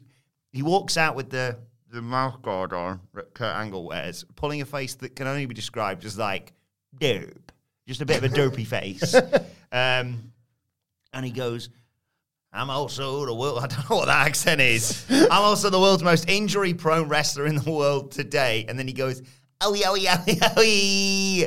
he 0.54 0.64
walks 0.64 0.96
out 0.96 1.18
with 1.18 1.30
the 1.30 1.58
the 1.92 2.02
mouth 2.02 2.42
guard 2.42 2.72
on 2.72 3.02
that 3.14 3.34
Kurt 3.34 3.54
Angle 3.54 3.86
wears, 3.86 4.24
pulling 4.38 4.62
a 4.62 4.66
face 4.66 4.96
that 4.96 5.18
can 5.18 5.28
only 5.28 5.46
be 5.48 5.54
described 5.54 6.06
as 6.06 6.18
like 6.18 6.54
dope, 6.98 7.52
just 7.88 8.00
a 8.00 8.06
bit 8.06 8.18
of 8.18 8.24
a 8.24 8.30
dopey 8.30 8.64
face. 8.64 9.16
Um, 9.74 10.31
and 11.14 11.26
he 11.26 11.32
goes, 11.32 11.70
I'm 12.54 12.70
also 12.70 13.26
the 13.26 13.34
world. 13.34 13.60
I 13.64 13.68
don't 13.68 13.90
know 13.90 13.98
what 13.98 14.08
that 14.08 14.28
accent 14.28 14.62
is. 14.62 15.06
I'm 15.10 15.44
also 15.44 15.70
the 15.70 15.80
world's 15.80 16.04
most 16.04 16.30
injury-prone 16.30 17.08
wrestler 17.08 17.46
in 17.46 17.56
the 17.56 17.72
world 17.72 18.12
today. 18.12 18.66
And 18.68 18.78
then 18.78 18.88
he 18.88 18.94
goes, 18.94 19.22
yeah, 19.74 19.90
oh 19.90 19.96
yeah, 19.96 21.46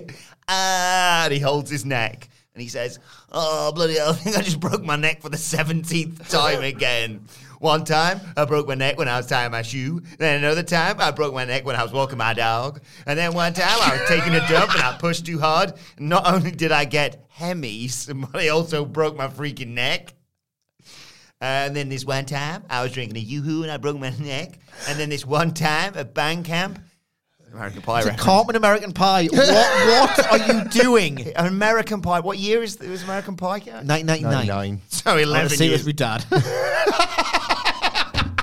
ah, 0.48 1.24
and 1.24 1.32
he 1.32 1.40
holds 1.40 1.70
his 1.70 1.84
neck 1.84 2.28
and 2.54 2.62
he 2.62 2.68
says, 2.68 2.98
"Oh 3.32 3.72
bloody 3.72 3.94
hell! 3.94 4.10
I 4.12 4.14
think 4.14 4.36
I 4.36 4.42
just 4.42 4.60
broke 4.60 4.82
my 4.82 4.96
neck 4.96 5.20
for 5.20 5.28
the 5.28 5.36
seventeenth 5.36 6.28
time 6.28 6.62
again." 6.62 7.26
One 7.64 7.82
time 7.82 8.20
I 8.36 8.44
broke 8.44 8.68
my 8.68 8.74
neck 8.74 8.98
when 8.98 9.08
I 9.08 9.16
was 9.16 9.26
tying 9.26 9.50
my 9.50 9.62
shoe. 9.62 10.02
Then 10.18 10.44
another 10.44 10.62
time 10.62 11.00
I 11.00 11.10
broke 11.10 11.32
my 11.32 11.46
neck 11.46 11.64
when 11.64 11.76
I 11.76 11.82
was 11.82 11.94
walking 11.94 12.18
my 12.18 12.34
dog. 12.34 12.82
And 13.06 13.18
then 13.18 13.32
one 13.32 13.54
time 13.54 13.78
I 13.80 13.96
was 13.96 14.06
taking 14.06 14.34
a 14.34 14.46
dump 14.46 14.74
and 14.74 14.82
I 14.82 14.98
pushed 14.98 15.24
too 15.24 15.40
hard. 15.40 15.72
Not 15.98 16.30
only 16.30 16.50
did 16.50 16.72
I 16.72 16.84
get 16.84 17.26
hemis, 17.30 18.06
but 18.30 18.38
I 18.38 18.48
also 18.48 18.84
broke 18.84 19.16
my 19.16 19.28
freaking 19.28 19.68
neck. 19.68 20.12
And 21.40 21.74
then 21.74 21.88
this 21.88 22.04
one 22.04 22.26
time, 22.26 22.64
I 22.68 22.82
was 22.82 22.92
drinking 22.92 23.16
a 23.16 23.20
yoo-hoo 23.20 23.62
and 23.62 23.72
I 23.72 23.78
broke 23.78 23.98
my 23.98 24.10
neck. 24.20 24.58
And 24.86 25.00
then 25.00 25.08
this 25.08 25.24
one 25.24 25.54
time 25.54 25.94
at 25.96 26.12
band 26.12 26.44
camp, 26.44 26.80
American 27.54 27.82
Pie 27.82 28.00
It's 28.00 28.08
a. 28.08 28.14
Cartman 28.14 28.56
American 28.56 28.92
Pie. 28.92 29.26
What, 29.26 29.38
what 29.48 30.40
are 30.40 30.52
you 30.52 30.64
doing? 30.82 31.20
An 31.34 31.46
American 31.46 32.02
Pie. 32.02 32.20
What 32.20 32.36
year 32.36 32.62
is 32.62 32.76
it 32.76 32.90
was 32.90 33.04
American 33.04 33.36
Pie? 33.36 33.60
1999. 33.60 34.46
99. 34.48 34.82
So 34.88 35.10
I 35.10 35.14
want 35.14 35.22
11 35.22 35.48
see 35.50 35.68
years. 35.68 35.84
with 35.84 35.98
my 36.00 36.18
dad. 36.18 36.26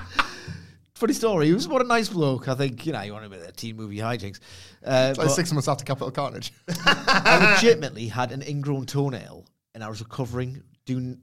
Funny 0.94 1.14
story. 1.14 1.48
He 1.48 1.54
was 1.54 1.68
what 1.68 1.82
a 1.82 1.86
nice 1.86 2.10
bloke. 2.10 2.48
I 2.48 2.54
think 2.54 2.86
you 2.86 2.94
know 2.94 3.02
you 3.02 3.14
want 3.14 3.26
a 3.26 3.30
bit 3.30 3.42
of 3.42 3.56
teen 3.56 3.76
movie 3.76 3.98
hijinks. 3.98 4.39
Uh, 4.86 5.16
like 5.18 5.30
six 5.32 5.52
months 5.52 5.68
after 5.68 5.84
Capital 5.84 6.12
Carnage. 6.12 6.54
I 6.68 7.54
legitimately 7.56 8.08
had 8.08 8.32
an 8.32 8.44
ingrown 8.44 8.86
toenail, 8.86 9.46
and 9.74 9.84
I 9.84 9.89
was 9.89 10.00
recovering 10.00 10.62
doing 10.86 11.18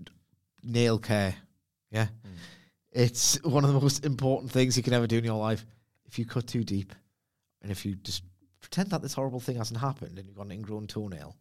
nail 0.64 0.98
care. 0.98 1.36
Yeah, 1.92 2.06
Hmm. 2.24 2.32
it's 2.90 3.40
one 3.44 3.64
of 3.64 3.72
the 3.72 3.80
most 3.80 4.04
important 4.04 4.50
things 4.50 4.76
you 4.76 4.82
can 4.82 4.92
ever 4.94 5.06
do 5.06 5.18
in 5.18 5.24
your 5.24 5.38
life. 5.38 5.64
If 6.06 6.18
you 6.18 6.26
cut 6.26 6.48
too 6.48 6.64
deep, 6.64 6.92
and 7.62 7.70
if 7.70 7.86
you 7.86 7.94
just 7.94 8.24
pretend 8.60 8.90
that 8.90 9.00
this 9.02 9.14
horrible 9.14 9.38
thing 9.40 9.56
hasn't 9.56 9.78
happened, 9.78 10.18
and 10.18 10.26
you've 10.26 10.36
got 10.36 10.46
an 10.46 10.52
ingrown 10.52 10.88
toenail, 10.88 11.36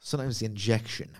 sometimes 0.00 0.38
the 0.38 0.46
injection 0.46 1.10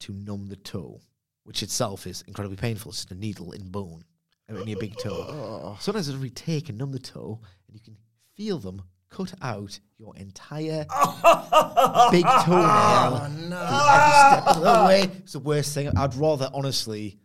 to 0.00 0.12
numb 0.12 0.48
the 0.48 0.56
toe, 0.56 1.00
which 1.46 1.62
itself 1.62 2.06
is 2.06 2.22
incredibly 2.26 2.56
painful. 2.56 2.90
It's 2.90 2.98
just 2.98 3.12
a 3.12 3.14
needle 3.14 3.52
in 3.52 3.68
bone 3.68 4.04
in 4.48 4.66
your 4.68 4.78
big 4.78 4.96
toe. 4.96 5.26
Oh. 5.28 5.76
Sometimes 5.80 6.08
it'll 6.08 6.20
retake 6.20 6.68
and 6.68 6.76
numb 6.76 6.92
the 6.92 6.98
toe, 6.98 7.40
and 7.66 7.74
you 7.74 7.80
can 7.80 7.96
feel 8.34 8.58
them 8.58 8.82
cut 9.10 9.32
out 9.42 9.78
your 9.96 10.16
entire 10.16 10.84
big 12.10 12.24
toenail. 12.24 13.22
Oh, 13.22 13.28
no. 13.48 13.56
Every 13.92 14.12
step 14.12 14.56
of 14.56 14.62
the 14.62 14.84
way. 14.86 15.02
It's 15.18 15.32
the 15.32 15.38
worst 15.38 15.72
thing. 15.72 15.88
I'd 15.96 16.14
rather, 16.16 16.50
honestly. 16.52 17.18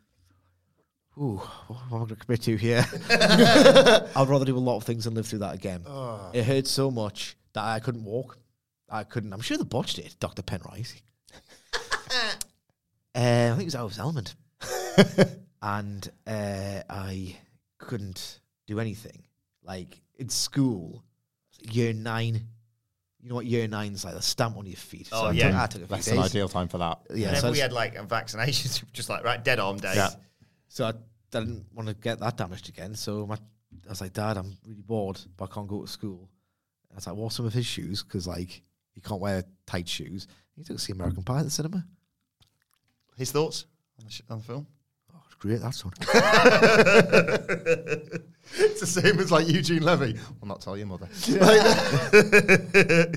Ooh, 1.17 1.37
what 1.67 1.79
am 1.79 1.87
I 1.87 1.97
going 1.97 2.07
to 2.07 2.15
commit 2.15 2.41
to 2.43 2.55
here? 2.55 2.85
I'd 3.09 4.27
rather 4.29 4.45
do 4.45 4.57
a 4.57 4.59
lot 4.59 4.77
of 4.77 4.83
things 4.83 5.03
than 5.03 5.15
live 5.15 5.27
through 5.27 5.39
that 5.39 5.55
again. 5.55 5.83
Oh. 5.85 6.29
It 6.31 6.45
hurt 6.45 6.67
so 6.67 6.89
much 6.89 7.35
that 7.53 7.63
I 7.63 7.79
couldn't 7.79 8.05
walk. 8.05 8.37
I 8.87 9.03
couldn't. 9.03 9.33
I'm 9.33 9.41
sure 9.41 9.57
they 9.57 9.63
botched 9.63 9.99
it, 9.99 10.15
Doctor 10.19 10.41
Penrice. 10.41 11.01
Uh, 13.15 13.51
I 13.53 13.57
think 13.57 13.61
it 13.61 13.65
was 13.65 13.75
Elvis 13.75 13.99
Element, 13.99 14.35
and 15.61 16.09
uh, 16.27 16.81
I 16.89 17.35
couldn't 17.77 18.39
do 18.67 18.79
anything. 18.79 19.23
Like 19.63 20.01
in 20.17 20.29
school, 20.29 21.03
year 21.69 21.93
nine. 21.93 22.47
You 23.23 23.29
know 23.29 23.35
what 23.35 23.45
year 23.45 23.67
nine's 23.67 24.03
like? 24.03 24.15
The 24.15 24.21
stamp 24.21 24.57
on 24.57 24.65
your 24.65 24.75
feet. 24.77 25.09
Oh, 25.11 25.27
I 25.27 25.31
yeah. 25.33 25.49
took, 25.51 25.55
I 25.55 25.67
took 25.67 25.81
a 25.83 25.85
few 25.85 25.95
That's 25.95 26.07
an 26.07 26.15
days. 26.15 26.25
ideal 26.25 26.49
time 26.49 26.67
for 26.67 26.79
that. 26.79 27.01
Yeah, 27.11 27.27
Whenever 27.27 27.35
so 27.39 27.47
we 27.51 27.57
just- 27.57 27.61
had 27.61 27.71
like 27.73 27.93
vaccinations, 28.07 28.83
just 28.93 29.09
like 29.09 29.23
right 29.23 29.43
dead 29.43 29.59
arm 29.59 29.77
days. 29.77 29.95
Yeah. 29.95 30.09
So 30.69 30.85
I 30.85 30.93
didn't 31.29 31.67
want 31.71 31.87
to 31.87 31.93
get 31.93 32.19
that 32.19 32.35
damaged 32.37 32.67
again. 32.69 32.95
So 32.95 33.27
my, 33.27 33.35
I 33.35 33.89
was 33.89 34.01
like, 34.01 34.13
Dad, 34.13 34.37
I'm 34.37 34.57
really 34.65 34.81
bored, 34.81 35.19
but 35.37 35.51
I 35.51 35.53
can't 35.53 35.67
go 35.67 35.81
to 35.83 35.87
school. 35.87 36.29
And 36.89 36.93
I 36.93 36.95
was 36.95 37.05
like, 37.07 37.15
what's 37.15 37.35
some 37.35 37.45
of 37.45 37.53
his 37.53 37.67
shoes? 37.67 38.01
Because 38.01 38.25
like 38.25 38.63
you 38.95 39.03
can't 39.03 39.21
wear 39.21 39.43
tight 39.67 39.87
shoes. 39.87 40.27
He 40.57 40.63
took 40.63 40.77
to 40.77 40.81
see 40.83 40.93
American 40.93 41.21
Pie 41.21 41.39
at 41.39 41.45
the 41.45 41.51
cinema. 41.51 41.85
His 43.21 43.31
thoughts 43.31 43.67
on 43.99 44.05
the, 44.05 44.11
sh- 44.11 44.21
on 44.31 44.39
the 44.39 44.43
film? 44.43 44.65
Oh, 45.13 45.19
it's 45.27 45.35
great, 45.35 45.61
that's 45.61 45.85
one. 45.85 45.93
It's 48.55 48.79
the 48.79 48.87
same 48.87 49.19
as 49.19 49.31
like 49.31 49.47
Eugene 49.47 49.83
Levy. 49.83 50.17
I'll 50.41 50.47
not 50.47 50.59
tell 50.59 50.75
your 50.75 50.87
mother. 50.87 51.07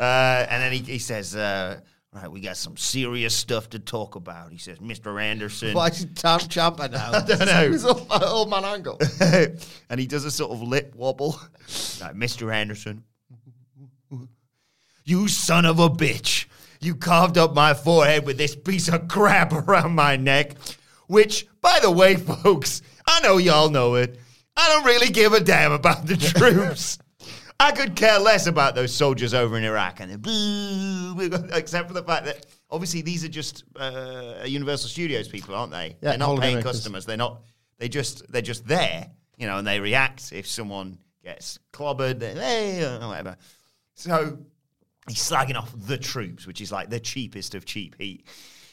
Uh, 0.00 0.46
and 0.48 0.62
then 0.62 0.70
he, 0.72 0.78
he 0.78 0.98
says, 1.00 1.34
uh, 1.34 1.80
"Right, 2.14 2.30
we 2.30 2.40
got 2.40 2.56
some 2.56 2.76
serious 2.76 3.34
stuff 3.34 3.68
to 3.70 3.80
talk 3.80 4.14
about." 4.14 4.52
He 4.52 4.58
says, 4.58 4.78
"Mr. 4.78 5.20
Anderson." 5.20 5.74
Why 5.74 5.88
is 5.88 6.06
Tom 6.14 6.38
Champa 6.38 6.88
now? 6.88 7.10
I 7.14 7.20
don't 7.26 7.40
know. 7.40 7.70
It's 7.74 7.82
old, 7.84 8.06
old 8.08 8.48
man 8.48 8.64
angle. 8.64 9.00
and 9.90 9.98
he 9.98 10.06
does 10.06 10.24
a 10.24 10.30
sort 10.30 10.52
of 10.52 10.62
lip 10.62 10.94
wobble. 10.94 11.40
like, 12.00 12.14
Mr. 12.14 12.54
Anderson, 12.54 13.02
you 15.04 15.26
son 15.26 15.64
of 15.66 15.80
a 15.80 15.88
bitch. 15.90 16.46
You 16.80 16.94
carved 16.94 17.38
up 17.38 17.54
my 17.54 17.74
forehead 17.74 18.24
with 18.26 18.38
this 18.38 18.54
piece 18.54 18.88
of 18.88 19.08
crap 19.08 19.52
around 19.68 19.94
my 19.94 20.16
neck. 20.16 20.54
Which, 21.06 21.46
by 21.60 21.78
the 21.80 21.90
way, 21.90 22.16
folks, 22.42 22.82
I 23.06 23.20
know 23.20 23.38
y'all 23.38 23.70
know 23.70 23.94
it. 23.94 24.18
I 24.56 24.68
don't 24.68 24.84
really 24.84 25.08
give 25.08 25.32
a 25.32 25.40
damn 25.40 25.72
about 25.72 26.06
the 26.06 26.16
troops. 26.38 26.98
I 27.60 27.72
could 27.72 27.96
care 27.96 28.18
less 28.20 28.46
about 28.46 28.74
those 28.74 28.94
soldiers 28.94 29.34
over 29.34 29.56
in 29.56 29.64
Iraq, 29.64 30.00
and 30.00 30.22
they're 30.22 31.58
except 31.58 31.88
for 31.88 31.94
the 31.94 32.04
fact 32.04 32.26
that 32.26 32.46
obviously 32.70 33.02
these 33.02 33.24
are 33.24 33.28
just 33.28 33.64
uh, 33.76 34.44
Universal 34.46 34.90
Studios 34.90 35.26
people, 35.26 35.54
aren't 35.56 35.72
they? 35.72 35.96
Yeah, 36.00 36.10
they're 36.10 36.18
not 36.18 36.40
paying 36.40 36.62
customers. 36.62 37.04
They're 37.04 37.16
not. 37.16 37.42
They 37.78 37.88
just 37.88 38.30
they're 38.30 38.42
just 38.42 38.66
there, 38.66 39.08
you 39.36 39.46
know, 39.46 39.58
and 39.58 39.66
they 39.66 39.80
react 39.80 40.32
if 40.32 40.46
someone 40.46 40.98
gets 41.24 41.58
clobbered. 41.72 42.20
They, 42.20 42.34
hey, 42.34 42.84
or 42.84 43.08
whatever. 43.08 43.36
So 43.94 44.38
he's 45.08 45.18
slagging 45.18 45.56
off 45.56 45.72
the 45.74 45.98
troops, 45.98 46.46
which 46.46 46.60
is 46.60 46.70
like 46.72 46.90
the 46.90 47.00
cheapest 47.00 47.54
of 47.54 47.64
cheap 47.64 47.96
heat. 47.98 48.26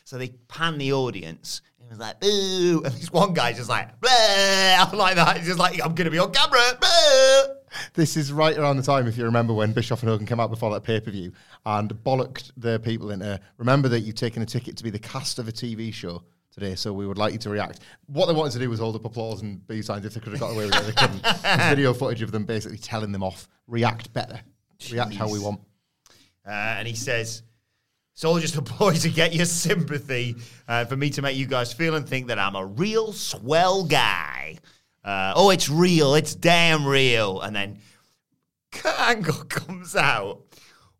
So 0.03 0.17
they 0.17 0.29
pan 0.47 0.77
the 0.77 0.93
audience. 0.93 1.61
And 1.79 1.87
it 1.87 1.89
was 1.91 1.99
like, 1.99 2.19
boo. 2.19 2.83
And 2.85 2.93
this 2.93 3.11
one 3.11 3.33
guy's 3.33 3.57
just 3.57 3.69
like, 3.69 3.99
blah, 3.99 4.89
like 4.93 5.15
that. 5.15 5.37
He's 5.37 5.47
just 5.47 5.59
like, 5.59 5.73
I'm 5.83 5.95
going 5.95 6.05
to 6.05 6.11
be 6.11 6.19
on 6.19 6.31
camera. 6.31 6.61
Blah. 6.79 7.55
This 7.93 8.15
is 8.15 8.31
right 8.31 8.57
around 8.57 8.77
the 8.77 8.83
time, 8.83 9.07
if 9.07 9.17
you 9.17 9.25
remember, 9.25 9.53
when 9.53 9.73
Bischoff 9.73 10.01
and 10.01 10.09
Hogan 10.09 10.25
came 10.25 10.39
out 10.39 10.49
before 10.49 10.71
that 10.73 10.83
pay 10.83 10.99
per 10.99 11.11
view 11.11 11.33
and 11.65 11.89
bollocked 11.89 12.51
the 12.55 12.79
people 12.79 13.11
into. 13.11 13.39
Remember 13.57 13.89
that 13.89 14.01
you've 14.01 14.15
taken 14.15 14.41
a 14.41 14.45
ticket 14.45 14.77
to 14.77 14.83
be 14.83 14.89
the 14.89 14.99
cast 14.99 15.39
of 15.39 15.47
a 15.47 15.51
TV 15.51 15.93
show 15.93 16.23
today, 16.51 16.75
so 16.75 16.93
we 16.93 17.05
would 17.05 17.17
like 17.17 17.33
you 17.33 17.39
to 17.39 17.49
react. 17.49 17.79
What 18.05 18.27
they 18.27 18.33
wanted 18.33 18.53
to 18.53 18.59
do 18.59 18.69
was 18.69 18.79
hold 18.79 18.95
up 18.95 19.03
applause 19.03 19.41
and 19.41 19.65
B 19.67 19.81
signs 19.81 20.05
if 20.05 20.13
they 20.13 20.21
could 20.21 20.31
have 20.31 20.39
got 20.39 20.51
away 20.51 20.65
with 20.65 20.75
it. 20.75 20.85
They 20.85 20.93
couldn't. 20.93 21.69
Video 21.69 21.93
footage 21.93 22.21
of 22.21 22.31
them 22.31 22.45
basically 22.45 22.77
telling 22.77 23.11
them 23.11 23.23
off, 23.23 23.49
react 23.67 24.13
better, 24.13 24.39
react 24.91 25.15
how 25.15 25.29
we 25.29 25.39
want. 25.39 25.59
Uh, 26.45 26.51
and 26.51 26.87
he 26.87 26.95
says, 26.95 27.43
It's 28.13 28.23
all 28.23 28.39
just 28.39 28.55
a 28.55 28.61
ploy 28.61 28.93
to 28.93 29.09
get 29.09 29.33
your 29.33 29.45
sympathy, 29.45 30.35
uh, 30.67 30.85
for 30.85 30.95
me 30.95 31.09
to 31.11 31.21
make 31.21 31.37
you 31.37 31.47
guys 31.47 31.73
feel 31.73 31.95
and 31.95 32.07
think 32.07 32.27
that 32.27 32.39
I'm 32.39 32.55
a 32.55 32.65
real 32.65 33.13
swell 33.13 33.83
guy. 33.83 34.57
Uh, 35.03 35.33
oh, 35.35 35.49
it's 35.51 35.69
real. 35.69 36.15
It's 36.15 36.33
damn 36.33 36.85
real. 36.85 37.41
And 37.41 37.55
then 37.55 37.79
Angle 38.83 39.43
comes 39.49 39.95
out 39.95 40.41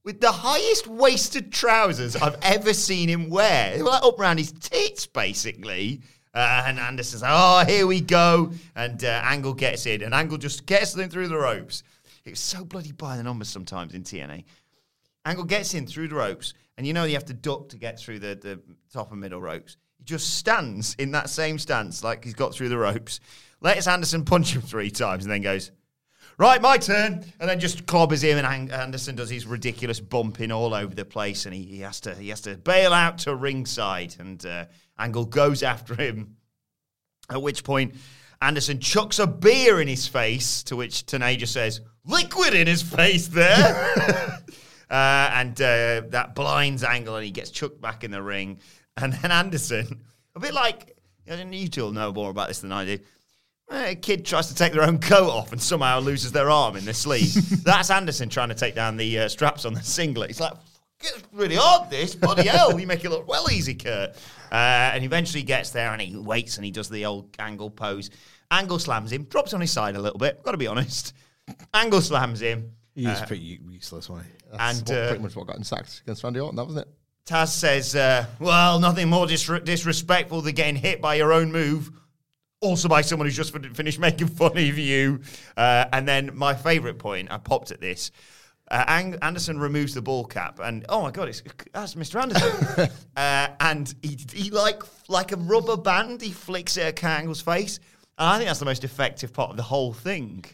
with 0.04 0.22
the 0.22 0.32
highest 0.32 0.86
waisted 0.88 1.52
trousers 1.52 2.16
I've 2.16 2.38
ever 2.44 2.74
seen 2.74 3.10
him 3.10 3.30
wear. 3.30 3.76
They 3.76 3.82
were 3.82 3.90
like 3.90 4.04
up 4.04 4.20
around 4.20 4.38
his 4.38 4.52
tits, 4.52 5.08
basically. 5.08 6.02
Uh, 6.34 6.64
and 6.68 6.80
Anderson's 6.80 7.24
like, 7.24 7.32
oh, 7.34 7.66
here 7.66 7.88
we 7.88 8.02
go. 8.02 8.52
And 8.76 9.04
uh, 9.04 9.22
Angle 9.24 9.54
gets 9.56 9.86
in, 9.86 10.04
and 10.04 10.14
Angle 10.14 10.38
just 10.38 10.66
gets 10.66 10.94
them 10.94 11.10
through 11.10 11.30
the 11.30 11.38
ropes. 11.38 11.82
It 12.26 12.32
was 12.32 12.40
so 12.40 12.64
bloody 12.64 12.92
by 12.92 13.18
the 13.18 13.24
numbers 13.24 13.50
sometimes 13.50 13.94
in 13.94 14.04
TNA. 14.04 14.44
Angle 15.26 15.46
gets 15.46 15.74
in 15.74 15.88
through 15.88 16.08
the 16.08 16.16
ropes, 16.16 16.54
and 16.78 16.86
you 16.86 16.94
know 16.94 17.04
you 17.04 17.14
have 17.14 17.26
to 17.26 17.34
duck 17.34 17.70
to 17.70 17.78
get 17.78 18.00
through 18.00 18.20
the, 18.20 18.36
the 18.36 18.62
top 18.94 19.12
and 19.12 19.20
middle 19.20 19.42
ropes. 19.42 19.78
He 19.98 20.04
just 20.04 20.36
stands 20.36 20.96
in 21.00 21.12
that 21.12 21.30
same 21.30 21.58
stance, 21.58 22.04
like 22.04 22.24
he's 22.24 22.36
got 22.36 22.54
through 22.54 22.70
the 22.70 22.78
ropes, 22.78 23.20
lets 23.62 23.88
Anderson 23.88 24.24
punch 24.24 24.56
him 24.56 24.62
three 24.62 24.92
times, 24.92 25.26
and 25.26 25.32
then 25.32 25.42
goes, 25.42 25.72
Right, 26.38 26.62
my 26.62 26.78
turn. 26.78 27.24
And 27.40 27.50
then 27.50 27.60
just 27.60 27.86
clobbers 27.86 28.22
him, 28.22 28.38
and 28.38 28.72
Anderson 28.72 29.16
does 29.16 29.30
his 29.30 29.46
ridiculous 29.46 30.00
bumping 30.00 30.52
all 30.52 30.74
over 30.74 30.94
the 30.94 31.06
place, 31.06 31.46
and 31.46 31.56
he, 31.56 31.64
he 31.64 31.80
has 31.80 32.02
to 32.02 32.14
he 32.14 32.30
has 32.30 32.42
to 32.42 32.58
bail 32.58 32.94
out 32.94 33.20
to 33.20 33.36
ringside, 33.36 34.16
and 34.20 34.46
uh, 34.46 34.66
Angle 35.00 35.26
goes 35.26 35.64
after 35.64 35.96
him. 35.96 36.36
At 37.30 37.42
which 37.42 37.64
point, 37.64 37.96
Anderson 38.42 38.80
chucks 38.80 39.18
a 39.18 39.26
beer 39.26 39.80
in 39.82 39.88
his 39.88 40.08
face, 40.08 40.62
to 40.64 40.76
which 40.76 41.06
Tenay 41.06 41.38
just 41.38 41.54
says, 41.54 41.82
"Liquid 42.04 42.54
in 42.54 42.68
his 42.68 42.82
face 42.82 43.28
there." 43.28 44.40
Uh, 44.90 45.30
and 45.34 45.60
uh, 45.62 46.02
that 46.10 46.34
blinds 46.36 46.84
Angle, 46.84 47.16
and 47.16 47.26
he 47.26 47.32
gets 47.32 47.50
chucked 47.52 47.82
back 47.82 48.04
in 48.04 48.12
the 48.12 48.22
ring. 48.22 48.60
And 48.98 49.12
then 49.12 49.30
Anderson, 49.30 50.04
a 50.36 50.40
bit 50.40 50.54
like, 50.54 50.96
I 51.30 51.36
don't 51.36 51.52
you 51.52 51.68
two 51.68 51.82
will 51.82 51.92
know 51.92 52.14
more 52.14 52.30
about 52.30 52.48
this 52.48 52.60
than 52.62 52.72
I 52.72 52.86
do. 52.86 53.00
Eh, 53.70 53.90
A 53.90 53.96
kid 53.96 54.26
tries 54.26 54.48
to 54.48 54.56
take 54.56 54.72
their 54.72 54.84
own 54.84 55.00
coat 55.00 55.30
off 55.30 55.52
and 55.52 55.62
somehow 55.62 56.00
loses 56.00 56.32
their 56.32 56.50
arm 56.50 56.78
in 56.78 56.86
the 56.86 56.94
sleeve. 56.94 57.34
That's 57.66 57.90
Anderson 57.90 58.30
trying 58.30 58.48
to 58.50 58.56
take 58.56 58.74
down 58.74 58.96
the 58.96 59.20
uh, 59.20 59.28
straps 59.28 59.66
on 59.66 59.74
the 59.74 59.82
singlet. 59.84 60.30
He's 60.30 60.40
like, 60.40 60.54
it's 61.02 61.24
really 61.34 61.58
hard, 61.58 61.90
this. 61.90 62.16
Bloody 62.16 62.48
hell. 62.48 62.80
You 62.80 62.88
make 62.88 63.04
it 63.04 63.10
look 63.10 63.28
well 63.28 63.52
easy, 63.52 63.76
Kurt. 63.76 64.12
Uh, 64.50 64.56
and 64.94 65.04
eventually 65.04 65.44
gets 65.44 65.72
there 65.72 65.92
and 65.92 66.02
he 66.02 66.16
waits 66.16 66.56
and 66.56 66.64
he 66.64 66.72
does 66.72 66.88
the 66.88 67.06
old 67.06 67.36
angle 67.38 67.70
pose. 67.70 68.12
Angle 68.50 68.80
slams 68.80 69.12
him, 69.12 69.24
drops 69.24 69.54
on 69.54 69.60
his 69.60 69.72
side 69.72 69.98
a 69.98 70.02
little 70.02 70.20
bit. 70.20 70.42
Got 70.42 70.52
to 70.52 70.58
be 70.58 70.68
honest. 70.68 71.14
Angle 71.74 72.00
slams 72.00 72.40
him. 72.40 72.72
He 72.94 73.06
was 73.06 73.20
Uh, 73.22 73.26
pretty 73.26 73.60
useless, 73.70 74.08
wasn't 74.10 74.28
he? 74.28 74.35
That's 74.52 74.80
And, 74.80 74.90
what, 74.90 74.98
uh, 74.98 75.08
pretty 75.10 75.24
much 75.24 75.36
what 75.36 75.48
got 75.48 75.58
him 75.58 75.64
sacked 75.64 76.02
against 76.04 76.24
Randy 76.24 76.40
Orton, 76.40 76.56
that 76.56 76.66
wasn't 76.66 76.88
it? 76.88 76.94
Taz 77.26 77.48
says, 77.48 77.96
uh, 77.96 78.26
well, 78.40 78.80
nothing 78.80 79.10
more 79.10 79.26
dis- 79.26 79.50
disrespectful 79.64 80.42
than 80.42 80.54
getting 80.54 80.76
hit 80.76 81.02
by 81.02 81.16
your 81.16 81.34
own 81.34 81.52
move. 81.52 81.92
Also 82.62 82.88
by 82.88 83.02
someone 83.02 83.28
who's 83.28 83.36
just 83.36 83.52
fin- 83.52 83.74
finished 83.74 84.00
making 84.00 84.28
fun 84.40 84.52
of 84.58 84.78
you. 84.78 85.22
Uh, 85.58 85.86
and 85.92 86.08
then 86.08 86.32
my 86.36 86.54
favourite 86.54 87.00
point, 87.00 87.32
I 87.32 87.38
popped 87.38 87.72
at 87.72 87.82
this. 87.82 88.12
Uh, 88.70 88.84
Ang- 88.88 89.18
Anderson 89.22 89.60
removes 89.60 89.94
the 89.94 90.02
ball 90.02 90.26
cap, 90.26 90.60
and 90.62 90.86
oh 90.90 91.04
my 91.04 91.12
god, 91.12 91.30
it's 91.30 91.44
that's 91.72 91.94
Mr. 91.94 92.20
Anderson. 92.20 92.90
uh, 93.16 93.48
and 93.60 93.94
he, 94.02 94.18
he 94.34 94.50
like 94.50 94.82
like 95.08 95.32
a 95.32 95.36
rubber 95.38 95.78
band, 95.78 96.20
he 96.20 96.32
flicks 96.32 96.76
it 96.78 96.82
at 96.82 97.04
Angle's 97.04 97.42
face, 97.42 97.80
and 98.18 98.28
I 98.28 98.38
think 98.38 98.48
that's 98.48 98.58
the 98.60 98.66
most 98.66 98.84
effective 98.84 99.34
part 99.34 99.52
of 99.52 99.58
the 99.58 99.64
whole 99.64 99.94
thing. 99.94 100.46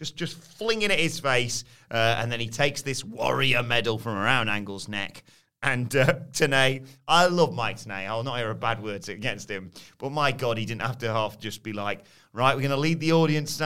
Just 0.00 0.16
just 0.16 0.38
flinging 0.38 0.90
at 0.90 0.98
his 0.98 1.20
face, 1.20 1.64
uh, 1.90 2.16
and 2.18 2.32
then 2.32 2.40
he 2.40 2.48
takes 2.48 2.80
this 2.80 3.04
warrior 3.04 3.62
medal 3.62 3.98
from 3.98 4.16
around 4.16 4.48
Angle's 4.48 4.88
neck. 4.88 5.22
And 5.62 5.94
uh, 5.94 6.06
Tenay, 6.32 6.86
I 7.06 7.26
love 7.26 7.54
Mike 7.54 7.76
Tenay. 7.76 8.06
I'll 8.06 8.22
not 8.22 8.38
hear 8.38 8.50
a 8.50 8.54
bad 8.54 8.82
word 8.82 9.06
against 9.10 9.50
him. 9.50 9.70
But 9.98 10.10
my 10.10 10.32
God, 10.32 10.56
he 10.56 10.64
didn't 10.64 10.80
have 10.80 10.96
to 10.98 11.12
half 11.12 11.38
just 11.38 11.62
be 11.62 11.74
like, 11.74 12.00
right, 12.32 12.54
we're 12.54 12.62
going 12.62 12.70
to 12.70 12.78
lead 12.78 12.98
the 12.98 13.12
audience. 13.12 13.60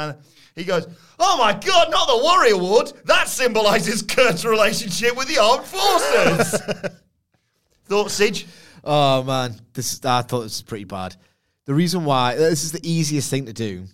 He 0.57 0.65
goes, 0.65 0.89
oh 1.21 1.39
my 1.39 1.53
God, 1.53 1.93
not 1.93 2.09
the 2.09 2.19
Warrior 2.21 2.55
Award. 2.55 2.93
That 3.05 3.29
symbolizes 3.29 4.03
Kurt's 4.03 4.45
relationship 4.45 5.17
with 5.17 5.29
the 5.29 5.39
armed 5.39 5.67
forces. 5.67 6.61
Thoughts, 7.87 8.15
Sidge? 8.15 8.47
Oh 8.83 9.23
man, 9.23 9.55
this 9.73 10.01
I 10.05 10.23
thought 10.23 10.41
this 10.41 10.57
was 10.57 10.63
pretty 10.63 10.85
bad. 10.85 11.17
The 11.65 11.75
reason 11.75 12.05
why 12.05 12.35
this 12.35 12.65
is 12.65 12.73
the 12.73 12.87
easiest 12.89 13.31
thing 13.31 13.47
to 13.47 13.53
do. 13.53 13.85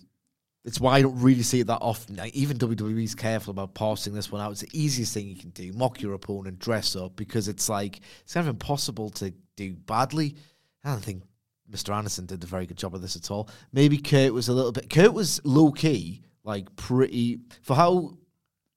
It's 0.63 0.79
why 0.79 0.93
I 0.93 1.01
don't 1.01 1.19
really 1.19 1.41
see 1.41 1.61
it 1.61 1.67
that 1.67 1.79
often. 1.81 2.17
Like, 2.17 2.35
even 2.35 2.57
WWE's 2.57 3.15
careful 3.15 3.51
about 3.51 3.73
passing 3.73 4.13
this 4.13 4.31
one 4.31 4.41
out. 4.41 4.51
It's 4.51 4.61
the 4.61 4.69
easiest 4.73 5.13
thing 5.13 5.27
you 5.27 5.35
can 5.35 5.49
do. 5.49 5.73
Mock 5.73 6.01
your 6.01 6.13
opponent, 6.13 6.59
dress 6.59 6.95
up, 6.95 7.15
because 7.15 7.47
it's 7.47 7.67
like 7.67 8.01
it's 8.21 8.33
kind 8.33 8.47
of 8.47 8.53
impossible 8.53 9.09
to 9.11 9.33
do 9.55 9.73
badly. 9.73 10.35
I 10.83 10.91
don't 10.91 11.03
think 11.03 11.23
Mr. 11.71 11.95
Anderson 11.95 12.25
did 12.25 12.43
a 12.43 12.47
very 12.47 12.67
good 12.67 12.77
job 12.77 12.93
of 12.93 13.01
this 13.01 13.15
at 13.15 13.31
all. 13.31 13.49
Maybe 13.71 13.97
Kurt 13.97 14.33
was 14.33 14.49
a 14.49 14.53
little 14.53 14.71
bit. 14.71 14.89
Kurt 14.89 15.13
was 15.13 15.41
low 15.43 15.71
key, 15.71 16.21
like 16.43 16.75
pretty 16.75 17.39
for 17.63 17.75
how 17.75 18.17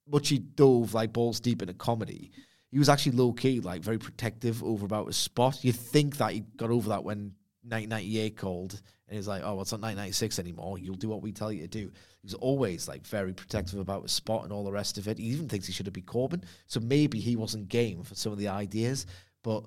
much 0.07 0.29
he 0.29 0.39
dove 0.39 0.95
like 0.95 1.13
balls 1.13 1.41
deep 1.41 1.61
into 1.61 1.75
comedy. 1.75 2.31
He 2.71 2.79
was 2.79 2.89
actually 2.89 3.13
low 3.13 3.33
key, 3.33 3.61
like 3.61 3.83
very 3.83 3.99
protective 3.99 4.63
over 4.65 4.85
about 4.85 5.07
his 5.07 5.17
spot. 5.17 5.63
You 5.63 5.73
think 5.73 6.17
that 6.17 6.33
he 6.33 6.41
got 6.57 6.71
over 6.71 6.89
that 6.91 7.05
when 7.05 7.33
1998 7.65 8.37
called, 8.37 8.81
and 9.09 9.17
he's 9.17 9.29
like, 9.29 9.43
"Oh, 9.43 9.55
well, 9.55 9.63
it's 9.63 9.73
not 9.73 9.81
1996 9.81 10.39
anymore. 10.39 10.79
You'll 10.79 10.97
do 10.97 11.09
what 11.09 11.23
we 11.23 11.33
tell 11.33 11.53
you 11.53 11.63
to 11.63 11.69
do." 11.69 11.91
He's 12.23 12.35
always 12.35 12.89
like 12.89 13.07
very 13.07 13.33
protective 13.33 13.79
about 13.79 14.03
his 14.03 14.13
spot 14.13 14.45
and 14.45 14.53
all 14.53 14.65
the 14.65 14.73
rest 14.73 14.99
of 14.99 15.09
it. 15.09 15.19
He 15.19 15.25
even 15.27 15.49
thinks 15.49 15.67
he 15.67 15.73
should 15.73 15.87
have 15.87 15.93
been 15.93 16.05
Corbin, 16.05 16.45
so 16.67 16.81
maybe 16.81 17.21
he 17.21 17.37
wasn't 17.37 17.69
game 17.69 18.03
for 18.03 18.15
some 18.15 18.33
of 18.33 18.39
the 18.39 18.49
ideas. 18.49 19.07
But 19.43 19.65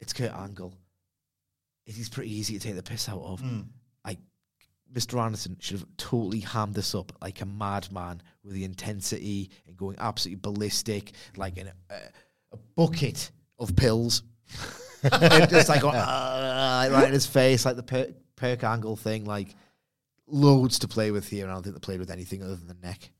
it's 0.00 0.12
Kurt 0.12 0.32
Angle. 0.32 0.74
He's 1.86 2.08
pretty 2.08 2.34
easy 2.34 2.58
to 2.58 2.60
take 2.60 2.76
the 2.76 2.82
piss 2.82 3.08
out 3.08 3.22
of. 3.22 3.40
Hmm. 3.40 3.60
Like 4.04 4.18
Mr. 4.92 5.20
Anderson 5.22 5.56
should 5.60 5.78
have 5.78 5.88
totally 5.96 6.40
hammed 6.40 6.74
this 6.74 6.94
up 6.94 7.12
like 7.20 7.40
a 7.40 7.46
madman 7.46 8.22
with 8.42 8.54
the 8.54 8.64
intensity 8.64 9.50
and 9.66 9.76
going 9.76 9.96
absolutely 9.98 10.40
ballistic, 10.40 11.12
like 11.36 11.56
in 11.56 11.66
a, 11.68 11.74
uh, 11.90 11.98
a 12.52 12.56
bucket 12.76 13.30
of 13.58 13.74
pills. 13.76 14.22
and 15.12 15.50
just 15.50 15.68
like 15.68 15.82
going, 15.82 15.96
"Ah," 15.96 16.88
right 16.90 17.08
in 17.08 17.12
his 17.12 17.26
face, 17.26 17.64
like 17.64 17.76
the 17.76 17.82
per- 17.82 18.12
perk 18.36 18.64
angle 18.64 18.96
thing, 18.96 19.24
like 19.24 19.54
loads 20.26 20.78
to 20.80 20.88
play 20.88 21.10
with 21.10 21.28
here. 21.28 21.44
And 21.44 21.52
I 21.52 21.54
don't 21.54 21.62
think 21.62 21.74
they 21.76 21.80
played 21.80 22.00
with 22.00 22.10
anything 22.10 22.42
other 22.42 22.56
than 22.56 22.68
the 22.68 22.86
neck. 22.86 23.10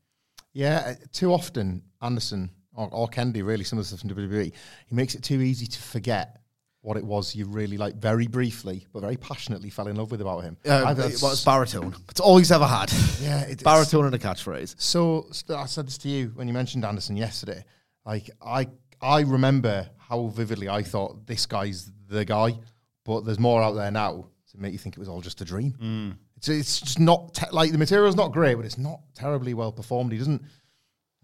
Yeah, 0.52 0.82
uh, 0.86 0.94
too 1.12 1.32
often 1.32 1.82
Anderson 2.00 2.50
or, 2.74 2.88
or 2.92 3.08
really, 3.42 3.64
some 3.64 3.78
of 3.78 3.84
the 3.84 3.96
stuff 3.96 4.08
in 4.08 4.16
WWE, 4.16 4.52
he 4.86 4.94
makes 4.94 5.14
it 5.14 5.22
too 5.22 5.40
easy 5.40 5.66
to 5.66 5.80
forget 5.80 6.40
what 6.80 6.98
it 6.98 7.04
was 7.04 7.34
you 7.34 7.46
really 7.46 7.78
like, 7.78 7.94
very 7.94 8.26
briefly 8.26 8.86
but 8.92 9.00
very 9.00 9.16
passionately 9.16 9.70
fell 9.70 9.88
in 9.88 9.96
love 9.96 10.10
with 10.10 10.20
about 10.20 10.40
him. 10.44 10.56
Uh, 10.66 10.84
I've 10.84 10.98
well, 10.98 11.08
it's 11.08 11.44
baritone. 11.44 11.94
It's 12.10 12.20
all 12.20 12.36
he's 12.36 12.52
ever 12.52 12.66
had. 12.66 12.92
Yeah, 13.20 13.40
it- 13.42 13.64
baritone 13.64 14.04
and 14.04 14.14
a 14.14 14.18
catchphrase. 14.18 14.74
So 14.78 15.26
st- 15.32 15.58
I 15.58 15.64
said 15.64 15.86
this 15.86 15.96
to 15.98 16.08
you 16.08 16.32
when 16.34 16.46
you 16.46 16.52
mentioned 16.52 16.84
Anderson 16.84 17.16
yesterday. 17.16 17.64
Like 18.04 18.28
I, 18.44 18.68
I 19.00 19.20
remember 19.20 19.88
how 20.14 20.26
vividly 20.28 20.68
I 20.68 20.82
thought 20.82 21.26
this 21.26 21.46
guy's 21.46 21.90
the 22.08 22.24
guy, 22.24 22.58
but 23.04 23.24
there's 23.24 23.38
more 23.40 23.62
out 23.62 23.72
there 23.72 23.90
now 23.90 24.26
to 24.52 24.58
make 24.58 24.72
you 24.72 24.78
think 24.78 24.96
it 24.96 25.00
was 25.00 25.08
all 25.08 25.20
just 25.20 25.40
a 25.40 25.44
dream. 25.44 25.74
Mm. 25.82 26.16
It's 26.36 26.48
it's 26.48 26.80
just 26.80 27.00
not 27.00 27.34
te- 27.34 27.50
like 27.50 27.72
the 27.72 27.78
material's 27.78 28.16
not 28.16 28.32
great, 28.32 28.54
but 28.54 28.64
it's 28.64 28.78
not 28.78 29.00
terribly 29.14 29.54
well 29.54 29.72
performed. 29.72 30.12
He 30.12 30.18
doesn't. 30.18 30.42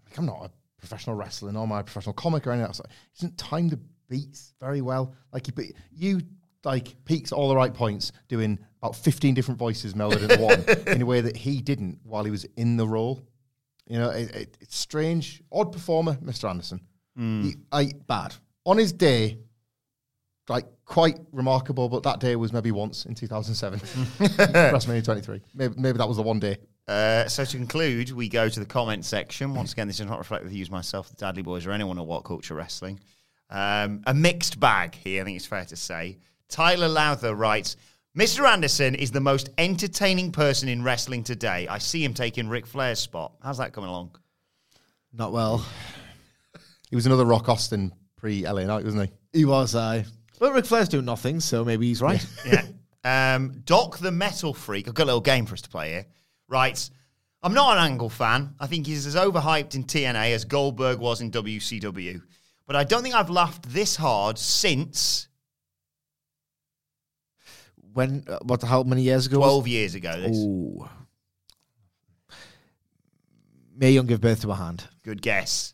Like 0.05 0.17
I'm 0.17 0.25
not 0.25 0.45
a 0.45 0.51
professional 0.77 1.15
wrestler 1.15 1.51
nor 1.51 1.63
am 1.63 1.71
I 1.71 1.79
a 1.79 1.83
professional 1.83 2.13
comic 2.13 2.45
or 2.45 2.51
anything 2.51 2.67
else. 2.67 2.81
He 3.13 3.19
doesn't 3.25 3.37
time 3.37 3.69
the 3.69 3.79
beats 4.09 4.53
very 4.59 4.81
well. 4.81 5.13
Like 5.31 5.47
you, 5.47 5.53
you 5.91 6.21
like 6.65 6.93
peaks 7.05 7.31
all 7.31 7.47
the 7.49 7.55
right 7.55 7.73
points, 7.73 8.11
doing 8.27 8.59
about 8.81 8.95
15 8.95 9.33
different 9.33 9.57
voices 9.59 9.93
melded 9.93 10.23
into 10.23 10.37
one 10.41 10.87
in 10.95 11.01
a 11.01 11.05
way 11.05 11.21
that 11.21 11.37
he 11.37 11.61
didn't 11.61 11.99
while 12.03 12.23
he 12.25 12.31
was 12.31 12.45
in 12.57 12.75
the 12.77 12.87
role. 12.87 13.21
You 13.87 13.99
know, 13.99 14.09
it, 14.09 14.35
it, 14.35 14.57
it's 14.61 14.77
strange. 14.77 15.41
Odd 15.51 15.71
performer, 15.71 16.15
Mr. 16.15 16.49
Anderson. 16.49 16.81
Mm. 17.17 17.43
He- 17.43 17.55
I 17.71 17.91
Bad. 18.07 18.35
On 18.65 18.77
his 18.77 18.93
day, 18.93 19.39
like 20.49 20.65
quite 20.85 21.17
remarkable. 21.31 21.89
But 21.89 22.03
that 22.03 22.19
day 22.19 22.35
was 22.35 22.53
maybe 22.53 22.71
once 22.71 23.05
in 23.05 23.15
2007, 23.15 23.79
WrestleMania 23.79 25.03
23. 25.05 25.41
Maybe, 25.53 25.75
maybe 25.77 25.97
that 25.97 26.07
was 26.07 26.17
the 26.17 26.23
one 26.23 26.39
day. 26.39 26.57
Uh, 26.87 27.27
so 27.27 27.45
to 27.45 27.57
conclude, 27.57 28.11
we 28.11 28.27
go 28.27 28.49
to 28.49 28.59
the 28.59 28.65
comment 28.65 29.05
section. 29.05 29.53
Once 29.53 29.73
again, 29.73 29.87
this 29.87 29.97
does 29.97 30.07
not 30.07 30.19
reflect 30.19 30.43
the 30.43 30.49
views 30.49 30.67
of 30.67 30.73
myself, 30.73 31.09
the 31.09 31.15
Dudley 31.15 31.43
Boys, 31.43 31.65
or 31.65 31.71
anyone 31.71 31.97
at 31.97 32.05
What 32.05 32.23
Culture 32.23 32.55
Wrestling. 32.55 32.99
Um, 33.49 34.01
a 34.07 34.13
mixed 34.13 34.59
bag 34.59 34.95
here, 34.95 35.21
I 35.21 35.25
think 35.25 35.37
it's 35.37 35.45
fair 35.45 35.65
to 35.65 35.75
say. 35.75 36.17
Tyler 36.49 36.87
Lowther 36.87 37.35
writes, 37.35 37.77
Mr. 38.17 38.45
Anderson 38.45 38.95
is 38.95 39.11
the 39.11 39.21
most 39.21 39.49
entertaining 39.57 40.33
person 40.33 40.67
in 40.67 40.83
wrestling 40.83 41.23
today. 41.23 41.67
I 41.69 41.77
see 41.77 42.03
him 42.03 42.13
taking 42.13 42.49
Ric 42.49 42.65
Flair's 42.65 42.99
spot. 42.99 43.33
How's 43.41 43.57
that 43.59 43.71
coming 43.71 43.89
along? 43.89 44.15
Not 45.13 45.31
well. 45.31 45.65
He 46.89 46.95
was 46.95 47.05
another 47.05 47.23
Rock 47.23 47.47
Austin 47.47 47.93
pre 48.21 48.47
LA 48.47 48.63
Night, 48.63 48.85
wasn't 48.85 49.09
he? 49.09 49.39
He 49.39 49.45
was, 49.45 49.75
I. 49.75 50.05
But 50.39 50.53
Ric 50.53 50.65
Flair's 50.65 50.87
doing 50.87 51.05
nothing, 51.05 51.39
so 51.39 51.65
maybe 51.65 51.87
he's 51.87 52.01
right. 52.01 52.25
Yeah. 52.45 52.65
Um, 53.03 53.63
Doc 53.65 53.97
the 53.97 54.11
Metal 54.11 54.53
Freak, 54.53 54.87
I've 54.87 54.93
got 54.93 55.05
a 55.05 55.07
little 55.07 55.21
game 55.21 55.47
for 55.47 55.55
us 55.55 55.61
to 55.63 55.69
play 55.69 55.89
here, 55.89 56.05
writes, 56.47 56.91
I'm 57.41 57.55
not 57.55 57.75
an 57.75 57.83
Angle 57.83 58.11
fan. 58.11 58.53
I 58.59 58.67
think 58.67 58.85
he's 58.85 59.07
as 59.07 59.15
overhyped 59.15 59.73
in 59.73 59.85
TNA 59.85 60.35
as 60.35 60.45
Goldberg 60.45 60.99
was 60.99 61.19
in 61.19 61.31
WCW. 61.31 62.21
But 62.67 62.75
I 62.75 62.83
don't 62.83 63.01
think 63.01 63.15
I've 63.15 63.31
laughed 63.31 63.63
this 63.73 63.95
hard 63.95 64.37
since 64.37 65.29
when, 67.93 68.23
uh, 68.27 68.37
what, 68.43 68.61
how 68.61 68.83
many 68.83 69.01
years 69.01 69.25
ago? 69.25 69.37
12 69.37 69.67
years 69.67 69.95
ago. 69.95 70.21
This. 70.21 70.37
Ooh. 70.37 70.87
Mae 73.75 73.93
Young 73.93 74.05
give 74.05 74.21
birth 74.21 74.41
to 74.41 74.51
a 74.51 74.55
hand. 74.55 74.83
Good 75.01 75.23
guess. 75.23 75.73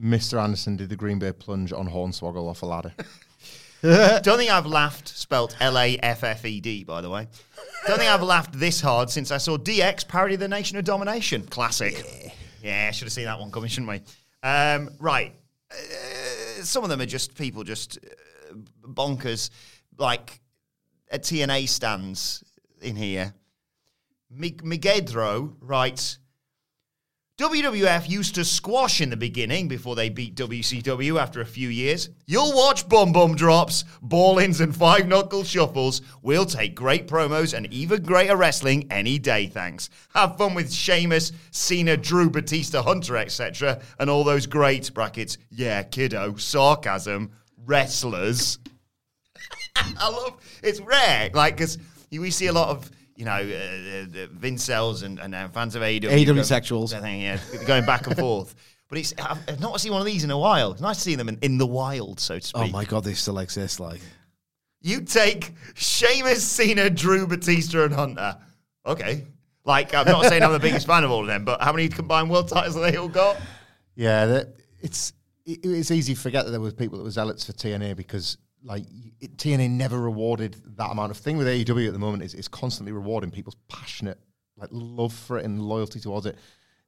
Mr. 0.00 0.42
Anderson 0.42 0.76
did 0.76 0.88
the 0.88 0.96
Green 0.96 1.18
Bay 1.18 1.32
plunge 1.32 1.72
on 1.72 1.88
Hornswoggle 1.88 2.48
off 2.48 2.62
a 2.62 2.66
ladder. 2.66 2.92
Don't 3.82 4.38
think 4.38 4.50
I've 4.50 4.66
laughed, 4.66 5.08
spelt 5.08 5.56
L 5.60 5.78
A 5.78 5.98
F 5.98 6.24
F 6.24 6.44
E 6.44 6.60
D, 6.60 6.82
by 6.82 7.02
the 7.02 7.10
way. 7.10 7.28
Don't 7.86 7.98
think 7.98 8.10
I've 8.10 8.22
laughed 8.22 8.58
this 8.58 8.80
hard 8.80 9.10
since 9.10 9.30
I 9.30 9.36
saw 9.36 9.58
DX 9.58 10.08
parody 10.08 10.36
the 10.36 10.48
Nation 10.48 10.78
of 10.78 10.84
Domination. 10.84 11.46
Classic. 11.46 12.32
Yeah, 12.62 12.90
should 12.90 13.04
have 13.04 13.12
seen 13.12 13.26
that 13.26 13.38
one 13.38 13.50
coming, 13.50 13.68
shouldn't 13.68 13.90
we? 13.90 14.00
Um, 14.48 14.90
right. 14.98 15.34
Uh, 15.70 16.62
some 16.62 16.84
of 16.84 16.90
them 16.90 17.00
are 17.00 17.06
just 17.06 17.36
people 17.36 17.64
just 17.64 17.98
uh, 18.50 18.54
bonkers, 18.82 19.50
like 19.98 20.40
at 21.10 21.22
TNA 21.22 21.68
stands 21.68 22.42
in 22.80 22.96
here. 22.96 23.34
Mig- 24.30 24.64
Migedro 24.64 25.54
writes. 25.60 26.18
WWF 27.38 28.08
used 28.08 28.34
to 28.36 28.46
squash 28.46 29.02
in 29.02 29.10
the 29.10 29.16
beginning 29.16 29.68
before 29.68 29.94
they 29.94 30.08
beat 30.08 30.34
WCW 30.36 31.20
after 31.20 31.42
a 31.42 31.44
few 31.44 31.68
years. 31.68 32.08
You'll 32.24 32.56
watch 32.56 32.88
bum 32.88 33.12
bum 33.12 33.34
drops, 33.34 33.84
ball 34.00 34.38
ins, 34.38 34.62
and 34.62 34.74
five 34.74 35.06
knuckle 35.06 35.44
shuffles. 35.44 36.00
We'll 36.22 36.46
take 36.46 36.74
great 36.74 37.06
promos 37.06 37.52
and 37.52 37.70
even 37.70 38.02
greater 38.02 38.38
wrestling 38.38 38.86
any 38.90 39.18
day, 39.18 39.48
thanks. 39.48 39.90
Have 40.14 40.38
fun 40.38 40.54
with 40.54 40.72
Sheamus, 40.72 41.32
Cena, 41.50 41.98
Drew, 41.98 42.30
Batista, 42.30 42.82
Hunter, 42.82 43.18
etc. 43.18 43.82
And 43.98 44.08
all 44.08 44.24
those 44.24 44.46
great 44.46 44.94
brackets, 44.94 45.36
yeah, 45.50 45.82
kiddo, 45.82 46.36
sarcasm, 46.36 47.32
wrestlers. 47.66 48.60
I 49.76 50.08
love 50.08 50.40
it's 50.62 50.80
rare, 50.80 51.28
like 51.34 51.58
because 51.58 51.76
we 52.10 52.30
see 52.30 52.46
a 52.46 52.52
lot 52.54 52.70
of 52.70 52.90
you 53.16 53.24
know 53.24 53.32
uh, 53.32 53.36
uh, 53.36 54.26
Vincels 54.38 55.02
and, 55.02 55.18
and 55.18 55.34
uh, 55.34 55.48
fans 55.48 55.74
of 55.74 55.82
AEW, 55.82 56.02
AEW 56.02 56.40
sexuals. 56.40 56.92
Yeah, 56.92 57.38
going 57.66 57.84
back 57.84 58.06
and 58.06 58.16
forth. 58.16 58.54
But 58.88 58.98
it's 58.98 59.12
I've, 59.18 59.58
not 59.58 59.80
seen 59.80 59.90
one 59.90 60.00
of 60.00 60.06
these 60.06 60.22
in 60.22 60.30
a 60.30 60.38
while. 60.38 60.70
It's 60.70 60.80
nice 60.80 60.98
to 60.98 61.02
see 61.02 61.16
them 61.16 61.28
in, 61.28 61.38
in 61.42 61.58
the 61.58 61.66
wild, 61.66 62.20
so 62.20 62.38
to 62.38 62.46
speak. 62.46 62.62
Oh 62.62 62.68
my 62.68 62.84
God, 62.84 63.02
they 63.02 63.14
still 63.14 63.40
exist. 63.40 63.80
Like, 63.80 64.00
You 64.80 65.00
take 65.00 65.52
Sheamus, 65.74 66.44
Cena, 66.44 66.88
Drew, 66.88 67.26
Batista, 67.26 67.86
and 67.86 67.92
Hunter. 67.92 68.36
Okay. 68.86 69.24
Like, 69.64 69.92
I'm 69.92 70.06
not 70.06 70.26
saying 70.26 70.44
I'm 70.44 70.52
the 70.52 70.60
biggest 70.60 70.86
fan 70.86 71.02
of 71.02 71.10
all 71.10 71.22
of 71.22 71.26
them, 71.26 71.44
but 71.44 71.60
how 71.60 71.72
many 71.72 71.88
combined 71.88 72.30
world 72.30 72.46
titles 72.46 72.76
have 72.76 72.84
they 72.84 72.96
all 72.96 73.08
got? 73.08 73.36
Yeah, 73.96 74.26
that, 74.26 74.54
it's 74.80 75.12
it, 75.44 75.58
it's 75.64 75.90
easy 75.90 76.14
to 76.14 76.20
forget 76.20 76.44
that 76.44 76.52
there 76.52 76.60
was 76.60 76.72
people 76.72 76.98
that 76.98 77.04
were 77.04 77.10
zealots 77.10 77.44
for 77.44 77.52
TNA 77.52 77.96
because 77.96 78.38
like 78.66 78.84
it, 79.20 79.36
TNA 79.36 79.70
never 79.70 79.98
rewarded 80.00 80.56
that 80.76 80.90
amount 80.90 81.10
of 81.12 81.16
thing 81.16 81.36
with 81.38 81.46
AEW 81.46 81.86
at 81.86 81.92
the 81.92 81.98
moment 81.98 82.22
is 82.22 82.34
it's 82.34 82.48
constantly 82.48 82.92
rewarding 82.92 83.30
people's 83.30 83.56
passionate 83.68 84.18
like 84.58 84.68
love 84.72 85.12
for 85.12 85.38
it 85.38 85.44
and 85.44 85.60
loyalty 85.62 86.00
towards 86.00 86.26
it. 86.26 86.36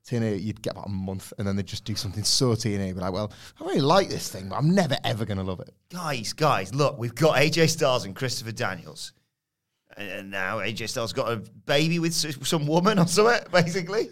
TNA, 0.08 0.42
you'd 0.42 0.62
get 0.62 0.72
about 0.72 0.86
a 0.86 0.90
month 0.90 1.32
and 1.38 1.46
then 1.46 1.54
they'd 1.54 1.66
just 1.66 1.84
do 1.84 1.94
something 1.94 2.24
so 2.24 2.48
TNA, 2.54 2.94
be 2.94 3.00
like, 3.00 3.12
well, 3.12 3.30
I 3.60 3.64
really 3.64 3.80
like 3.82 4.08
this 4.08 4.28
thing, 4.30 4.48
but 4.48 4.56
I'm 4.56 4.74
never 4.74 4.96
ever 5.04 5.24
going 5.26 5.36
to 5.38 5.44
love 5.44 5.60
it. 5.60 5.70
Guys, 5.90 6.32
guys, 6.32 6.74
look, 6.74 6.98
we've 6.98 7.14
got 7.14 7.36
AJ 7.36 7.68
Styles 7.68 8.04
and 8.06 8.14
Christopher 8.16 8.52
Daniels. 8.52 9.12
And- 9.98 10.08
And 10.08 10.30
now 10.30 10.58
AJ 10.60 10.88
Styles 10.88 11.12
got 11.12 11.30
a 11.30 11.36
baby 11.66 11.98
with 11.98 12.14
some 12.14 12.66
woman 12.66 12.98
or 12.98 13.06
something, 13.06 13.46
basically. 13.52 14.08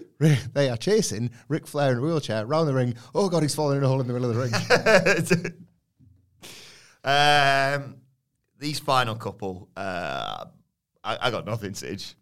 They 0.52 0.68
are 0.68 0.76
chasing 0.76 1.30
Ric 1.48 1.66
Flair 1.66 1.93
in 1.93 1.98
a 1.98 2.02
wheelchair 2.02 2.44
around 2.44 2.66
the 2.66 2.74
ring. 2.74 2.94
Oh 3.14 3.28
God, 3.30 3.43
he's 3.43 3.55
falling 3.55 3.78
in 3.78 3.84
a 3.84 3.88
hole 3.88 4.01
in 4.02 4.06
the 4.06 4.12
middle 4.12 4.28
of 4.30 4.36
the 4.36 4.43
ring. 4.43 5.52
um, 7.06 7.96
these 8.58 8.78
final 8.78 9.14
couple, 9.14 9.68
uh, 9.76 10.46
I, 11.02 11.18
I 11.22 11.30
got 11.30 11.46
nothing, 11.46 11.72
Sige. 11.72 12.14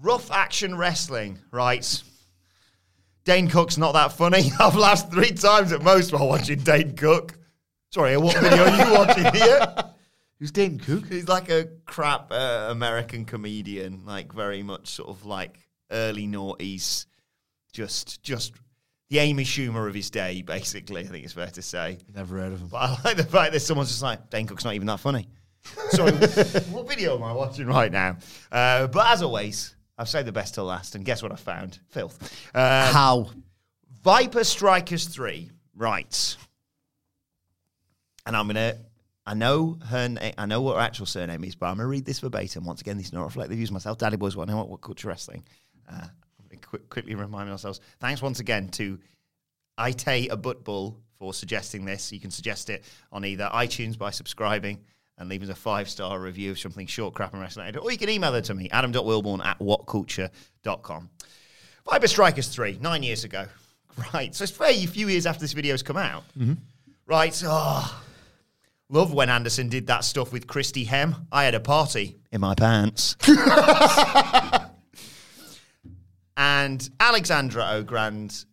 Rough 0.00 0.30
action 0.30 0.76
wrestling, 0.76 1.38
right? 1.50 2.02
Dane 3.24 3.48
Cook's 3.48 3.78
not 3.78 3.92
that 3.92 4.12
funny. 4.12 4.50
I've 4.60 4.76
laughed 4.76 5.12
three 5.12 5.32
times 5.32 5.72
at 5.72 5.82
most 5.82 6.12
while 6.12 6.28
watching 6.28 6.60
Dane 6.60 6.96
Cook. 6.96 7.38
Sorry, 7.90 8.16
what 8.16 8.36
video 8.36 8.64
are 8.64 8.88
you 8.88 8.92
watching 8.94 9.32
here? 9.34 9.74
who's 10.38 10.50
Dane 10.52 10.78
Cook? 10.78 11.06
He's 11.08 11.28
like 11.28 11.50
a 11.50 11.68
crap 11.86 12.30
uh, 12.30 12.68
American 12.70 13.24
comedian, 13.24 14.04
like 14.06 14.32
very 14.32 14.62
much 14.62 14.88
sort 14.88 15.08
of 15.08 15.26
like 15.26 15.58
early 15.90 16.26
noughties, 16.26 17.06
just 17.72 18.22
just 18.22 18.52
the 19.10 19.18
Amy 19.18 19.44
Schumer 19.44 19.88
of 19.88 19.94
his 19.94 20.08
day, 20.08 20.42
basically. 20.42 21.02
I 21.02 21.06
think 21.06 21.24
it's 21.24 21.34
fair 21.34 21.48
to 21.48 21.62
say. 21.62 21.98
Never 22.14 22.38
heard 22.38 22.52
of 22.52 22.60
him. 22.60 22.68
But 22.68 22.78
I 22.78 22.98
like 23.04 23.16
the 23.16 23.24
fact 23.24 23.52
that 23.52 23.60
someone's 23.60 23.90
just 23.90 24.02
like, 24.02 24.30
Dane 24.30 24.46
Cook's 24.46 24.64
not 24.64 24.74
even 24.74 24.86
that 24.86 25.00
funny. 25.00 25.28
Sorry, 25.90 26.12
what 26.70 26.88
video 26.88 27.16
am 27.16 27.22
I 27.22 27.32
watching 27.32 27.66
right 27.66 27.92
now? 27.92 28.16
Uh, 28.50 28.86
but 28.86 29.08
as 29.08 29.22
always, 29.22 29.74
I've 29.98 30.08
saved 30.08 30.26
the 30.26 30.32
best 30.32 30.54
till 30.54 30.64
last, 30.64 30.94
and 30.94 31.04
guess 31.04 31.22
what 31.22 31.32
I 31.32 31.36
found? 31.36 31.78
Filth. 31.88 32.48
Uh, 32.54 32.90
How? 32.92 33.30
Viper 34.02 34.44
Strikers 34.44 35.04
3 35.06 35.50
writes, 35.76 36.38
and 38.24 38.34
I'm 38.34 38.46
going 38.46 38.54
to 38.56 38.78
I 39.26 39.34
know 39.34 39.78
her. 39.86 40.08
Na- 40.08 40.32
I 40.38 40.46
know 40.46 40.62
what 40.62 40.76
her 40.76 40.82
actual 40.82 41.06
surname 41.06 41.44
is, 41.44 41.54
but 41.54 41.66
I'm 41.66 41.76
gonna 41.76 41.86
read 41.86 42.04
this 42.04 42.18
verbatim 42.18 42.64
once 42.64 42.80
again. 42.80 42.96
this 42.96 43.06
is 43.06 43.12
not 43.12 43.24
reflective 43.24 43.56
views 43.56 43.70
myself. 43.70 43.98
Daddy 43.98 44.16
boys 44.16 44.34
want 44.34 44.48
to 44.48 44.54
know 44.54 44.58
what, 44.58 44.70
what 44.70 44.80
culture 44.80 45.06
wrestling. 45.08 45.44
Uh, 45.88 46.06
Quick, 46.70 46.88
quickly 46.88 47.16
remind 47.16 47.50
ourselves. 47.50 47.80
Thanks 47.98 48.22
once 48.22 48.38
again 48.38 48.68
to 48.70 49.00
Ite 49.76 50.06
a 50.06 50.36
Buttbull 50.36 50.94
for 51.18 51.34
suggesting 51.34 51.84
this. 51.84 52.12
You 52.12 52.20
can 52.20 52.30
suggest 52.30 52.70
it 52.70 52.84
on 53.10 53.24
either 53.24 53.50
iTunes 53.52 53.98
by 53.98 54.10
subscribing 54.10 54.78
and 55.18 55.28
leave 55.28 55.42
us 55.42 55.48
a 55.48 55.54
five 55.54 55.88
star 55.88 56.20
review 56.20 56.52
of 56.52 56.60
something 56.60 56.86
short, 56.86 57.14
crap, 57.14 57.32
and 57.32 57.42
wrestling, 57.42 57.76
or 57.76 57.90
you 57.90 57.98
can 57.98 58.08
email 58.08 58.34
it 58.36 58.44
to 58.44 58.54
me, 58.54 58.70
adam.wilborn 58.70 59.44
at 59.44 59.58
whatculture.com. 59.58 61.10
Viper 61.90 62.06
Strikers 62.06 62.48
3, 62.48 62.78
nine 62.80 63.02
years 63.02 63.24
ago. 63.24 63.46
Right, 64.14 64.34
so 64.34 64.44
it's 64.44 64.52
very 64.52 64.86
few 64.86 65.08
years 65.08 65.26
after 65.26 65.40
this 65.40 65.52
video's 65.52 65.82
come 65.82 65.98
out. 65.98 66.22
Mm-hmm. 66.38 66.54
Right, 67.06 67.42
oh, 67.44 68.02
love 68.88 69.12
when 69.12 69.28
Anderson 69.28 69.68
did 69.68 69.88
that 69.88 70.04
stuff 70.04 70.32
with 70.32 70.46
Christy 70.46 70.84
Hem. 70.84 71.26
I 71.30 71.44
had 71.44 71.56
a 71.56 71.60
party 71.60 72.16
in 72.30 72.40
my 72.40 72.54
pants. 72.54 73.16
and 76.40 76.88
Alexandra 76.98 77.68
O'Grand 77.72 78.46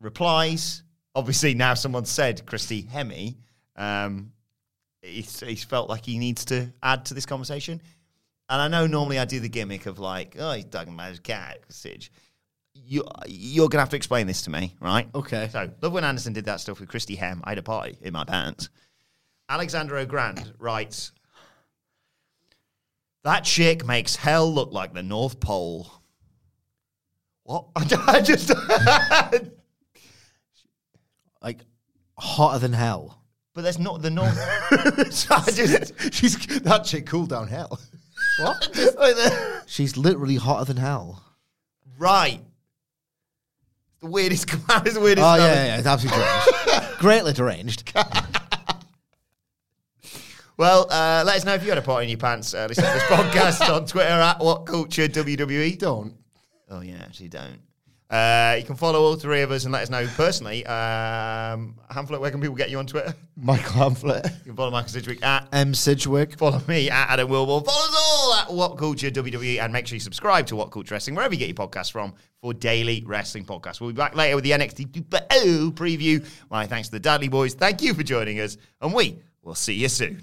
replies. 0.00 0.82
Obviously, 1.14 1.52
now 1.52 1.74
someone 1.74 2.06
said 2.06 2.46
Christy 2.46 2.82
Hemme. 2.84 3.36
Um, 3.76 4.32
he's, 5.02 5.40
he's 5.40 5.62
felt 5.62 5.90
like 5.90 6.06
he 6.06 6.16
needs 6.16 6.46
to 6.46 6.72
add 6.82 7.04
to 7.04 7.14
this 7.14 7.26
conversation. 7.26 7.82
And 8.48 8.62
I 8.62 8.68
know 8.68 8.86
normally 8.86 9.18
I 9.18 9.26
do 9.26 9.40
the 9.40 9.50
gimmick 9.50 9.84
of 9.84 9.98
like, 9.98 10.36
oh, 10.38 10.52
he's 10.52 10.64
talking 10.64 10.94
about 10.94 11.10
his 11.10 11.20
cat, 11.20 11.58
Sige. 11.68 12.08
You, 12.72 13.04
you're 13.26 13.68
going 13.68 13.76
to 13.76 13.80
have 13.80 13.90
to 13.90 13.96
explain 13.96 14.26
this 14.26 14.40
to 14.42 14.50
me, 14.50 14.74
right? 14.80 15.06
Okay. 15.14 15.50
So, 15.52 15.70
love 15.82 15.92
when 15.92 16.02
Anderson 16.02 16.32
did 16.32 16.46
that 16.46 16.60
stuff 16.60 16.80
with 16.80 16.88
Christy 16.88 17.14
Hem. 17.14 17.42
I 17.44 17.50
had 17.50 17.58
a 17.58 17.62
party 17.62 17.98
in 18.00 18.14
my 18.14 18.24
pants. 18.24 18.70
Alexandra 19.50 20.00
O'Grand 20.00 20.50
writes, 20.58 21.12
That 23.22 23.44
chick 23.44 23.84
makes 23.84 24.16
hell 24.16 24.50
look 24.50 24.72
like 24.72 24.94
the 24.94 25.02
North 25.02 25.40
Pole. 25.40 25.92
What? 27.44 27.66
I 27.76 28.20
just. 28.20 28.50
Like 31.42 31.60
hotter 32.18 32.58
than 32.58 32.72
hell. 32.72 33.22
but 33.54 33.62
there's 33.62 33.78
not 33.78 34.00
the 34.02 34.10
North. 34.10 34.34
so 35.12 35.34
I 35.34 35.50
just. 35.50 36.14
She's 36.14 36.36
that 36.62 36.84
chick 36.84 37.06
cool 37.06 37.26
down 37.26 37.48
hell. 37.48 37.78
What? 38.40 38.68
Just 38.74 38.96
like 38.98 39.14
the- 39.14 39.62
She's 39.66 39.96
literally 39.96 40.36
hotter 40.36 40.64
than 40.64 40.76
hell. 40.76 41.22
right. 41.98 42.40
The 44.00 44.06
weirdest 44.10 44.46
command 44.48 44.86
is 44.86 44.94
the 44.94 45.00
weirdest. 45.00 45.24
Oh 45.26 45.34
spelling. 45.36 45.54
yeah, 45.54 45.64
yeah, 45.66 45.76
it's 45.78 45.86
absolutely 45.86 46.20
deranged. 46.24 46.98
Greatly 46.98 47.32
deranged. 47.32 47.92
Well, 50.56 50.86
uh, 50.90 51.22
let 51.26 51.36
us 51.36 51.44
know 51.44 51.54
if 51.54 51.62
you 51.62 51.68
had 51.70 51.78
a 51.78 51.82
pot 51.82 52.02
in 52.02 52.08
your 52.08 52.18
pants. 52.18 52.54
Uh, 52.54 52.66
listen 52.68 52.84
to 52.84 52.90
this 52.92 53.02
podcast 53.04 53.68
on 53.74 53.86
Twitter 53.86 54.08
at 54.08 54.38
What 54.40 54.66
Culture 54.66 55.08
WWE. 55.08 55.78
Don't. 55.78 56.14
Oh 56.70 56.80
yeah, 56.80 56.96
actually 57.02 57.28
don't. 57.28 57.60
Uh, 58.10 58.54
you 58.58 58.64
can 58.64 58.76
follow 58.76 59.00
all 59.00 59.16
three 59.16 59.40
of 59.40 59.50
us 59.50 59.64
and 59.64 59.72
let 59.72 59.82
us 59.82 59.90
know 59.90 60.06
personally. 60.14 60.64
Um, 60.66 61.74
Hamflett, 61.90 62.20
where 62.20 62.30
can 62.30 62.40
people 62.40 62.54
get 62.54 62.70
you 62.70 62.78
on 62.78 62.86
Twitter? 62.86 63.14
Michael 63.36 63.72
Hamflett. 63.72 64.24
You 64.40 64.44
can 64.44 64.56
follow 64.56 64.70
Michael 64.70 64.90
Sidgwick 64.90 65.24
at 65.24 65.48
M. 65.52 65.74
Sidgwick. 65.74 66.38
follow 66.38 66.60
me 66.68 66.90
at 66.90 67.10
Adam 67.10 67.28
Wilborn. 67.28 67.64
Follow 67.64 67.88
us 67.88 67.96
all 67.96 68.34
at 68.34 68.52
What 68.52 68.76
Culture 68.76 69.10
WWE 69.10 69.58
and 69.60 69.72
make 69.72 69.86
sure 69.86 69.96
you 69.96 70.00
subscribe 70.00 70.46
to 70.48 70.56
What 70.56 70.70
Culture 70.70 70.94
Wrestling 70.94 71.16
wherever 71.16 71.34
you 71.34 71.40
get 71.40 71.48
your 71.48 71.68
podcasts 71.68 71.90
from 71.90 72.14
for 72.40 72.52
daily 72.52 73.02
wrestling 73.06 73.46
podcasts. 73.46 73.80
We'll 73.80 73.90
be 73.90 73.96
back 73.96 74.14
later 74.14 74.36
with 74.36 74.44
the 74.44 74.52
NXT 74.52 75.72
preview. 75.72 76.24
My 76.50 76.66
thanks 76.66 76.88
to 76.88 76.92
the 76.92 77.00
Dudley 77.00 77.28
Boys. 77.28 77.54
Thank 77.54 77.82
you 77.82 77.94
for 77.94 78.02
joining 78.02 78.38
us, 78.40 78.58
and 78.80 78.92
we 78.92 79.18
will 79.42 79.54
see 79.54 79.74
you 79.74 79.88
soon. 79.88 80.22